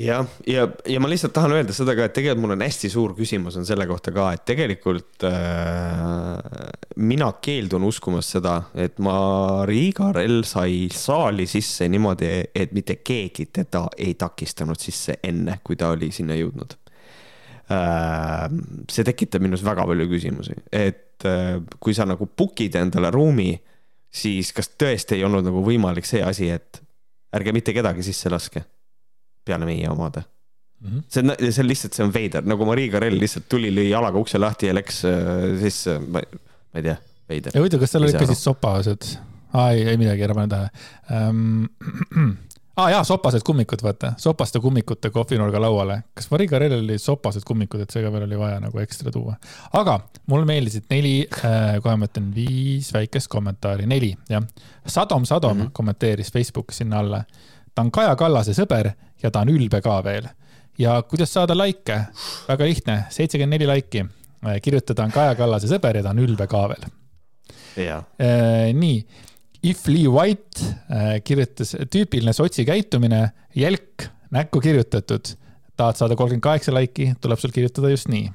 jah, 0.00 0.26
ja, 0.48 0.66
ja 0.88 1.00
ma 1.02 1.10
lihtsalt 1.10 1.34
tahan 1.36 1.54
öelda 1.58 1.74
seda 1.76 1.94
ka, 1.98 2.06
et 2.08 2.14
tegelikult 2.16 2.44
mul 2.44 2.54
on 2.56 2.64
hästi 2.64 2.90
suur 2.92 3.14
küsimus 3.18 3.58
on 3.60 3.66
selle 3.68 3.86
kohta 3.90 4.12
ka, 4.16 4.30
et 4.36 4.44
tegelikult 4.48 5.26
äh, 5.28 6.68
mina 7.02 7.30
keeldun 7.42 7.84
uskumast 7.88 8.36
seda, 8.36 8.56
et 8.74 9.00
Marii 9.02 9.90
Karel 9.96 10.42
sai 10.48 10.86
saali 10.94 11.48
sisse 11.50 11.88
niimoodi, 11.90 12.30
et 12.54 12.76
mitte 12.76 13.00
keegi 13.04 13.50
teda 13.60 13.86
ei 13.98 14.14
takistanud 14.20 14.80
sisse 14.80 15.20
enne, 15.26 15.60
kui 15.64 15.78
ta 15.80 15.92
oli 15.96 16.12
sinna 16.14 16.38
jõudnud 16.38 16.76
äh,. 17.70 18.46
see 18.90 19.06
tekitab 19.06 19.44
minus 19.44 19.64
väga 19.66 19.84
palju 19.88 20.08
küsimusi, 20.10 20.56
et 20.72 21.28
äh, 21.28 21.58
kui 21.80 21.96
sa 21.96 22.08
nagu 22.08 22.30
book'id 22.30 22.78
endale 22.80 23.12
ruumi 23.14 23.52
siis 24.10 24.52
kas 24.52 24.72
tõesti 24.78 25.18
ei 25.18 25.24
olnud 25.24 25.46
nagu 25.46 25.62
võimalik 25.64 26.08
see 26.08 26.22
asi, 26.24 26.50
et 26.50 26.82
ärge 27.36 27.54
mitte 27.54 27.74
kedagi 27.76 28.02
sisse 28.02 28.30
laske 28.32 28.64
peale 29.46 29.68
meie 29.68 29.88
omade 29.90 30.22
mm. 30.80 30.88
-hmm. 30.88 31.02
see 31.08 31.22
on, 31.22 31.34
see 31.52 31.62
on 31.62 31.68
lihtsalt, 31.68 31.96
see 31.96 32.04
on 32.04 32.14
veider, 32.14 32.46
nagu 32.46 32.66
Marii 32.66 32.90
Karell 32.90 33.18
lihtsalt 33.20 33.48
tuli, 33.48 33.72
lõi 33.74 33.88
jalaga 33.90 34.18
ukse 34.18 34.38
lahti 34.38 34.70
ja 34.70 34.74
läks 34.74 35.04
äh, 35.08 35.56
sisse, 35.62 35.98
ma 35.98 36.22
ei 36.74 36.82
tea, 36.82 36.96
veider. 37.28 37.54
ja 37.54 37.62
huvitav, 37.62 37.80
kas 37.80 37.94
seal 37.94 38.06
olid 38.06 38.18
ka 38.18 38.30
siis 38.30 38.44
sopased? 38.44 39.10
aa, 39.52 39.70
ei, 39.72 39.86
ei 39.94 40.00
midagi, 40.00 40.26
ära 40.26 40.34
pane 40.34 40.48
tähele 40.54 41.28
um, 41.30 41.68
ah, 42.80 42.90
jaa, 42.90 43.04
sopased 43.04 43.44
kummikud, 43.44 43.82
vaata, 43.82 44.12
sopaste 44.20 44.60
kummikute 44.60 45.10
kohvinurga 45.10 45.60
lauale. 45.60 46.00
kas 46.14 46.30
Mari 46.30 46.46
Karelil 46.48 46.84
oli 46.84 46.98
sopased 46.98 47.44
kummikud, 47.46 47.82
et 47.84 47.92
see 47.92 48.02
ka 48.04 48.12
veel 48.12 48.24
oli 48.26 48.38
vaja 48.38 48.60
nagu 48.62 48.80
ekstra 48.82 49.12
tuua. 49.12 49.36
aga 49.80 49.98
mulle 50.30 50.48
meeldisid 50.48 50.88
neli 50.90 51.14
äh,, 51.26 51.76
kohe 51.82 51.96
ma 52.00 52.08
ütlen 52.08 52.30
viis 52.34 52.92
väikest 52.94 53.30
kommentaari, 53.32 53.86
neli, 53.90 54.14
jah. 54.30 54.44
Sadom 54.86 55.24
Sadom 55.24 55.56
mm 55.56 55.62
-hmm. 55.62 55.70
kommenteeris 55.72 56.32
Facebookis 56.32 56.82
sinna 56.82 56.98
alla. 56.98 57.24
ta 57.74 57.82
on 57.82 57.90
Kaja 57.90 58.16
Kallase 58.16 58.52
sõber 58.52 58.90
ja 59.22 59.30
ta 59.30 59.40
on 59.40 59.48
ülbe 59.48 59.80
ka 59.80 60.04
veel. 60.04 60.28
ja 60.78 61.02
kuidas 61.02 61.32
saada 61.32 61.58
likee? 61.58 62.06
väga 62.48 62.64
lihtne, 62.64 63.04
seitsekümmend 63.08 63.50
neli 63.50 63.66
laiki. 63.66 64.06
Äh, 64.46 64.60
kirjutada 64.62 65.04
on 65.04 65.10
Kaja 65.10 65.34
Kallase 65.34 65.66
sõber 65.66 65.96
ja 65.96 66.02
ta 66.02 66.10
on 66.10 66.18
ülbe 66.18 66.46
ka 66.46 66.68
veel. 66.68 66.84
Äh, 67.78 68.72
nii 68.74 69.06
If 69.62 69.84
Lee 69.88 70.08
White 70.08 70.64
äh, 70.64 71.18
kirjutas, 71.24 71.74
tüüpiline 71.92 72.32
sotsi 72.32 72.64
käitumine, 72.64 73.26
jälk, 73.56 74.06
näkku 74.32 74.60
kirjutatud. 74.60 75.36
tahad 75.76 75.96
saada 75.96 76.16
kolmkümmend 76.16 76.44
kaheksa 76.44 76.72
laiki, 76.74 77.14
tuleb 77.20 77.40
sul 77.40 77.52
kirjutada 77.52 77.88
just 77.88 78.08
nii. 78.08 78.30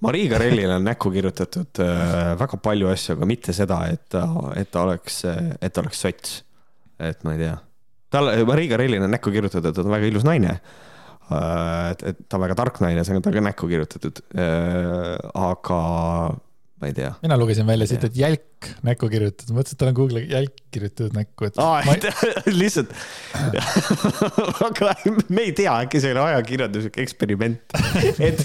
Marii 0.00 0.28
Karellile 0.28 0.74
on 0.76 0.84
näkku 0.84 1.10
kirjutatud 1.12 1.80
äh, 1.84 2.34
väga 2.40 2.56
palju 2.62 2.88
asju, 2.88 3.16
aga 3.16 3.28
mitte 3.28 3.52
seda, 3.52 3.80
et 3.92 4.04
ta, 4.12 4.26
et 4.56 4.70
ta 4.70 4.84
oleks, 4.84 5.22
et 5.60 5.72
ta 5.72 5.82
oleks 5.82 6.04
sots. 6.04 6.42
et 6.98 7.24
ma 7.24 7.34
ei 7.34 7.42
tea. 7.44 7.56
tal, 8.10 8.30
Marii 8.48 8.68
Karellile 8.68 9.04
on 9.04 9.12
näkku 9.16 9.32
kirjutatud, 9.32 9.70
et 9.70 9.76
ta 9.76 9.84
on 9.84 9.96
väga 9.96 10.12
ilus 10.12 10.24
naine 10.28 10.52
äh,. 10.52 11.90
et, 11.90 12.02
et 12.02 12.20
ta 12.28 12.36
on 12.36 12.44
väga 12.44 12.56
tark 12.56 12.80
naine, 12.84 13.04
see 13.04 13.16
on 13.16 13.24
talle 13.24 13.44
näkku 13.44 13.68
kirjutatud 13.68 14.20
aga 15.34 15.80
ma 16.80 16.90
ei 16.90 16.94
tea. 16.94 17.12
mina 17.22 17.38
lugesin 17.38 17.66
välja 17.66 17.86
siit, 17.90 18.04
et 18.06 18.16
jälk 18.16 18.68
näkku 18.86 19.08
kirjutatud, 19.10 19.54
mõtlesin, 19.54 19.76
et 19.76 19.80
tal 19.80 19.90
on 19.90 19.96
Google'i 19.98 20.28
jälk 20.30 20.56
kirjutatud 20.74 21.14
näkku, 21.16 21.48
et. 21.48 21.58
aa, 21.62 21.82
ei... 21.82 22.54
lihtsalt 22.62 22.92
aga 24.68 24.94
me 25.28 25.44
ei 25.46 25.52
tea, 25.56 25.74
äkki 25.84 26.00
see 26.02 26.12
oli 26.14 26.22
ajakirjanduslik 26.24 26.98
eksperiment. 27.02 27.76
et 28.28 28.42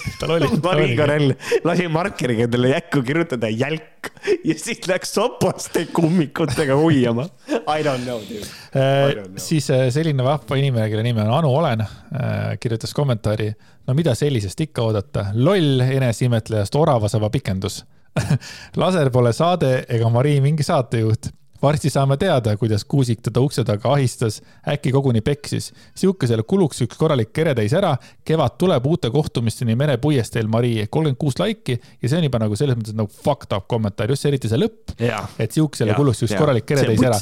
Marii 0.64 0.95
Karell 0.97 1.34
lasi 1.65 1.88
markeriga 1.91 2.47
endale 2.47 2.73
jäkku 2.73 3.03
kirjutada 3.05 3.49
jälk 3.53 4.11
ja 4.45 4.57
siis 4.60 4.84
läks 4.89 5.14
sopaste 5.15 5.85
kummikutega 5.93 6.77
uiama. 6.77 7.27
I 7.49 7.85
don't 7.85 8.05
know, 8.07 8.22
dude. 8.27 8.47
Äh, 8.77 9.23
siis 9.41 9.69
äh, 9.73 9.88
selline 9.93 10.26
vahva 10.26 10.60
inimene, 10.60 10.89
kelle 10.91 11.05
nimi 11.05 11.23
on 11.23 11.34
Anu 11.39 11.53
Olen, 11.53 11.85
äh, 11.85 12.53
kirjutas 12.60 12.93
kommentaari. 12.93 13.53
no 13.88 13.93
mida 13.93 14.15
sellisest 14.15 14.61
ikka 14.64 14.85
oodata, 14.85 15.26
loll 15.34 15.81
eneseimetlejast 15.84 16.76
oravasaba 16.80 17.30
pikendus 17.30 17.81
laser 18.81 19.10
pole 19.14 19.34
saade 19.34 19.72
ega 19.90 20.10
Marii 20.14 20.41
mingi 20.44 20.65
saatejuht. 20.65 21.31
varsti 21.64 21.88
saame 21.90 22.18
teada, 22.19 22.57
kuidas 22.60 22.84
Kuusik 22.85 23.22
teda 23.23 23.40
ukse 23.40 23.64
taga 23.64 23.94
ahistas, 23.94 24.41
äkki 24.68 24.91
koguni 24.91 25.22
peksis. 25.22 25.72
sihukesele 25.95 26.44
kuluks 26.44 26.84
üks 26.84 26.98
korralik 26.99 27.31
keretäis 27.34 27.73
ära, 27.73 27.95
kevad 28.26 28.57
tuleb 28.60 28.85
uute 28.85 29.10
kohtumisteni 29.10 29.76
merepuiesteel 29.80 30.48
Marii, 30.48 30.88
kolmkümmend 30.88 31.19
kuus 31.19 31.40
laiki 31.40 31.80
ja 31.80 32.10
see 32.10 32.19
on 32.19 32.27
juba 32.27 32.44
nagu 32.44 32.60
selles 32.60 32.77
mõttes 32.80 32.98
nagu 32.98 33.10
fucked 33.23 33.56
up 33.56 33.68
kommentaar, 33.72 34.11
just 34.11 34.26
eriti 34.30 34.52
see 34.52 34.60
lõpp. 34.60 34.98
et 35.40 35.52
sihukesele 35.52 35.95
kuluks 35.98 36.26
üks 36.27 36.35
korralik 36.38 36.68
keretäis 36.68 37.02
ära 37.02 37.22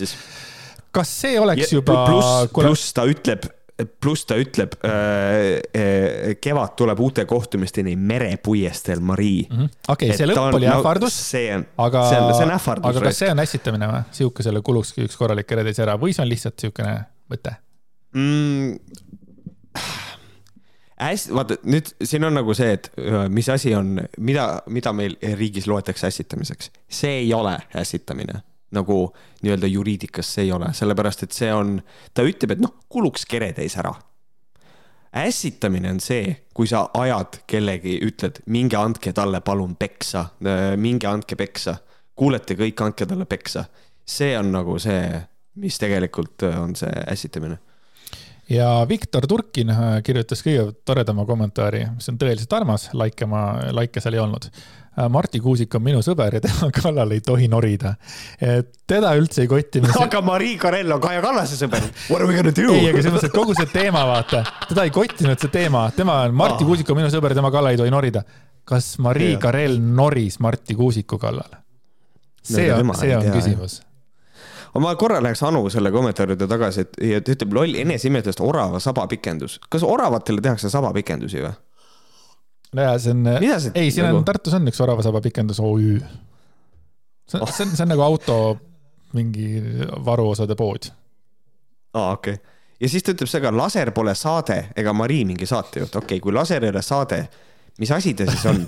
kas 0.92 1.12
see 1.22 1.40
oleks 1.40 1.70
ja, 1.70 1.78
juba. 1.80 2.04
pluss, 2.08 2.52
pluss 2.56 2.94
ta 2.96 3.06
ütleb 3.08 3.48
pluss 4.02 4.26
ta 4.30 4.38
ütleb 4.40 4.76
äh,, 4.86 6.36
kevad 6.42 6.76
tuleb 6.80 7.00
uute 7.00 7.26
kohtumisteni 7.26 7.96
merepuiesteel, 7.96 9.00
Marii 9.00 9.48
mm 9.50 9.58
-hmm.. 9.58 9.70
okei 9.88 10.10
okay,, 10.10 10.18
see 10.18 10.30
lõpp 10.30 10.58
oli 10.60 10.70
ähvardus 10.70 11.16
no,. 11.18 11.26
see 11.30 11.56
on, 11.56 11.66
aga, 11.78 12.04
see 12.10 12.20
on, 12.22 12.34
see 12.36 12.46
on 12.46 12.54
ähvardus. 12.58 12.90
aga 12.90 13.06
kas 13.08 13.24
see 13.24 13.32
on 13.32 13.44
ässitamine 13.46 13.92
või? 13.92 14.04
sihukesele 14.20 14.62
kulukski 14.62 15.08
üks 15.08 15.18
korralik 15.18 15.52
eredes 15.52 15.80
ära 15.80 15.98
või 16.02 16.16
see 16.16 16.26
on 16.26 16.30
lihtsalt 16.30 16.60
sihukene 16.60 16.98
mõte 17.32 17.56
mm,? 18.14 18.78
hästi, 21.02 21.34
vaata 21.34 21.58
nüüd 21.64 21.90
siin 22.04 22.28
on 22.28 22.38
nagu 22.38 22.54
see, 22.58 22.76
et 22.78 22.92
mis 23.34 23.50
asi 23.50 23.76
on, 23.76 23.98
mida, 24.20 24.48
mida 24.70 24.94
meil 24.94 25.18
riigis 25.38 25.68
loetakse 25.68 26.08
ässitamiseks. 26.08 26.72
see 26.90 27.22
ei 27.24 27.34
ole 27.34 27.58
ässitamine 27.76 28.42
nagu 28.76 28.98
nii-öelda 29.44 29.68
juriidikas 29.68 30.34
see 30.36 30.48
ei 30.48 30.52
ole, 30.56 30.72
sellepärast 30.74 31.26
et 31.28 31.36
see 31.36 31.52
on, 31.54 31.78
ta 32.14 32.26
ütleb, 32.28 32.56
et 32.56 32.64
noh, 32.64 32.76
kuluks 32.90 33.26
keretäis 33.30 33.78
ära. 33.82 33.94
ässitamine 35.16 35.90
on 35.92 36.00
see, 36.00 36.36
kui 36.54 36.68
sa 36.68 36.86
ajad 36.94 37.42
kellegi, 37.48 37.98
ütled, 38.08 38.44
minge 38.48 38.78
andke 38.78 39.14
talle 39.14 39.42
palun 39.42 39.76
peksa, 39.76 40.26
minge 40.78 41.08
andke 41.08 41.36
peksa, 41.36 41.76
kuulete 42.16 42.56
kõik, 42.56 42.86
andke 42.86 43.06
talle 43.06 43.26
peksa. 43.26 43.66
see 44.06 44.38
on 44.38 44.52
nagu 44.52 44.80
see, 44.80 45.22
mis 45.56 45.78
tegelikult 45.80 46.44
on 46.44 46.76
see 46.76 47.04
ässitamine 47.08 47.60
ja 48.52 48.68
Viktor 48.90 49.26
Turkin 49.30 49.72
kirjutas 50.04 50.44
kõige 50.44 50.68
toredama 50.86 51.26
kommentaari, 51.30 51.86
mis 51.96 52.12
on 52.12 52.20
tõeliselt 52.22 52.54
armas, 52.58 52.90
laike 52.94 53.30
ma, 53.30 53.46
laike 53.72 54.04
seal 54.04 54.20
ei 54.20 54.24
olnud 54.24 54.52
Äh, 55.00 55.10
Marti 55.10 55.40
Kuusik 55.40 55.72
on 55.78 55.84
minu 55.86 56.02
sõber 56.04 56.36
ja 56.36 56.42
tema 56.44 56.68
kallal 56.82 57.14
ei 57.16 57.22
tohi 57.24 57.48
norida. 57.52 57.94
teda 58.88 59.14
üldse 59.16 59.46
ei 59.46 59.48
kotti 59.48 59.80
mis.... 59.84 59.94
aga 59.96 60.20
Marii 60.26 60.58
Karell 60.60 60.92
on 60.92 61.00
Kaja 61.04 61.22
Kallase 61.24 61.56
sõber. 61.56 61.86
What 62.10 62.20
are 62.20 62.28
we 62.28 62.36
gonna 62.36 62.52
do? 62.52 62.74
ei, 62.76 62.90
aga 62.90 63.00
selles 63.00 63.16
mõttes, 63.16 63.32
et 63.32 63.38
kogu 63.38 63.56
see 63.56 63.70
teema, 63.72 64.04
vaata, 64.10 64.44
teda 64.68 64.84
ei 64.88 64.92
kottinud 64.92 65.40
see 65.40 65.54
teema, 65.54 65.86
tema 65.96 66.18
on, 66.26 66.36
Marti. 66.36 66.68
Kuusik 66.68 66.92
on 66.92 67.00
minu 67.00 67.12
sõber, 67.14 67.36
tema 67.38 67.54
kallal 67.54 67.72
ei 67.72 67.80
tohi 67.80 67.94
norida. 67.94 68.26
kas 68.68 68.98
Marii. 69.04 69.38
Karell 69.42 69.80
noris 69.80 70.42
Marti 70.44 70.76
Kuusiku 70.76 71.22
kallal? 71.22 71.60
see 72.44 72.68
no, 72.68 72.82
on, 72.82 72.96
see 72.98 73.16
on 73.16 73.28
tea, 73.28 73.34
küsimus 73.38 73.80
ma 74.80 74.94
korra 74.96 75.20
läheks 75.24 75.44
Anu 75.44 75.66
selle 75.70 75.92
kommentaari 75.92 76.36
juurde 76.36 76.48
tagasi, 76.48 76.86
et 76.86 77.26
ta 77.26 77.34
ütleb 77.36 77.54
loll 77.58 77.76
eneseimetust 77.82 78.40
orava 78.44 78.80
sabapikendus. 78.80 79.60
kas 79.70 79.84
oravatele 79.84 80.42
tehakse 80.42 80.70
sabapikendusi 80.70 81.44
või? 81.44 81.54
nojah, 82.76 82.98
see 83.02 83.12
on, 83.12 83.28
ei, 83.76 83.92
siin 83.92 84.06
nagu... 84.08 84.22
on 84.22 84.28
Tartus 84.28 84.56
on 84.56 84.68
üks 84.72 84.80
oravasaba 84.84 85.22
pikendus 85.22 85.60
OÜ. 85.60 86.00
see 87.28 87.40
on 87.40 87.44
oh., 87.44 87.52
see 87.52 87.68
on, 87.68 87.76
see 87.76 87.86
on 87.86 87.94
nagu 87.94 88.06
auto 88.06 88.38
mingi 89.18 89.60
varuosade 90.06 90.56
pood. 90.56 90.92
aa, 91.94 92.12
okei 92.16 92.34
okay. 92.34 92.60
ja 92.80 92.90
siis 92.90 93.04
ta 93.04 93.16
ütleb 93.16 93.32
seda, 93.32 93.52
laser 93.56 93.92
pole 93.96 94.16
saade 94.16 94.62
ega 94.76 94.94
Marii 94.96 95.26
mingi 95.34 95.50
saatejuht, 95.50 95.96
okei 95.96 96.18
okay,, 96.18 96.24
kui 96.24 96.36
laser 96.36 96.64
ei 96.64 96.72
ole 96.72 96.86
saade, 96.86 97.26
mis 97.80 97.92
asi 97.92 98.16
ta 98.16 98.30
siis 98.30 98.48
on 98.48 98.64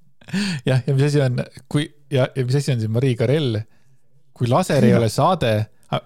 jah, 0.68 0.82
ja 0.86 0.94
mis 0.94 1.08
asi 1.08 1.24
on, 1.24 1.40
kui 1.68 1.88
ja, 2.12 2.28
ja 2.36 2.44
mis 2.44 2.60
asi 2.60 2.74
on 2.74 2.82
siis 2.82 2.92
Marii 2.92 3.16
Karell, 3.16 3.62
kui 4.40 4.48
laser 4.48 4.84
ei 4.88 4.94
ole 4.96 5.10
saade. 5.12 5.54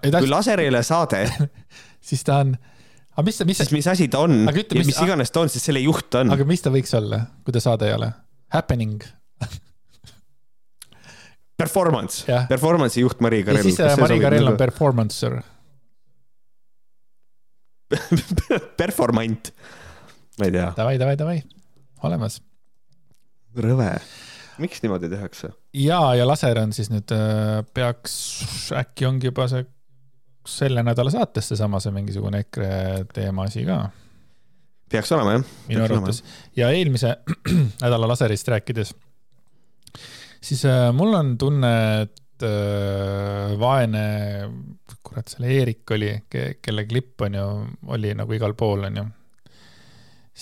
kui 0.03 0.29
laser 0.29 0.59
ei 0.63 0.71
ole 0.71 0.83
saade 0.83 1.23
siis 2.05 2.23
ta 2.27 2.41
on 2.43 2.55
aga 3.15 3.25
mis, 3.27 3.41
mis. 3.47 3.59
siis 3.63 3.73
mis 3.73 3.87
asi 3.87 4.07
ta 4.11 4.21
on 4.25 4.43
ütle, 4.51 4.79
mis, 4.79 4.91
mis 4.91 5.01
iganes 5.05 5.31
ta 5.31 5.45
on, 5.45 5.51
siis 5.51 5.63
selle 5.69 5.81
juht 5.83 6.09
ta 6.11 6.25
on. 6.25 6.33
aga 6.35 6.47
mis 6.47 6.63
ta 6.63 6.73
võiks 6.73 6.93
olla, 6.97 7.21
kui 7.45 7.55
ta 7.55 7.63
saade 7.63 7.87
ei 7.89 7.95
ole? 7.97 8.11
Happening 8.53 9.03
Performance, 11.55 12.25
performance'i 12.49 13.05
juht 13.05 13.21
Marii 13.23 13.45
Karell. 13.47 13.61
ja 13.61 13.67
siis 13.69 13.79
äh, 13.79 13.93
Marii 13.99 14.19
Karell 14.19 14.51
on 14.51 14.57
performancer 14.59 15.39
Performant, 18.81 19.51
ma 20.39 20.47
ei 20.47 20.51
tea. 20.51 20.71
Davai, 20.75 20.97
davai, 20.99 21.13
davai, 21.19 21.35
olemas. 22.03 22.39
rõve, 23.55 23.91
miks 24.59 24.81
niimoodi 24.83 25.07
tehakse? 25.13 25.53
Ja, 25.75 25.99
ja 26.15 26.27
laser 26.27 26.59
on 26.61 26.73
siis 26.75 26.89
nüüd, 26.91 27.11
äh, 27.15 27.61
peaks, 27.75 28.15
äkki 28.75 29.07
ongi 29.09 29.31
juba 29.31 29.47
see 29.51 29.65
selle 30.45 30.83
nädala 30.85 31.09
saates 31.13 31.49
seesama, 31.51 31.79
see 31.81 31.93
mingisugune 31.93 32.43
EKRE 32.45 33.05
teema 33.13 33.47
asi 33.49 33.65
ka. 33.65 33.79
peaks 34.91 35.11
olema 35.15 35.39
jah. 35.39 35.47
minu 35.69 35.85
arvates 35.87 36.21
ja 36.57 36.69
eelmise 36.73 37.15
nädala 37.83 38.09
laserist 38.11 38.51
rääkides, 38.53 38.93
siis 40.41 40.65
äh, 40.69 40.91
mul 40.93 41.17
on 41.17 41.33
tunne, 41.41 41.73
et 42.05 42.45
äh, 42.45 43.55
vaene, 43.59 44.05
kurat, 45.01 45.33
selle 45.33 45.51
Eerik 45.57 45.95
oli 45.97 46.13
ke,, 46.29 46.47
kelle 46.61 46.85
klipp 46.85 47.25
on 47.25 47.39
ju, 47.39 47.49
oli 47.97 48.13
nagu 48.17 48.37
igal 48.37 48.53
pool, 48.57 48.85
on 48.91 49.01
ju. 49.01 49.07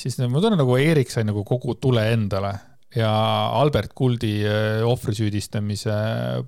siis 0.03 0.19
ma 0.27 0.43
tunnen 0.43 0.60
nagu 0.60 0.77
Eerik 0.77 1.11
sai 1.14 1.26
nagu 1.30 1.45
kogu 1.47 1.80
tule 1.80 2.05
endale 2.11 2.53
ja 2.97 3.11
Albert 3.57 3.93
Kuldi 3.97 4.43
äh, 4.45 4.83
ohvrisüüdistamise 4.85 5.95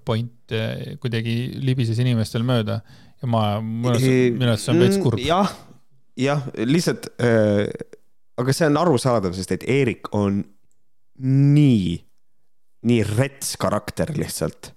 point 0.06 0.54
äh, 0.54 0.96
kuidagi 1.02 1.56
libises 1.62 2.00
inimestel 2.02 2.46
mööda 2.46 2.82
ja 3.22 3.30
ma, 3.30 3.46
minu 3.62 3.94
arust 4.52 4.68
see 4.68 4.76
on 4.76 4.84
veits 4.84 5.00
kurb. 5.02 5.22
jah, 5.24 5.52
jah, 6.20 6.46
lihtsalt 6.62 7.10
äh,, 7.18 7.66
aga 8.38 8.56
see 8.56 8.70
on 8.70 8.80
arusaadav, 8.82 9.36
sest 9.38 9.56
et 9.58 9.68
Eerik 9.72 10.12
on 10.16 10.44
nii, 11.26 11.98
nii 12.86 13.04
rets 13.16 13.56
karakter 13.62 14.14
lihtsalt 14.16 14.74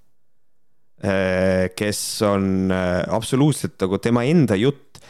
äh,. 1.05 1.69
kes 1.77 2.03
on 2.27 2.73
äh, 2.73 3.03
absoluutselt 3.13 3.77
nagu 3.85 4.01
tema 4.03 4.25
enda 4.25 4.57
jutt, 4.57 5.03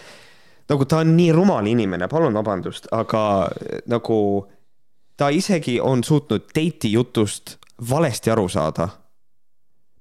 nagu 0.68 0.90
ta 0.90 1.04
on 1.04 1.14
nii 1.16 1.30
rumal 1.36 1.70
inimene, 1.70 2.10
palun 2.10 2.34
vabandust, 2.34 2.90
aga 2.92 3.22
nagu 3.88 4.18
ta 5.18 5.28
isegi 5.34 5.80
on 5.82 6.04
suutnud 6.04 6.46
date'i 6.54 6.92
jutust 6.92 7.56
valesti 7.90 8.30
aru 8.30 8.48
saada. 8.48 8.88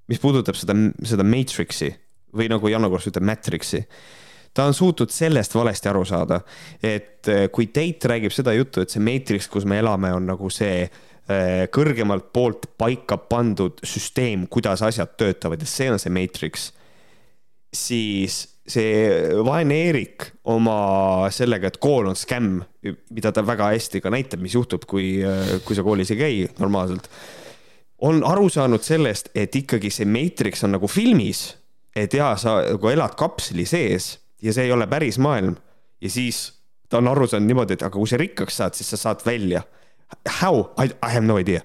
mis 0.07 0.19
puudutab 0.23 0.56
seda, 0.56 0.72
seda 1.03 1.23
Matrixi 1.27 1.89
või 2.38 2.48
nagu 2.48 2.69
Janno 2.72 2.88
Kors 2.89 3.10
ütleb, 3.10 3.26
Matrixi. 3.27 3.81
ta 4.53 4.65
on 4.65 4.73
suutnud 4.73 5.11
sellest 5.11 5.56
valesti 5.56 5.89
aru 5.89 6.06
saada, 6.06 6.39
et 6.84 7.27
eh, 7.27 7.49
kui 7.52 7.68
Tate 7.68 8.07
räägib 8.07 8.34
seda 8.34 8.53
juttu, 8.53 8.81
et 8.81 8.89
see 8.89 9.03
Matrix, 9.03 9.48
kus 9.48 9.65
me 9.65 9.80
elame, 9.80 10.14
on 10.14 10.26
nagu 10.26 10.49
see 10.49 10.85
eh, 10.85 11.68
kõrgemalt 11.73 12.31
poolt 12.34 12.69
paika 12.77 13.18
pandud 13.18 13.84
süsteem, 13.84 14.48
kuidas 14.48 14.81
asjad 14.81 15.18
töötavad 15.18 15.61
ja 15.61 15.68
see 15.68 15.91
on 15.91 15.99
see 15.99 16.14
Matrix, 16.14 16.72
siis 17.73 18.45
see 18.68 19.38
vaene 19.48 19.76
Eerik 19.88 20.26
oma 20.52 21.30
sellega, 21.31 21.72
et 21.72 21.77
kool 21.81 22.10
on 22.11 22.18
skämm, 22.19 22.61
mida 23.15 23.31
ta 23.31 23.44
väga 23.45 23.72
hästi 23.72 24.02
ka 24.03 24.11
näitab, 24.11 24.41
mis 24.44 24.56
juhtub, 24.57 24.84
kui, 24.89 25.22
kui 25.64 25.77
sa 25.77 25.85
koolis 25.88 26.11
ei 26.11 26.19
käi 26.19 26.41
normaalselt, 26.60 27.07
on 28.03 28.19
aru 28.27 28.49
saanud 28.52 28.84
sellest, 28.84 29.31
et 29.35 29.56
ikkagi 29.56 29.89
see 29.94 30.06
Matrix 30.10 30.65
on 30.68 30.76
nagu 30.76 30.89
filmis 30.91 31.48
et 31.98 32.14
jaa, 32.14 32.35
sa 32.39 32.60
nagu 32.65 32.91
elad 32.91 33.15
kapsli 33.18 33.65
sees 33.68 34.15
ja 34.44 34.53
see 34.53 34.68
ei 34.68 34.73
ole 34.73 34.88
päris 34.89 35.18
maailm. 35.22 35.56
ja 36.02 36.10
siis 36.10 36.53
ta 36.89 37.02
on 37.02 37.07
aru 37.07 37.27
saanud 37.27 37.49
niimoodi, 37.49 37.77
et 37.77 37.84
aga 37.84 37.98
kui 37.98 38.07
sa 38.07 38.19
rikkaks 38.22 38.57
saad, 38.61 38.77
siis 38.77 38.89
sa 38.94 38.98
saad 38.98 39.26
välja. 39.26 39.64
How? 40.41 40.69
I, 40.80 40.94
have 41.02 41.26
no 41.26 41.38
idea. 41.38 41.61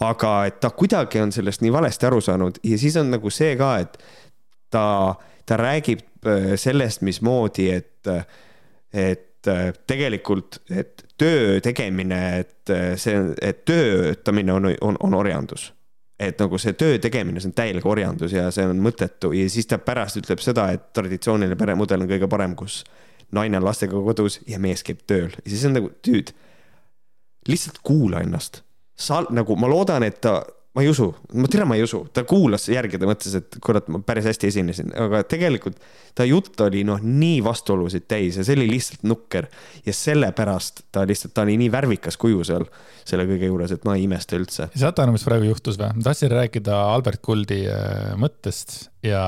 aga 0.00 0.46
et 0.48 0.60
ta 0.60 0.70
kuidagi 0.70 1.20
on 1.20 1.32
sellest 1.32 1.62
nii 1.62 1.72
valesti 1.72 2.06
aru 2.08 2.20
saanud 2.20 2.58
ja 2.64 2.78
siis 2.78 2.96
on 2.96 3.10
nagu 3.12 3.30
see 3.30 3.56
ka, 3.58 3.74
et 3.82 3.98
ta, 4.70 5.14
ta 5.46 5.58
räägib 5.60 6.00
sellest, 6.56 7.02
mismoodi, 7.02 7.68
et, 7.70 8.08
et 8.92 9.48
äh, 9.48 9.72
tegelikult, 9.86 10.60
et 10.70 11.04
töö 11.18 11.60
tegemine, 11.60 12.20
et 12.38 12.70
äh, 12.70 12.92
see, 13.00 13.18
et 13.42 13.64
töötamine 13.68 14.52
on, 14.52 14.70
on, 14.80 14.98
on 15.00 15.14
orjandus 15.14 15.72
et 16.22 16.38
nagu 16.38 16.58
see 16.60 16.76
töö 16.78 16.98
tegemine, 17.02 17.40
see 17.42 17.50
on 17.50 17.56
täielik 17.56 17.86
orjandus 17.88 18.34
ja 18.36 18.46
see 18.54 18.66
on 18.68 18.78
mõttetu 18.84 19.32
ja 19.34 19.48
siis 19.50 19.66
ta 19.66 19.80
pärast 19.82 20.20
ütleb 20.20 20.42
seda, 20.44 20.68
et 20.74 20.92
traditsiooniline 20.94 21.58
peremudel 21.58 22.04
on 22.04 22.10
kõige 22.10 22.28
parem, 22.30 22.54
kus 22.58 22.82
naine 23.34 23.58
on 23.58 23.66
lastega 23.66 24.02
kodus 24.06 24.38
ja 24.46 24.60
mees 24.62 24.84
käib 24.86 25.02
tööl 25.08 25.32
ja 25.32 25.48
siis 25.48 25.64
on 25.66 25.74
nagu, 25.78 25.90
dude, 26.06 26.34
lihtsalt 27.48 27.80
kuula 27.82 28.22
ennast. 28.22 28.62
sa 28.94 29.24
nagu, 29.30 29.56
ma 29.56 29.70
loodan, 29.70 30.04
et 30.06 30.20
ta 30.20 30.42
ma 30.72 30.82
ei 30.82 30.88
usu, 30.88 31.10
ma 31.36 31.48
tere, 31.52 31.66
ma 31.68 31.76
ei 31.76 31.84
usu, 31.84 32.00
ta 32.16 32.24
kuulas 32.28 32.64
järgi, 32.72 33.00
ta 33.00 33.08
mõtles, 33.08 33.34
et 33.36 33.58
kurat, 33.64 33.88
ma 33.92 34.00
päris 34.06 34.28
hästi 34.30 34.48
esinesin, 34.48 34.92
aga 34.96 35.20
tegelikult 35.28 35.80
ta 36.16 36.24
jutt 36.28 36.60
oli 36.64 36.84
noh, 36.88 37.00
nii 37.02 37.42
vastuolusid 37.44 38.06
täis 38.08 38.38
ja 38.40 38.44
see 38.46 38.56
oli 38.56 38.70
lihtsalt 38.70 39.04
nukker. 39.08 39.48
ja 39.86 39.92
sellepärast 39.96 40.86
ta 40.92 41.04
lihtsalt, 41.08 41.34
ta 41.36 41.44
oli 41.44 41.58
nii 41.60 41.72
värvikas 41.72 42.16
kuju 42.20 42.44
seal 42.48 42.64
selle 43.04 43.26
kõige 43.28 43.50
juures, 43.50 43.74
et 43.74 43.84
ma 43.88 43.98
ei 43.98 44.06
imesta 44.08 44.38
üldse. 44.40 44.70
saate 44.72 45.04
aru, 45.04 45.16
mis 45.16 45.26
praegu 45.28 45.50
juhtus 45.50 45.80
või? 45.80 45.92
ma 45.98 46.08
tahtsin 46.08 46.32
rääkida 46.32 46.78
Albert 46.94 47.20
Kuldi 47.24 47.64
äh, 47.68 48.14
mõttest 48.20 48.91
ja 49.02 49.22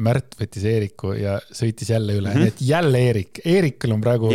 Märt 0.00 0.36
võttis 0.38 0.64
Eeriku 0.68 1.10
ja 1.12 1.34
sõitis 1.52 1.90
jälle 1.92 2.14
üle 2.16 2.30
mm, 2.30 2.34
-hmm. 2.34 2.44
nii 2.44 2.52
et 2.54 2.62
jälle 2.64 3.00
Eerik, 3.08 3.40
Eerikul 3.44 3.92
on 3.92 4.00
praegu 4.00 4.30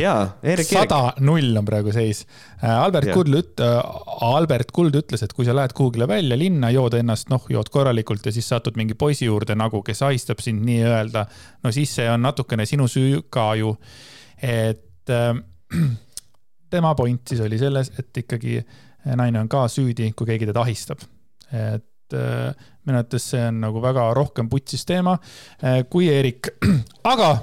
sada 0.67 0.99
null 1.25 1.57
on 1.57 1.65
praegu 1.65 1.93
seis. 1.95 2.23
Äh, 2.61 2.69
Albert 2.69 3.09
ja. 3.09 3.15
Kuld 3.17 3.33
üt-, 3.33 3.63
äh, 3.63 3.79
Albert 4.27 4.71
Kuld 4.71 4.95
ütles, 4.95 5.23
et 5.25 5.33
kui 5.33 5.45
sa 5.45 5.55
lähed 5.55 5.73
kuhugile 5.73 6.07
välja 6.07 6.37
linna, 6.37 6.69
jood 6.73 6.93
ennast, 6.99 7.31
noh, 7.33 7.45
jood 7.49 7.71
korralikult 7.73 8.25
ja 8.25 8.31
siis 8.35 8.49
satud 8.53 8.77
mingi 8.77 8.93
poisi 8.93 9.25
juurde 9.25 9.55
nagu, 9.57 9.81
kes 9.81 10.03
ahistab 10.05 10.43
sind 10.45 10.61
nii-öelda, 10.67 11.25
no 11.63 11.71
siis 11.71 11.95
see 11.97 12.09
on 12.09 12.21
natukene 12.21 12.65
sinu 12.69 12.87
süü 12.87 13.23
ka 13.33 13.55
ju. 13.55 13.75
et 14.41 15.09
äh, 15.09 15.33
tema 16.73 16.93
point 16.95 17.21
siis 17.27 17.41
oli 17.41 17.57
selles, 17.57 17.89
et 17.97 18.17
ikkagi 18.17 18.61
naine 19.17 19.41
on 19.41 19.49
ka 19.49 19.65
süüdi, 19.67 20.11
kui 20.15 20.29
keegi 20.29 20.45
teda 20.51 20.61
ahistab. 20.61 21.01
et 21.51 21.85
äh, 22.17 22.69
minu 22.83 22.99
arvates 22.99 23.29
see 23.33 23.47
on 23.47 23.61
nagu 23.63 23.81
väga 23.83 24.09
rohkem 24.17 24.49
putsis 24.51 24.85
teema 24.85 25.17
äh, 25.63 25.83
kui 25.89 26.09
Eerik, 26.11 26.53
aga 27.13 27.33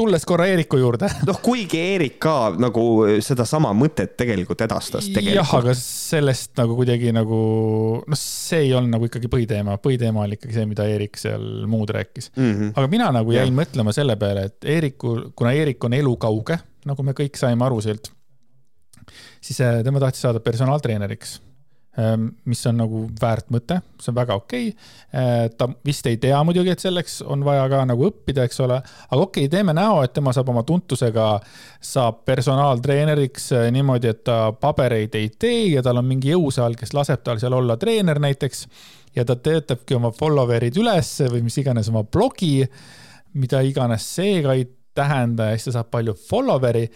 tulles 0.00 0.24
korra 0.24 0.46
Eeriku 0.48 0.78
juurde. 0.80 1.08
noh, 1.28 1.40
kuigi 1.42 1.80
Eerik 1.92 2.18
ka 2.22 2.34
nagu 2.60 2.84
sedasama 3.24 3.72
mõtet 3.76 4.14
tegelikult 4.18 4.62
edastas. 4.64 5.10
jah, 5.10 5.54
aga 5.58 5.74
sellest 5.76 6.54
nagu 6.60 6.76
kuidagi 6.78 7.12
nagu, 7.14 7.40
noh, 8.06 8.20
see 8.20 8.64
ei 8.66 8.72
olnud 8.76 8.96
nagu 8.96 9.10
ikkagi 9.10 9.30
põhiteema, 9.32 9.76
põhiteema 9.82 10.24
oli 10.24 10.38
ikkagi 10.38 10.56
see, 10.56 10.70
mida 10.70 10.86
Eerik 10.90 11.20
seal 11.20 11.66
muud 11.70 11.92
rääkis 11.96 12.30
mm. 12.36 12.54
-hmm. 12.54 12.72
aga 12.76 12.92
mina 12.92 13.10
nagu 13.20 13.34
jäin 13.34 13.52
ja. 13.52 13.58
mõtlema 13.62 13.94
selle 13.96 14.16
peale, 14.20 14.48
et 14.50 14.70
Eeriku, 14.76 15.16
kuna 15.36 15.52
Eerik 15.52 15.84
on 15.84 15.96
elukauge, 15.96 16.58
nagu 16.86 17.06
me 17.06 17.16
kõik 17.16 17.36
saime 17.38 17.66
aru 17.66 17.80
sealt, 17.84 18.12
siis 19.40 19.60
äh, 19.60 19.82
tema 19.84 20.00
tahtis 20.00 20.22
saada 20.24 20.40
personaaltreeneriks 20.40 21.40
mis 22.44 22.60
on 22.70 22.76
nagu 22.78 23.00
väärt 23.20 23.48
mõte, 23.50 23.80
see 23.98 24.12
on 24.12 24.16
väga 24.20 24.36
okei. 24.38 24.68
Okay.. 24.70 25.48
ta 25.58 25.66
vist 25.84 26.06
ei 26.06 26.20
tea 26.22 26.38
muidugi, 26.46 26.70
et 26.70 26.82
selleks 26.82 27.18
on 27.26 27.42
vaja 27.44 27.64
ka 27.72 27.82
nagu 27.88 28.06
õppida, 28.06 28.44
eks 28.46 28.62
ole, 28.62 28.78
aga 28.78 29.18
okei 29.18 29.48
okay,, 29.48 29.50
teeme 29.50 29.74
näo, 29.74 29.98
et 30.06 30.14
tema 30.14 30.32
saab 30.36 30.52
oma 30.54 30.62
tuntusega, 30.66 31.26
saab 31.82 32.22
personaaltreeneriks 32.28 33.50
eh, 33.58 33.66
niimoodi, 33.74 34.12
et 34.14 34.22
ta 34.24 34.38
pabereid 34.54 35.18
ei 35.18 35.32
tee 35.34 35.60
ja 35.74 35.82
tal 35.82 35.98
on 35.98 36.06
mingi 36.06 36.30
jõusaal, 36.30 36.78
kes 36.78 36.94
laseb 36.94 37.26
tal 37.26 37.42
seal 37.42 37.58
olla 37.58 37.76
treener 37.80 38.22
näiteks. 38.22 38.66
Ja 39.18 39.24
ta 39.26 39.34
töötabki 39.34 39.96
oma 39.98 40.12
follower'id 40.14 40.76
üles 40.78 41.16
või 41.32 41.42
mis 41.42 41.56
iganes 41.58 41.88
oma 41.90 42.04
blogi, 42.06 42.62
mida 43.34 43.64
iganes 43.66 44.06
see 44.14 44.38
ka 44.44 44.54
ei 44.54 44.68
tähenda 44.94 45.50
ja 45.50 45.58
siis 45.58 45.72
ta 45.72 45.80
saab 45.80 45.90
palju 45.90 46.14
follower'i 46.14 46.86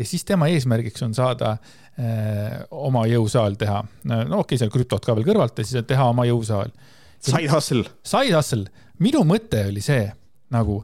ja 0.00 0.06
siis 0.08 0.24
tema 0.24 0.48
eesmärgiks 0.48 1.02
on 1.04 1.14
saada 1.16 1.52
äh, 1.52 2.62
oma 2.70 3.04
jõusaal 3.10 3.58
teha. 3.60 3.82
no 4.08 4.22
okei 4.22 4.40
okay,, 4.40 4.60
seal 4.62 4.72
krüptot 4.72 5.04
ka 5.04 5.16
veel 5.18 5.28
kõrvalt 5.28 5.60
ja 5.60 5.66
siis 5.66 5.86
teha 5.86 6.08
oma 6.10 6.24
jõusaal. 6.28 6.72
Side 7.20 7.50
hustle. 7.52 7.84
Side 8.06 8.32
hustle. 8.32 8.70
minu 9.04 9.22
mõte 9.28 9.66
oli 9.68 9.82
see 9.84 10.06
nagu 10.50 10.80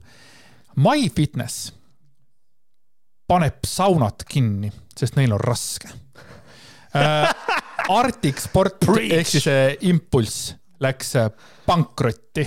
MyFitness 0.77 1.73
paneb 3.27 3.65
saunad 3.67 4.23
kinni, 4.29 4.71
sest 4.97 5.17
neil 5.19 5.33
on 5.35 5.43
raske 5.43 5.89
äh,. 6.95 7.33
Arctic 7.97 8.41
Sport 8.43 8.83
ehk 8.99 9.29
siis 9.31 9.45
Impulss 9.87 10.51
läks 10.83 11.13
äh, 11.21 11.29
pankrotti, 11.67 12.45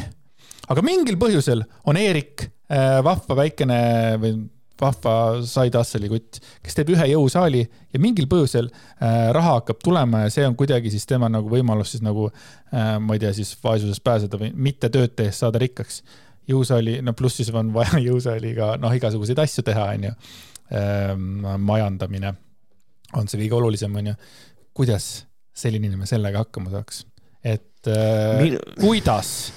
aga 0.70 0.84
mingil 0.86 1.16
põhjusel 1.20 1.64
on 1.88 1.98
Eerik 1.98 2.44
äh, 2.44 3.00
vahva 3.06 3.38
väikene 3.40 3.80
või 4.22 4.34
vahva 4.82 5.14
Said 5.48 5.76
Asseli 5.80 6.10
kutt, 6.12 6.40
kes 6.64 6.78
teeb 6.78 6.94
ühe 6.96 7.10
jõusaali 7.12 7.62
ja 7.64 8.02
mingil 8.02 8.28
põhjusel 8.32 8.70
äh, 8.72 9.30
raha 9.36 9.60
hakkab 9.60 9.82
tulema 9.84 10.24
ja 10.26 10.34
see 10.34 10.48
on 10.48 10.58
kuidagi 10.60 10.92
siis 10.94 11.08
tema 11.10 11.30
nagu 11.32 11.52
võimalus 11.52 11.96
siis 11.96 12.04
nagu 12.06 12.30
äh,, 12.30 12.98
ma 13.02 13.18
ei 13.18 13.24
tea, 13.24 13.34
siis 13.36 13.54
vaesusest 13.64 14.04
pääseda 14.06 14.40
või 14.42 14.52
mitte 14.56 14.92
tööd 14.94 15.16
tehes 15.20 15.42
saada 15.44 15.62
rikkaks. 15.62 16.04
jõusaali, 16.50 17.00
no 17.06 17.14
pluss 17.14 17.42
siis 17.42 17.52
on 17.54 17.74
vaja 17.74 18.02
jõusaaliga 18.10 18.76
noh, 18.82 18.94
igasuguseid 18.96 19.40
asju 19.46 19.66
teha, 19.68 19.90
onju 19.96 20.14
ähm,. 20.76 21.42
majandamine 21.58 22.36
on 23.18 23.28
see 23.28 23.42
kõige 23.44 23.58
olulisem, 23.58 23.96
onju. 23.96 24.14
kuidas 24.74 25.26
selline 25.54 25.90
inimene 25.90 26.08
sellega 26.10 26.46
hakkama 26.46 26.72
saaks? 26.74 27.06
et 27.44 27.88
äh, 27.88 28.38
Min... 28.42 28.60
kuidas 28.80 29.52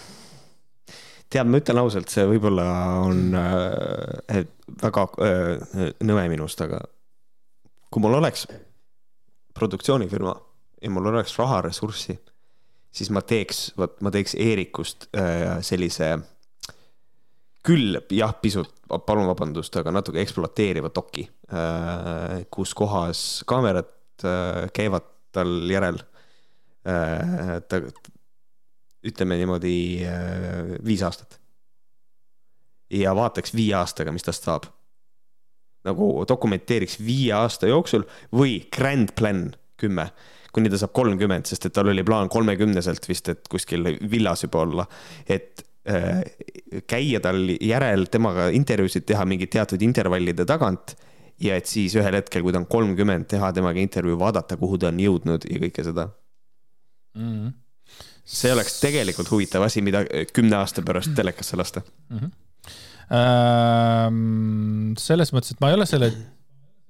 tead, 1.32 1.48
ma 1.48 1.60
ütlen 1.62 1.80
ausalt, 1.80 2.10
see 2.12 2.24
võib-olla 2.28 2.66
on 3.02 3.36
äh, 3.38 4.42
väga 4.82 5.06
äh, 5.24 5.86
nõme 6.04 6.26
minust, 6.32 6.60
aga 6.64 6.80
kui 7.92 8.02
mul 8.04 8.18
oleks 8.18 8.46
produktsioonifirma 9.56 10.34
ja 10.82 10.90
mul 10.92 11.10
oleks 11.12 11.34
raha, 11.38 11.60
ressurssi, 11.68 12.16
siis 12.92 13.10
ma 13.14 13.22
teeks, 13.24 13.70
vot 13.78 13.98
ma 14.04 14.12
teeks 14.14 14.36
Eerikust 14.40 15.08
äh, 15.16 15.58
sellise 15.64 16.14
küll 17.62 17.98
jah, 18.10 18.32
pisut, 18.42 18.72
palun 19.06 19.28
vabandust, 19.30 19.76
aga 19.78 19.92
natuke 19.94 20.20
ekspluateeriva 20.22 20.90
doki 20.94 21.28
äh,, 21.28 22.42
kus 22.50 22.74
kohas 22.74 23.42
kaamerad 23.48 23.92
äh, 24.26 24.66
käivad 24.74 25.06
tal 25.32 25.70
järel 25.70 26.00
äh,. 26.82 27.60
ta, 27.68 27.78
ütleme 29.06 29.38
niimoodi 29.40 29.76
äh, 30.06 30.76
viis 30.84 31.02
aastat. 31.02 31.40
ja 32.92 33.14
vaataks 33.16 33.54
viie 33.56 33.74
aastaga, 33.74 34.12
mis 34.12 34.24
tast 34.26 34.44
saab. 34.44 34.68
nagu 35.82 36.24
dokumenteeriks 36.28 37.00
viie 37.02 37.32
aasta 37.34 37.66
jooksul 37.66 38.04
või 38.32 38.60
grand 38.70 39.14
plan 39.18 39.48
kümme, 39.80 40.12
kuni 40.54 40.70
ta 40.70 40.78
saab 40.78 40.92
kolmkümmend, 40.94 41.48
sest 41.48 41.66
et 41.66 41.74
tal 41.74 41.90
oli 41.90 42.04
plaan 42.06 42.28
kolmekümneselt 42.30 43.08
vist, 43.08 43.28
et 43.28 43.48
kuskil 43.50 43.96
villas 44.10 44.44
juba 44.44 44.60
olla, 44.62 44.86
et 45.26 45.64
äh, 45.88 46.22
käia 46.86 47.20
tal 47.24 47.48
järel, 47.58 48.06
temaga 48.06 48.46
intervjuusid 48.54 49.08
teha 49.08 49.26
mingi 49.26 49.50
teatud 49.50 49.82
intervallide 49.82 50.46
tagant 50.46 50.94
ja 51.42 51.56
et 51.58 51.66
siis 51.66 51.96
ühel 51.98 52.20
hetkel, 52.20 52.44
kui 52.44 52.54
ta 52.54 52.62
on 52.62 52.68
kolmkümmend, 52.70 53.26
teha 53.34 53.50
temaga 53.56 53.82
intervjuu, 53.82 54.20
vaadata, 54.20 54.60
kuhu 54.60 54.78
ta 54.78 54.92
on 54.92 55.02
jõudnud 55.02 55.48
ja 55.50 55.64
kõike 55.66 55.88
seda 55.88 56.06
mm. 57.18 57.26
-hmm 57.26 57.61
see 58.32 58.52
oleks 58.52 58.80
tegelikult 58.80 59.30
huvitav 59.32 59.66
asi, 59.66 59.82
mida 59.84 60.04
kümne 60.32 60.56
aasta 60.62 60.84
pärast 60.86 61.14
telekasse 61.16 61.58
lasta 61.60 61.82
mm. 61.82 62.18
-hmm. 62.18 62.38
Ähm, 63.12 64.94
selles 64.96 65.34
mõttes, 65.34 65.52
et 65.52 65.60
ma 65.60 65.68
ei 65.68 65.74
ole 65.76 65.84
selle 65.84 66.08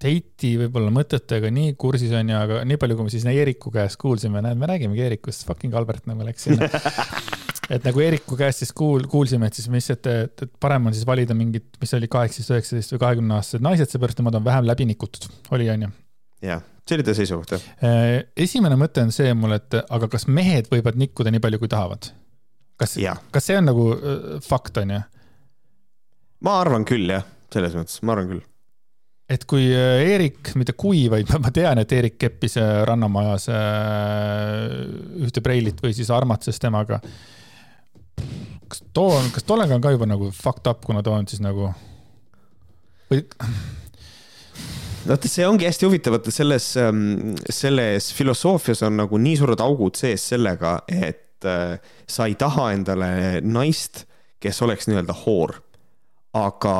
date'i 0.02 0.52
võib-olla 0.60 0.92
mõtetega 0.94 1.50
nii 1.50 1.72
kursis 1.80 2.12
onju, 2.14 2.36
aga 2.36 2.60
nii 2.68 2.78
palju, 2.78 2.98
kui 2.98 3.08
me 3.08 3.14
siis 3.14 3.24
Eeriku 3.26 3.72
käest 3.74 3.98
kuulsime, 3.98 4.42
näed, 4.44 4.60
me 4.60 4.68
räägimegi 4.70 5.02
Eerikust, 5.02 5.46
fucking 5.48 5.74
Albert 5.74 6.06
nagu 6.10 6.22
läks 6.26 6.46
sinna 6.46 6.68
et 7.74 7.86
nagu 7.86 8.02
Eeriku 8.04 8.36
käest 8.38 8.62
siis 8.62 8.72
kuul-, 8.76 9.06
kuulsime, 9.10 9.48
et 9.48 9.58
siis 9.58 9.68
mis, 9.72 9.88
et, 9.94 10.06
et, 10.10 10.46
et 10.46 10.52
parem 10.62 10.90
on 10.90 10.94
siis 10.94 11.06
valida 11.08 11.34
mingid, 11.38 11.66
mis 11.82 11.94
oli 11.98 12.10
kaheksateist, 12.12 12.54
üheksateist 12.54 12.96
või 12.96 13.02
kahekümne 13.06 13.38
aastased 13.38 13.64
naised, 13.64 13.90
seepärast 13.92 14.22
nemad 14.22 14.38
on 14.38 14.46
vähem 14.46 14.68
läbi 14.68 14.88
nikutud, 14.92 15.28
oli 15.56 15.70
onju. 15.72 15.90
Jah 16.42 16.62
see 16.88 16.98
oli 16.98 17.06
teie 17.06 17.18
seisukoht, 17.20 17.54
jah? 17.54 17.64
Äh, 17.86 18.16
esimene 18.44 18.76
mõte 18.80 19.04
on 19.04 19.12
see 19.14 19.32
mul, 19.38 19.56
et 19.58 19.76
aga 19.80 20.08
kas 20.10 20.26
mehed 20.26 20.70
võivad 20.72 20.98
nikkuda 21.00 21.32
nii 21.32 21.42
palju, 21.42 21.62
kui 21.62 21.72
tahavad? 21.72 22.10
kas, 22.82 22.96
kas 23.30 23.44
see 23.46 23.58
on 23.60 23.68
nagu 23.70 23.90
äh, 23.94 24.22
fakt, 24.42 24.80
on 24.82 24.96
ju? 24.96 25.02
ma 26.42 26.56
arvan 26.62 26.86
küll, 26.88 27.06
jah, 27.12 27.26
selles 27.54 27.76
mõttes, 27.78 28.00
ma 28.02 28.16
arvan 28.16 28.32
küll. 28.32 28.42
et 29.30 29.46
kui 29.48 29.68
äh, 29.70 30.02
Eerik, 30.10 30.54
mitte 30.58 30.74
kui, 30.78 31.04
vaid 31.12 31.30
ma 31.44 31.52
tean, 31.54 31.82
et 31.82 31.94
Eerik 31.94 32.18
keppis 32.20 32.58
Rannamajas 32.88 33.46
ühte 35.22 35.44
preilit 35.44 35.78
või 35.84 35.94
siis 35.96 36.10
armatses 36.10 36.58
temaga. 36.62 36.98
kas 38.66 38.82
too 38.90 39.14
on, 39.20 39.30
kas 39.34 39.46
tollega 39.46 39.78
on 39.78 39.84
ka 39.84 39.94
juba 39.94 40.10
nagu 40.10 40.32
fucked 40.34 40.66
up, 40.66 40.82
kuna 40.88 41.04
too 41.06 41.14
on 41.14 41.30
siis 41.30 41.44
nagu 41.44 41.70
või 43.12 43.22
vaata, 45.06 45.28
see 45.30 45.46
ongi 45.46 45.66
hästi 45.66 45.88
huvitav, 45.88 46.16
vaata 46.16 46.32
selles, 46.34 46.72
ähm, 46.80 47.34
selles 47.50 48.12
filosoofias 48.16 48.82
on 48.86 49.00
nagu 49.02 49.18
nii 49.18 49.36
suured 49.40 49.62
augud 49.64 49.98
sees 49.98 50.24
sellega, 50.32 50.78
et 50.88 51.46
äh, 51.48 51.78
sa 52.08 52.28
ei 52.30 52.36
taha 52.38 52.70
endale 52.76 53.40
naist, 53.44 54.04
kes 54.42 54.62
oleks 54.62 54.88
nii-öelda 54.90 55.16
hoor. 55.24 55.58
aga, 56.32 56.76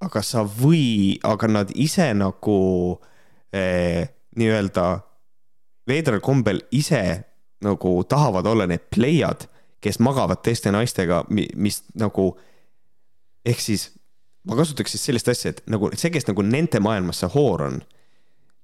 aga 0.00 0.20
sa 0.24 0.46
või, 0.48 1.18
aga 1.28 1.48
nad 1.48 1.72
ise 1.76 2.06
nagu 2.16 2.60
eh, 3.52 4.06
nii-öelda 4.40 4.86
veidral 5.86 6.22
kombel 6.24 6.62
ise 6.72 7.02
nagu 7.60 7.92
tahavad 8.08 8.48
olla 8.48 8.66
need 8.70 8.86
pleiad, 8.88 9.44
kes 9.84 10.00
magavad 10.00 10.40
teiste 10.40 10.72
naistega, 10.72 11.20
mis 11.28 11.82
nagu 11.98 12.30
ehk 13.44 13.60
siis 13.60 13.90
ma 14.44 14.56
kasutaks 14.56 14.94
siis 14.94 15.04
sellist 15.04 15.28
asja, 15.28 15.50
et 15.50 15.62
nagu 15.70 15.90
see, 15.94 16.10
kes 16.10 16.26
nagu 16.28 16.42
nende 16.42 16.80
maailmas 16.80 17.22
see 17.22 17.30
hoor 17.34 17.62
on, 17.68 17.82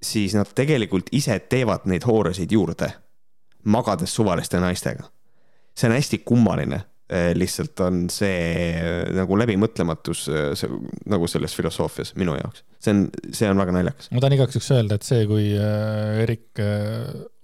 siis 0.02 0.34
nad 0.34 0.50
tegelikult 0.55 1.10
ise 1.12 1.38
teevad 1.38 1.86
neid 1.90 2.06
hooresid 2.06 2.52
juurde, 2.52 2.90
magades 3.64 4.14
suvaliste 4.14 4.60
naistega. 4.60 5.10
see 5.78 5.88
on 5.90 5.94
hästi 5.94 6.18
kummaline 6.18 6.80
lihtsalt 7.09 7.80
on 7.80 8.02
see 8.12 8.32
eh, 8.76 9.06
nagu 9.16 9.36
läbimõtlematus 9.40 10.26
eh, 10.28 10.48
see, 10.59 10.68
nagu 11.09 11.28
selles 11.30 11.55
filosoofias 11.56 12.12
minu 12.20 12.35
jaoks. 12.36 12.64
see 12.85 12.93
on, 12.93 13.01
see 13.32 13.48
on 13.48 13.60
väga 13.62 13.72
naljakas. 13.78 14.10
ma 14.12 14.20
tahan 14.20 14.36
igaks 14.36 14.59
juhuks 14.59 14.68
öelda, 14.76 14.98
et 14.98 15.09
see, 15.09 15.22
kui 15.30 15.47
Erik 16.24 16.60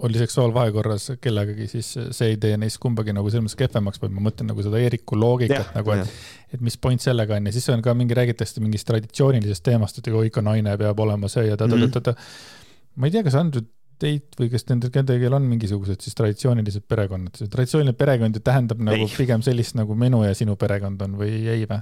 oli 0.04 0.20
seksuaalvahekorras 0.20 1.14
kellegagi, 1.24 1.68
siis 1.72 1.94
see 1.96 2.34
ei 2.34 2.40
tee 2.40 2.58
neist 2.60 2.80
kumbagi 2.82 3.14
nagu 3.16 3.30
selles 3.32 3.46
mõttes 3.46 3.60
kehvemaks, 3.62 4.02
vaid 4.02 4.16
ma 4.16 4.26
mõtlen 4.28 4.52
nagu 4.52 4.66
seda 4.66 4.82
Eeriku 4.82 5.16
loogikat 5.16 5.56
ja, 5.56 5.70
nagu, 5.78 5.96
et, 5.96 6.18
et 6.58 6.64
mis 6.64 6.76
point 6.76 7.00
sellega 7.00 7.38
on 7.38 7.48
ja 7.48 7.54
siis 7.56 7.70
on 7.72 7.84
ka 7.84 7.96
mingi, 7.96 8.16
räägitakse 8.18 8.60
mingist 8.64 8.88
traditsioonilisest 8.90 9.64
teemast, 9.64 10.02
et 10.02 10.12
ikka 10.12 10.44
naine 10.44 10.76
peab 10.80 11.00
olema 11.06 11.32
see 11.32 11.48
ja 11.48 11.56
ta-ta-ta-ta. 11.56 12.18
Mhm. 12.18 13.00
ma 13.00 13.08
ei 13.08 13.16
tea, 13.16 13.24
kas 13.24 13.40
Andrus 13.40 13.64
teid 14.00 14.38
või 14.38 14.50
kas 14.52 14.66
nendel 14.68 14.92
kedagi 14.94 15.30
on 15.30 15.48
mingisugused 15.48 16.04
siis 16.04 16.16
traditsioonilised 16.18 16.86
perekonnad, 16.90 17.34
see 17.38 17.50
traditsiooniline 17.52 17.96
perekond 17.98 18.38
ju 18.38 18.44
tähendab 18.44 18.82
nagu 18.84 19.06
ei. 19.06 19.16
pigem 19.16 19.42
sellist 19.46 19.76
nagu 19.78 19.96
minu 19.98 20.22
ja 20.26 20.34
sinu 20.36 20.56
perekond 20.60 21.02
on 21.06 21.18
või 21.20 21.32
ei 21.42 21.66
või? 21.70 21.80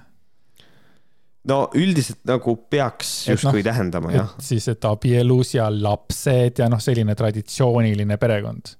no 1.51 1.59
üldiselt 1.79 2.23
nagu 2.29 2.57
peaks 2.71 3.13
justkui 3.31 3.61
no, 3.63 3.67
tähendama, 3.71 4.15
jah. 4.15 4.33
siis, 4.43 4.69
et 4.71 4.89
abielus 4.89 5.57
ja 5.57 5.69
lapsed 5.73 6.63
ja 6.63 6.69
noh, 6.71 6.83
selline 6.83 7.17
traditsiooniline 7.19 8.19
perekond. 8.23 8.75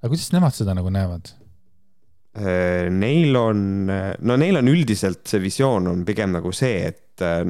aga 0.00 0.12
kuidas 0.12 0.30
nemad 0.34 0.56
seda 0.56 0.76
nagu 0.76 0.92
näevad? 0.94 1.34
Äh, 2.34 2.90
neil 2.90 3.36
on, 3.38 3.64
no 3.86 4.36
neil 4.40 4.58
on 4.58 4.70
üldiselt 4.72 5.26
see 5.30 5.42
visioon 5.44 5.86
on 5.92 6.04
pigem 6.08 6.32
nagu 6.34 6.50
see, 6.56 6.80
et 6.88 7.22
äh, 7.22 7.44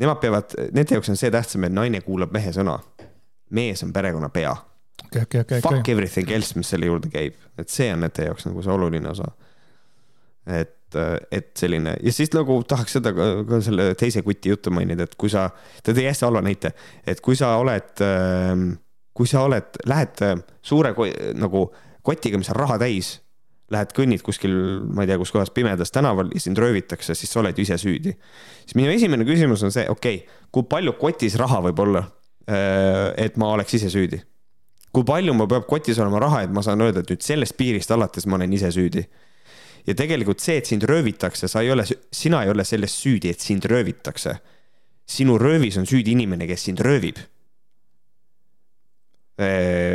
nemad 0.00 0.20
peavad, 0.20 0.56
nende 0.74 0.98
jaoks 0.98 1.12
on 1.12 1.20
see 1.20 1.30
tähtsam, 1.32 1.64
et 1.68 1.74
naine 1.76 2.02
kuulab 2.04 2.32
mehe 2.34 2.52
sõna. 2.56 2.78
Mees 3.50 3.84
on 3.86 3.92
perekonna 3.92 4.28
pea 4.28 4.52
okay,. 4.52 5.22
Okay, 5.22 5.40
okay, 5.40 5.60
Fuck 5.60 5.80
okay. 5.80 5.94
everything 5.94 6.30
else, 6.30 6.58
mis 6.58 6.70
selle 6.70 6.90
juurde 6.90 7.10
käib, 7.12 7.38
et 7.58 7.68
see 7.72 7.88
on 7.92 8.04
nende 8.04 8.28
jaoks 8.28 8.46
nagu 8.48 8.62
see 8.62 8.74
oluline 8.74 9.10
osa. 9.10 9.30
et 10.46 10.76
et, 10.90 11.30
et 11.32 11.50
selline 11.56 11.94
ja 12.02 12.12
siis 12.12 12.30
nagu 12.34 12.60
tahaks 12.68 12.98
seda 12.98 13.12
ka, 13.14 13.28
ka 13.48 13.60
selle 13.64 13.90
teise 13.98 14.22
kuti 14.26 14.52
juttu 14.52 14.72
mainida, 14.74 15.06
et 15.06 15.16
kui 15.20 15.30
sa, 15.32 15.48
ta 15.84 15.94
tõi 15.96 16.06
hästi 16.08 16.26
halva 16.26 16.42
näite, 16.44 16.72
et 17.06 17.20
kui 17.24 17.38
sa 17.38 17.54
oled, 17.60 18.04
ähm, 18.04 18.68
kui 19.16 19.28
sa 19.30 19.44
oled, 19.46 19.80
lähed 19.90 20.22
äh, 20.26 20.36
suure 20.62 20.94
nagu 21.38 21.66
kotiga, 22.06 22.40
mis 22.40 22.50
on 22.52 22.58
raha 22.58 22.78
täis, 22.82 23.18
lähed 23.70 23.92
kõnnid 23.94 24.24
kuskil, 24.26 24.54
ma 24.90 25.04
ei 25.04 25.10
tea, 25.12 25.18
kus 25.20 25.30
kohas 25.34 25.52
pimedas 25.54 25.94
tänaval 25.94 26.32
ja 26.34 26.42
sind 26.42 26.58
röövitakse, 26.58 27.14
siis 27.14 27.30
sa 27.30 27.42
oled 27.42 27.58
ju 27.58 27.66
ise 27.66 27.78
süüdi. 27.78 28.16
siis 28.64 28.78
minu 28.78 28.90
esimene 28.90 29.26
küsimus 29.28 29.62
on 29.66 29.74
see, 29.74 29.86
okei 29.88 30.24
okay,, 30.24 30.40
kui 30.50 30.66
palju 30.66 30.96
kotis 30.98 31.38
raha 31.38 31.62
võib 31.68 31.84
olla, 31.86 32.06
äh, 32.08 32.19
et 32.46 33.36
ma 33.36 33.52
oleks 33.54 33.74
ise 33.78 33.90
süüdi? 33.92 34.22
kui 34.90 35.04
palju 35.06 35.34
mul 35.34 35.46
peab 35.46 35.66
kotis 35.70 35.98
olema 36.02 36.18
raha, 36.18 36.44
et 36.46 36.50
ma 36.50 36.62
saan 36.66 36.80
öelda, 36.82 37.04
et 37.04 37.10
nüüd 37.12 37.22
sellest 37.22 37.54
piirist 37.58 37.90
alates 37.94 38.26
ma 38.26 38.40
olen 38.40 38.52
ise 38.52 38.72
süüdi 38.74 39.04
ja 39.86 39.96
tegelikult 39.96 40.42
see, 40.42 40.60
et 40.60 40.68
sind 40.68 40.84
röövitakse, 40.88 41.48
sa 41.50 41.64
ei 41.64 41.72
ole, 41.72 41.84
sina 42.12 42.44
ei 42.44 42.52
ole 42.52 42.64
selles 42.68 42.94
süüdi, 43.02 43.32
et 43.32 43.40
sind 43.40 43.66
röövitakse. 43.70 44.38
sinu 45.10 45.38
röövis 45.38 45.74
on 45.78 45.86
süüdi 45.90 46.12
inimene, 46.14 46.46
kes 46.46 46.64
sind 46.68 46.80
röövib. 46.80 47.16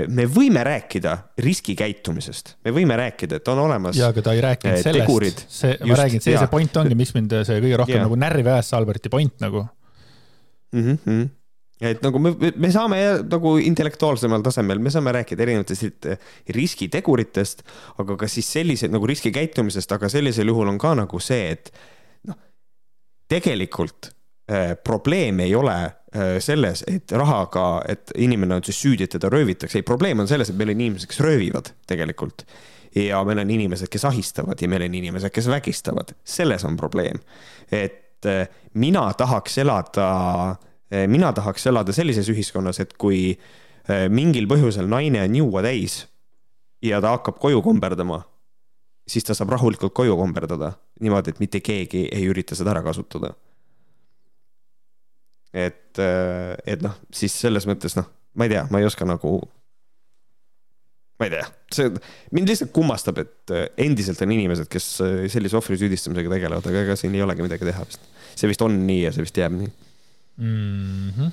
me 0.08 0.24
võime 0.26 0.64
rääkida 0.66 1.12
riskikäitumisest, 1.38 2.56
me 2.66 2.72
võime 2.74 2.96
rääkida, 2.98 3.38
et 3.38 3.48
on 3.48 3.60
olemas. 3.60 3.98
ja, 3.98 4.10
aga 4.10 4.22
ta 4.26 4.34
ei 4.34 4.42
rääkinud 4.42 4.82
sellest, 4.82 5.46
see, 5.48 5.78
ma 5.86 6.00
räägin, 6.00 6.22
see, 6.22 6.38
see 6.38 6.50
point 6.50 6.78
ongi, 6.82 6.98
mis 6.98 7.14
mind 7.14 7.36
see 7.46 7.62
kõige 7.62 7.78
rohkem 7.84 8.00
ja. 8.00 8.06
nagu 8.08 8.18
närvi 8.18 8.50
ajas, 8.50 8.72
see 8.72 8.80
Alberti 8.80 9.10
point 9.14 9.38
nagu 9.40 9.68
mm. 10.74 10.98
-hmm 11.06 11.28
et 11.82 12.04
nagu 12.06 12.20
me, 12.22 12.32
me 12.56 12.72
saame 12.72 13.00
nagu 13.28 13.56
intellektuaalsemal 13.60 14.44
tasemel, 14.46 14.80
me 14.80 14.92
saame 14.94 15.12
rääkida 15.16 15.44
erinevatest 15.44 16.08
riskiteguritest, 16.56 17.66
aga 18.02 18.18
ka 18.22 18.30
siis 18.32 18.48
sellised 18.56 18.94
nagu 18.94 19.08
riskikäitumisest, 19.10 19.92
aga 19.92 20.10
sellisel 20.12 20.52
juhul 20.54 20.72
on 20.72 20.80
ka 20.82 20.94
nagu 20.96 21.20
see, 21.24 21.50
et 21.56 21.72
noh, 22.30 22.38
tegelikult 23.32 24.12
äh, 24.52 24.76
probleem 24.80 25.42
ei 25.44 25.56
ole 25.56 25.76
äh, 25.84 26.38
selles, 26.44 26.86
et 26.88 27.12
rahaga, 27.12 27.68
et 27.92 28.16
inimene 28.24 28.60
on 28.60 28.64
siis 28.66 28.80
süüdi, 28.86 29.10
et 29.10 29.18
teda 29.18 29.32
röövitakse, 29.34 29.82
ei, 29.82 29.88
probleem 29.88 30.24
on 30.24 30.32
selles, 30.32 30.52
et 30.52 30.60
meil 30.60 30.72
on 30.72 30.80
inimesed, 30.80 31.12
kes 31.12 31.20
röövivad 31.26 31.74
tegelikult. 31.90 32.48
Ja 32.96 33.20
meil 33.28 33.42
on 33.42 33.50
inimesed, 33.52 33.90
kes 33.92 34.06
ahistavad 34.08 34.62
ja 34.64 34.70
meil 34.72 34.86
on 34.86 34.94
inimesed, 34.96 35.34
kes 35.36 35.50
vägistavad, 35.52 36.14
selles 36.24 36.64
on 36.64 36.78
probleem. 36.80 37.20
et 37.68 38.24
äh, 38.24 38.48
mina 38.74 39.10
tahaks 39.20 39.58
elada 39.58 40.06
Eh, 40.56 40.65
mina 40.92 41.32
tahaks 41.34 41.68
elada 41.68 41.94
sellises 41.96 42.30
ühiskonnas, 42.30 42.80
et 42.84 42.94
kui 43.02 43.32
eh, 43.34 44.06
mingil 44.10 44.48
põhjusel 44.50 44.90
naine 44.90 45.24
on 45.26 45.40
juua 45.42 45.64
täis 45.66 46.04
ja 46.86 47.02
ta 47.02 47.16
hakkab 47.16 47.40
koju 47.42 47.64
komberdama, 47.66 48.22
siis 49.10 49.26
ta 49.26 49.36
saab 49.38 49.56
rahulikult 49.56 49.96
koju 49.98 50.18
komberdada 50.20 50.76
niimoodi, 51.02 51.34
et 51.34 51.42
mitte 51.42 51.62
keegi 51.66 52.06
ei 52.14 52.30
ürita 52.30 52.58
seda 52.58 52.76
ära 52.76 52.86
kasutada. 52.86 53.34
et, 55.56 55.98
eh, 56.04 56.54
et 56.68 56.82
noh, 56.84 56.96
siis 57.16 57.32
selles 57.32 57.66
mõttes 57.66 57.96
noh, 57.96 58.10
ma 58.36 58.44
ei 58.44 58.52
tea, 58.52 58.66
ma 58.70 58.82
ei 58.82 58.86
oska 58.86 59.06
nagu 59.08 59.38
ma 61.16 61.30
ei 61.30 61.32
tea, 61.32 61.46
see, 61.72 61.94
mind 62.36 62.52
lihtsalt 62.52 62.74
kummastab, 62.76 63.22
et 63.24 63.54
endiselt 63.80 64.20
on 64.22 64.34
inimesed, 64.36 64.68
kes 64.68 64.90
sellise 65.32 65.56
ohvri 65.56 65.80
süüdistamisega 65.80 66.34
tegelevad, 66.34 66.68
aga 66.68 66.82
ega 66.84 66.98
siin 67.00 67.16
ei 67.16 67.24
olegi 67.24 67.46
midagi 67.46 67.70
teha 67.70 67.88
vist. 67.88 68.04
see 68.36 68.52
vist 68.52 68.62
on 68.68 68.76
nii 68.86 69.06
ja 69.06 69.14
see 69.16 69.24
vist 69.24 69.40
jääb 69.40 69.56
nii 69.56 69.72
mm. 70.38 71.12
-hmm. 71.18 71.32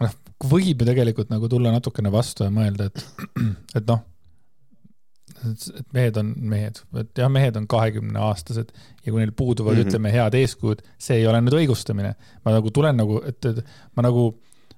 noh, 0.00 0.16
võib 0.50 0.82
ju 0.82 0.88
tegelikult 0.88 1.30
nagu 1.32 1.48
tulla 1.48 1.72
natukene 1.74 2.12
vastu 2.12 2.46
ja 2.46 2.50
mõelda, 2.54 2.90
et, 2.90 3.06
et 3.78 3.86
noh, 3.88 4.02
et 5.44 5.92
mehed 5.94 6.18
on 6.20 6.32
mehed, 6.52 6.80
et 7.00 7.20
jah, 7.20 7.30
mehed 7.32 7.56
on 7.58 7.66
kahekümneaastased 7.70 8.72
ja 8.72 9.12
kui 9.12 9.20
neil 9.20 9.34
puuduvad 9.36 9.74
mm, 9.74 9.80
-hmm. 9.80 9.92
ütleme, 9.92 10.12
head 10.12 10.38
eeskujud, 10.40 10.82
see 10.98 11.20
ei 11.20 11.26
ole 11.26 11.40
nüüd 11.44 11.58
õigustamine. 11.60 12.14
ma 12.44 12.56
nagu 12.56 12.70
tulen 12.70 12.96
nagu, 12.96 13.20
et, 13.26 13.44
et 13.44 13.60
ma 13.96 14.06
nagu, 14.06 14.26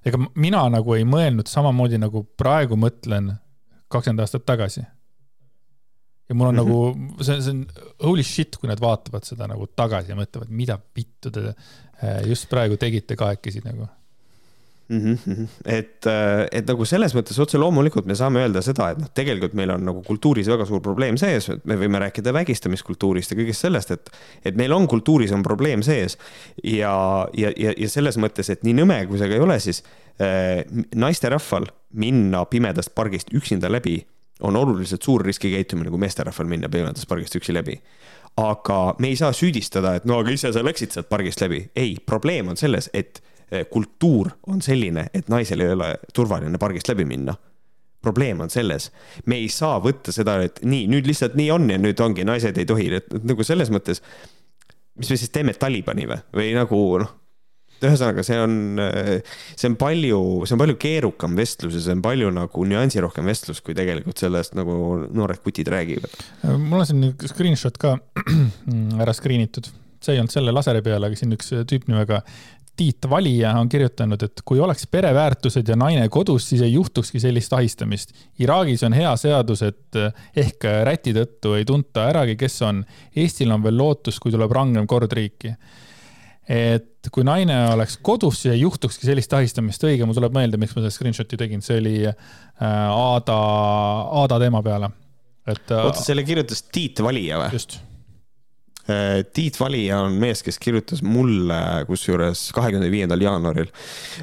ega 0.05 0.21
mina 0.35 0.67
nagu 0.73 0.95
ei 0.95 1.05
mõelnud 1.05 1.49
samamoodi 1.51 1.99
nagu 2.03 2.27
praegu 2.37 2.77
mõtlen 2.77 3.37
kakskümmend 3.89 4.25
aastat 4.25 4.47
tagasi. 4.47 4.83
ja 6.29 6.35
mul 6.35 6.49
on 6.49 6.55
mm 6.55 6.61
-hmm. 6.61 6.67
nagu, 6.67 7.23
see, 7.23 7.41
see 7.43 7.51
on 7.51 7.67
holy 8.03 8.23
shit, 8.23 8.57
kui 8.57 8.69
nad 8.69 8.81
vaatavad 8.81 9.25
seda 9.25 9.47
nagu 9.47 9.67
tagasi 9.67 10.11
ja 10.11 10.17
mõtlevad, 10.17 10.51
mida 10.51 10.79
vittu 10.97 11.31
te 11.31 11.55
just 12.27 12.51
praegu 12.51 12.77
tegite 12.77 13.17
kahekesi 13.17 13.63
nagu 13.65 13.89
mm. 14.89 15.19
-hmm. 15.27 15.47
et, 15.65 16.07
äh, 16.07 16.47
et 16.53 16.67
nagu 16.67 16.85
selles 16.85 17.15
mõttes 17.15 17.39
otse 17.43 17.59
loomulikult 17.59 18.07
me 18.07 18.15
saame 18.15 18.43
öelda 18.45 18.63
seda, 18.63 18.91
et 18.91 19.01
noh, 19.01 19.11
tegelikult 19.15 19.55
meil 19.59 19.71
on 19.75 19.85
nagu 19.85 20.03
kultuuris 20.07 20.49
väga 20.51 20.67
suur 20.67 20.81
probleem 20.81 21.19
sees, 21.21 21.51
me 21.65 21.79
võime 21.81 22.01
rääkida 22.03 22.33
vägistamiskultuurist 22.37 23.33
ja 23.33 23.39
kõigest 23.41 23.67
sellest, 23.67 23.91
et, 23.91 24.11
et 24.45 24.57
meil 24.57 24.73
on 24.73 24.89
kultuuris 24.89 25.33
on 25.33 25.43
probleem 25.43 25.83
sees. 25.83 26.19
ja, 26.65 27.27
ja, 27.37 27.53
ja, 27.57 27.75
ja 27.77 27.89
selles 27.89 28.19
mõttes, 28.19 28.51
et 28.51 28.63
nii 28.65 28.77
nõme, 28.83 29.01
kui 29.07 29.19
see 29.19 29.31
ka 29.31 29.39
ei 29.39 29.47
ole, 29.47 29.61
siis 29.61 29.83
äh, 30.21 30.63
naisterahval 30.95 31.71
minna 31.93 32.45
pimedast 32.45 32.95
pargist 32.95 33.33
üksinda 33.35 33.71
läbi 33.73 34.05
on 34.41 34.57
oluliselt 34.57 35.03
suur 35.03 35.25
riskikäitumine 35.25 35.91
kui 35.91 35.99
meesterahval 35.99 36.47
minna 36.47 36.69
pimedast 36.69 37.09
pargist 37.09 37.37
üksi 37.39 37.55
läbi 37.57 37.81
aga 38.37 38.95
me 38.99 39.09
ei 39.09 39.17
saa 39.17 39.33
süüdistada, 39.33 39.95
et 39.97 40.05
no 40.05 40.21
aga 40.21 40.35
ise 40.35 40.53
sa 40.53 40.65
läksid 40.65 40.93
sealt 40.93 41.09
pargist 41.09 41.41
läbi. 41.41 41.71
ei, 41.77 41.97
probleem 42.07 42.49
on 42.53 42.57
selles, 42.57 42.91
et 42.95 43.23
eh, 43.51 43.67
kultuur 43.71 44.31
on 44.47 44.63
selline, 44.63 45.09
et 45.15 45.29
naisel 45.33 45.65
ei 45.65 45.73
ole 45.73 45.95
turvaline 46.15 46.59
pargist 46.59 46.89
läbi 46.89 47.05
minna. 47.05 47.35
probleem 48.03 48.41
on 48.41 48.51
selles, 48.51 48.93
me 49.27 49.37
ei 49.41 49.49
saa 49.49 49.81
võtta 49.83 50.13
seda, 50.13 50.39
et 50.43 50.61
nii, 50.63 50.87
nüüd 50.87 51.07
lihtsalt 51.09 51.35
nii 51.35 51.51
on 51.51 51.71
ja 51.71 51.79
nüüd 51.79 52.01
ongi, 52.01 52.25
naised 52.25 52.59
ei 52.59 52.67
tohi, 52.67 52.91
et 52.95 53.15
nagu 53.25 53.45
selles 53.45 53.71
mõttes. 53.71 54.03
mis 54.97 55.11
me 55.11 55.17
siis 55.17 55.31
teeme 55.31 55.55
Talibani 55.55 56.07
või, 56.07 56.21
või 56.33 56.53
nagu 56.57 56.83
noh 57.03 57.15
ühesõnaga, 57.85 58.25
see 58.27 58.39
on, 58.41 58.81
see 59.53 59.69
on 59.71 59.77
palju, 59.81 60.21
see 60.49 60.57
on 60.57 60.63
palju 60.63 60.79
keerukam 60.81 61.37
vestlus 61.39 61.77
ja 61.77 61.85
see 61.85 61.97
on 61.97 62.03
palju 62.05 62.33
nagu 62.35 62.67
nüansirohkem 62.73 63.29
vestlus, 63.29 63.63
kui 63.65 63.77
tegelikult 63.77 64.23
sellest 64.23 64.57
nagu 64.59 64.77
noored 65.13 65.43
kutid 65.45 65.71
räägivad. 65.73 66.13
mul 66.57 66.83
on 66.83 66.89
siin 66.89 67.09
screenshot 67.29 67.79
ka 67.81 67.97
ära 69.03 69.15
screen 69.17 69.47
itud, 69.47 69.69
see 70.01 70.17
ei 70.17 70.23
olnud 70.23 70.35
selle 70.35 70.55
laseri 70.55 70.85
peal, 70.87 71.05
aga 71.05 71.19
siin 71.19 71.37
üks 71.37 71.53
tüüp 71.69 71.91
nimega 71.93 72.23
Tiit 72.77 73.07
Valija 73.09 73.55
on 73.57 73.71
kirjutanud, 73.73 74.21
et 74.21 74.43
kui 74.45 74.59
oleks 74.61 74.85
pereväärtused 74.93 75.65
ja 75.65 75.79
naine 75.81 76.11
kodus, 76.13 76.45
siis 76.51 76.61
ei 76.61 76.75
juhtukski 76.75 77.17
sellist 77.23 77.55
ahistamist. 77.57 78.13
Iraagis 78.45 78.85
on 78.85 78.93
hea 78.93 79.15
seadus, 79.17 79.63
et 79.65 79.97
ehk 80.37 80.67
räti 80.85 81.15
tõttu 81.17 81.55
ei 81.57 81.65
tunta 81.65 82.05
äragi, 82.11 82.35
kes 82.37 82.61
on. 82.69 82.83
Eestil 83.17 83.55
on 83.57 83.65
veel 83.65 83.81
lootust, 83.81 84.21
kui 84.21 84.35
tuleb 84.35 84.53
rangem 84.53 84.85
kord 84.93 85.17
riiki 85.17 85.55
et 86.47 86.96
kui 87.15 87.25
naine 87.27 87.57
oleks 87.73 87.99
kodus, 88.05 88.43
siis 88.43 88.55
ei 88.55 88.63
juhtukski 88.63 89.09
sellist 89.09 89.33
ahistamist. 89.37 89.83
õige, 89.87 90.07
mul 90.07 90.17
tuleb 90.17 90.37
meelde, 90.37 90.61
miks 90.61 90.75
ma 90.77 90.83
selle 90.83 90.95
screenshot'i 90.95 91.39
tegin, 91.41 91.65
see 91.65 91.81
oli 91.81 91.97
äh, 92.07 92.15
Aada, 92.61 93.37
Aada 94.23 94.41
teema 94.43 94.63
peale. 94.67 94.91
et. 95.47 95.67
Äh, 95.71 95.85
oota, 95.85 96.05
selle 96.05 96.25
kirjutas 96.27 96.65
Tiit 96.71 97.03
Valija 97.05 97.43
või? 97.43 97.51
just. 97.59 97.79
Äh, 98.87 99.25
Tiit 99.35 99.59
Valija 99.61 100.01
on 100.07 100.17
mees, 100.23 100.43
kes 100.47 100.61
kirjutas 100.63 101.03
mulle 101.03 101.61
kusjuures 101.89 102.49
kahekümne 102.57 102.91
viiendal 102.91 103.23
jaanuaril. 103.23 103.71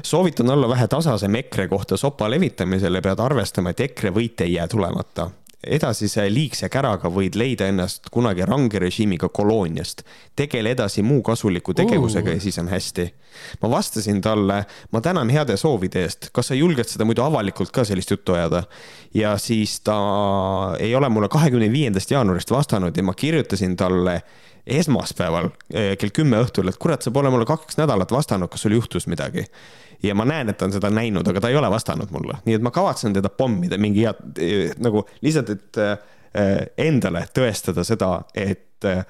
soovitan 0.02 0.50
olla 0.56 0.68
vähe 0.72 0.88
tasasem 0.88 1.40
EKRE 1.44 1.68
kohta 1.68 2.00
sopa 2.00 2.30
levitamisel 2.30 3.00
ja 3.00 3.04
pead 3.04 3.24
arvestama, 3.24 3.74
et 3.74 3.86
EKRE 3.88 4.14
võit 4.16 4.44
ei 4.46 4.56
jää 4.58 4.68
tulemata 4.68 5.30
edasise 5.66 6.26
liigse 6.30 6.68
käraga 6.68 7.10
võid 7.12 7.36
leida 7.38 7.68
ennast 7.70 8.10
kunagi 8.12 8.44
range 8.48 8.78
režiimiga 8.78 9.28
kolooniast. 9.28 10.02
tegele 10.36 10.70
edasi 10.70 11.02
muu 11.02 11.22
kasuliku 11.22 11.74
tegevusega 11.74 12.30
uh. 12.30 12.34
ja 12.34 12.40
siis 12.40 12.58
on 12.58 12.68
hästi. 12.68 13.14
ma 13.62 13.70
vastasin 13.70 14.20
talle, 14.20 14.64
ma 14.92 15.00
tänan 15.00 15.30
heade 15.30 15.56
soovide 15.56 16.02
eest, 16.02 16.30
kas 16.32 16.46
sa 16.46 16.54
julged 16.54 16.88
seda 16.88 17.04
muidu 17.04 17.22
avalikult 17.22 17.70
ka 17.70 17.84
sellist 17.84 18.10
juttu 18.10 18.32
ajada? 18.32 18.62
ja 19.14 19.36
siis 19.38 19.80
ta 19.80 20.76
ei 20.78 20.94
ole 20.94 21.08
mulle 21.08 21.28
kahekümne 21.28 21.72
viiendast 21.72 22.10
jaanuarist 22.10 22.50
vastanud 22.50 22.96
ja 22.96 23.02
ma 23.02 23.14
kirjutasin 23.14 23.76
talle 23.76 24.22
esmaspäeval 24.66 25.50
eh, 25.74 25.96
kell 26.00 26.12
kümme 26.14 26.40
õhtul, 26.40 26.68
et 26.68 26.78
kurat, 26.80 27.02
sa 27.02 27.10
pole 27.12 27.30
mulle 27.30 27.44
kaks 27.48 27.76
nädalat 27.76 28.12
vastanud, 28.12 28.48
kas 28.48 28.64
sul 28.64 28.72
juhtus 28.78 29.06
midagi 29.06 29.44
ja 30.02 30.16
ma 30.18 30.26
näen, 30.28 30.50
et 30.50 30.58
ta 30.58 30.68
on 30.68 30.74
seda 30.74 30.90
näinud, 30.94 31.28
aga 31.30 31.44
ta 31.44 31.52
ei 31.52 31.58
ole 31.60 31.70
vastanud 31.72 32.10
mulle, 32.14 32.40
nii 32.46 32.58
et 32.58 32.64
ma 32.64 32.72
kavatsen 32.74 33.14
teda 33.16 33.30
pommida 33.32 33.78
mingi 33.80 34.06
hea, 34.06 34.14
nagu 34.82 35.04
lihtsalt, 35.24 35.54
et 35.54 35.80
äh, 35.82 35.96
endale 36.88 37.26
tõestada 37.34 37.86
seda, 37.86 38.16
et 38.34 38.88
äh, 38.90 39.04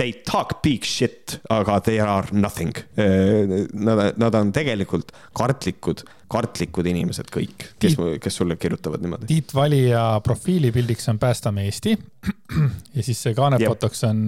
they 0.00 0.12
talk 0.24 0.62
big 0.62 0.84
shit, 0.84 1.40
aga 1.50 1.80
they 1.84 2.00
are 2.00 2.26
nothing. 2.32 2.72
Nad, 2.96 4.16
nad 4.16 4.34
on 4.38 4.52
tegelikult 4.52 5.12
kartlikud, 5.36 6.04
kartlikud 6.30 6.88
inimesed 6.88 7.28
kõik, 7.32 7.66
kes, 7.82 7.98
kes 8.22 8.40
sulle 8.40 8.56
kirjutavad 8.60 9.04
niimoodi. 9.04 9.28
Tiit 9.28 9.54
Valija 9.54 10.04
profiilipildiks 10.24 11.10
on 11.12 11.20
Päästame 11.20 11.66
Eesti 11.68 11.96
ja 12.96 13.04
siis 13.04 13.20
see 13.26 13.36
kaanefotoks 13.36 14.06
on, 14.08 14.24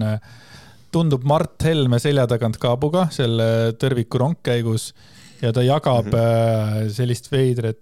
tundub 0.92 1.24
Mart 1.28 1.64
Helme 1.64 1.98
selja 2.02 2.26
tagant 2.30 2.58
kaabuga 2.62 3.06
selle 3.14 3.72
tõrviku 3.80 4.20
rongkäigus 4.22 4.90
ja 5.42 5.52
ta 5.52 5.64
jagab 5.64 6.06
mm 6.06 6.18
-hmm. 6.18 6.92
sellist 6.92 7.32
veidrat 7.32 7.80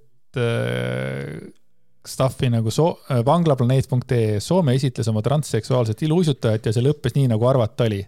stuff'i 2.06 2.48
nagu 2.50 2.70
so 2.70 3.00
äh, 3.10 3.20
vanglaplaneet.ee, 3.26 4.40
Soome 4.40 4.74
esitles 4.78 5.08
oma 5.12 5.22
transseksuaalset 5.22 6.02
iluuisutajat 6.06 6.66
ja 6.66 6.72
see 6.72 6.84
lõppes 6.84 7.16
nii, 7.16 7.28
nagu 7.32 7.46
arvata 7.48 7.84
oli. 7.90 8.00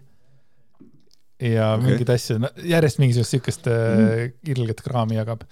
ja 1.43 1.73
okay. 1.75 1.85
mingeid 1.85 2.09
asju, 2.15 2.39
no 2.39 2.49
järjest 2.63 2.99
mingisugust 3.03 3.35
siukest 3.35 3.67
mm. 3.67 4.35
ilget 4.55 4.81
kraami 4.85 5.17
jagab. 5.19 5.43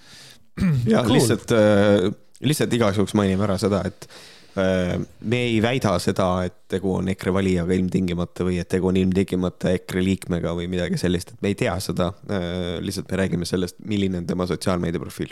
ja 0.94 1.04
cool. 1.04 1.18
lihtsalt 1.18 1.54
äh,, 1.58 2.10
lihtsalt 2.42 2.74
igaks 2.74 2.98
juhuks 2.98 3.16
mainime 3.18 3.46
ära 3.46 3.58
seda, 3.62 3.84
et 3.88 4.08
äh, 4.08 4.41
me 4.56 5.38
ei 5.46 5.62
väida 5.64 5.94
seda, 6.04 6.26
et 6.44 6.56
tegu 6.72 6.92
on 6.98 7.08
EKRE 7.14 7.32
valijaga 7.38 7.76
ilmtingimata 7.78 8.44
või 8.44 8.58
et 8.60 8.68
tegu 8.72 8.90
on 8.90 8.98
ilmtingimata 9.00 9.72
EKRE 9.78 10.04
liikmega 10.04 10.52
või 10.58 10.68
midagi 10.72 11.00
sellist, 11.00 11.32
et 11.32 11.46
me 11.46 11.54
ei 11.54 11.56
tea 11.60 11.78
seda 11.80 12.10
äh,. 12.28 12.82
lihtsalt 12.84 13.08
me 13.12 13.22
räägime 13.24 13.48
sellest, 13.48 13.80
milline 13.88 14.20
on 14.20 14.28
tema 14.28 14.48
sotsiaalmeedia 14.50 15.00
profiil 15.00 15.32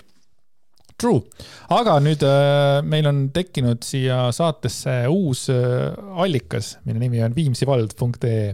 True, 0.99 1.21
aga 1.71 1.93
nüüd 2.03 2.23
äh, 2.27 2.81
meil 2.83 3.07
on 3.07 3.21
tekkinud 3.31 3.85
siia 3.87 4.25
saatesse 4.35 5.07
uus 5.07 5.45
äh, 5.53 5.93
allikas, 6.19 6.73
mille 6.83 6.99
nimi 6.99 7.21
on 7.23 7.35
viimsivald.ee. 7.35 8.49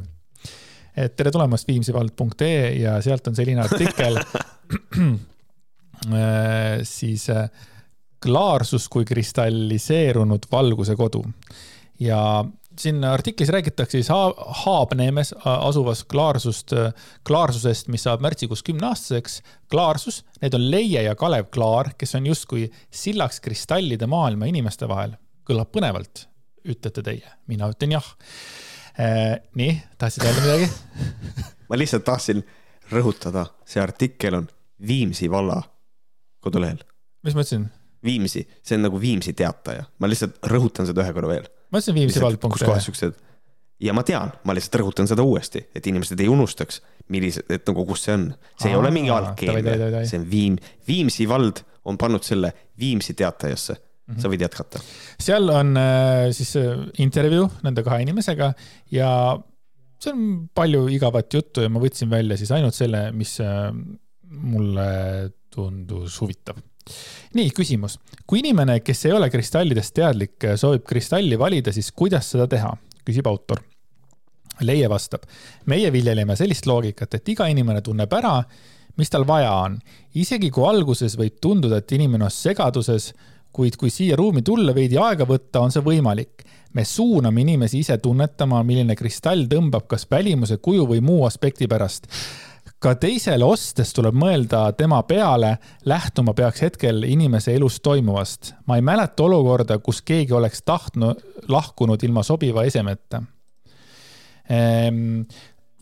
et 0.94 1.16
tere 1.18 1.32
tulemast 1.34 1.68
viimsivald.ee 1.68 2.76
ja 2.84 3.00
sealt 3.02 3.32
on 3.32 3.38
selline 3.38 3.64
artikkel 3.66 4.20
äh, 6.14 6.86
siis 6.86 7.30
äh, 7.34 7.50
klaarsus 8.26 8.90
kui 8.90 9.06
kristalliseerunud 9.06 10.50
valguse 10.52 10.96
kodu 10.98 11.24
ja 12.00 12.46
siin 12.80 13.04
artiklis 13.04 13.50
räägitakse 13.50 13.92
siis 13.92 14.10
Haabneemes 14.66 15.36
asuvast 15.46 16.06
klaarsust, 16.12 16.74
klaarsusest, 17.28 17.88
mis 17.88 18.04
saab 18.04 18.22
märtsikuus 18.22 18.64
kümneaastaseks. 18.64 19.42
klaarsus, 19.72 20.26
need 20.42 20.54
on 20.54 20.72
Leie 20.72 21.02
ja 21.02 21.16
Kalev 21.16 21.46
Klaar, 21.54 21.94
kes 21.98 22.16
on 22.16 22.26
justkui 22.26 22.72
sillaks 22.92 23.40
kristallide 23.40 24.08
maailma 24.08 24.46
inimeste 24.46 24.88
vahel. 24.88 25.16
kõlab 25.46 25.70
põnevalt, 25.70 26.26
ütlete 26.66 27.04
teie, 27.06 27.32
mina 27.48 27.70
ütlen 27.70 27.92
jah 27.94 28.06
eh,. 28.98 29.38
nii, 29.56 29.78
tahtsid 29.98 30.26
öelda 30.26 30.42
midagi 30.42 30.70
ma 31.70 31.78
lihtsalt 31.78 32.04
tahtsin 32.04 32.42
rõhutada, 32.92 33.46
see 33.66 33.82
artikkel 33.82 34.42
on 34.42 34.50
Viimsi 34.88 35.30
valla 35.32 35.62
kodulehel. 36.42 36.82
mis 37.24 37.38
ma 37.38 37.46
ütlesin? 37.46 37.70
Viimsi, 38.06 38.46
see 38.64 38.78
on 38.78 38.86
nagu 38.88 39.02
Viimsi 39.02 39.34
teataja, 39.34 39.86
ma 40.00 40.10
lihtsalt 40.10 40.40
rõhutan 40.52 40.88
seda 40.88 41.04
ühe 41.04 41.14
korra 41.16 41.34
veel 41.34 41.48
ma 41.76 41.82
ütlesin 41.82 41.98
Viimsi 41.98 42.24
vald 42.24 42.42
punkt 42.42 42.64
ühe. 42.64 42.82
siuksed 42.88 43.16
ja 43.84 43.94
ma 43.96 44.04
tean, 44.08 44.32
ma 44.48 44.56
lihtsalt 44.56 44.80
rõhutan 44.82 45.10
seda 45.10 45.26
uuesti, 45.26 45.66
et 45.76 45.88
inimesed 45.90 46.20
ei 46.24 46.30
unustaks, 46.32 46.80
millised, 47.12 47.50
et 47.52 47.66
nagu 47.68 47.84
kus 47.90 48.06
see 48.08 48.14
on. 48.16 48.30
see 48.62 48.72
ei 48.72 48.78
ole 48.80 48.92
mingi 48.96 49.12
algkeelne, 49.14 50.06
see 50.08 50.22
on 50.22 50.30
Viim, 50.32 50.60
Viimsi 50.88 51.28
vald 51.30 51.64
on 51.86 52.00
pannud 52.02 52.24
selle 52.26 52.54
Viimsi 52.80 53.14
teatajasse 53.14 53.76
mm. 53.76 54.14
-hmm. 54.14 54.22
sa 54.22 54.32
võid 54.32 54.46
jätkata. 54.46 54.84
seal 55.20 55.50
on 55.50 55.76
äh, 55.82 56.30
siis 56.32 56.56
äh, 56.62 56.86
intervjuu 57.04 57.50
nende 57.68 57.84
kahe 57.84 58.02
inimesega 58.06 58.54
ja 58.92 59.10
see 60.00 60.14
on 60.14 60.50
palju 60.54 60.88
igavat 60.96 61.34
juttu 61.34 61.66
ja 61.66 61.70
ma 61.70 61.84
võtsin 61.84 62.10
välja 62.10 62.38
siis 62.38 62.52
ainult 62.56 62.76
selle, 62.76 63.10
mis 63.12 63.40
äh, 63.44 63.74
mulle 64.30 64.88
tundus 65.52 66.22
huvitav 66.22 66.60
nii, 67.36 67.52
küsimus. 67.56 68.00
kui 68.28 68.42
inimene, 68.42 68.80
kes 68.80 69.06
ei 69.06 69.14
ole 69.14 69.30
kristallidest 69.30 69.94
teadlik, 69.96 70.36
soovib 70.58 70.86
kristalli 70.88 71.40
valida, 71.40 71.74
siis 71.74 71.92
kuidas 71.92 72.32
seda 72.34 72.48
teha, 72.48 72.72
küsib 73.06 73.28
autor. 73.30 73.62
Leie 74.64 74.88
vastab, 74.88 75.26
meie 75.68 75.92
viljeleme 75.92 76.36
sellist 76.40 76.66
loogikat, 76.66 77.18
et 77.18 77.30
iga 77.34 77.48
inimene 77.52 77.82
tunneb 77.84 78.14
ära, 78.16 78.38
mis 78.98 79.12
tal 79.12 79.28
vaja 79.28 79.52
on. 79.66 79.80
isegi 80.16 80.50
kui 80.50 80.64
alguses 80.68 81.18
võib 81.20 81.42
tunduda, 81.42 81.82
et 81.82 81.92
inimene 81.92 82.30
on 82.30 82.32
segaduses, 82.32 83.12
kuid 83.56 83.76
kui 83.80 83.92
siia 83.92 84.16
ruumi 84.20 84.42
tulla, 84.44 84.74
veidi 84.76 84.98
aega 85.00 85.28
võtta, 85.28 85.60
on 85.60 85.72
see 85.72 85.84
võimalik. 85.84 86.44
me 86.76 86.84
suuname 86.84 87.42
inimesi 87.42 87.80
ise 87.80 87.98
tunnetama, 87.98 88.64
milline 88.64 88.96
kristall 88.96 89.46
tõmbab 89.48 89.88
kas 89.88 90.08
välimuse, 90.12 90.58
kuju 90.58 90.88
või 90.88 91.02
muu 91.02 91.26
aspekti 91.26 91.68
pärast 91.68 92.08
ka 92.86 92.94
teisele 93.02 93.46
ostes 93.48 93.94
tuleb 93.98 94.18
mõelda 94.18 94.68
tema 94.78 95.00
peale, 95.10 95.56
lähtuma 95.90 96.36
peaks 96.38 96.62
hetkel 96.68 97.06
inimese 97.08 97.56
elus 97.58 97.80
toimuvast. 97.82 98.54
ma 98.68 98.78
ei 98.78 98.86
mäleta 98.86 99.26
olukorda, 99.26 99.80
kus 99.80 100.04
keegi 100.06 100.34
oleks 100.34 100.62
tahtnud, 100.66 101.24
lahkunud 101.50 102.04
ilma 102.04 102.24
sobiva 102.24 102.64
esemeta 102.64 103.24
ehm,. 104.50 105.26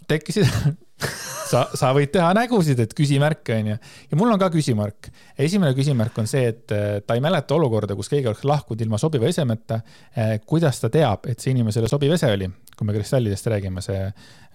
tekkisid 0.07 0.47
sa, 1.51 1.65
sa 1.75 1.91
võid 1.95 2.13
teha 2.13 2.31
nägusid, 2.37 2.79
et 2.79 2.95
küsimärke 2.95 3.57
onju. 3.59 3.77
ja 4.11 4.19
mul 4.19 4.31
on 4.31 4.39
ka 4.39 4.47
küsimärk. 4.53 5.11
esimene 5.37 5.75
küsimärk 5.75 6.23
on 6.23 6.29
see, 6.29 6.47
et 6.53 6.71
eh, 6.71 7.01
ta 7.03 7.17
ei 7.19 7.23
mäleta 7.25 7.57
olukorda, 7.57 7.99
kus 7.99 8.11
keegi 8.13 8.31
oleks 8.31 8.47
lahkunud 8.47 8.81
ilma 8.85 9.01
sobiva 9.01 9.27
esemeta. 9.27 9.81
Eh, 10.15 10.37
kuidas 10.47 10.79
ta 10.79 10.89
teab, 10.93 11.27
et 11.27 11.43
see 11.43 11.51
inimesele 11.51 11.91
sobiv 11.91 12.15
ese 12.15 12.31
oli, 12.31 12.47
kui 12.77 12.87
me 12.87 12.95
kristallidest 12.95 13.51
räägime, 13.51 13.83
see 13.83 14.05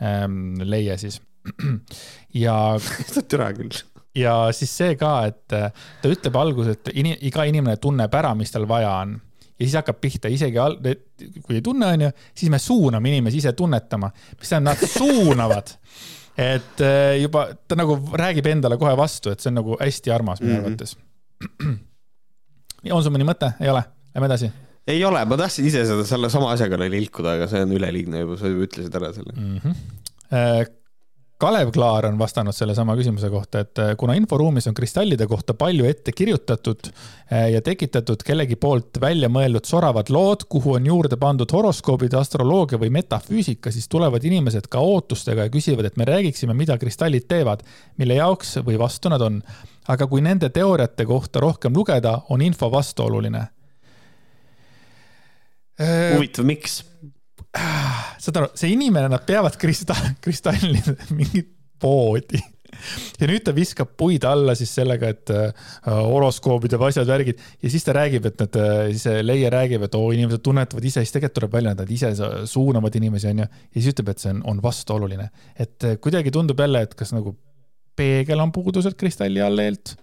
ähm, 0.00 0.56
leie 0.64 0.96
siis 0.96 1.20
ja 2.44 2.56
türa 3.30 3.52
küll. 3.56 3.80
ja 4.18 4.34
siis 4.56 4.74
see 4.80 4.96
ka, 5.00 5.12
et 5.30 5.56
äh, 5.56 5.72
ta 6.02 6.12
ütleb 6.12 6.36
alguses, 6.40 6.78
et 6.78 6.92
in, 6.98 7.12
iga 7.28 7.46
inimene 7.48 7.78
tunneb 7.80 8.14
ära, 8.14 8.34
mis 8.38 8.52
tal 8.54 8.68
vaja 8.68 8.92
on 9.02 9.16
ja 9.58 9.66
siis 9.66 9.74
hakkab 9.80 9.98
pihta 10.00 10.30
isegi, 10.30 10.60
kui 11.42 11.58
ei 11.58 11.64
tunne, 11.64 11.90
onju, 11.96 12.12
siis 12.34 12.50
me 12.52 12.60
suuname 12.62 13.10
inimesi 13.10 13.42
ise 13.42 13.52
tunnetama, 13.58 14.10
mis 14.38 14.52
tähendab, 14.52 14.78
nad 14.78 14.94
suunavad. 14.94 15.74
et 16.52 16.84
äh, 16.86 17.16
juba 17.22 17.48
ta 17.66 17.78
nagu 17.78 17.98
räägib 18.14 18.46
endale 18.46 18.78
kohe 18.78 18.94
vastu, 18.98 19.32
et 19.34 19.42
see 19.42 19.50
on 19.50 19.58
nagu 19.58 19.76
hästi 19.80 20.14
armas 20.14 20.42
minu 20.44 20.60
arvates 20.60 20.94
mm. 21.42 21.58
-hmm. 21.66 22.92
on 22.94 23.02
sul 23.02 23.14
mõni 23.14 23.26
mõte, 23.26 23.52
ei 23.60 23.70
ole? 23.72 23.82
Lähme 24.14 24.30
edasi 24.30 24.50
ei 24.88 25.04
ole, 25.04 25.24
ma 25.28 25.36
tahtsin 25.36 25.66
ise 25.68 25.84
seda 25.88 26.04
selle 26.08 26.30
sama 26.32 26.52
asjaga 26.54 26.78
ilkuda, 26.86 27.34
aga 27.36 27.48
see 27.50 27.62
on 27.66 27.74
üleliigne 27.76 28.22
juba, 28.22 28.38
sa 28.40 28.50
juba 28.52 28.64
ütlesid 28.68 28.94
ära 29.00 29.12
selle 29.16 29.34
mm. 29.34 29.58
-hmm. 29.64 29.74
Kalev 31.38 31.70
Klaar 31.70 32.06
on 32.06 32.16
vastanud 32.18 32.54
sellesama 32.54 32.96
küsimuse 32.98 33.28
kohta, 33.30 33.60
et 33.62 33.78
äh, 33.78 33.92
kuna 33.96 34.16
inforuumis 34.18 34.66
on 34.66 34.74
kristallide 34.74 35.26
kohta 35.30 35.54
palju 35.54 35.86
ette 35.86 36.10
kirjutatud 36.12 36.88
äh, 36.90 37.44
ja 37.52 37.60
tekitatud 37.62 38.24
kellegi 38.26 38.56
poolt 38.58 38.98
välja 39.00 39.30
mõeldud 39.30 39.68
soravad 39.68 40.10
lood, 40.10 40.48
kuhu 40.50 40.74
on 40.74 40.88
juurde 40.90 41.16
pandud 41.16 41.54
horoskoobid, 41.54 42.16
astroloogia 42.18 42.80
või 42.82 42.90
metafüüsika, 42.96 43.70
siis 43.70 43.86
tulevad 43.88 44.26
inimesed 44.26 44.66
ka 44.72 44.82
ootustega 44.82 45.46
ja 45.46 45.52
küsivad, 45.54 45.86
et 45.86 46.00
me 46.00 46.08
räägiksime, 46.10 46.58
mida 46.58 46.74
kristallid 46.78 47.28
teevad, 47.30 47.62
mille 48.02 48.18
jaoks 48.18 48.56
või 48.66 48.74
vastu 48.82 49.14
nad 49.14 49.22
on. 49.22 49.38
aga 49.88 50.06
kui 50.06 50.20
nende 50.20 50.50
teooriate 50.50 51.06
kohta 51.06 51.40
rohkem 51.40 51.72
lugeda, 51.72 52.18
on 52.28 52.42
info 52.42 52.66
vastuoluline. 52.72 53.46
huvitav, 56.16 56.44
miks? 56.44 56.82
saad 58.22 58.42
aru, 58.42 58.52
see 58.58 58.74
inimene, 58.74 59.08
nad 59.12 59.24
peavad 59.28 59.56
kristall, 59.60 60.14
kristalli 60.24 60.82
mingit 61.16 61.54
poodi 61.78 62.40
ja 63.18 63.28
nüüd 63.28 63.44
ta 63.46 63.52
viskab 63.56 63.94
puid 63.98 64.24
alla 64.28 64.54
siis 64.58 64.70
sellega, 64.76 65.10
et 65.14 65.32
äh, 65.34 65.68
horoskoobid 65.86 66.74
ja 66.74 66.80
asjad, 66.88 67.08
värgid 67.08 67.40
ja 67.64 67.70
siis 67.72 67.86
ta 67.86 67.94
räägib, 67.96 68.26
et 68.28 68.42
need, 68.42 68.58
äh, 68.60 68.82
siis 68.94 69.22
Leie 69.24 69.50
räägib, 69.52 69.86
et 69.86 69.96
oo 69.98 70.10
inimesed 70.14 70.42
tunnetavad 70.44 70.84
ise, 70.84 71.02
siis 71.02 71.14
tegelikult 71.14 71.38
tuleb 71.40 71.56
välja, 71.58 71.74
et 71.74 71.82
nad 71.82 71.94
ise 71.94 72.12
suunavad 72.50 72.98
inimesi, 73.00 73.30
onju. 73.32 73.46
ja 73.48 73.80
siis 73.80 73.92
ütleb, 73.94 74.12
et 74.12 74.24
see 74.24 74.34
on, 74.34 74.42
on 74.52 74.62
vastuoluline. 74.64 75.30
et 75.56 75.88
äh, 75.88 75.96
kuidagi 76.02 76.34
tundub 76.34 76.60
jälle, 76.60 76.84
et 76.86 76.94
kas 76.98 77.14
nagu 77.16 77.34
peegel 77.98 78.44
on 78.44 78.52
puudu 78.54 78.82
sealt 78.84 78.98
kristalli 79.00 79.42
all 79.42 79.64
eelt. 79.64 79.96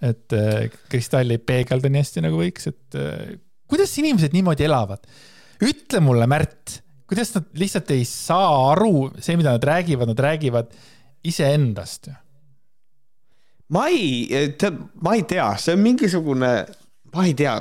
et 0.00 0.32
kristall 0.88 1.28
ei 1.30 1.38
peegelda 1.38 1.90
nii 1.92 2.00
hästi 2.00 2.22
nagu 2.24 2.38
võiks, 2.40 2.70
et 2.70 2.96
kuidas 3.68 3.92
inimesed 4.00 4.32
niimoodi 4.32 4.64
elavad 4.64 5.04
ütle 5.64 6.00
mulle, 6.04 6.26
Märt, 6.30 6.80
kuidas 7.10 7.34
nad 7.34 7.46
lihtsalt 7.58 7.90
ei 7.94 8.04
saa 8.08 8.72
aru, 8.72 9.10
see, 9.18 9.36
mida 9.40 9.54
nad 9.56 9.64
räägivad, 9.64 10.10
nad 10.12 10.18
räägivad 10.18 10.74
iseendast. 11.24 12.10
ma 13.68 13.86
ei, 13.88 14.28
ma 15.02 15.14
ei 15.14 15.22
tea, 15.22 15.52
see 15.60 15.76
on 15.76 15.82
mingisugune, 15.84 16.52
ma 17.14 17.24
ei 17.26 17.34
tea, 17.38 17.56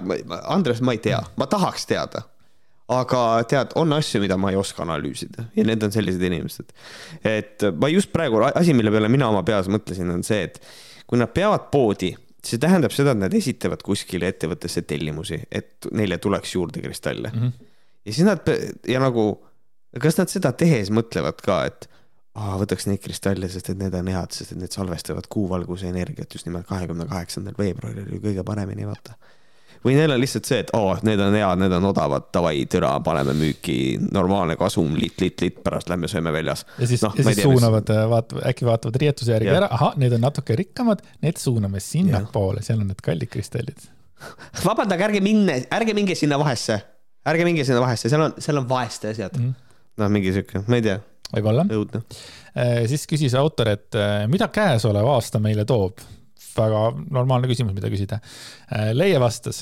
Andres, 0.47 0.81
ma 0.81 0.95
ei 0.95 1.01
tea, 1.03 1.21
ma 1.37 1.47
tahaks 1.49 1.85
teada 1.89 2.25
aga 2.89 3.19
tead, 3.49 3.75
on 3.77 3.93
asju, 3.93 4.21
mida 4.23 4.37
ma 4.41 4.49
ei 4.49 4.57
oska 4.57 4.81
analüüsida 4.81 5.45
ja 5.55 5.65
need 5.67 5.83
on 5.85 5.93
sellised 5.93 6.23
inimesed. 6.25 6.73
et 7.21 7.67
ma 7.77 7.89
just 7.91 8.11
praegu, 8.13 8.41
asi, 8.49 8.73
mille 8.73 8.91
peale 8.93 9.11
mina 9.11 9.29
oma 9.29 9.43
peas 9.45 9.69
mõtlesin, 9.69 10.09
on 10.13 10.25
see, 10.25 10.47
et 10.49 10.57
kui 11.05 11.21
nad 11.21 11.29
peavad 11.33 11.69
poodi, 11.73 12.15
see 12.45 12.61
tähendab 12.61 12.93
seda, 12.95 13.13
et 13.13 13.21
nad 13.21 13.33
esitavad 13.35 13.83
kuskile 13.85 14.31
ettevõttesse 14.33 14.81
tellimusi, 14.89 15.41
et 15.51 15.89
neile 15.93 16.17
tuleks 16.17 16.55
juurde 16.55 16.81
kristalle 16.85 17.33
mm. 17.33 17.41
-hmm 17.41 17.65
ja 18.05 18.13
siis 18.13 18.25
nad 18.27 18.47
ja 18.87 19.01
nagu 19.03 19.31
kas 19.97 20.19
nad 20.19 20.29
seda 20.31 20.51
tehes 20.57 20.91
mõtlevad 20.93 21.41
ka, 21.45 21.63
et 21.69 21.89
aa, 22.37 22.59
võtaks 22.61 22.87
neid 22.89 23.01
kristalle, 23.03 23.49
sest 23.51 23.73
et 23.73 23.81
need 23.81 23.95
on 23.97 24.11
head, 24.13 24.35
sest 24.35 24.53
et 24.53 24.61
need 24.61 24.75
salvestavad 24.75 25.27
kuuvalguse 25.31 25.89
energiat 25.89 26.33
just 26.35 26.47
nimelt 26.49 26.69
kahekümne 26.69 27.09
kaheksandal 27.09 27.57
veebruaril 27.57 28.15
ju 28.15 28.21
kõige 28.23 28.45
paremini, 28.45 28.85
vaata. 28.87 29.17
või 29.85 29.95
neil 29.95 30.11
on 30.13 30.21
lihtsalt 30.21 30.45
see, 30.45 30.59
et 30.65 30.71
aa, 30.77 30.97
need 31.07 31.21
on 31.23 31.35
head, 31.35 31.63
need 31.63 31.73
on 31.79 31.89
odavad, 31.89 32.27
davai, 32.35 32.65
türa, 32.71 32.91
paneme 33.03 33.33
müüki, 33.37 33.79
normaalne 34.13 34.59
kasum, 34.59 34.93
litt, 34.99 35.17
litt, 35.23 35.41
litt, 35.41 35.61
pärast 35.65 35.89
lähme 35.89 36.11
sööme 36.11 36.33
väljas. 36.35 36.65
ja 36.77 36.89
siis 36.91 37.03
no,, 37.05 37.13
ja 37.17 37.25
siis 37.25 37.41
tea, 37.41 37.47
suunavad 37.49 37.89
mis..., 37.89 38.03
vaatavad, 38.13 38.45
äkki 38.51 38.69
vaatavad 38.69 39.01
riietuse 39.03 39.33
järgi 39.33 39.51
ja. 39.51 39.57
ära, 39.63 39.71
ahah, 39.79 39.97
need 39.99 40.13
on 40.19 40.23
natuke 40.27 40.59
rikkamad, 40.59 41.01
need 41.25 41.41
suuname 41.41 41.81
sinnapoole, 41.83 42.61
seal 42.65 42.83
on 42.83 42.93
need 42.93 43.01
kallid 43.05 43.33
kristallid 43.33 43.89
vabandage, 44.67 45.09
ärge 45.09 45.23
minne, 45.23 45.61
ärge 45.73 45.97
minge 45.97 46.15
sinna 46.19 46.37
vahesse, 46.39 46.81
ärge 47.29 47.47
minge 47.47 47.65
sinna 47.67 47.83
vahesse, 47.83 48.11
seal 48.11 48.27
on, 48.27 48.35
seal 48.41 48.59
on 48.61 48.67
vaeste 48.69 49.13
asjad 49.13 49.37
mm. 49.37 49.47
-hmm. 49.47 49.79
noh, 50.03 50.11
mingi 50.13 50.33
sihuke, 50.35 50.63
ma 50.67 50.79
ei 50.79 50.85
tea 50.85 50.99
võib-olla. 51.33 51.65
õudne. 51.69 52.03
Äh, 52.57 52.85
siis 52.89 53.05
küsis 53.09 53.35
autor, 53.37 53.73
et 53.75 53.97
äh, 53.97 54.23
mida 54.31 54.49
käesolev 54.53 55.09
aasta 55.15 55.41
meile 55.43 55.67
toob? 55.69 56.01
väga 56.59 56.79
normaalne 57.13 57.47
küsimus, 57.47 57.71
mida 57.75 57.87
küsida. 57.91 58.17
Äh, 58.73 58.89
Leie 58.91 59.19
vastas, 59.21 59.61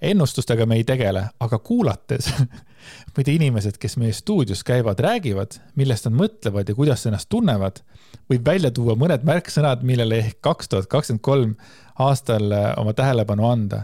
ennustustega 0.00 0.64
me 0.70 0.78
ei 0.78 0.84
tegele, 0.86 1.26
aga 1.44 1.58
kuulates 1.58 2.30
mida 3.18 3.34
inimesed, 3.34 3.76
kes 3.82 3.98
meie 4.00 4.14
stuudios 4.16 4.62
käivad, 4.64 5.02
räägivad, 5.02 5.58
millest 5.76 6.06
nad 6.08 6.16
mõtlevad 6.16 6.70
ja 6.70 6.76
kuidas 6.78 7.04
ennast 7.10 7.28
tunnevad, 7.28 7.82
võib 8.30 8.46
välja 8.46 8.70
tuua 8.72 8.96
mõned 8.96 9.26
märksõnad, 9.28 9.82
millele 9.84 10.22
ehk 10.22 10.40
kaks 10.46 10.72
tuhat 10.72 10.88
kakskümmend 10.88 11.24
kolm 11.26 11.54
aastal 12.00 12.54
oma 12.78 12.94
tähelepanu 12.96 13.50
anda 13.50 13.82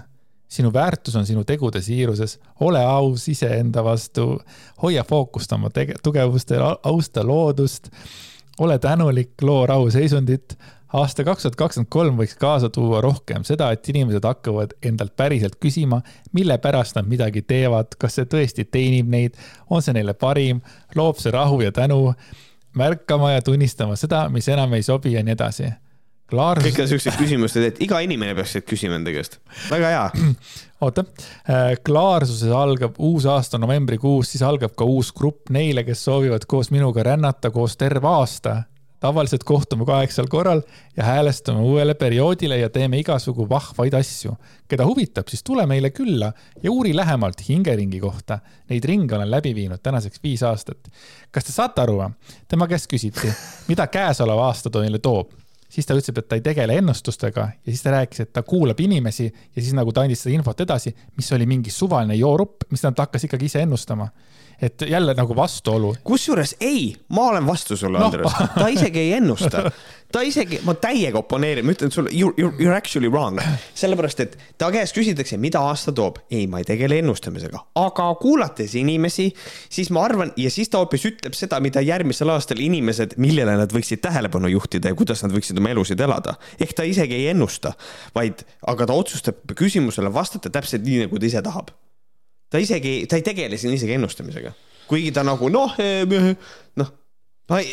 sinu 0.55 0.72
väärtus 0.72 1.16
on 1.16 1.26
sinu 1.26 1.44
tegude 1.44 1.82
siiruses, 1.82 2.39
ole 2.60 2.82
aus 2.85 3.28
iseenda 3.28 3.85
vastu, 3.85 4.39
hoia 4.82 5.05
fookust 5.05 5.52
oma 5.52 5.70
tege-, 5.74 5.98
tugevustel, 6.02 6.62
austa 6.82 7.26
loodust, 7.26 7.90
ole 8.59 8.78
tänulik, 8.78 9.35
loo 9.43 9.66
rahuseisundit. 9.66 10.59
aasta 10.94 11.24
kaks 11.24 11.43
tuhat 11.43 11.56
kakskümmend 11.59 11.90
kolm 11.90 12.18
võiks 12.20 12.36
kaasa 12.39 12.68
tuua 12.70 13.01
rohkem 13.02 13.43
seda, 13.44 13.72
et 13.74 13.89
inimesed 13.90 14.22
hakkavad 14.24 14.76
endalt 14.82 15.16
päriselt 15.16 15.56
küsima, 15.59 16.01
mille 16.32 16.59
pärast 16.59 16.94
nad 16.94 17.09
midagi 17.10 17.43
teevad, 17.43 17.97
kas 17.98 18.14
see 18.14 18.28
tõesti 18.31 18.64
teenib 18.64 19.10
neid, 19.10 19.35
on 19.70 19.82
see 19.82 19.97
neile 19.97 20.14
parim, 20.14 20.62
loob 20.94 21.18
see 21.18 21.35
rahu 21.35 21.64
ja 21.66 21.72
tänu, 21.74 22.14
märkama 22.78 23.32
ja 23.32 23.43
tunnistama 23.43 23.97
seda, 23.98 24.28
mis 24.31 24.48
enam 24.48 24.78
ei 24.78 24.86
sobi 24.86 25.16
ja 25.18 25.26
nii 25.26 25.35
edasi 25.35 25.72
Klaarsus... 26.35 26.66
kõik 26.66 26.82
on 26.82 26.90
siuksed 26.90 27.19
küsimused, 27.20 27.66
et 27.70 27.82
iga 27.85 28.01
inimene 28.05 28.35
peaks 28.35 28.59
küsima 28.66 28.98
enda 28.98 29.15
käest. 29.15 29.39
väga 29.70 29.93
hea. 29.93 30.06
oota, 30.85 31.05
äh, 31.48 31.73
klaarsuses 31.86 32.52
algab 32.52 32.98
uus 32.98 33.27
aasta 33.31 33.59
novembrikuus, 33.61 34.32
siis 34.32 34.44
algab 34.47 34.74
ka 34.77 34.86
uus 34.89 35.12
grupp 35.16 35.52
neile, 35.55 35.85
kes 35.86 36.05
soovivad 36.09 36.47
koos 36.51 36.73
minuga 36.74 37.06
rännata 37.06 37.52
koos 37.55 37.77
terve 37.81 38.09
aasta. 38.09 38.62
tavaliselt 39.05 39.43
kohtume 39.44 39.85
kaheksal 39.85 40.27
korral 40.32 40.62
ja 40.97 41.05
häälestame 41.05 41.61
uuele 41.61 41.94
perioodile 41.94 42.56
ja 42.59 42.70
teeme 42.73 42.98
igasugu 42.98 43.48
vahvaid 43.48 43.94
asju. 43.94 44.32
keda 44.69 44.86
huvitab, 44.86 45.28
siis 45.28 45.43
tule 45.44 45.66
meile 45.66 45.90
külla 45.90 46.32
ja 46.62 46.70
uuri 46.70 46.97
lähemalt 46.97 47.48
hingeringi 47.48 48.01
kohta. 48.01 48.39
Neid 48.69 48.85
ringe 48.85 49.16
olen 49.16 49.31
läbi 49.31 49.55
viinud 49.55 49.82
tänaseks 49.82 50.23
viis 50.23 50.43
aastat. 50.43 50.89
kas 51.31 51.44
te 51.44 51.52
saate 51.52 51.81
aru? 51.81 52.11
tema 52.48 52.66
käest 52.66 52.90
küsiti, 52.90 53.32
mida 53.69 53.86
käesolev 53.86 54.39
aasta 54.39 54.70
neile 54.81 54.98
toob 54.98 55.44
siis 55.74 55.88
ta 55.88 55.96
ütleb, 55.98 56.20
et 56.20 56.28
ta 56.30 56.38
ei 56.38 56.44
tegele 56.44 56.76
ennustustega 56.78 57.48
ja 57.56 57.70
siis 57.72 57.82
ta 57.82 57.94
rääkis, 57.96 58.24
et 58.24 58.32
ta 58.32 58.44
kuulab 58.46 58.80
inimesi 58.80 59.26
ja 59.26 59.60
siis 59.60 59.72
nagu 59.76 59.92
ta 59.92 60.05
andis 60.05 60.22
seda 60.24 60.36
infot 60.36 60.60
edasi, 60.62 60.94
mis 61.18 61.32
oli 61.34 61.48
mingi 61.51 61.72
suvaline 61.74 62.16
joorup, 62.18 62.68
mis 62.70 62.84
ta 62.84 62.94
hakkas 62.96 63.26
ikkagi 63.28 63.51
ise 63.51 63.64
ennustama. 63.66 64.09
Et 64.65 64.86
jälle 64.89 65.15
nagu 65.16 65.36
vastuolu. 65.36 65.95
kusjuures 66.05 66.57
ei, 66.61 66.95
ma 67.09 67.28
olen 67.32 67.47
vastu 67.47 67.77
sulle 67.77 67.99
no., 67.99 68.11
Andres, 68.11 68.32
ta 68.55 68.69
isegi 68.73 69.05
ei 69.07 69.12
ennusta 69.20 69.69
ta 70.15 70.23
isegi, 70.23 70.61
ma 70.66 70.77
täiega 70.78 71.19
oponeerin, 71.19 71.66
ma 71.66 71.74
ütlen 71.74 71.91
sulle, 71.93 72.12
you, 72.15 72.31
you, 72.39 72.53
you're 72.61 72.74
actually 72.77 73.11
wrong. 73.11 73.41
sellepärast, 73.74 74.20
et 74.23 74.36
ta 74.61 74.70
käest 74.74 74.95
küsitakse, 74.95 75.39
mida 75.43 75.62
aasta 75.66 75.93
toob. 75.95 76.20
ei, 76.31 76.47
ma 76.51 76.61
ei 76.62 76.69
tegele 76.69 77.01
ennustamisega, 77.03 77.65
aga 77.81 78.09
kuulates 78.20 78.77
inimesi, 78.78 79.31
siis 79.73 79.91
ma 79.95 80.05
arvan 80.07 80.31
ja 80.41 80.53
siis 80.55 80.70
ta 80.70 80.82
hoopis 80.82 81.07
ütleb 81.11 81.35
seda, 81.39 81.59
mida 81.65 81.82
järgmisel 81.85 82.31
aastal 82.35 82.62
inimesed, 82.62 83.16
millele 83.23 83.57
nad 83.59 83.74
võiksid 83.74 84.05
tähelepanu 84.05 84.51
juhtida 84.55 84.93
ja 84.93 84.99
kuidas 84.99 85.24
nad 85.27 85.35
võiksid 85.35 85.59
oma 85.59 85.74
elusid 85.74 86.01
elada. 86.07 86.36
ehk 86.61 86.77
ta 86.78 86.86
isegi 86.86 87.19
ei 87.19 87.32
ennusta, 87.35 87.74
vaid, 88.15 88.47
aga 88.70 88.86
ta 88.86 88.95
otsustab 88.95 89.57
küsimusele 89.59 90.12
vastata 90.15 90.51
täpselt 90.51 90.86
nii, 90.86 91.09
nagu 91.09 91.19
ta 91.19 91.31
ise 91.32 91.43
tahab. 91.43 91.74
Ta 92.55 92.62
isegi, 92.62 93.02
ta 93.10 93.18
ei 93.18 93.26
tegele 93.26 93.59
siin 93.59 93.74
isegi 93.74 93.97
ennustamisega, 93.98 94.52
kuigi 94.86 95.10
ta 95.14 95.24
nagu 95.26 95.48
noh, 95.51 95.74
eh, 95.82 96.05
noh, 96.78 96.90
ma 97.51 97.59
ei 97.59 97.72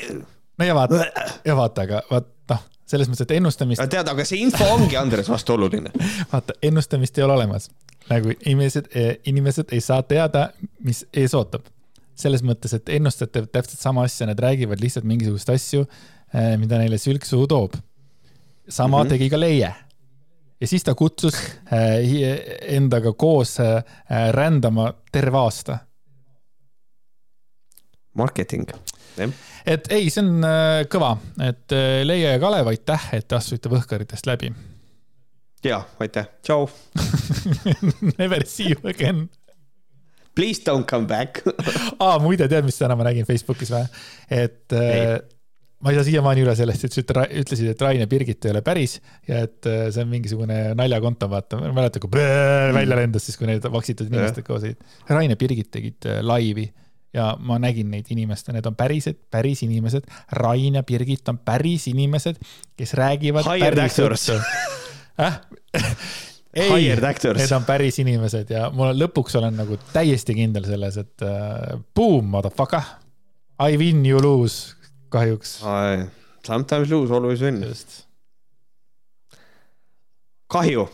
no 0.58 0.66
ja 0.66 0.76
vaata, 0.78 1.04
ja 1.46 1.56
vaata, 1.58 1.86
aga 1.86 2.02
vaat 2.10 2.32
noh, 2.50 2.64
selles 2.90 3.12
mõttes, 3.12 3.28
et 3.28 3.36
ennustamist. 3.38 3.84
tead, 3.94 4.10
aga 4.10 4.26
see 4.28 4.42
info 4.42 4.66
ongi, 4.74 4.98
Andres, 4.98 5.30
vastuoluline. 5.30 5.94
vaata, 6.34 6.58
ennustamist 6.66 7.20
ei 7.20 7.28
ole 7.28 7.38
olemas. 7.38 7.70
nagu 8.10 8.34
inimesed, 8.34 8.90
eh, 8.98 9.14
inimesed 9.30 9.70
ei 9.72 9.84
saa 9.86 10.02
teada, 10.04 10.50
mis 10.84 11.06
ees 11.14 11.38
ootab. 11.38 11.70
selles 12.22 12.44
mõttes, 12.46 12.74
et 12.76 12.90
ennustajad 12.94 13.32
teevad 13.34 13.50
täpselt 13.56 13.80
sama 13.82 14.04
asja, 14.06 14.28
nad 14.30 14.40
räägivad 14.40 14.82
lihtsalt 14.82 15.06
mingisuguseid 15.10 15.56
asju, 15.56 15.86
eh, 16.34 16.58
mida 16.62 16.78
neile 16.78 16.98
sülg 17.02 17.26
suhu 17.26 17.48
toob. 17.48 17.78
sama 18.70 18.98
mm 18.98 19.06
-hmm. 19.06 19.10
tegi 19.10 19.30
ka 19.30 19.40
Leie 19.40 19.74
ja 20.62 20.68
siis 20.70 20.84
ta 20.86 20.96
kutsus 20.96 21.38
eh, 21.74 22.76
endaga 22.78 23.14
koos 23.14 23.58
rändama 24.32 24.92
terve 25.12 25.38
aasta. 25.38 25.78
Marketing, 28.14 28.68
jah 28.70 28.92
et 29.66 29.88
ei, 29.94 30.10
see 30.12 30.24
on 30.24 30.46
äh, 30.46 30.84
kõva, 30.92 31.16
et 31.44 31.76
äh, 31.76 32.02
Leia 32.08 32.36
ja 32.36 32.42
Kalev, 32.42 32.70
aitäh, 32.72 33.10
et 33.18 33.28
te 33.30 33.38
astusite 33.38 33.72
Võhkaritest 33.72 34.28
läbi. 34.30 34.52
ja, 35.66 35.84
aitäh, 36.02 36.30
tšau 36.46 36.70
Never 38.20 38.46
see 38.46 38.72
you 38.72 38.90
again. 38.90 39.30
Please 40.36 40.64
don't 40.64 40.88
come 40.88 41.08
back 41.08 41.44
aa, 42.04 42.18
muide, 42.24 42.48
tead, 42.52 42.66
mis 42.66 42.80
täna 42.80 42.96
ma 42.98 43.08
nägin 43.10 43.28
Facebookis 43.28 43.74
või? 43.74 43.86
et 44.30 44.78
äh, 44.78 44.90
ei. 44.96 45.20
Ma 45.82 45.92
ei 45.92 45.98
saa 45.98 46.06
siiamaani 46.08 46.44
üle 46.46 46.54
sellest, 46.58 46.86
et 46.86 46.98
ütlesid, 47.42 47.72
et 47.74 47.82
Rain 47.82 48.04
ja 48.04 48.10
Birgit 48.10 48.46
ei 48.46 48.54
ole 48.54 48.62
päris 48.66 49.00
ja 49.28 49.42
et 49.48 49.66
see 49.66 50.04
on 50.04 50.12
mingisugune 50.12 50.60
naljakonto, 50.78 51.30
vaata, 51.32 51.60
ma 51.62 51.72
ei 51.72 51.78
mäleta, 51.80 52.02
kui 52.04 52.12
välja 52.14 53.00
lendas 53.00 53.26
siis, 53.28 53.40
kui 53.40 53.50
need 53.50 53.66
vaksitud 53.74 54.12
inimesed 54.12 54.46
koos 54.48 54.68
olid. 54.68 54.86
Rain 55.10 55.34
ja 55.34 55.40
Birgit 55.40 55.72
tegid 55.74 56.10
laivi 56.22 56.68
ja 57.14 57.32
ma 57.40 57.58
nägin 57.60 57.92
neid 57.92 58.10
inimeste, 58.14 58.54
need 58.56 58.66
on 58.68 58.76
pärised, 58.80 59.20
päris 59.32 59.64
inimesed. 59.66 60.08
Rain 60.38 60.80
ja 60.80 60.84
Birgit 60.84 61.30
on 61.30 61.40
päris 61.46 61.88
inimesed, 61.92 62.40
kes 62.78 62.94
räägivad. 62.98 63.48
Hired 63.52 63.82
actors 63.84 64.30
äh? 65.20 65.40
ei, 66.54 66.90
need 66.96 67.56
on 67.56 67.66
päris 67.68 68.00
inimesed 68.04 68.52
ja 68.52 68.70
ma 68.76 68.92
lõpuks 68.96 69.38
olen 69.40 69.60
nagu 69.60 69.78
täiesti 69.92 70.36
kindel 70.36 70.68
selles, 70.68 71.00
et 71.04 71.26
uh, 71.28 71.80
boom, 71.96 72.32
motherfucker. 72.32 72.98
I 73.62 73.78
win, 73.78 74.06
you 74.08 74.22
lose, 74.24 74.74
kahjuks. 75.12 75.60
Sometimes 76.46 76.90
lose, 76.90 77.14
always 77.14 77.42
win. 77.42 77.62
kahju, 80.52 80.88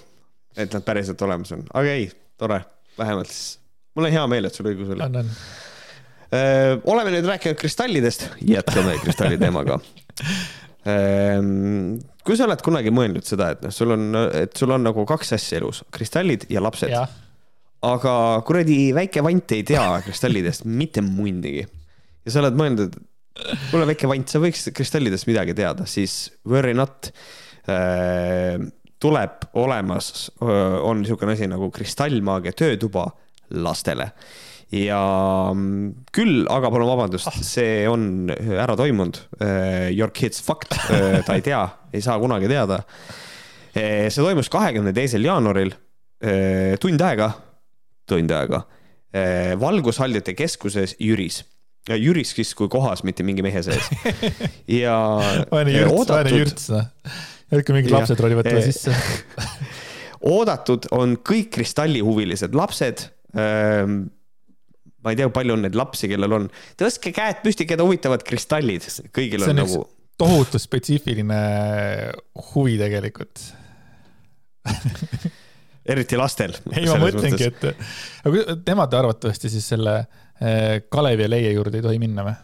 et 0.58 0.74
nad 0.74 0.84
päriselt 0.86 1.22
olemas 1.26 1.52
on, 1.56 1.64
aga 1.74 1.94
ei, 1.98 2.12
tore, 2.38 2.60
vähemalt 2.98 3.32
siis 3.32 3.56
mul 3.98 4.06
on 4.06 4.14
hea 4.14 4.26
meel, 4.30 4.46
et 4.46 4.54
sul 4.54 4.70
õigus 4.70 4.92
oli. 4.94 5.02
on, 5.02 5.16
on 5.18 5.32
oleme 6.94 7.16
nüüd 7.16 7.26
rääkinud 7.26 7.58
kristallidest, 7.58 8.28
jätkame 8.46 9.00
kristalli 9.02 9.40
teemaga. 9.42 9.80
kui 12.28 12.38
sa 12.38 12.46
oled 12.46 12.62
kunagi 12.64 12.94
mõelnud 12.94 13.26
seda, 13.26 13.50
et 13.56 13.66
noh, 13.66 13.74
sul 13.74 13.96
on, 13.96 14.12
et 14.44 14.54
sul 14.60 14.76
on 14.76 14.86
nagu 14.86 15.08
kaks 15.10 15.34
asja 15.40 15.58
elus, 15.62 15.82
kristallid 15.96 16.46
ja 16.54 16.62
lapsed 16.62 16.94
aga 17.86 18.14
kuradi 18.48 18.92
väike 18.96 19.22
vant 19.26 19.54
ei 19.54 19.64
tea 19.68 19.86
kristallidest 20.06 20.66
mitte 20.66 21.02
munnigi. 21.06 21.66
ja 22.26 22.32
sa 22.32 22.42
oled 22.42 22.58
mõelnud, 22.58 22.98
kuule, 23.72 23.86
väike 23.92 24.10
vant, 24.10 24.32
sa 24.32 24.42
võiks 24.44 24.68
kristallidest 24.76 25.28
midagi 25.30 25.56
teada, 25.58 25.86
siis 25.90 26.28
worry 26.48 26.74
not 26.78 27.12
äh, 27.70 28.58
tuleb 29.02 29.48
olemas, 29.62 30.30
on 30.42 31.04
niisugune 31.04 31.36
asi 31.36 31.48
nagu 31.50 31.70
kristallmaagia 31.74 32.56
töötuba 32.58 33.06
lastele. 33.62 34.10
Ja 34.74 35.00
mm, 35.54 36.08
küll, 36.12 36.42
aga 36.52 36.72
palun 36.74 36.90
vabandust, 36.90 37.30
ah. 37.30 37.38
see 37.46 37.86
on 37.88 38.28
ära 38.34 38.76
toimunud. 38.76 39.20
Uh, 39.38 39.88
your 39.94 40.12
kids 40.12 40.42
fucked, 40.44 40.74
uh, 40.90 41.22
ta 41.24 41.38
ei 41.38 41.46
tea, 41.46 41.62
ei 41.94 42.04
saa 42.04 42.18
kunagi 42.20 42.50
teada. 42.52 42.82
See 43.78 44.24
toimus 44.24 44.48
kahekümne 44.50 44.90
teisel 44.96 45.22
jaanuaril, 45.22 45.70
tund 46.82 47.02
aega, 47.06 47.28
tund 48.10 48.32
aega, 48.34 48.64
Valgushaldjate 49.62 50.34
keskuses 50.34 50.96
Jüris 50.98 51.44
Jüris 51.96 52.34
siis 52.36 52.52
kui 52.58 52.68
kohas, 52.72 53.04
mitte 53.08 53.24
mingi 53.24 53.46
mehe 53.46 53.64
sees. 53.64 53.88
ja. 54.82 54.98
vaene 55.52 55.76
jürts, 55.76 56.12
vaene 56.12 56.36
jürts, 56.36 56.68
noh. 56.74 56.90
järsku 57.54 57.78
mingid 57.78 57.96
lapsed 57.96 58.20
ronivad 58.24 58.50
talle 58.50 58.66
sisse 58.66 58.92
oodatud 60.34 60.90
on 60.98 61.16
kõik 61.24 61.52
kristallihuvilised 61.56 62.58
lapsed 62.58 63.08
ma 65.08 65.14
ei 65.14 65.20
tea, 65.20 65.30
palju 65.32 65.56
on 65.56 65.64
neid 65.64 65.78
lapsi, 65.78 66.10
kellel 66.12 66.36
on, 66.36 66.50
tõstke 66.80 67.14
käed 67.16 67.40
püsti, 67.44 67.68
keda 67.70 67.86
huvitavad 67.86 68.26
kristallid, 68.28 68.84
kõigil 69.16 69.46
on, 69.46 69.54
on 69.54 69.62
nagu. 69.62 69.84
tohutu 70.20 70.60
spetsiifiline 70.60 71.40
huvi 72.52 72.76
tegelikult 72.82 73.46
eriti 75.88 76.20
lastel. 76.20 76.56
ei, 76.74 76.86
ma 76.90 76.98
mõtlengi, 77.02 77.48
et 77.48 77.68
aga 78.28 78.58
nemad 78.68 78.98
arvatavasti 79.00 79.52
siis 79.54 79.68
selle 79.72 80.00
eh, 80.02 80.26
Kalevi 80.90 81.26
ja 81.26 81.30
Leie 81.30 81.52
juurde 81.56 81.80
ei 81.80 81.86
tohi 81.86 82.00
minna 82.02 82.26
või? 82.28 82.36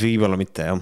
võib-olla 0.00 0.38
mitte 0.40 0.66
jah 0.68 0.80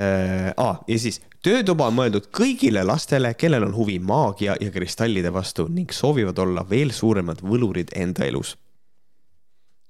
äh,. 0.00 0.52
Ah, 0.56 0.80
ja 0.88 0.98
siis 0.98 1.20
töötuba 1.44 1.88
on 1.90 1.96
mõeldud 1.98 2.28
kõigile 2.34 2.84
lastele, 2.86 3.34
kellel 3.38 3.66
on 3.68 3.74
huvi 3.76 3.98
maagia 4.02 4.56
ja 4.60 4.70
kristallide 4.74 5.32
vastu 5.34 5.66
ning 5.68 5.92
soovivad 5.92 6.38
olla 6.42 6.64
veel 6.68 6.94
suuremad 6.94 7.42
võlurid 7.44 7.92
enda 7.98 8.26
elus. 8.26 8.56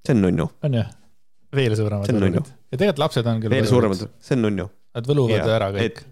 see 0.07 0.17
on 0.17 0.25
nunnu. 0.27 0.49
on 0.63 0.79
jah? 0.81 0.91
veel 1.55 1.77
suuremad 1.77 2.11
võlurid. 2.11 2.55
ja 2.73 2.79
tegelikult 2.79 3.05
lapsed 3.05 3.27
on 3.27 3.45
küll. 3.45 3.55
veel 3.55 3.69
suuremad, 3.69 4.09
see 4.21 4.39
on 4.39 4.49
nunnu. 4.49 4.71
Nad 4.93 5.07
võluvad 5.09 5.39
ja, 5.39 5.55
ära 5.57 5.71
kõik. 5.73 6.03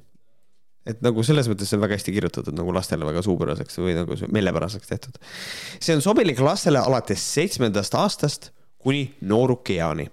Et 0.88 1.02
nagu 1.04 1.24
selles 1.26 1.48
mõttes 1.50 1.68
see 1.68 1.76
on 1.76 1.84
väga 1.84 1.98
hästi 1.98 2.14
kirjutatud 2.14 2.56
nagu 2.56 2.72
lastele 2.74 3.08
väga 3.08 3.22
suupäraseks 3.24 3.80
või 3.82 3.96
nagu 3.98 4.16
meelepäraseks 4.32 4.88
tehtud. 4.88 5.18
see 5.80 5.96
on 5.96 6.04
sobilik 6.04 6.40
lastele 6.40 6.80
alates 6.80 7.24
seitsmendast 7.34 7.94
aastast 8.00 8.50
kuni 8.80 9.10
noorukeani 9.20 10.08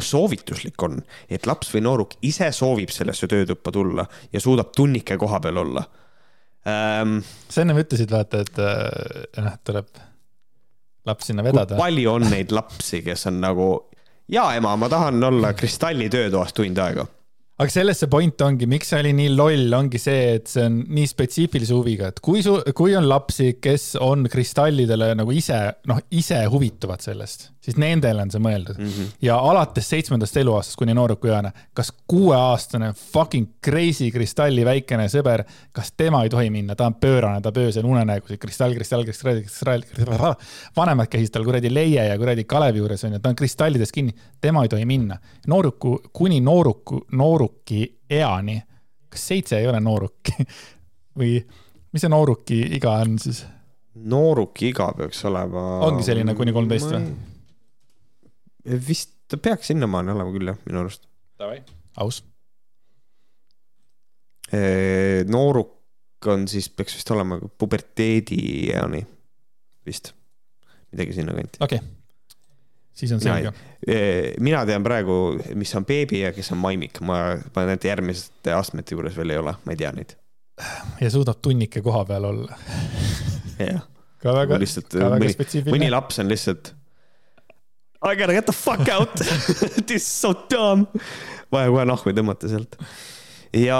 soovituslik 0.00 0.82
on, 0.82 1.02
et 1.28 1.46
laps 1.46 1.72
või 1.74 1.82
nooruk 1.84 2.14
ise 2.24 2.48
soovib 2.54 2.92
sellesse 2.94 3.28
töötuppa 3.28 3.72
tulla 3.74 4.06
ja 4.32 4.40
suudab 4.40 4.72
tunnike 4.76 5.18
koha 5.20 5.40
peal 5.40 5.60
olla 5.64 5.82
ähm,. 6.66 7.18
sa 7.48 7.64
ennem 7.64 7.82
ütlesid, 7.82 8.10
vaata, 8.14 8.40
et 8.46 8.62
äh, 8.62 9.42
noh, 9.44 9.58
tuleb 9.64 9.90
laps 11.06 11.28
sinna 11.28 11.44
vedada. 11.44 11.76
palju 11.76 12.14
on 12.14 12.28
neid 12.30 12.54
lapsi, 12.54 13.02
kes 13.04 13.26
on 13.28 13.42
nagu, 13.42 13.68
jaa 14.32 14.54
ema, 14.56 14.76
ma 14.80 14.88
tahan 14.88 15.24
olla 15.28 15.52
kristalli 15.58 16.08
töötoas 16.12 16.54
tund 16.56 16.78
aega 16.78 17.06
aga 17.60 17.70
selles 17.70 18.00
see 18.00 18.10
point 18.10 18.42
ongi, 18.44 18.66
miks 18.70 18.92
see 18.92 19.00
oli 19.02 19.12
nii 19.16 19.32
loll, 19.36 19.74
ongi 19.76 20.00
see, 20.00 20.36
et 20.38 20.50
see 20.50 20.64
on 20.66 20.80
nii 20.96 21.08
spetsiifilise 21.10 21.76
huviga, 21.76 22.12
et 22.12 22.22
kui 22.24 22.42
su, 22.44 22.56
kui 22.76 22.96
on 22.98 23.06
lapsi, 23.10 23.52
kes 23.62 23.92
on 24.02 24.24
kristallidele 24.32 25.12
nagu 25.18 25.34
ise, 25.36 25.58
noh, 25.90 26.00
ise 26.16 26.40
huvituvad 26.52 27.04
sellest, 27.04 27.50
siis 27.62 27.78
nendele 27.78 28.24
on 28.24 28.30
see 28.32 28.42
mõeldud 28.42 28.78
mm. 28.78 28.88
-hmm. 28.88 29.10
ja 29.22 29.36
alates 29.38 29.88
seitsmendast 29.92 30.36
eluaastast 30.36 30.76
kuni 30.78 30.94
noorukueana, 30.98 31.52
kas 31.74 31.92
kuueaastane 32.10 32.92
fucking 33.12 33.48
crazy 33.64 34.10
kristalli 34.10 34.64
väikene 34.66 35.06
sõber, 35.12 35.44
kas 35.72 35.92
tema 35.96 36.24
ei 36.26 36.32
tohi 36.32 36.50
minna, 36.50 36.76
ta 36.76 36.86
on 36.90 36.94
pöörane, 36.94 37.40
ta 37.40 37.52
öösel 37.56 37.86
unenägusid, 37.86 38.40
kristall, 38.42 38.74
kristall, 38.74 39.04
kristall, 39.04 39.40
kristall, 39.40 39.86
kristall, 39.94 40.34
vanemad 40.76 41.10
käisid 41.12 41.34
tal 41.34 41.46
kuradi 41.46 41.74
leie 41.74 42.08
ja 42.08 42.18
kuradi 42.18 42.44
Kalevi 42.44 42.82
juures 42.82 43.04
onju, 43.04 43.22
ta 43.22 43.30
on 43.30 43.38
kristallides 43.38 43.92
kinni, 43.92 44.14
tema 44.40 44.62
ei 44.62 44.68
tohi 44.68 44.86
minna. 44.86 45.18
nooruku, 45.46 45.98
kuni 46.12 46.40
nooruku, 46.40 47.06
nooruki 47.12 47.86
eani. 48.10 48.62
kas 49.12 49.28
seitse 49.28 49.58
ei 49.58 49.66
ole 49.68 49.80
nooruki 49.80 50.32
või 51.18 51.36
mis 51.92 52.00
see 52.00 52.08
nooruki 52.08 52.62
iga 52.78 52.96
on 53.04 53.18
siis? 53.18 53.44
nooruki 53.94 54.70
iga 54.72 54.92
peaks 54.96 55.24
olema. 55.28 55.78
ongi 55.86 56.02
selline 56.02 56.34
kuni 56.34 56.52
kolmteist 56.52 56.90
või? 56.90 57.31
Vist 58.88 59.36
peaks 59.42 59.72
sinnamaani 59.72 60.12
olema 60.14 60.34
küll 60.34 60.52
jah, 60.52 60.58
minu 60.66 60.82
arust. 60.84 61.08
aus. 61.96 62.22
nooruk 65.32 65.78
on 66.26 66.46
siis, 66.48 66.68
peaks 66.70 66.94
vist 66.98 67.10
olema 67.10 67.40
puberteedieani 67.58 69.06
vist, 69.86 70.12
midagi 70.92 71.18
sinnakanti. 71.18 71.58
okei 71.60 71.82
okay 71.82 72.02
siis 72.94 73.12
on 73.12 73.20
selge. 73.20 73.52
mina 74.40 74.66
tean 74.66 74.84
praegu, 74.84 75.38
mis 75.58 75.74
on 75.78 75.86
beebi 75.88 76.22
ja 76.22 76.32
kes 76.32 76.52
on 76.54 76.60
maimik, 76.62 77.00
ma, 77.04 77.22
ma 77.54 77.64
nende 77.68 77.88
järgmiste 77.88 78.54
astmete 78.54 78.96
juures 78.96 79.16
veel 79.16 79.34
ei 79.34 79.40
ole, 79.40 79.54
ma 79.64 79.74
ei 79.74 79.80
tea 79.80 79.92
neid. 79.96 80.14
ja 81.00 81.10
suudab 81.10 81.40
tunnike 81.42 81.82
koha 81.82 82.04
peal 82.08 82.28
olla. 82.28 82.58
jah. 83.58 83.82
ka 84.22 84.36
väga, 84.36 84.60
ka 84.60 85.10
väga 85.16 85.32
spetsiifiline. 85.34 85.76
mõni 85.76 85.90
laps 85.92 86.22
on 86.22 86.30
lihtsalt. 86.32 86.74
I 88.02 88.16
gotta 88.18 88.34
get 88.34 88.46
the 88.46 88.52
fuck 88.52 88.88
out 88.88 89.14
This 89.86 90.02
is 90.02 90.20
so 90.20 90.34
dumb. 90.50 90.86
vaja 91.52 91.70
kohe 91.70 91.84
nahku 91.88 92.14
tõmmata 92.16 92.48
sealt 92.50 92.78
ja 93.52 93.78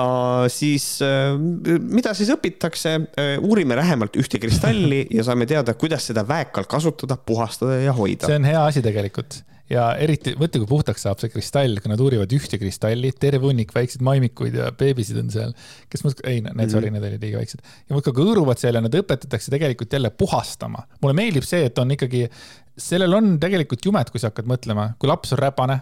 siis, 0.53 0.85
äh, 1.01 1.33
mida 1.81 2.13
siis 2.15 2.29
õpitakse, 2.35 2.91
äh, 3.17 3.31
uurime 3.41 3.77
lähemalt 3.79 4.19
ühte 4.21 4.37
kristalli 4.43 5.07
ja 5.11 5.25
saame 5.25 5.47
teada, 5.49 5.73
kuidas 5.81 6.05
seda 6.11 6.27
väekalt 6.29 6.69
kasutada, 6.69 7.17
puhastada 7.17 7.79
ja 7.81 7.95
hoida. 7.97 8.29
see 8.29 8.37
on 8.37 8.49
hea 8.49 8.67
asi 8.67 8.83
tegelikult 8.85 9.41
ja 9.73 9.85
eriti, 10.01 10.35
mõtle, 10.39 10.63
kui 10.63 10.71
puhtaks 10.71 11.05
saab 11.07 11.21
see 11.23 11.33
kristall, 11.33 11.79
kui 11.83 11.91
nad 11.93 12.01
uurivad 12.03 12.33
ühte 12.37 12.59
kristalli, 12.61 13.13
terve 13.21 13.49
hunnik 13.49 13.73
väikseid 13.75 14.05
maimikuid 14.07 14.59
ja 14.61 14.71
beebisid 14.79 15.21
on 15.23 15.31
seal, 15.33 15.55
kes 15.93 16.05
muudkui, 16.07 16.27
ei, 16.29 16.41
need 16.41 16.53
mm, 16.53 16.61
-hmm. 16.61 16.73
sorry, 16.75 16.91
need 16.95 17.07
olid 17.09 17.25
liiga 17.25 17.41
väiksed. 17.41 17.63
ja 17.89 17.97
muudkui 17.97 18.17
kõõruvad 18.19 18.61
seal 18.63 18.79
ja 18.79 18.85
nad 18.85 18.99
õpetatakse 19.01 19.55
tegelikult 19.55 19.93
jälle 19.93 20.11
puhastama. 20.11 20.87
mulle 21.03 21.17
meeldib 21.19 21.47
see, 21.49 21.65
et 21.71 21.79
on 21.79 21.91
ikkagi, 21.97 22.29
sellel 22.77 23.15
on 23.15 23.39
tegelikult 23.41 23.85
jumet, 23.85 24.11
kui 24.11 24.21
sa 24.21 24.33
hakkad 24.33 24.51
mõtlema, 24.51 24.93
kui 24.99 25.09
laps 25.09 25.33
on 25.33 25.39
räpane 25.39 25.81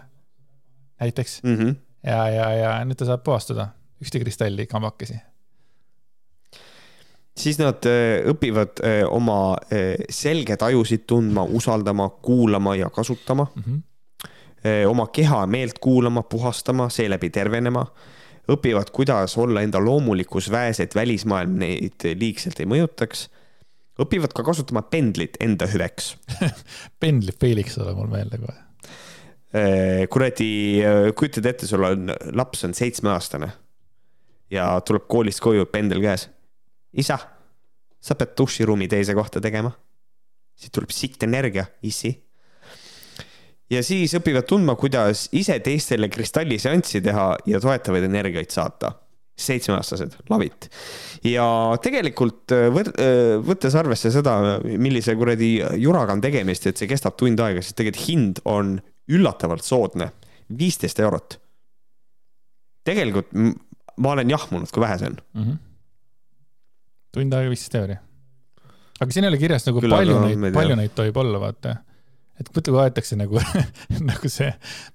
näiteks 1.01 1.41
mm. 1.43 1.57
-hmm. 1.57 1.75
ja, 2.03 2.29
ja, 2.29 2.49
ja 2.63 2.71
nüüd 2.85 2.99
ta 2.99 3.05
saab 3.05 3.23
puhastada 3.23 3.71
ühte 4.01 4.19
kristalli 4.19 4.67
kambakesi 4.67 5.19
siis 7.41 7.59
nad 7.59 7.85
äh, 7.89 8.21
õpivad 8.31 8.81
äh, 8.85 9.01
oma 9.09 9.55
äh, 9.71 10.03
selgeid 10.09 10.61
ajusid 10.65 11.05
tundma, 11.09 11.43
usaldama, 11.43 12.09
kuulama 12.21 12.75
ja 12.75 12.89
kasutama 12.89 13.47
mm. 13.55 13.63
-hmm. 13.63 14.87
oma 14.87 15.07
keha 15.07 15.39
ja 15.39 15.47
meelt 15.47 15.79
kuulama, 15.79 16.23
puhastama, 16.23 16.89
seeläbi 16.89 17.29
tervenema. 17.29 17.85
õpivad, 18.51 18.89
kuidas 18.91 19.37
olla 19.37 19.61
enda 19.61 19.79
loomulikus 19.79 20.51
väes, 20.51 20.79
et 20.79 20.95
välismaailm 20.95 21.59
neid 21.59 22.03
liigselt 22.19 22.59
ei 22.59 22.65
mõjutaks. 22.65 23.29
õpivad 24.01 24.33
ka 24.33 24.43
kasutama 24.43 24.81
pendlit 24.81 25.37
enda 25.39 25.67
hüveks 25.67 26.17
pendli 27.01 27.31
Felix 27.41 27.73
tuleb 27.75 27.95
mul 27.95 28.07
meelde 28.07 28.37
kohe. 28.37 28.59
kuradi, 30.09 30.81
kujutad 31.15 31.45
ette, 31.45 31.67
sul 31.67 31.83
on, 31.83 32.13
laps 32.33 32.63
on 32.63 32.73
seitsmeaastane 32.73 33.51
ja 34.51 34.81
tuleb 34.81 35.07
koolist 35.07 35.39
koju 35.39 35.65
pendel 35.65 36.01
käes. 36.01 36.29
Isa, 36.93 37.17
sa 38.01 38.17
pead 38.17 38.35
duširuumi 38.37 38.89
teise 38.91 39.15
kohta 39.15 39.41
tegema. 39.41 39.71
siit 40.55 40.73
tuleb 40.75 40.91
sitt 40.93 41.23
energia, 41.23 41.65
issi. 41.81 42.11
ja 43.69 43.83
siis 43.83 44.13
õpivad 44.17 44.45
tundma, 44.47 44.75
kuidas 44.75 45.29
ise 45.31 45.59
teistele 45.59 46.09
kristalliseanssi 46.09 47.01
teha 47.01 47.27
ja 47.45 47.59
toetavaid 47.59 48.03
energiaid 48.03 48.51
saata 48.51 48.91
seitsmeaastased, 49.41 50.17
love 50.29 50.45
it. 50.45 50.67
ja 51.25 51.45
tegelikult 51.81 52.51
äh, 52.53 52.67
võt-, 52.73 52.93
äh, 53.01 53.37
võttes 53.41 53.75
arvesse 53.79 54.11
seda, 54.13 54.59
millise 54.63 55.15
kuradi 55.17 55.55
juraga 55.81 56.13
on 56.13 56.21
tegemist, 56.21 56.67
et 56.67 56.77
see 56.77 56.89
kestab 56.89 57.17
tund 57.19 57.39
aega, 57.41 57.63
siis 57.63 57.77
tegelikult 57.77 58.07
hind 58.09 58.43
on 58.45 58.75
üllatavalt 59.11 59.65
soodne, 59.65 60.11
viisteist 60.57 60.99
eurot. 60.99 61.39
tegelikult 62.85 63.31
ma 64.01 64.15
olen 64.15 64.29
jahmunud, 64.29 64.69
kui 64.71 64.83
vähe 64.83 64.97
see 64.99 65.09
on 65.09 65.17
mm. 65.17 65.43
-hmm. 65.43 65.59
Tund 67.15 67.37
aega 67.37 67.51
viisteist 67.51 67.77
euri. 67.79 67.97
aga 69.01 69.13
siin 69.13 69.25
ei 69.25 69.31
ole 69.31 69.39
kirjas 69.41 69.65
nagu 69.67 69.81
Küll 69.83 69.95
palju 69.95 70.19
neid, 70.25 70.51
palju 70.55 70.77
neid 70.79 70.93
tohib 70.97 71.17
olla, 71.23 71.41
vaata. 71.43 71.77
et 72.39 72.51
mõtle, 72.51 72.73
kui 72.73 72.83
aetakse 72.83 73.17
nagu 73.19 73.41
nagu 74.11 74.31
see 74.31 74.51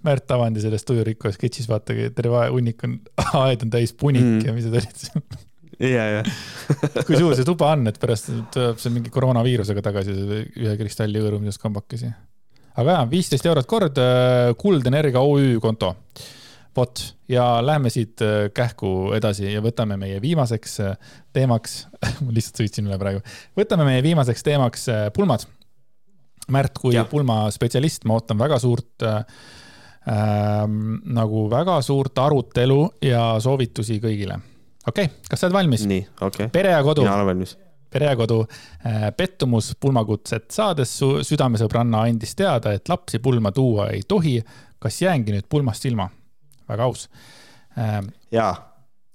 Märt 0.06 0.36
Avandi 0.36 0.64
selles 0.64 0.86
Tujurikko 0.88 1.32
sketšis, 1.34 1.68
vaata, 1.70 1.96
terve 2.16 2.46
hunnik 2.54 2.86
on, 2.88 3.00
aed 3.44 3.66
on 3.66 3.74
täis 3.74 3.94
punik 3.96 4.24
mm. 4.24 4.46
ja 4.48 4.56
mis 4.56 4.68
need 4.68 4.80
olid 4.80 5.02
seal 5.02 5.26
ja, 5.80 6.06
ja 6.18 6.22
kui 7.06 7.18
suur 7.18 7.36
see 7.36 7.48
tuba 7.48 7.74
on, 7.74 7.86
et 7.90 8.00
pärast 8.00 8.32
tuleb 8.54 8.80
seal 8.80 8.96
mingi 8.96 9.12
koroonaviirusega 9.12 9.84
tagasi 9.84 10.16
ühe 10.16 10.78
kristalli 10.80 11.20
hõõrumisest 11.20 11.60
kambakesi. 11.62 12.10
aga 12.76 12.98
jaa, 12.98 13.04
viisteist 13.12 13.46
eurot 13.48 13.68
kord, 13.68 14.00
äh, 14.00 14.54
Kuld 14.60 14.88
Energia 14.88 15.20
OÜ 15.24 15.60
konto 15.60 15.94
vot 16.76 17.02
ja 17.28 17.44
lähme 17.64 17.90
siit 17.90 18.22
äh, 18.22 18.48
kähku 18.54 19.12
edasi 19.16 19.48
ja 19.50 19.62
võtame 19.64 19.98
meie 20.00 20.20
viimaseks 20.22 20.78
äh, 20.84 20.96
teemaks 21.34 21.78
ma 22.24 22.34
lihtsalt 22.34 22.62
sõitsin 22.62 22.88
üle 22.88 22.98
praegu, 23.00 23.22
võtame 23.58 23.86
meie 23.88 24.02
viimaseks 24.06 24.46
teemaks 24.46 24.88
äh, 24.92 25.06
pulmad. 25.16 25.46
Märt, 26.52 26.76
kui 26.78 26.94
ja. 26.94 27.02
pulmaspetsialist, 27.10 28.04
ma 28.06 28.20
ootan 28.20 28.38
väga 28.38 28.60
suurt 28.62 29.02
äh, 29.02 29.22
nagu 30.06 31.46
väga 31.50 31.80
suurt 31.82 32.18
arutelu 32.22 32.78
ja 33.02 33.22
soovitusi 33.42 33.98
kõigile. 34.02 34.36
okei 34.86 35.08
okay,, 35.08 35.24
kas 35.26 35.42
sa 35.42 35.48
oled 35.48 35.56
valmis? 35.58 35.86
nii, 35.90 36.04
okei 36.20 36.46
okay.. 36.46 36.52
pere 36.54 36.76
ja 36.76 36.84
kodu. 36.86 37.02
mina 37.02 37.16
olen 37.18 37.32
valmis 37.32 37.56
pere 37.90 38.12
ja 38.12 38.16
kodu 38.18 38.44
pettumus 39.16 39.72
pulmakutset 39.80 40.46
saades 40.54 40.92
su 41.00 41.08
südamesõbranna 41.26 42.04
andis 42.06 42.34
teada, 42.38 42.76
et 42.76 42.86
lapsi 42.90 43.18
pulma 43.22 43.50
tuua 43.56 43.88
ei 43.94 44.02
tohi. 44.06 44.38
kas 44.78 45.02
jäängi 45.02 45.32
nüüd 45.34 45.46
pulmast 45.50 45.84
ilma? 45.90 46.06
Väga 46.68 46.84
aus 46.84 47.08
ähm,. 47.78 48.12
jaa 48.30 48.54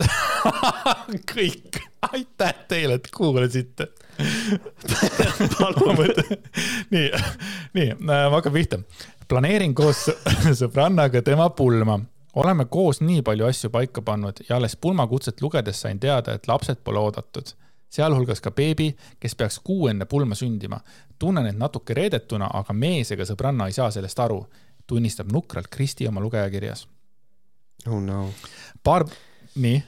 kõik 1.33 1.81
aitäh 2.11 2.53
teile, 2.67 2.97
et 2.97 3.07
kuulasite 3.13 3.87
nii, 6.91 7.11
nii, 7.73 7.93
ma 7.99 8.29
hakkan 8.33 8.53
pihta. 8.53 8.79
planeerin 9.27 9.73
koos 9.77 10.09
sõbrannaga 10.61 11.21
tema 11.21 11.49
pulma. 11.49 11.99
oleme 12.35 12.65
koos 12.65 13.01
nii 13.01 13.21
palju 13.21 13.45
asju 13.45 13.69
paika 13.69 14.01
pannud 14.01 14.43
ja 14.49 14.55
alles 14.55 14.75
pulmakutset 14.75 15.41
lugedes 15.41 15.81
sain 15.81 15.99
teada, 15.99 16.33
et 16.33 16.47
lapsed 16.47 16.83
pole 16.83 16.99
oodatud 16.99 17.53
sealhulgas 17.91 18.41
ka 18.41 18.51
beebi, 18.51 18.91
kes 19.19 19.35
peaks 19.35 19.59
kuu 19.63 19.87
enne 19.87 20.05
pulma 20.05 20.35
sündima. 20.35 20.79
tunnen 21.19 21.45
end 21.45 21.59
natuke 21.59 21.93
reedetuna, 21.93 22.49
aga 22.53 22.73
mees 22.73 23.11
ega 23.11 23.25
sõbranna 23.27 23.67
ei 23.67 23.75
saa 23.75 23.91
sellest 23.91 24.19
aru, 24.19 24.45
tunnistab 24.87 25.31
nukralt 25.31 25.67
Kristi 25.67 26.07
oma 26.07 26.21
lugejakirjas. 26.21 26.87
Oh 27.87 28.01
no. 28.03 28.25
paar, 28.83 29.05
nii? 29.55 29.79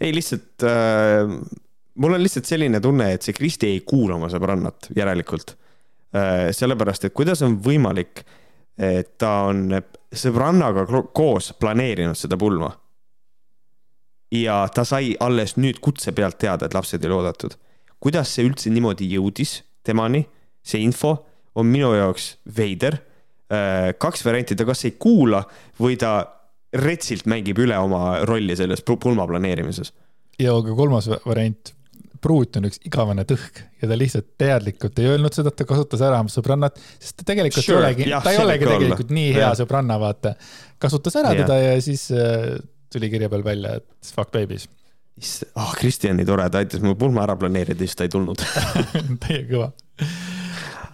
ei, 0.00 0.12
lihtsalt 0.14 0.66
äh, 0.66 1.30
mul 1.94 2.18
on 2.18 2.22
lihtsalt 2.22 2.48
selline 2.48 2.80
tunne, 2.84 3.12
et 3.14 3.26
see 3.26 3.36
Kristi 3.36 3.72
ei 3.72 3.80
kuula 3.86 4.18
oma 4.18 4.30
sõbrannat 4.32 4.90
järelikult 4.96 5.54
äh,. 6.14 6.50
sellepärast, 6.56 7.08
et 7.08 7.16
kuidas 7.16 7.42
on 7.46 7.58
võimalik, 7.64 8.24
et 8.78 9.16
ta 9.18 9.48
on 9.50 9.72
sõbrannaga 10.14 10.86
koos 11.14 11.52
planeerinud 11.58 12.18
seda 12.18 12.38
pulma 12.40 12.70
ja 14.32 14.68
ta 14.74 14.84
sai 14.84 15.14
alles 15.20 15.56
nüüd 15.56 15.80
kutse 15.80 16.12
pealt 16.12 16.38
teada, 16.40 16.66
et 16.66 16.74
lapsed 16.74 17.02
ei 17.02 17.10
ole 17.10 17.22
oodatud. 17.22 17.56
kuidas 18.00 18.30
see 18.34 18.46
üldse 18.46 18.70
niimoodi 18.70 19.08
jõudis 19.10 19.62
temani, 19.82 20.22
see 20.62 20.82
info 20.84 21.16
on 21.58 21.66
minu 21.66 21.94
jaoks 21.96 22.36
veider. 22.56 23.00
Äh, 23.48 23.94
kaks 23.96 24.24
varianti, 24.26 24.56
ta 24.58 24.66
kas 24.68 24.84
ei 24.84 24.92
kuula 25.00 25.40
või 25.80 25.96
ta 25.96 26.18
retsilt 26.76 27.24
mängib 27.30 27.56
üle 27.64 27.78
oma 27.80 28.18
rolli 28.28 28.52
selles 28.58 28.82
pulma 28.84 29.24
planeerimises. 29.24 29.94
ja 30.38 30.52
ka 30.62 30.74
kolmas 30.76 31.08
variant, 31.24 31.72
pruut 32.20 32.58
on 32.60 32.68
üks 32.68 32.82
igavene 32.84 33.24
tõhk 33.24 33.62
ja 33.80 33.88
ta 33.88 33.96
lihtsalt 33.96 34.28
teadlikult 34.36 35.00
ei 35.00 35.08
öelnud 35.14 35.32
seda, 35.32 35.48
et 35.48 35.56
ta 35.62 35.64
kasutas 35.64 36.04
ära 36.04 36.20
oma 36.20 36.32
sõbrannat, 36.32 36.76
sest 37.00 37.22
ta 37.22 37.30
tegelikult 37.32 37.64
sure, 37.64 37.80
ei 37.80 37.86
olegi, 37.86 38.10
ta 38.12 38.34
ei 38.34 38.42
olegi 38.42 38.68
tegelikult 38.68 39.06
olla. 39.06 39.18
nii 39.22 39.32
hea 39.38 39.46
ja. 39.46 39.52
sõbranna, 39.62 40.00
vaata. 40.02 40.34
kasutas 40.84 41.16
ära 41.22 41.32
ja. 41.32 41.46
teda 41.46 41.60
ja 41.62 41.74
siis 41.88 42.04
äh, 42.12 42.58
tuli 42.92 43.08
kirja 43.14 43.32
peal 43.32 43.48
välja, 43.48 43.78
et 43.80 44.12
fuck 44.12 44.34
babies. 44.34 44.68
ah 45.54 45.70
oh, 45.70 45.76
Kristjan 45.80 46.20
nii 46.20 46.28
tore, 46.28 46.50
ta 46.52 46.60
aitas 46.60 46.84
mu 46.84 46.92
pulma 47.00 47.24
ära 47.24 47.40
planeerida, 47.40 47.80
siis 47.80 47.96
ta 47.96 48.04
ei 48.04 48.12
tulnud 48.12 48.44
täiega 49.24 49.48
kõva. 49.54 49.72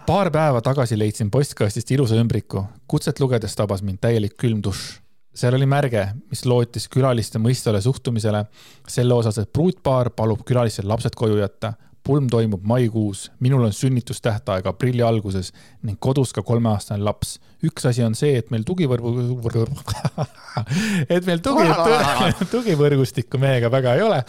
Paar 0.05 0.29
päeva 0.31 0.61
tagasi 0.61 0.97
leidsin 0.99 1.31
postkastist 1.31 1.89
ilusa 1.91 2.17
ümbriku, 2.21 2.61
kutset 2.87 3.19
lugedes 3.19 3.55
tabas 3.57 3.81
mind 3.81 3.97
täielik 4.03 4.35
külm 4.37 4.61
dušš. 4.63 4.99
Seal 5.35 5.57
oli 5.57 5.65
märge, 5.67 6.03
mis 6.31 6.45
lootis 6.45 6.85
külaliste 6.87 7.41
mõistvale 7.41 7.81
suhtumisele. 7.83 8.45
Selle 8.87 9.17
osas, 9.17 9.41
et 9.41 9.51
pruutpaar 9.51 10.13
palub 10.15 10.45
külalistel 10.47 10.87
lapsed 10.87 11.17
koju 11.17 11.41
jätta 11.41 11.73
pulm 12.05 12.27
toimub 12.29 12.61
maikuus, 12.67 13.31
minul 13.41 13.63
on 13.65 13.73
sünnitustähtaeg 13.73 14.67
aprilli 14.69 15.01
alguses 15.05 15.51
ning 15.85 15.97
kodus 15.99 16.33
ka 16.35 16.43
kolmeaastane 16.45 17.03
laps. 17.03 17.39
üks 17.65 17.87
asi 17.89 18.03
on 18.05 18.13
see, 18.15 18.35
et 18.37 18.51
meil 18.53 18.63
tugivõrgu, 18.67 19.15
et 21.15 21.25
meil 21.25 21.41
tugi, 21.41 21.65
tugivõrgustikku 22.53 23.39
meiega 23.41 23.71
väga 23.73 23.95
ei 23.97 24.03
ole. 24.05 24.21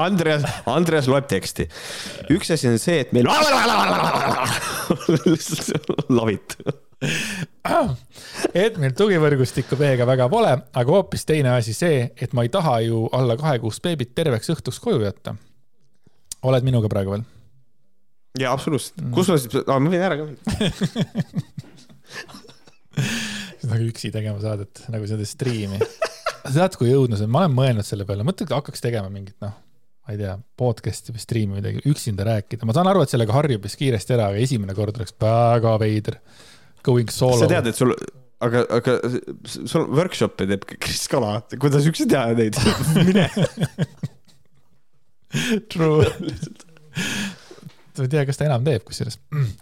Andreas, 0.00 0.46
Andreas 0.66 1.10
loeb 1.10 1.28
teksti. 1.30 1.68
üks 2.34 2.50
asi 2.56 2.72
on 2.72 2.80
see, 2.82 2.98
et 3.04 3.14
meil 3.14 3.30
lavit 6.20 6.58
et 8.54 8.80
meil 8.82 8.96
tugivõrgustikku 8.98 9.78
meiega 9.80 10.08
väga 10.08 10.26
pole, 10.32 10.56
aga 10.82 10.96
hoopis 10.96 11.24
teine 11.28 11.54
asi 11.54 11.76
see, 11.78 12.02
et 12.16 12.34
ma 12.34 12.44
ei 12.44 12.50
taha 12.52 12.80
ju 12.84 13.06
alla 13.16 13.38
kahekuust 13.40 13.86
beebit 13.86 14.12
terveks 14.18 14.50
õhtuks 14.56 14.82
koju 14.82 15.06
jätta 15.06 15.36
oled 16.46 16.66
minuga 16.66 16.88
praegu 16.92 17.16
veel? 17.16 17.24
jaa, 18.38 18.52
absoluutselt 18.54 19.00
mm.. 19.02 19.12
kus 19.16 19.30
ma 19.32 19.38
siis 19.40 19.62
ah,, 19.64 19.78
ma 19.80 19.92
võin 19.92 20.06
ära 20.06 20.16
ka 20.20 20.24
minna 20.28 20.40
nagu 23.70 23.88
üksi 23.88 24.10
tegema 24.14 24.40
saadet, 24.42 24.84
nagu 24.92 25.08
seda 25.08 25.26
striimi. 25.28 25.80
tead, 26.50 26.76
kui 26.80 26.92
õudne 26.94 27.18
see 27.18 27.28
on, 27.28 27.34
ma 27.34 27.44
olen 27.44 27.56
mõelnud 27.56 27.86
selle 27.86 28.06
peale, 28.08 28.26
mõtle, 28.26 28.46
et 28.46 28.54
hakkaks 28.54 28.84
tegema 28.84 29.10
mingit, 29.12 29.36
noh, 29.44 29.56
ma 30.06 30.14
ei 30.14 30.20
tea, 30.20 30.36
podcast'i 30.58 31.14
või 31.14 31.22
striimi 31.22 31.56
või 31.56 31.62
midagi, 31.62 31.84
üksinda 31.90 32.26
rääkida. 32.26 32.68
ma 32.68 32.76
saan 32.76 32.90
aru, 32.90 33.04
et 33.04 33.12
sellega 33.12 33.36
harjub 33.36 33.66
vist 33.66 33.78
kiiresti 33.80 34.16
ära, 34.16 34.30
aga 34.32 34.40
esimene 34.42 34.76
kord 34.76 34.96
oleks 35.00 35.14
väga 35.20 35.76
veider. 35.82 36.18
Going 36.86 37.12
solo. 37.12 37.42
sa 37.42 37.50
tead, 37.50 37.66
et 37.68 37.76
sul, 37.76 37.92
aga, 38.40 38.64
aga 38.78 38.96
sul 39.44 39.84
workshop'e 39.92 40.48
teeb 40.48 40.64
Kris 40.80 41.04
Kala, 41.12 41.34
kuidas 41.60 41.88
üksi 41.90 42.08
teha 42.08 42.32
neid 42.38 42.56
mine 43.06 43.28
True 45.72 46.06
ma 48.00 48.06
ei 48.06 48.10
tea, 48.10 48.24
kas 48.28 48.38
ta 48.38 48.46
enam 48.46 48.64
teeb, 48.64 48.82
kusjuures. 48.86 49.18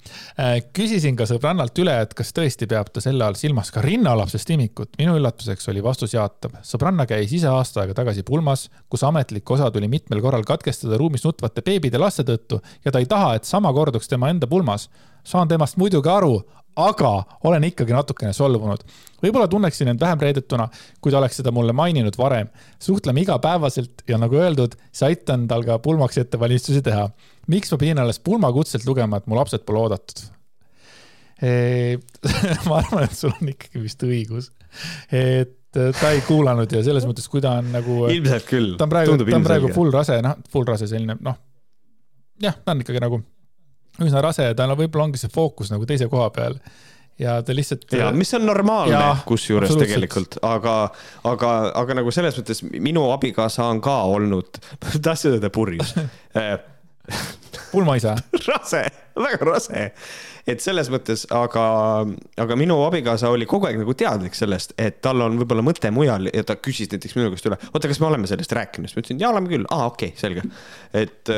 Küsisin 0.77 1.17
ka 1.19 1.27
sõbrannalt 1.29 1.79
üle, 1.83 1.95
et 2.05 2.15
kas 2.17 2.31
tõesti 2.37 2.69
peab 2.71 2.91
ta 2.95 3.03
selle 3.03 3.27
all 3.27 3.39
silmas 3.39 3.73
ka 3.75 3.83
rinnalapsest 3.85 4.53
imikut. 4.55 4.95
minu 5.01 5.17
üllatuseks 5.19 5.69
oli 5.73 5.83
vastus 5.85 6.15
jaatav. 6.15 6.59
sõbranna 6.67 7.07
käis 7.11 7.33
ise 7.35 7.51
aasta 7.51 7.83
aega 7.83 7.97
tagasi 7.99 8.25
pulmas, 8.27 8.69
kus 8.89 9.05
ametlik 9.07 9.51
osa 9.51 9.71
tuli 9.75 9.89
mitmel 9.89 10.23
korral 10.25 10.47
katkestada 10.47 10.99
ruumis 11.01 11.25
nutvate 11.27 11.65
beebide 11.67 11.99
laste 11.99 12.25
tõttu 12.29 12.61
ja 12.85 12.93
ta 12.93 13.03
ei 13.03 13.07
taha, 13.11 13.35
et 13.37 13.45
sama 13.45 13.73
korduks 13.73 14.09
tema 14.09 14.31
enda 14.31 14.47
pulmas. 14.47 14.89
saan 15.25 15.49
temast 15.49 15.77
muidugi 15.77 16.09
aru, 16.09 16.43
aga 16.79 17.13
olen 17.49 17.67
ikkagi 17.69 17.95
natukene 17.95 18.33
solvunud. 18.37 18.85
võib-olla 19.23 19.49
tunneksin 19.51 19.91
end 19.91 20.01
vähem 20.01 20.21
reedetuna, 20.23 20.69
kui 21.03 21.13
ta 21.13 21.19
oleks 21.19 21.41
seda 21.41 21.51
mulle 21.55 21.75
maininud 21.75 22.19
varem. 22.19 22.49
suhtleme 22.79 23.21
igapäevaselt 23.25 24.05
ja 24.09 24.19
nagu 24.19 24.39
öeldud, 24.39 24.77
siis 24.93 25.03
aitan 25.11 25.49
tal 25.49 25.65
ka 25.67 25.79
pulmaks 25.83 26.19
ettevalmistusi 26.19 26.83
teha. 26.83 27.09
miks 27.47 27.73
ma 27.73 27.79
pidin 27.79 27.99
alles 27.99 28.19
pulmakutselt 28.19 28.87
lugema, 28.87 29.19
et 29.19 29.27
mu 29.27 29.37
lapsed 29.37 29.67
pole 29.67 29.87
oodatud? 29.87 30.27
ma 32.69 32.81
arvan, 32.81 33.05
et 33.05 33.15
sul 33.15 33.31
on 33.31 33.51
ikkagi 33.51 33.83
vist 33.83 34.03
õigus, 34.03 34.51
et 35.15 35.55
ta 35.71 36.11
ei 36.11 36.23
kuulanud 36.27 36.73
ja 36.73 36.83
selles 36.83 37.07
mõttes, 37.07 37.29
kui 37.31 37.43
ta 37.43 37.59
on 37.61 37.71
nagu. 37.75 38.07
ilmselt 38.11 38.47
küll. 38.49 38.77
ta 38.79 38.87
on 38.87 38.95
praegu, 38.95 39.19
ta 39.23 39.37
on 39.39 39.47
praegu 39.47 39.71
full 39.75 39.95
rase, 39.95 40.19
noh, 40.25 40.39
full 40.51 40.67
rase 40.67 40.91
selline, 40.91 41.19
noh. 41.23 41.39
jah, 42.43 42.59
ta 42.65 42.75
on 42.75 42.83
ikkagi 42.83 43.03
nagu 43.03 43.23
üsna 44.05 44.23
rase 44.25 44.51
ja 44.51 44.55
tal 44.59 44.75
võib-olla 44.79 45.09
ongi 45.09 45.21
see 45.21 45.33
fookus 45.33 45.73
nagu 45.73 45.87
teise 45.89 46.09
koha 46.11 46.31
peal. 46.35 46.59
Ja 47.19 47.41
ta 47.43 47.55
lihtsalt. 47.55 47.89
ja 47.99 48.13
mis 48.15 48.31
on 48.39 48.45
normaalne 48.47 48.99
kusjuures 49.27 49.73
tegelikult, 49.75 50.39
aga, 50.47 50.75
aga, 51.27 51.53
aga 51.81 51.97
nagu 51.99 52.13
selles 52.15 52.39
mõttes 52.39 52.63
minu 52.63 53.09
abikaasa 53.11 53.67
on 53.73 53.81
ka 53.83 53.97
olnud, 54.07 54.61
tahtsin 55.07 55.35
öelda 55.35 55.51
purjus 55.51 55.97
pulmaisa. 57.73 58.15
Rase, 58.47 58.85
väga 59.19 59.47
rase, 59.49 59.85
et 60.49 60.63
selles 60.65 60.91
mõttes, 60.93 61.25
aga, 61.35 61.65
aga 62.41 62.59
minu 62.61 62.79
abikaasa 62.87 63.33
oli 63.35 63.49
kogu 63.51 63.69
aeg 63.69 63.81
nagu 63.81 63.95
teadlik 63.99 64.37
sellest, 64.39 64.77
et 64.81 65.01
tal 65.05 65.25
on 65.25 65.41
võib-olla 65.41 65.65
mõte 65.67 65.91
mujal 65.95 66.31
ja 66.31 66.45
ta 66.47 66.59
küsis 66.61 66.91
näiteks 66.93 67.17
minu 67.19 67.33
käest 67.35 67.49
üle, 67.51 67.59
oota, 67.73 67.91
kas 67.91 68.01
me 68.03 68.09
oleme 68.13 68.31
sellest 68.31 68.55
rääkinud, 68.57 68.89
siis 68.89 68.97
ma 68.99 69.05
ütlesin, 69.05 69.25
jaa, 69.25 69.33
oleme 69.35 69.53
küll, 69.53 69.67
aa, 69.75 69.91
okei 69.91 70.15
okay,, 70.15 70.21
selge. 70.21 70.47
et, 70.97 71.35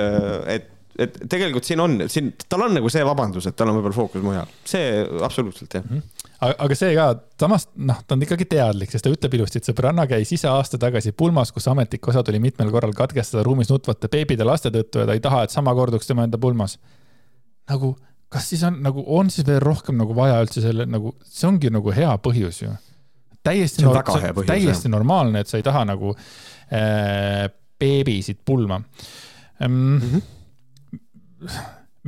et 0.59 0.71
et 1.01 1.17
tegelikult 1.31 1.67
siin 1.67 1.81
on, 1.83 1.97
siin, 2.11 2.33
tal 2.51 2.67
on 2.67 2.75
nagu 2.77 2.91
see 2.93 3.03
vabandus, 3.07 3.47
et 3.49 3.57
tal 3.57 3.71
on 3.71 3.79
võib-olla 3.79 3.97
fookus 3.97 4.25
mujal, 4.25 4.51
see 4.69 5.01
absoluutselt 5.25 5.77
jah 5.77 5.85
mm. 5.85 6.01
-hmm. 6.01 6.57
aga 6.67 6.77
see 6.79 6.93
ka, 6.97 7.07
samas 7.41 7.67
noh, 7.77 8.03
ta 8.05 8.17
on 8.17 8.27
ikkagi 8.27 8.47
teadlik, 8.51 8.93
sest 8.93 9.07
ta 9.07 9.13
ütleb 9.13 9.37
ilusti, 9.39 9.61
et 9.61 9.71
sõbranna 9.71 10.07
käis 10.11 10.33
ise 10.37 10.51
aasta 10.51 10.81
tagasi 10.81 11.13
pulmas, 11.13 11.53
kus 11.57 11.69
ametlik 11.73 12.09
osa 12.13 12.23
tuli 12.27 12.41
mitmel 12.43 12.73
korral 12.75 12.93
katkestada 12.97 13.45
ruumis 13.47 13.73
nutvate 13.73 14.11
beebide 14.13 14.47
laste 14.47 14.73
tõttu 14.75 15.03
ja 15.03 15.09
ta 15.09 15.17
ei 15.17 15.25
taha, 15.25 15.45
et 15.47 15.55
sama 15.55 15.75
korduks 15.77 16.11
tema 16.11 16.27
enda 16.29 16.39
pulmas. 16.39 16.79
nagu, 17.71 17.95
kas 18.29 18.49
siis 18.51 18.63
on 18.67 18.81
nagu, 18.83 19.05
on 19.07 19.31
siis 19.31 19.47
veel 19.47 19.61
rohkem 19.63 19.97
nagu 20.01 20.15
vaja 20.17 20.41
üldse 20.45 20.65
selle 20.65 20.87
nagu, 20.87 21.15
see 21.25 21.49
ongi 21.49 21.71
nagu 21.73 21.95
hea 21.95 22.11
põhjus 22.19 22.65
ju. 22.65 22.75
täiesti, 23.43 23.87
põhjus, 23.87 24.47
täiesti 24.47 24.89
jah. 24.89 24.93
normaalne, 24.99 25.41
et 25.41 25.49
sa 25.49 25.57
ei 25.57 25.65
taha 25.65 25.87
nagu 25.89 26.13
äh, 26.13 27.49
beebisid 27.81 28.45
pulma 28.45 28.83
mm. 29.65 29.97
-hmm 29.97 30.29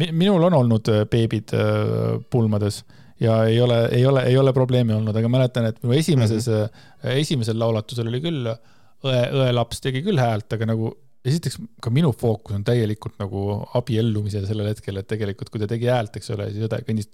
minul 0.00 0.48
on 0.48 0.58
olnud 0.62 0.88
äh, 0.92 1.04
beebid 1.10 1.54
äh, 1.56 2.18
pulmades 2.30 2.82
ja 3.22 3.42
ei 3.46 3.60
ole, 3.60 3.86
ei 3.94 4.06
ole, 4.06 4.24
ei 4.28 4.36
ole 4.38 4.52
probleemi 4.56 4.94
olnud, 4.96 5.16
aga 5.16 5.30
mäletan, 5.30 5.68
et 5.70 5.78
minu 5.82 5.94
esimeses 5.98 6.48
mm, 6.48 6.66
-hmm. 6.66 7.16
esimesel 7.22 7.58
laulatusel 7.58 8.08
oli 8.10 8.20
küll 8.24 8.48
õe, 8.48 9.22
õelaps 9.44 9.82
tegi 9.84 10.02
küll 10.02 10.18
häält, 10.18 10.52
aga 10.56 10.68
nagu 10.72 10.90
esiteks 11.22 11.60
ka 11.82 11.90
minu 11.94 12.10
fookus 12.18 12.56
on 12.56 12.64
täielikult 12.66 13.20
nagu 13.22 13.60
abiellumisel 13.78 14.46
sellel 14.48 14.72
hetkel, 14.72 14.98
et 14.98 15.08
tegelikult 15.10 15.52
kui 15.52 15.62
ta 15.62 15.68
tegi 15.70 15.90
häält, 15.90 16.18
eks 16.18 16.32
ole, 16.34 16.48
siis 16.50 16.66
õde 16.66 16.80
kõndis 16.88 17.10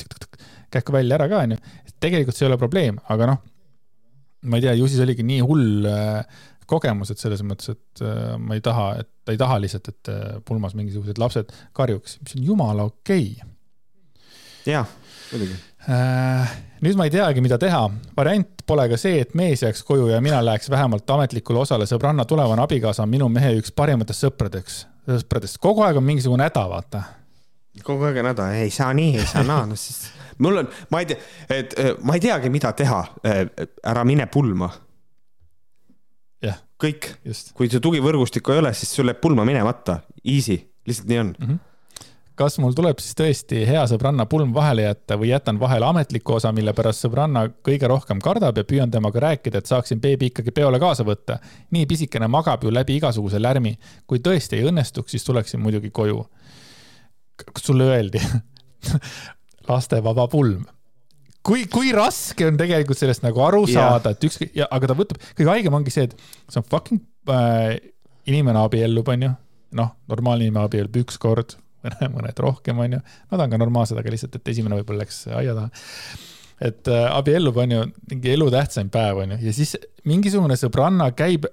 kähku 0.73 0.95
välja 0.97 1.19
ära 1.19 1.29
ka 1.29 1.43
onju. 1.45 1.59
tegelikult 2.01 2.37
see 2.37 2.47
ei 2.47 2.53
ole 2.53 2.61
probleem, 2.61 3.01
aga 3.13 3.33
noh, 3.33 3.43
ma 4.49 4.57
ei 4.57 4.65
tea, 4.65 4.77
ju 4.79 4.89
siis 4.89 5.03
oligi 5.05 5.27
nii 5.27 5.43
hull 5.45 5.91
kogemused 6.69 7.21
selles 7.21 7.45
mõttes, 7.47 7.73
et 7.75 8.05
äh, 8.05 8.35
ma 8.41 8.59
ei 8.59 8.65
taha, 8.65 8.91
et 9.03 9.11
ta 9.25 9.35
ei 9.35 9.41
taha 9.41 9.61
lihtsalt, 9.65 9.93
et 9.95 10.13
äh, 10.13 10.27
pulmas 10.45 10.77
mingisugused 10.79 11.21
lapsed 11.21 11.55
karjuks, 11.77 12.19
mis 12.25 12.37
on 12.39 12.51
jumala 12.53 12.89
okei 12.91 13.33
okay.. 13.39 13.57
jah, 14.75 14.93
muidugi 15.33 15.57
Äh, 15.89 16.49
nüüd 16.85 16.99
ma 17.01 17.07
ei 17.07 17.13
teagi, 17.13 17.41
mida 17.41 17.57
teha. 17.61 17.87
variant 18.17 18.65
pole 18.69 18.85
ka 18.91 18.97
see, 19.01 19.23
et 19.23 19.31
mees 19.39 19.63
jääks 19.63 19.81
koju 19.89 20.11
ja 20.11 20.19
mina 20.21 20.41
läheks 20.45 20.69
vähemalt 20.71 21.11
ametlikule 21.11 21.63
osale. 21.63 21.87
sõbranna 21.89 22.27
tulevane 22.29 22.63
abikaasa 22.63 23.07
on 23.07 23.09
minu 23.09 23.29
mehe 23.33 23.55
üks 23.57 23.73
parimatest 23.73 24.27
sõpradeks, 24.27 24.83
sõpradest. 25.09 25.61
kogu 25.63 25.87
aeg 25.87 25.97
on 25.97 26.05
mingisugune 26.05 26.45
häda, 26.45 26.67
vaata. 26.69 27.03
kogu 27.85 28.05
aeg 28.05 28.21
on 28.21 28.29
häda, 28.33 28.51
ei 28.59 28.75
saa 28.75 28.91
nii, 28.93 29.15
ei 29.17 29.27
saa 29.27 29.47
naa, 29.47 29.65
no 29.71 29.79
siis 29.81 30.11
mul 30.45 30.65
on, 30.65 30.69
ma 30.91 31.01
ei 31.01 31.09
tea, 31.09 31.23
et 31.57 31.79
ma 32.03 32.19
ei 32.19 32.27
teagi, 32.27 32.51
mida 32.53 32.75
teha. 32.77 33.01
Ära 33.87 34.05
mine 34.05 34.27
pulma. 34.27 34.69
Kõik, 36.79 37.13
kui 37.55 37.71
su 37.71 37.81
tugivõrgustikku 37.83 38.55
ei 38.55 38.63
ole, 38.63 38.75
siis 38.75 38.93
sul 38.95 39.11
jääb 39.11 39.21
pulma 39.23 39.47
minemata, 39.49 40.01
easy, 40.25 40.61
lihtsalt 40.87 41.09
nii 41.11 41.25
on 41.25 41.35
mm. 41.39 41.47
-hmm 41.47 41.65
kas 42.39 42.59
mul 42.63 42.75
tuleb 42.77 43.01
siis 43.03 43.17
tõesti 43.19 43.65
hea 43.67 43.81
sõbranna 43.91 44.27
pulm 44.31 44.53
vahele 44.55 44.85
jätta 44.85 45.17
või 45.19 45.33
jätan 45.33 45.59
vahele 45.61 45.89
ametliku 45.89 46.37
osa, 46.37 46.53
mille 46.55 46.73
pärast 46.77 47.03
sõbranna 47.03 47.49
kõige 47.67 47.91
rohkem 47.91 48.21
kardab 48.23 48.61
ja 48.61 48.65
püüan 48.69 48.93
temaga 48.95 49.23
rääkida, 49.27 49.59
et 49.59 49.71
saaksin 49.71 50.01
beebi 50.01 50.31
ikkagi 50.31 50.55
peole 50.55 50.79
kaasa 50.79 51.07
võtta. 51.09 51.41
nii 51.75 51.87
pisikene 51.91 52.29
magab 52.31 52.63
ju 52.65 52.71
läbi 52.75 52.97
igasuguse 53.01 53.43
lärmi. 53.43 53.79
kui 54.07 54.19
tõesti 54.19 54.61
ei 54.61 54.71
õnnestuks, 54.71 55.11
siis 55.11 55.25
tuleksin 55.25 55.61
muidugi 55.61 55.91
koju. 55.91 56.27
kas 57.55 57.67
sulle 57.67 57.85
öeldi 57.85 58.23
lastevaba 59.69 60.29
pulm? 60.29 60.65
Kui, 61.49 61.67
kui 61.73 61.93
raske 61.97 62.49
on 62.49 62.59
tegelikult 62.61 63.01
sellest 63.01 63.25
nagu 63.25 63.43
aru 63.45 63.65
saada, 63.71 64.13
et 64.15 64.29
ükskõik, 64.29 64.57
aga 64.67 64.91
ta 64.91 64.97
võtab, 64.99 65.23
kõige 65.39 65.53
haigem 65.53 65.79
ongi 65.79 65.95
see, 65.95 66.09
et 66.09 66.17
see 66.49 66.61
on 66.61 66.67
fucking 66.69 67.33
äh, 67.33 67.79
inimene 68.29 68.61
abiellub, 68.67 69.09
onju. 69.15 69.35
noh, 69.79 69.93
normaalne 70.11 70.47
inimene 70.47 70.69
abiellub 70.69 70.97
üks 71.03 71.21
kord 71.21 71.57
mõned 72.15 72.41
rohkem, 72.43 72.81
onju. 72.85 72.99
Nad 73.31 73.45
on 73.45 73.53
ka 73.53 73.61
normaalsed, 73.61 73.99
aga 74.01 74.13
lihtsalt, 74.13 74.35
et 74.41 74.51
esimene 74.53 74.81
võib-olla 74.81 75.05
läks 75.05 75.23
aia 75.31 75.55
taha. 75.57 75.71
et 76.69 76.91
äh, 76.91 77.05
abiellub, 77.15 77.61
on 77.63 77.75
ju, 77.77 77.85
mingi 78.11 78.33
elutähtsaim 78.35 78.91
päev, 78.93 79.23
on 79.23 79.37
ju, 79.37 79.43
ja 79.47 79.55
siis 79.55 79.77
mingisugune 80.09 80.57
sõbranna 80.59 81.11
käib, 81.17 81.47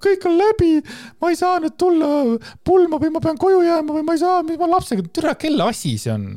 kõik 0.00 0.26
on 0.30 0.38
läbi, 0.38 0.72
ma 1.20 1.32
ei 1.32 1.38
saa 1.38 1.58
nüüd 1.62 1.76
tulla 1.80 2.38
pulma 2.64 3.00
või 3.02 3.12
ma 3.14 3.22
pean 3.22 3.38
koju 3.40 3.60
jääma 3.66 3.98
või 3.98 4.06
ma 4.06 4.16
ei 4.16 4.22
saa, 4.22 4.40
mis 4.46 4.58
ma 4.60 4.70
lapsega, 4.70 5.04
türa, 5.12 5.36
kelle 5.38 5.68
asi 5.70 5.96
see 6.00 6.14
on? 6.14 6.32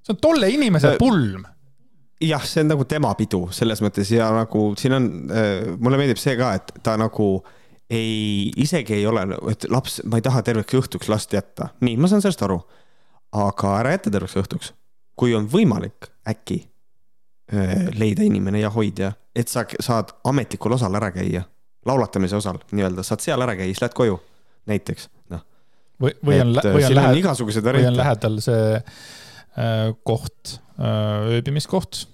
see 0.00 0.14
on 0.16 0.20
tolle 0.24 0.48
inimese 0.50 0.94
äh, 0.94 1.00
pulm 1.00 1.44
jah, 2.20 2.44
see 2.44 2.64
on 2.64 2.74
nagu 2.74 2.84
tema 2.84 3.14
pidu 3.18 3.46
selles 3.54 3.80
mõttes 3.84 4.10
ja 4.12 4.28
nagu 4.34 4.70
siin 4.78 4.96
on 4.98 5.08
äh,, 5.30 5.70
mulle 5.78 6.00
meeldib 6.00 6.20
see 6.20 6.36
ka, 6.40 6.54
et 6.58 6.74
ta 6.84 6.96
nagu 7.00 7.32
äh, 7.38 7.56
ei, 7.90 8.50
isegi 8.56 8.94
ei 8.94 9.06
ole, 9.06 9.24
et 9.50 9.66
laps, 9.70 10.00
ma 10.08 10.20
ei 10.20 10.24
taha 10.24 10.42
terveks 10.46 10.78
õhtuks 10.78 11.10
last 11.10 11.32
jätta. 11.34 11.70
nii, 11.84 11.96
ma 12.00 12.10
saan 12.10 12.22
sellest 12.22 12.42
aru. 12.46 12.60
aga 13.30 13.76
ära 13.78 13.94
jäta 13.96 14.10
terveks 14.10 14.36
õhtuks. 14.38 14.72
kui 15.18 15.34
on 15.34 15.48
võimalik, 15.50 16.08
äkki 16.28 16.62
öö, 17.52 17.90
leida 17.98 18.22
inimene 18.24 18.62
ja 18.62 18.70
hoidja, 18.70 19.12
et 19.36 19.48
sa 19.48 19.66
saad 19.80 20.14
ametlikul 20.24 20.72
osal 20.72 20.94
ära 20.96 21.10
käia, 21.12 21.42
laulatamise 21.86 22.38
osal 22.38 22.60
nii-öelda, 22.72 23.04
saad 23.04 23.20
seal 23.20 23.42
ära 23.42 23.56
käia, 23.58 23.68
siis 23.68 23.82
lähed 23.82 23.96
koju, 23.98 24.20
näiteks, 24.70 25.10
noh. 25.34 25.42
või, 26.00 26.14
või 26.24 26.40
on, 26.40 26.54
või 26.56 26.86
on 26.86 26.96
lähedal, 26.96 27.74
või 27.74 27.86
on 27.90 27.98
lähedal 28.00 28.40
see 28.44 28.62
äh, 28.78 29.02
koht 30.06 30.58
äh,, 30.78 31.36
ööbimiskoht 31.38 32.04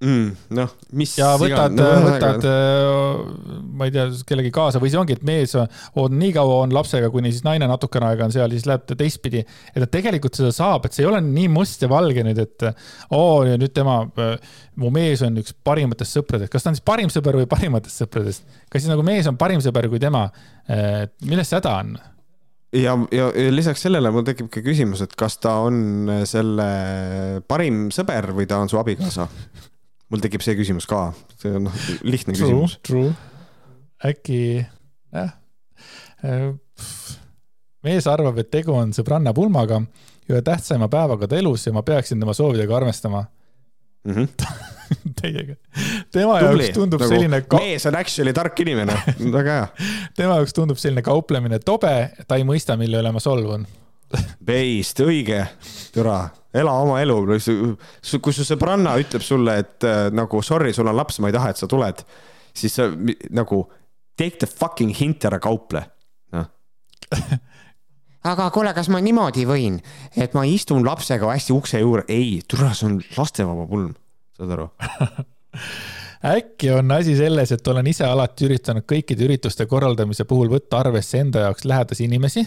mm,. 0.00 0.28
noh, 0.56 0.72
mis. 0.96 1.12
ja 1.18 1.30
võtad 1.40 1.74
no,, 1.76 1.88
võtad, 2.06 2.46
äh, 2.48 3.62
ma 3.76 3.88
ei 3.88 3.94
tea, 3.94 4.06
kellegi 4.26 4.52
kaasa 4.54 4.80
või 4.82 4.92
see 4.92 5.00
ongi, 5.00 5.16
et 5.18 5.24
mees 5.26 5.54
on 5.58 6.16
nii 6.16 6.32
kaua 6.36 6.60
on 6.64 6.74
lapsega, 6.74 7.10
kuni 7.12 7.32
siis 7.34 7.44
naine 7.46 7.68
natukene 7.70 8.10
aega 8.10 8.26
on 8.26 8.34
seal, 8.34 8.52
siis 8.54 8.66
läheb 8.68 8.86
ta 8.88 8.96
teistpidi. 8.98 9.44
et 9.74 9.82
ta 9.84 9.88
tegelikult 9.98 10.38
seda 10.38 10.52
saab, 10.56 10.86
et 10.86 10.96
see 10.96 11.04
ei 11.04 11.10
ole 11.10 11.22
nii 11.24 11.48
must 11.52 11.84
ja 11.84 11.90
valge 11.92 12.24
nüüd, 12.26 12.40
et 12.40 12.68
oo, 13.16 13.42
ja 13.48 13.58
nüüd 13.60 13.74
tema, 13.76 14.02
äh, 14.20 14.36
mu 14.80 14.92
mees 14.94 15.24
on 15.26 15.40
üks 15.42 15.54
parimatest 15.64 16.18
sõpradest. 16.18 16.52
kas 16.52 16.64
ta 16.64 16.72
on 16.72 16.78
siis 16.78 16.86
parim 16.92 17.12
sõber 17.12 17.40
või 17.42 17.50
parimatest 17.50 18.04
sõpradest? 18.04 18.46
kas 18.70 18.84
siis 18.84 18.92
nagu 18.92 19.04
mees 19.06 19.28
on 19.30 19.40
parim 19.40 19.62
sõber 19.64 19.90
kui 19.92 20.02
tema? 20.02 20.28
milles 21.26 21.48
see 21.50 21.58
häda 21.58 21.70
on? 21.82 21.96
Ja, 22.72 22.94
ja, 23.12 23.30
ja 23.34 23.50
lisaks 23.54 23.82
sellele 23.86 24.12
mul 24.14 24.26
tekib 24.26 24.50
ka 24.52 24.62
küsimus, 24.64 25.02
et 25.04 25.16
kas 25.18 25.38
ta 25.42 25.56
on 25.66 26.10
selle 26.28 26.70
parim 27.48 27.88
sõber 27.94 28.32
või 28.36 28.46
ta 28.50 28.60
on 28.62 28.70
su 28.70 28.78
abikaasa 28.80 29.28
mul 30.10 30.22
tekib 30.22 30.44
see 30.44 30.56
küsimus 30.58 30.88
ka, 30.90 31.10
see 31.40 31.52
on 31.54 31.68
noh, 31.68 31.82
lihtne 32.06 32.34
true, 32.34 32.42
küsimus. 32.42 32.76
True, 32.86 33.12
äkki 34.10 34.40
jah 35.14 35.36
äh,. 36.26 36.50
mees 37.86 38.08
arvab, 38.10 38.40
et 38.42 38.50
tegu 38.52 38.74
on 38.76 38.92
sõbranna 38.96 39.32
pulmaga, 39.36 39.80
ühe 40.30 40.42
tähtsaima 40.46 40.90
päevaga 40.92 41.30
ta 41.30 41.38
elus 41.40 41.66
ja 41.66 41.74
ma 41.74 41.84
peaksin 41.86 42.20
tema 42.20 42.34
soovidega 42.36 42.76
arvestama 42.76 43.24
mm. 44.04 44.12
-hmm. 44.14 44.28
Teiega. 45.20 45.56
tema 46.12 46.38
Tubli, 46.40 46.66
jaoks 46.66 46.78
tundub 46.78 47.02
nagu, 47.04 47.12
selline 47.12 47.42
ka.... 47.46 47.60
mees 47.62 47.86
on 47.90 47.98
actually 47.98 48.34
tark 48.36 48.58
inimene, 48.64 48.96
väga 49.38 49.58
hea. 49.58 49.90
tema 50.18 50.40
jaoks 50.40 50.56
tundub 50.56 50.80
selline 50.80 51.04
kauplemine 51.06 51.60
tobe, 51.64 51.94
ta 52.26 52.40
ei 52.40 52.46
mõista, 52.48 52.78
mille 52.80 53.02
üle 53.02 53.14
ma 53.14 53.22
solvun 53.22 53.66
Beist, 54.50 55.00
õige, 55.04 55.44
türa 55.94 56.22
ela 56.54 56.72
oma 56.82 56.98
elu, 57.02 57.16
kui 57.30 58.34
su 58.34 58.46
sõbranna 58.46 58.96
ütleb 59.00 59.22
sulle, 59.22 59.60
et 59.62 59.86
äh, 59.86 60.08
nagu 60.14 60.42
sorry, 60.42 60.74
sul 60.74 60.90
on 60.90 60.98
laps, 60.98 61.20
ma 61.22 61.30
ei 61.30 61.36
taha, 61.36 61.52
et 61.52 61.60
sa 61.60 61.68
tuled, 61.70 62.02
siis 62.56 62.74
sa 62.74 62.88
nagu 63.30 63.62
take 64.18 64.40
the 64.42 64.50
fucking 64.50 64.94
hint, 64.96 65.24
ära 65.30 65.38
kauple, 65.42 65.84
noh. 66.34 66.50
Aga 68.30 68.50
kuule, 68.52 68.74
kas 68.76 68.90
ma 68.92 68.98
niimoodi 69.00 69.46
võin, 69.48 69.78
et 70.12 70.34
ma 70.36 70.42
istun 70.44 70.84
lapsega 70.84 71.30
hästi 71.30 71.54
ukse 71.56 71.78
juurde, 71.80 72.04
ei, 72.12 72.40
türa, 72.44 72.74
see 72.76 72.90
on 72.90 72.98
lastevaba 73.16 73.64
pulm, 73.70 73.94
saad 74.40 74.54
aru 74.56 74.68
äkki 76.36 76.72
on 76.76 76.92
asi 76.92 77.16
selles, 77.16 77.52
et 77.56 77.68
olen 77.72 77.86
ise 77.90 78.04
alati 78.04 78.48
üritanud 78.48 78.84
kõikide 78.88 79.24
ürituste 79.28 79.66
korraldamise 79.68 80.26
puhul 80.28 80.50
võtta 80.52 80.82
arvesse 80.84 81.20
enda 81.22 81.46
jaoks 81.46 81.64
lähedasi 81.68 82.08
inimesi 82.08 82.44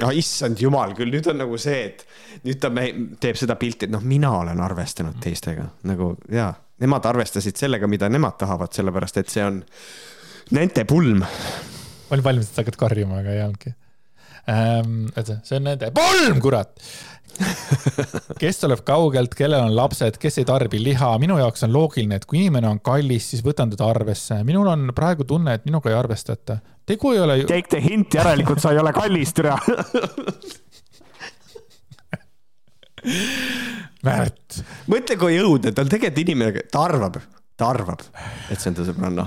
no 0.00 0.10
issand 0.16 0.60
jumal 0.62 0.94
küll, 0.96 1.12
nüüd 1.12 1.26
on 1.28 1.40
nagu 1.42 1.58
see, 1.60 1.82
et 1.90 2.46
nüüd 2.46 2.60
ta 2.62 2.70
me, 2.72 2.86
teeb 3.20 3.38
seda 3.38 3.58
pilti, 3.60 3.88
et 3.88 3.92
noh, 3.92 4.02
mina 4.04 4.32
olen 4.38 4.60
arvestanud 4.64 5.18
teistega 5.22 5.66
nagu 5.88 6.14
ja 6.32 6.48
nemad 6.82 7.06
arvestasid 7.12 7.60
sellega, 7.60 7.88
mida 7.90 8.08
nemad 8.10 8.38
tahavad, 8.40 8.72
sellepärast 8.74 9.20
et 9.22 9.32
see 9.32 9.44
on 9.44 9.60
nende 10.56 10.86
pulm. 10.88 11.22
ma 11.22 12.16
olin 12.16 12.24
valmis, 12.24 12.48
et 12.48 12.56
sa 12.56 12.64
hakkad 12.64 12.80
karjuma, 12.80 13.20
aga 13.22 13.36
ei 13.36 13.44
olnudki 13.44 13.74
ähm,. 14.52 15.06
et 15.16 15.34
see 15.44 15.58
on 15.58 15.68
nende 15.70 15.92
pulm, 15.96 16.40
kurat 16.44 16.72
kes 18.42 18.60
tuleb 18.62 18.82
kaugelt, 18.86 19.34
kellel 19.36 19.64
on 19.66 19.74
lapsed, 19.76 20.18
kes 20.22 20.38
ei 20.40 20.46
tarbi 20.48 20.80
liha, 20.82 21.10
minu 21.22 21.38
jaoks 21.40 21.64
on 21.66 21.72
loogiline, 21.74 22.16
et 22.18 22.26
kui 22.28 22.38
inimene 22.42 22.68
on 22.70 22.80
kallis, 22.84 23.30
siis 23.32 23.42
võtan 23.44 23.72
teda 23.72 23.88
arvesse. 23.90 24.34
minul 24.48 24.66
on 24.72 24.80
praegu 24.96 25.24
tunne, 25.28 25.54
et 25.58 25.64
minuga 25.68 25.90
ei 25.90 25.96
arvestata. 25.98 26.58
tegu 26.86 27.12
ei 27.12 27.20
ole 27.20 27.38
ju. 27.42 27.46
Take 27.50 27.68
the 27.72 27.80
hint, 27.82 28.14
järelikult 28.14 28.60
sa 28.62 28.72
ei 28.72 28.78
ole 28.82 28.92
kallis, 28.96 29.34
türa 29.36 29.58
Märt. 34.06 34.62
mõtle, 34.86 35.16
kui 35.18 35.38
õudne, 35.42 35.72
ta 35.74 35.82
on 35.82 35.90
tegelikult 35.90 36.22
inimene, 36.22 36.62
ta 36.70 36.78
arvab, 36.86 37.14
ta 37.58 37.64
arvab, 37.74 38.00
et 38.50 38.60
see 38.60 38.70
on 38.70 38.76
ta 38.78 38.82
sõbranna. 38.86 39.24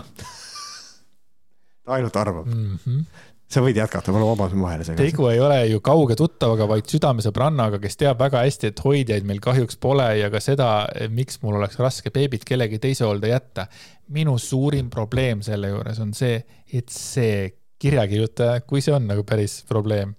ta 1.85 1.97
ainult 1.99 2.15
arvab 2.17 2.45
mm. 2.47 2.79
-hmm 2.85 3.33
sa 3.51 3.61
võid 3.61 3.77
jätkata, 3.77 4.13
ma 4.13 4.21
vabandust 4.23 4.57
vahele 4.57 4.95
tegu 4.97 5.27
ei 5.29 5.39
ole 5.43 5.59
ju 5.69 5.81
kauge 5.85 6.17
tuttavaga, 6.17 6.67
vaid 6.69 6.89
südamesõbrannaga, 6.89 7.79
kes 7.83 7.99
teab 8.01 8.19
väga 8.23 8.41
hästi, 8.45 8.71
et 8.71 8.81
hoidjaid 8.81 9.27
meil 9.27 9.41
kahjuks 9.43 9.77
pole 9.81 10.07
ja 10.19 10.31
ka 10.33 10.41
seda, 10.43 10.69
miks 11.13 11.39
mul 11.43 11.59
oleks 11.59 11.77
raske 11.81 12.13
beebit 12.15 12.45
kellegi 12.47 12.81
teise 12.81 13.05
hoolde 13.05 13.29
jätta. 13.29 13.67
minu 14.09 14.37
suurim 14.37 14.89
probleem 14.89 15.41
selle 15.41 15.69
juures 15.71 15.99
on 15.99 16.13
see, 16.13 16.41
et 16.73 16.89
see 16.89 17.53
kirjakirjutaja, 17.81 18.61
kui 18.65 18.81
see 18.81 18.93
on 18.95 19.07
nagu 19.09 19.23
päris 19.27 19.63
probleem, 19.69 20.15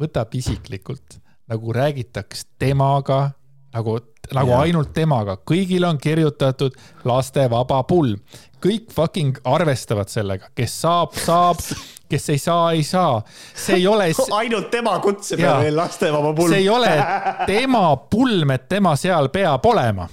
võtab 0.00 0.34
isiklikult, 0.36 1.18
nagu 1.50 1.72
räägitaks 1.72 2.46
temaga, 2.58 3.32
nagu, 3.76 3.98
nagu 4.36 4.52
ja. 4.52 4.60
ainult 4.64 4.92
temaga, 4.96 5.36
kõigile 5.44 5.88
on 5.88 6.00
kirjutatud 6.00 6.76
lastevaba 7.08 7.82
pulm. 7.88 8.20
Kõik 8.62 8.90
fucking 8.94 9.40
arvestavad 9.46 10.10
sellega, 10.12 10.50
kes 10.56 10.80
saab, 10.84 11.16
saab, 11.20 11.60
kes 12.08 12.28
ei 12.34 12.38
saa, 12.38 12.72
ei 12.72 12.84
saa. 12.86 13.22
see 13.54 13.80
ei 13.80 13.86
ole 13.86 14.10
ainult 14.40 14.70
tema 14.70 14.98
kutse 15.04 15.38
peal 15.40 15.64
veel 15.64 15.76
lastevaba 15.76 16.32
pulm. 16.32 16.52
see 16.52 16.62
ei 16.64 16.68
ole 16.68 16.92
tema 17.52 17.88
pulm, 18.10 18.54
et 18.56 18.68
tema 18.68 18.96
seal 18.96 19.30
peab 19.34 19.66
olema. 19.66 20.08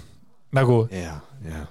nagu. 0.54 0.84
jah, 0.92 1.22
jah 1.46 1.70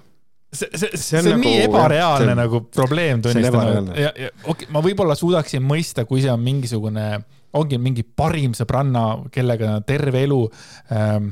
see, 0.53 0.69
see, 0.73 0.89
see, 0.93 0.97
see 0.97 1.17
on, 1.17 1.23
see 1.23 1.33
on 1.33 1.39
nagu, 1.39 1.43
nii 1.45 1.61
ebareaalne 1.67 2.31
jah, 2.31 2.39
nagu 2.39 2.63
probleem 2.73 3.21
ja 3.25 4.11
okei 4.11 4.33
okay,, 4.53 4.67
ma 4.73 4.83
võib-olla 4.85 5.15
suudaksin 5.17 5.63
mõista, 5.65 6.05
kui 6.09 6.21
see 6.23 6.31
on 6.31 6.43
mingisugune, 6.43 7.07
ongi 7.57 7.79
mingi 7.81 8.05
parim 8.05 8.53
sõbranna, 8.57 9.05
kellega 9.33 9.79
terve 9.87 10.23
elu 10.27 10.39
ähm, 10.93 11.31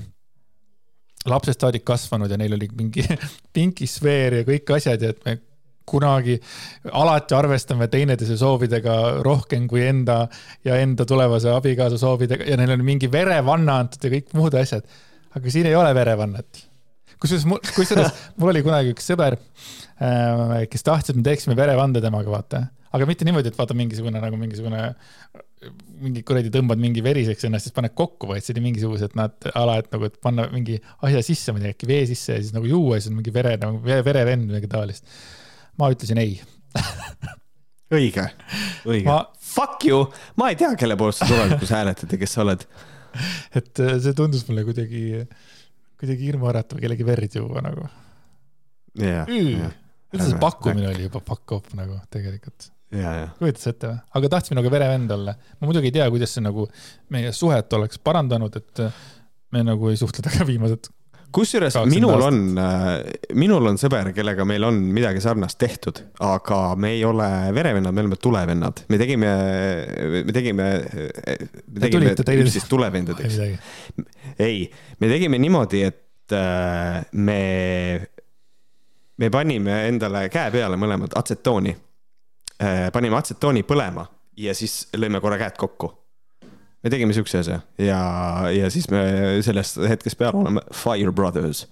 lapsest 1.29 1.61
saadik 1.61 1.85
kasvanud 1.85 2.31
ja 2.31 2.39
neil 2.41 2.57
oli 2.57 2.69
mingi 2.77 3.05
pinkisfeer 3.55 4.41
ja 4.41 4.47
kõik 4.47 4.75
asjad 4.77 5.05
ja 5.05 5.13
et 5.13 5.23
me 5.27 5.37
kunagi 5.87 6.37
alati 6.91 7.35
arvestame 7.35 7.87
teineteise 7.91 8.37
soovidega 8.39 8.97
rohkem 9.25 9.67
kui 9.69 9.83
enda 9.87 10.23
ja 10.65 10.77
enda 10.81 11.05
tulevase 11.07 11.51
abikaasa 11.53 11.99
soovidega 12.01 12.47
ja 12.47 12.57
neil 12.59 12.75
on 12.77 12.85
mingi 12.85 13.09
verevanna 13.11 13.79
antud 13.83 14.03
ja 14.05 14.13
kõik 14.15 14.35
muud 14.37 14.57
asjad. 14.59 14.85
aga 15.35 15.53
siin 15.53 15.69
ei 15.69 15.75
ole 15.75 15.93
verevannet. 15.95 16.65
kusjuures 17.21 17.47
mul, 17.49 17.61
kusjuures 17.75 18.11
mul 18.37 18.53
oli 18.53 18.63
kunagi 18.65 18.93
üks 18.95 19.07
sõber, 19.11 19.37
äh, 20.01 20.61
kes 20.71 20.85
tahtis, 20.87 21.13
et 21.13 21.19
me 21.19 21.25
teeksime 21.27 21.57
verevande 21.57 22.01
temaga, 22.01 22.31
vaata. 22.31 22.67
aga 22.91 23.07
mitte 23.07 23.25
niimoodi, 23.27 23.51
et 23.51 23.57
vaata 23.57 23.77
mingisugune 23.77 24.21
nagu 24.21 24.39
mingisugune, 24.39 24.93
mingi 26.01 26.23
kuradi 26.25 26.49
tõmbad 26.53 26.79
mingi 26.81 27.03
veriseks 27.05 27.45
ennast, 27.45 27.67
siis 27.67 27.75
paned 27.75 27.93
kokku, 27.97 28.31
vaid 28.31 28.45
see 28.45 28.55
oli 28.55 28.63
mingisugused 28.65 29.13
nad 29.17 29.51
ala, 29.53 29.77
et 29.81 29.91
nagu, 29.93 30.07
et 30.09 30.17
panna 30.23 30.47
mingi 30.53 30.79
asja 31.05 31.21
sisse, 31.25 31.53
ma 31.53 31.61
ei 31.61 31.67
tea, 31.67 31.75
äkki 31.75 31.89
vee 31.89 32.01
sisse 32.09 32.37
ja 32.37 32.41
siis 32.41 32.55
nagu 32.55 32.69
juua 32.69 32.97
ja 32.97 33.03
siis 33.03 33.11
on 33.13 33.19
mingi 33.19 33.33
vere 33.35 33.53
nagu 33.61 33.79
verevend 33.85 34.47
või 34.47 34.55
midagi 34.55 34.71
taolist. 34.71 35.05
Ma 35.79 35.91
ütlesin 35.93 36.19
ei 36.21 36.35
õige, 37.97 38.27
õige 38.87 39.07
ma.... 39.07 39.21
Fuck 39.51 39.83
you, 39.83 40.05
ma 40.39 40.47
ei 40.51 40.55
tea, 40.59 40.71
kelle 40.79 40.95
poolt 40.99 41.17
sa 41.17 41.27
tulevikus 41.27 41.73
hääletad 41.75 42.13
ja 42.13 42.19
kes 42.21 42.35
sa 42.37 42.45
oled. 42.45 42.61
et 43.59 43.81
äh, 43.83 43.97
see 43.99 44.15
tundus 44.15 44.45
mulle 44.47 44.63
kuidagi, 44.67 45.25
kuidagi 45.99 46.29
hirmuäratav 46.29 46.79
kellegi 46.79 47.07
verd 47.07 47.39
juua 47.41 47.63
nagu. 47.65 47.87
jah, 48.99 49.27
jah. 49.27 49.73
üldse 50.11 50.29
see 50.29 50.39
pakkumine 50.39 50.87
oli 50.91 51.09
juba 51.09 51.23
fuck 51.27 51.57
off 51.57 51.75
nagu 51.79 51.99
tegelikult 52.11 52.71
kujutad 52.91 53.61
sa 53.61 53.71
ette 53.71 53.87
või? 53.87 53.99
aga 54.19 54.31
tahtsime 54.35 54.57
nagu 54.59 54.71
verevend 54.71 55.11
olla. 55.15 55.35
ma 55.59 55.67
muidugi 55.67 55.91
ei 55.91 55.95
tea, 55.95 56.07
kuidas 56.11 56.33
see 56.35 56.43
nagu 56.43 56.67
meie 57.13 57.31
suhet 57.35 57.73
oleks 57.77 57.99
parandanud, 58.03 58.55
et 58.59 58.83
me 59.51 59.63
nagu 59.67 59.91
ei 59.91 59.99
suhtle 59.99 60.23
temaga 60.25 60.47
viimased 60.47 60.91
kusjuures 61.31 61.75
minul 61.89 62.21
on, 62.25 62.39
äh, 62.59 62.89
minul 63.37 63.69
on 63.71 63.79
sõber, 63.79 64.11
kellega 64.15 64.45
meil 64.47 64.63
on 64.67 64.79
midagi 64.95 65.21
sarnast 65.23 65.59
tehtud, 65.61 66.01
aga 66.27 66.61
me 66.79 66.93
ei 66.95 67.03
ole 67.07 67.27
verevennad, 67.55 67.95
me 67.95 68.03
oleme 68.03 68.17
tulevennad. 68.21 68.83
me 68.89 68.99
tegime, 69.01 69.31
me 70.25 70.35
tegime, 70.35 70.69
me 71.67 71.83
tegime 71.85 72.15
üksteist 72.15 72.69
tulevendadeks. 72.69 73.39
ei, 74.39 74.65
me 74.99 75.11
tegime 75.11 75.39
niimoodi, 75.41 75.83
et 75.87 76.35
äh, 76.35 77.01
me, 77.11 77.39
me 79.17 79.29
panime 79.29 79.85
endale 79.87 80.27
käe 80.33 80.51
peale 80.51 80.79
mõlemad 80.79 81.15
atsetooni. 81.15 81.75
Äh, 82.61 82.89
panime 82.93 83.17
atsetooni 83.17 83.63
põlema 83.65 84.05
ja 84.37 84.53
siis 84.57 84.85
lõime 84.97 85.21
korra 85.23 85.39
käed 85.41 85.57
kokku 85.59 86.00
me 86.81 86.93
tegime 86.93 87.15
siukse 87.15 87.41
asja 87.41 87.59
ja, 87.81 88.03
ja 88.53 88.69
siis 88.73 88.89
me 88.91 89.01
sellest 89.45 89.81
hetkest 89.87 90.19
peale 90.19 90.41
oleme 90.41 90.63
Fire 90.75 91.13
Brothers 91.15 91.65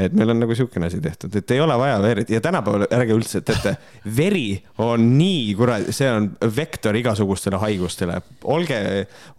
et 0.00 0.14
meil 0.16 0.32
on 0.32 0.40
nagu 0.40 0.54
siukene 0.56 0.88
asi 0.88 1.00
tehtud, 1.04 1.34
et 1.36 1.50
ei 1.52 1.60
ole 1.60 1.74
vaja 1.78 1.98
verd 2.00 2.30
ja 2.32 2.40
tänapäeval 2.44 2.86
ärge 2.96 3.16
üldse 3.16 3.42
teate, 3.44 3.74
veri 4.16 4.56
on 4.80 5.04
nii 5.18 5.52
kuradi, 5.58 5.92
see 5.92 6.08
on 6.08 6.30
vektor 6.56 6.96
igasugustele 6.96 7.60
haigustele. 7.60 8.20
olge, 8.44 8.78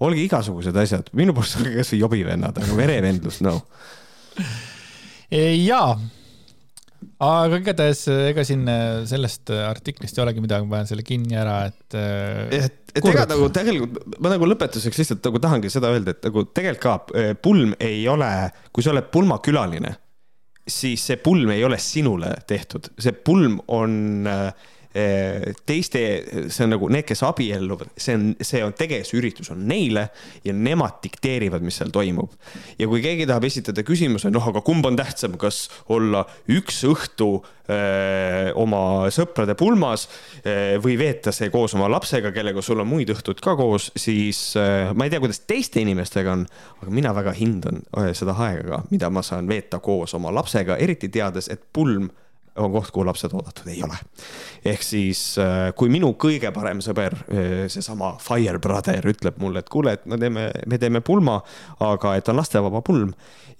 olge 0.06 0.22
igasugused 0.28 0.78
asjad, 0.78 1.10
minu 1.18 1.34
poolest 1.34 1.58
olge 1.62 1.80
kasvõi 1.80 2.04
jobivennad, 2.04 2.62
aga 2.62 2.78
verevendlus, 2.78 3.42
no. 3.46 3.58
jaa 5.34 5.96
aga 7.24 7.60
igatahes 7.62 8.06
ega 8.12 8.46
siin 8.48 8.68
äh, 8.70 9.04
sellest 9.10 9.52
äh, 9.54 9.64
artiklist 9.68 10.18
ei 10.18 10.24
olegi 10.26 10.44
midagi, 10.44 10.68
ma 10.68 10.78
panen 10.78 10.90
selle 10.90 11.06
kinni 11.08 11.38
ära, 11.40 11.58
et. 11.72 11.98
Äh, 11.98 12.60
et, 12.60 12.80
et 12.94 13.10
ega 13.10 13.26
nagu 13.30 13.50
tegelikult 13.54 14.18
ma 14.24 14.34
nagu 14.34 14.50
lõpetuseks 14.50 15.02
lihtsalt 15.02 15.30
nagu 15.30 15.42
tahangi 15.44 15.72
seda 15.74 15.92
öelda, 15.94 16.16
et 16.16 16.30
nagu 16.30 16.46
tegelikult 16.50 17.12
ka 17.14 17.34
pulm 17.44 17.76
ei 17.84 18.04
ole, 18.12 18.32
kui 18.76 18.86
sa 18.86 18.94
oled 18.94 19.10
pulmakülaline, 19.14 19.96
siis 20.70 21.04
see 21.10 21.20
pulm 21.22 21.52
ei 21.54 21.64
ole 21.66 21.80
sinule 21.82 22.32
tehtud, 22.48 22.92
see 23.02 23.16
pulm 23.26 23.60
on 23.74 24.30
äh, 24.30 24.72
teiste, 24.94 26.02
see 26.54 26.66
on 26.68 26.74
nagu 26.76 26.88
need, 26.94 27.06
kes 27.10 27.24
abielluvad, 27.26 27.96
see 27.98 28.14
on, 28.14 28.28
see 28.46 28.62
on 28.62 28.76
tegevusüritus 28.78 29.50
on 29.54 29.64
neile 29.70 30.06
ja 30.46 30.54
nemad 30.54 31.00
dikteerivad, 31.04 31.66
mis 31.66 31.80
seal 31.82 31.90
toimub. 31.94 32.36
ja 32.78 32.88
kui 32.90 33.02
keegi 33.02 33.26
tahab 33.30 33.48
esitada 33.50 33.86
küsimuse, 33.86 34.30
noh, 34.34 34.52
aga 34.52 34.62
kumb 34.66 34.86
on 34.86 34.98
tähtsam, 35.00 35.38
kas 35.42 35.66
olla 35.94 36.24
üks 36.54 36.84
õhtu 36.86 37.30
öö, 37.42 37.74
eh, 37.74 38.52
oma 38.60 39.10
sõprade 39.14 39.56
pulmas 39.58 40.06
öö, 40.06 40.54
eh, 40.54 40.78
või 40.84 40.98
veeta 41.00 41.34
see 41.34 41.50
koos 41.54 41.74
oma 41.78 41.90
lapsega, 41.92 42.34
kellega 42.36 42.62
sul 42.62 42.84
on 42.84 42.90
muid 42.90 43.10
õhtuid 43.14 43.42
ka 43.44 43.56
koos, 43.60 43.90
siis 43.98 44.54
öö, 44.60 44.92
ma 44.94 45.08
ei 45.08 45.14
tea, 45.14 45.24
kuidas 45.24 45.42
teiste 45.50 45.82
inimestega 45.82 46.38
on, 46.38 46.46
aga 46.84 46.94
mina 46.94 47.14
väga 47.18 47.34
hindan 47.38 47.82
seda 48.14 48.38
aega, 48.46 48.84
mida 48.92 49.10
ma 49.10 49.26
saan 49.26 49.50
veeta 49.50 49.82
koos 49.84 50.14
oma 50.14 50.34
lapsega, 50.34 50.78
eriti 50.78 51.10
teades, 51.14 51.50
et 51.50 51.66
pulm 51.74 52.12
on 52.56 52.72
koht, 52.72 52.92
kuhu 52.94 53.06
lapsed 53.06 53.34
oodatud 53.34 53.68
ei 53.72 53.82
ole. 53.84 53.98
ehk 54.66 54.84
siis, 54.86 55.38
äh, 55.42 55.72
kui 55.76 55.90
minu 55.90 56.14
kõige 56.20 56.52
parem 56.54 56.82
sõber, 56.86 57.16
äh, 57.26 57.66
seesama 57.72 58.14
Fire 58.22 58.60
Brother 58.62 59.06
ütleb 59.10 59.40
mulle, 59.42 59.64
et 59.64 59.70
kuule, 59.70 59.96
et 59.98 60.06
me 60.06 60.18
teeme, 60.22 60.50
me 60.68 60.78
teeme 60.78 61.02
pulma, 61.02 61.40
aga 61.80 62.16
et 62.18 62.30
on 62.30 62.38
lastevaba 62.38 62.82
pulm. 62.82 63.14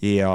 ja 0.04 0.30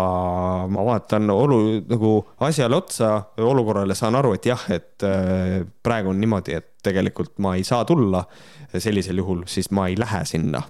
ma 0.69 0.85
vaatan 0.85 1.31
olu, 1.31 1.83
nagu 1.89 2.13
asjale 2.41 2.77
otsa, 2.77 3.11
olukorrale, 3.39 3.95
saan 3.95 4.17
aru, 4.17 4.33
et 4.35 4.47
jah, 4.47 4.65
et 4.73 5.07
äh, 5.07 5.63
praegu 5.83 6.11
on 6.11 6.21
niimoodi, 6.21 6.57
et 6.57 6.75
tegelikult 6.83 7.39
ma 7.39 7.55
ei 7.57 7.65
saa 7.65 7.85
tulla. 7.85 8.25
sellisel 8.79 9.17
juhul, 9.17 9.45
siis 9.47 9.71
ma 9.71 9.87
ei 9.89 9.97
lähe 9.99 10.25
sinna. 10.25 10.63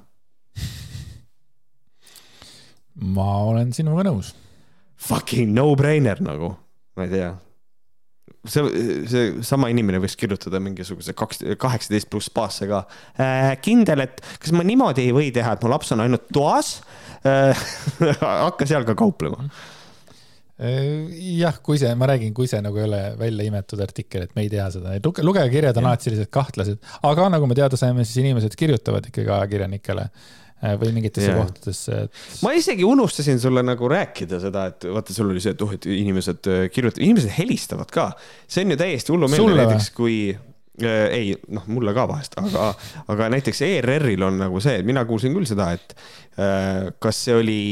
ma 3.00 3.36
olen 3.44 3.72
sinuga 3.72 4.04
nõus. 4.10 4.34
Fucking 4.98 5.54
no-brainer 5.54 6.20
nagu, 6.20 6.56
ma 6.96 7.04
ei 7.06 7.10
tea 7.10 7.36
see, 8.50 8.82
see 9.10 9.30
sama 9.46 9.70
inimene 9.72 10.00
võiks 10.02 10.16
kirjutada 10.18 10.60
mingisuguse 10.62 11.14
kaks, 11.18 11.42
kaheksateist 11.60 12.10
pluss 12.12 12.32
baasse 12.34 12.68
ka. 12.70 12.84
Äh,. 13.16 13.54
kindel, 13.64 14.06
et 14.06 14.22
kas 14.42 14.54
ma 14.56 14.66
niimoodi 14.66 15.08
ei 15.08 15.16
või 15.16 15.32
teha, 15.34 15.56
et 15.56 15.64
mu 15.64 15.72
laps 15.72 15.94
on 15.96 16.04
ainult 16.04 16.30
toas? 16.34 16.78
Äh,. 17.26 17.66
hakka 18.48 18.68
seal 18.68 18.86
ka 18.88 18.96
kauplema. 18.98 19.48
Äh, 20.58 21.06
jah, 21.38 21.60
kui 21.62 21.78
see, 21.78 21.92
ma 21.94 22.08
räägin, 22.10 22.32
kui 22.34 22.50
see 22.50 22.58
nagu 22.64 22.80
ei 22.80 22.88
ole 22.88 23.02
välja 23.20 23.46
imetud 23.46 23.78
artikkel, 23.84 24.26
et 24.26 24.34
me 24.34 24.42
ei 24.46 24.50
tea 24.50 24.66
seda, 24.74 24.96
luge, 25.04 25.22
lugege 25.26 25.52
kirjad 25.52 25.78
on 25.78 25.86
alati 25.86 26.08
sellised 26.08 26.32
kahtlased, 26.34 26.80
aga 27.06 27.28
nagu 27.30 27.46
me 27.46 27.54
teada 27.58 27.78
saime, 27.78 28.06
siis 28.08 28.24
inimesed 28.24 28.58
kirjutavad 28.58 29.06
ikkagi 29.06 29.30
ajakirjanikele 29.36 30.08
või 30.58 30.90
mingitesse 30.96 31.30
yeah. 31.30 31.38
kohtadesse 31.38 32.00
et.... 32.06 32.20
ma 32.42 32.52
isegi 32.56 32.86
unustasin 32.86 33.38
sulle 33.42 33.62
nagu 33.66 33.88
rääkida 33.90 34.40
seda, 34.42 34.66
et 34.72 34.88
vaata, 34.90 35.14
sul 35.14 35.30
oli 35.30 35.42
see, 35.42 35.54
et 35.54 35.64
oh, 35.64 35.72
et 35.74 35.86
inimesed 35.92 36.50
äh, 36.50 36.66
kirjutavad, 36.74 37.04
inimesed 37.06 37.34
helistavad 37.36 37.92
ka. 37.94 38.10
see 38.50 38.66
on 38.66 38.74
ju 38.74 38.80
täiesti 38.80 39.14
hullumeelne, 39.14 39.56
näiteks 39.62 39.90
kui 39.94 40.18
äh, 40.34 41.06
ei, 41.14 41.32
noh, 41.54 41.68
mulle 41.70 41.94
ka 41.96 42.08
vahest, 42.10 42.34
aga, 42.42 42.72
aga 43.14 43.30
näiteks 43.36 43.62
ERR-il 43.68 44.26
on 44.26 44.42
nagu 44.42 44.62
see, 44.64 44.80
et 44.82 44.88
mina 44.88 45.06
kuulsin 45.08 45.36
küll 45.36 45.48
seda, 45.48 45.70
et 45.78 45.94
äh, 46.42 46.90
kas 46.98 47.22
see 47.28 47.38
oli, 47.38 47.62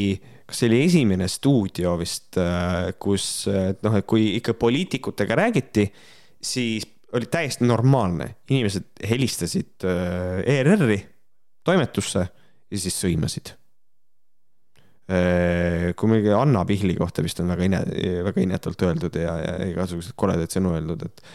kas 0.47 0.63
see 0.63 0.71
oli 0.71 0.83
esimene 0.87 1.27
stuudio 1.31 1.97
vist 1.99 2.39
äh,, 2.39 2.93
kus, 2.99 3.49
noh, 3.83 3.99
et 3.99 4.07
kui 4.07 4.31
ikka 4.39 4.55
poliitikutega 4.59 5.41
räägiti, 5.43 5.89
siis 6.39 6.87
oli 7.17 7.27
täiesti 7.31 7.67
normaalne, 7.67 8.33
inimesed 8.51 9.03
helistasid 9.09 9.83
äh, 9.87 10.41
ERR-i 10.55 11.01
toimetusse 11.67 12.27
ja 12.71 12.81
siis 12.81 12.97
sõimasid. 13.03 13.53
Äh, 15.07 15.93
kui 15.95 16.11
mingi 16.11 16.33
Anna 16.35 16.65
Pihli 16.67 16.97
kohta 16.97 17.23
vist 17.23 17.39
on 17.39 17.53
väga 17.53 17.67
ine-, 17.69 17.83
väga 18.27 18.43
inetult 18.43 18.81
öeldud 18.89 19.15
ja, 19.15 19.37
ja 19.39 19.57
igasuguseid 19.71 20.17
koledaid 20.19 20.51
sõnu 20.51 20.75
öeldud, 20.75 21.07
et 21.07 21.27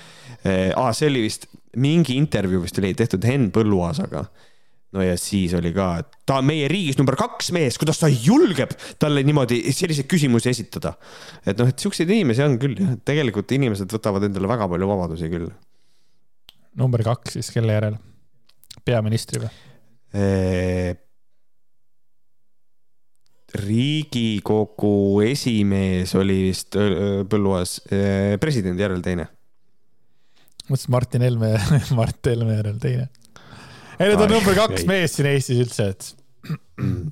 aa, 0.77 0.91
see 0.97 1.09
oli 1.09 1.23
vist, 1.25 1.47
mingi 1.81 2.19
intervjuu 2.19 2.65
vist 2.65 2.81
oli 2.83 2.93
tehtud 2.99 3.25
Henn 3.25 3.53
Põlluaasaga 3.55 4.27
no 4.93 5.05
ja 5.05 5.17
siis 5.21 5.55
oli 5.57 5.73
ka, 5.75 5.89
et 6.03 6.17
ta 6.29 6.39
on 6.41 6.49
meie 6.49 6.69
riigis 6.71 6.99
number 7.01 7.17
kaks 7.19 7.51
mees, 7.57 7.79
kuidas 7.81 8.01
ta 8.01 8.11
julgeb 8.13 8.75
talle 9.01 9.25
niimoodi 9.27 9.63
selliseid 9.73 10.09
küsimusi 10.11 10.53
esitada. 10.53 10.95
et 11.47 11.59
noh, 11.59 11.69
et 11.69 11.85
siukseid 11.85 12.11
inimesi 12.13 12.45
on 12.45 12.59
küll 12.61 12.77
jah, 12.79 12.97
tegelikult 13.09 13.53
inimesed 13.57 13.93
võtavad 13.93 14.29
endale 14.29 14.51
väga 14.51 14.69
palju 14.73 14.91
vabadusi 14.93 15.31
küll. 15.33 15.49
number 16.79 17.05
kaks 17.07 17.39
siis 17.39 17.53
kelle 17.55 17.79
järel? 17.79 17.97
peaministri 18.85 19.45
või? 19.45 19.53
Riigikogu 23.59 25.20
esimees 25.27 26.15
oli 26.16 26.39
vist 26.49 26.77
Põlluaas, 27.29 27.79
presidendi 28.41 28.85
järel 28.85 29.03
teine. 29.05 29.29
mõtlesin 30.70 30.95
Martin 30.95 31.27
Helme, 31.27 31.55
Mart 31.99 32.33
Helme 32.33 32.57
järel 32.57 32.79
teine. 32.81 33.09
ei, 33.99 34.07
need 34.09 34.20
on 34.24 34.39
number 34.39 34.57
kaks 34.57 34.87
meest 34.89 35.20
siin 35.20 35.29
Eestis 35.35 35.65
üldse, 35.66 35.91
et 35.93 36.15
mm 36.81 37.11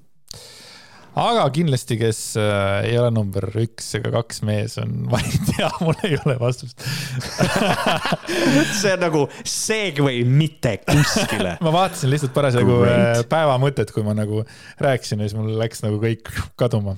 aga 1.18 1.44
kindlasti, 1.54 1.98
kes 2.00 2.20
äh, 2.40 2.90
ei 2.90 2.96
ole 3.00 3.10
number 3.14 3.46
üks 3.62 3.88
ega 3.98 4.12
kaks 4.14 4.42
mees, 4.46 4.76
on, 4.82 4.94
ma 5.10 5.20
ei 5.24 5.42
tea, 5.50 5.70
mul 5.82 5.98
ei 6.06 6.16
ole 6.20 6.36
vastust. 6.40 6.84
See 8.80 8.94
on 8.94 9.04
nagu 9.04 9.26
segway 9.42 10.22
mitte 10.28 10.76
kuskile. 10.86 11.56
Ma 11.64 11.74
vaatasin 11.74 12.12
lihtsalt 12.12 12.34
parasjagu 12.36 12.80
äh, 12.86 13.22
päeva 13.30 13.58
mõtet, 13.62 13.92
kui 13.94 14.06
ma 14.06 14.14
nagu 14.16 14.44
rääkisin 14.80 15.22
ja 15.22 15.28
siis 15.28 15.38
mul 15.38 15.54
läks 15.60 15.84
nagu 15.86 16.00
kõik 16.02 16.30
kaduma 16.60 16.96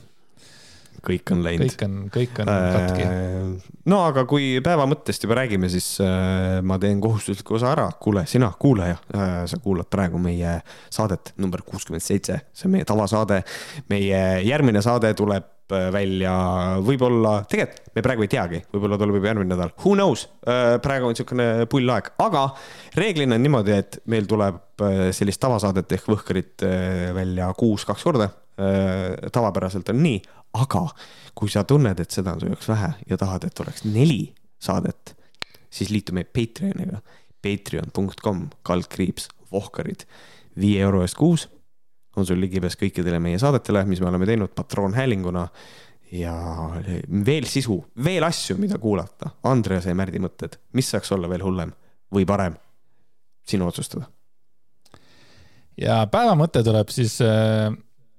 kõik 1.02 1.32
on 1.34 1.42
läinud. 1.44 1.70
kõik 1.70 1.84
on, 1.86 1.94
kõik 2.12 2.40
on 2.42 2.50
katki. 2.50 3.06
Äh, 3.06 3.70
no 3.90 4.02
aga 4.06 4.24
kui 4.30 4.56
päeva 4.64 4.86
mõttest 4.90 5.24
juba 5.26 5.40
räägime, 5.40 5.70
siis 5.72 5.94
äh, 6.02 6.60
ma 6.64 6.78
teen 6.82 7.00
kohustusliku 7.02 7.58
osa 7.58 7.72
ära. 7.74 7.88
kuule, 8.02 8.24
sina 8.30 8.52
kuulaja, 8.58 8.98
äh, 9.14 9.32
sa 9.50 9.58
kuulad 9.62 9.90
praegu 9.90 10.20
meie 10.22 10.60
saadet 10.90 11.34
number 11.42 11.64
kuuskümmend 11.66 12.04
seitse, 12.04 12.38
see 12.52 12.68
on 12.68 12.76
meie 12.76 12.86
tavasaade. 12.88 13.42
meie 13.90 14.22
järgmine 14.46 14.82
saade 14.82 15.12
tuleb 15.18 15.48
äh, 15.72 15.88
välja 15.94 16.34
võib-olla, 16.86 17.40
tegelikult 17.50 17.96
me 17.96 18.04
praegu 18.06 18.26
ei 18.26 18.30
teagi, 18.32 18.62
võib-olla 18.72 18.98
tuleb 19.00 19.18
juba 19.18 19.32
järgmine 19.32 19.54
nädal, 19.54 19.72
who 19.82 19.96
knows. 19.98 20.28
Äh, 20.46 20.76
praegu 20.84 21.08
on 21.08 21.16
niisugune 21.16 21.48
pull 21.72 21.90
aeg, 21.94 22.12
aga 22.22 22.44
reeglina 22.98 23.38
on 23.38 23.42
niimoodi, 23.46 23.74
et 23.78 23.98
meil 24.12 24.30
tuleb 24.30 24.60
sellist 25.14 25.38
tavasaadet 25.42 25.92
ehk 25.94 26.08
Võhkarit 26.10 26.62
välja 27.14 27.52
kuus 27.54 27.84
kaks 27.86 28.02
korda. 28.02 28.32
tavapäraselt 29.32 29.88
on 29.88 30.00
nii, 30.02 30.18
aga 30.52 30.86
kui 31.34 31.50
sa 31.50 31.64
tunned, 31.64 32.00
et 32.00 32.10
seda 32.10 32.34
on 32.34 32.42
su 32.42 32.50
jaoks 32.50 32.68
vähe 32.68 32.92
ja 33.08 33.18
tahad, 33.20 33.44
et 33.48 33.60
oleks 33.64 33.84
neli 33.84 34.34
saadet, 34.62 35.16
siis 35.72 35.90
liitu 35.90 36.14
meie 36.16 36.28
Patreoniga. 36.28 37.00
Patreon.com 37.42 38.44
kaldkriips 38.62 39.26
Vohkarid, 39.52 40.04
viie 40.60 40.80
euro 40.84 41.00
eest 41.02 41.16
kuus 41.18 41.48
on 42.16 42.26
sul 42.28 42.40
ligipääs 42.40 42.76
kõikidele 42.78 43.18
meie 43.22 43.38
saadetele, 43.40 43.84
mis 43.88 44.00
me 44.00 44.10
oleme 44.10 44.28
teinud 44.28 44.52
patroonhäälinguna 44.54 45.46
ja 46.12 46.34
veel 47.26 47.48
sisu, 47.48 47.78
veel 48.04 48.24
asju, 48.26 48.58
mida 48.60 48.78
kuulata. 48.78 49.32
Andrease 49.48 49.92
ja 49.92 49.96
Märdi 49.96 50.20
mõtted, 50.20 50.58
mis 50.76 50.90
saaks 50.92 51.12
olla 51.16 51.30
veel 51.32 51.44
hullem 51.44 51.72
või 52.14 52.28
parem? 52.28 52.58
sinu 53.42 53.66
otsustada. 53.66 54.04
ja 55.74 55.96
päeva 56.06 56.36
mõte 56.38 56.60
tuleb 56.62 56.92
siis 56.94 57.16
äh, 57.26 57.72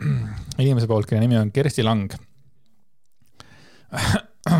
inimese 0.63 0.87
poolt, 0.87 1.07
kelle 1.09 1.21
nimi 1.23 1.37
on 1.39 1.51
Kersti 1.51 1.83
Lang 1.83 2.13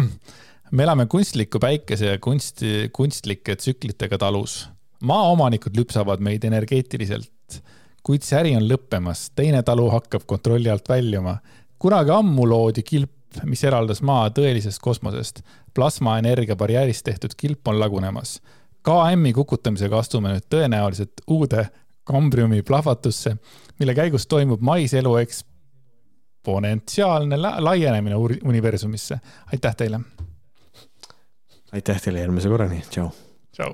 me 0.75 0.83
elame 0.83 1.05
kunstliku 1.09 1.59
päikese 1.59 2.13
ja 2.13 2.19
kunsti, 2.19 2.89
kunstlike 2.93 3.55
tsüklitega 3.55 4.17
talus. 4.17 4.69
maaomanikud 5.03 5.77
lüpsavad 5.77 6.19
meid 6.23 6.43
energeetiliselt 6.43 7.61
kuid 8.03 8.25
see 8.27 8.37
äri 8.39 8.53
on 8.57 8.65
lõppemas, 8.67 9.29
teine 9.35 9.63
talu 9.63 9.87
hakkab 9.93 10.25
kontrolli 10.27 10.69
alt 10.71 10.89
väljuma. 10.89 11.37
kunagi 11.79 12.11
ammu 12.11 12.47
loodi 12.47 12.83
kilp, 12.83 13.11
mis 13.43 13.63
eraldas 13.63 14.01
maa 14.01 14.29
tõelisest 14.29 14.81
kosmosest. 14.81 15.41
plasmaenergia 15.73 16.55
barjäärist 16.55 17.05
tehtud 17.05 17.35
kilp 17.37 17.67
on 17.67 17.79
lagunemas. 17.79 18.41
KM-i 18.83 19.33
kukutamisega 19.33 19.99
astume 19.99 20.33
nüüd 20.33 20.45
tõenäoliselt 20.51 21.23
uude 21.27 21.69
kambriumi 22.03 22.61
plahvatusse, 22.61 23.37
mille 23.79 23.95
käigus 23.95 24.27
toimub 24.27 24.61
maiselu 24.61 25.17
eksponentsiaalne 25.17 27.37
la 27.37 27.55
laienemine 27.59 28.15
universumisse. 28.43 29.19
aitäh 29.53 29.75
teile! 29.75 29.99
aitäh 31.71 32.01
teile 32.01 32.19
järgmise 32.19 32.49
korrani, 32.49 32.83
tšau! 32.89 33.09
tšau! 33.51 33.73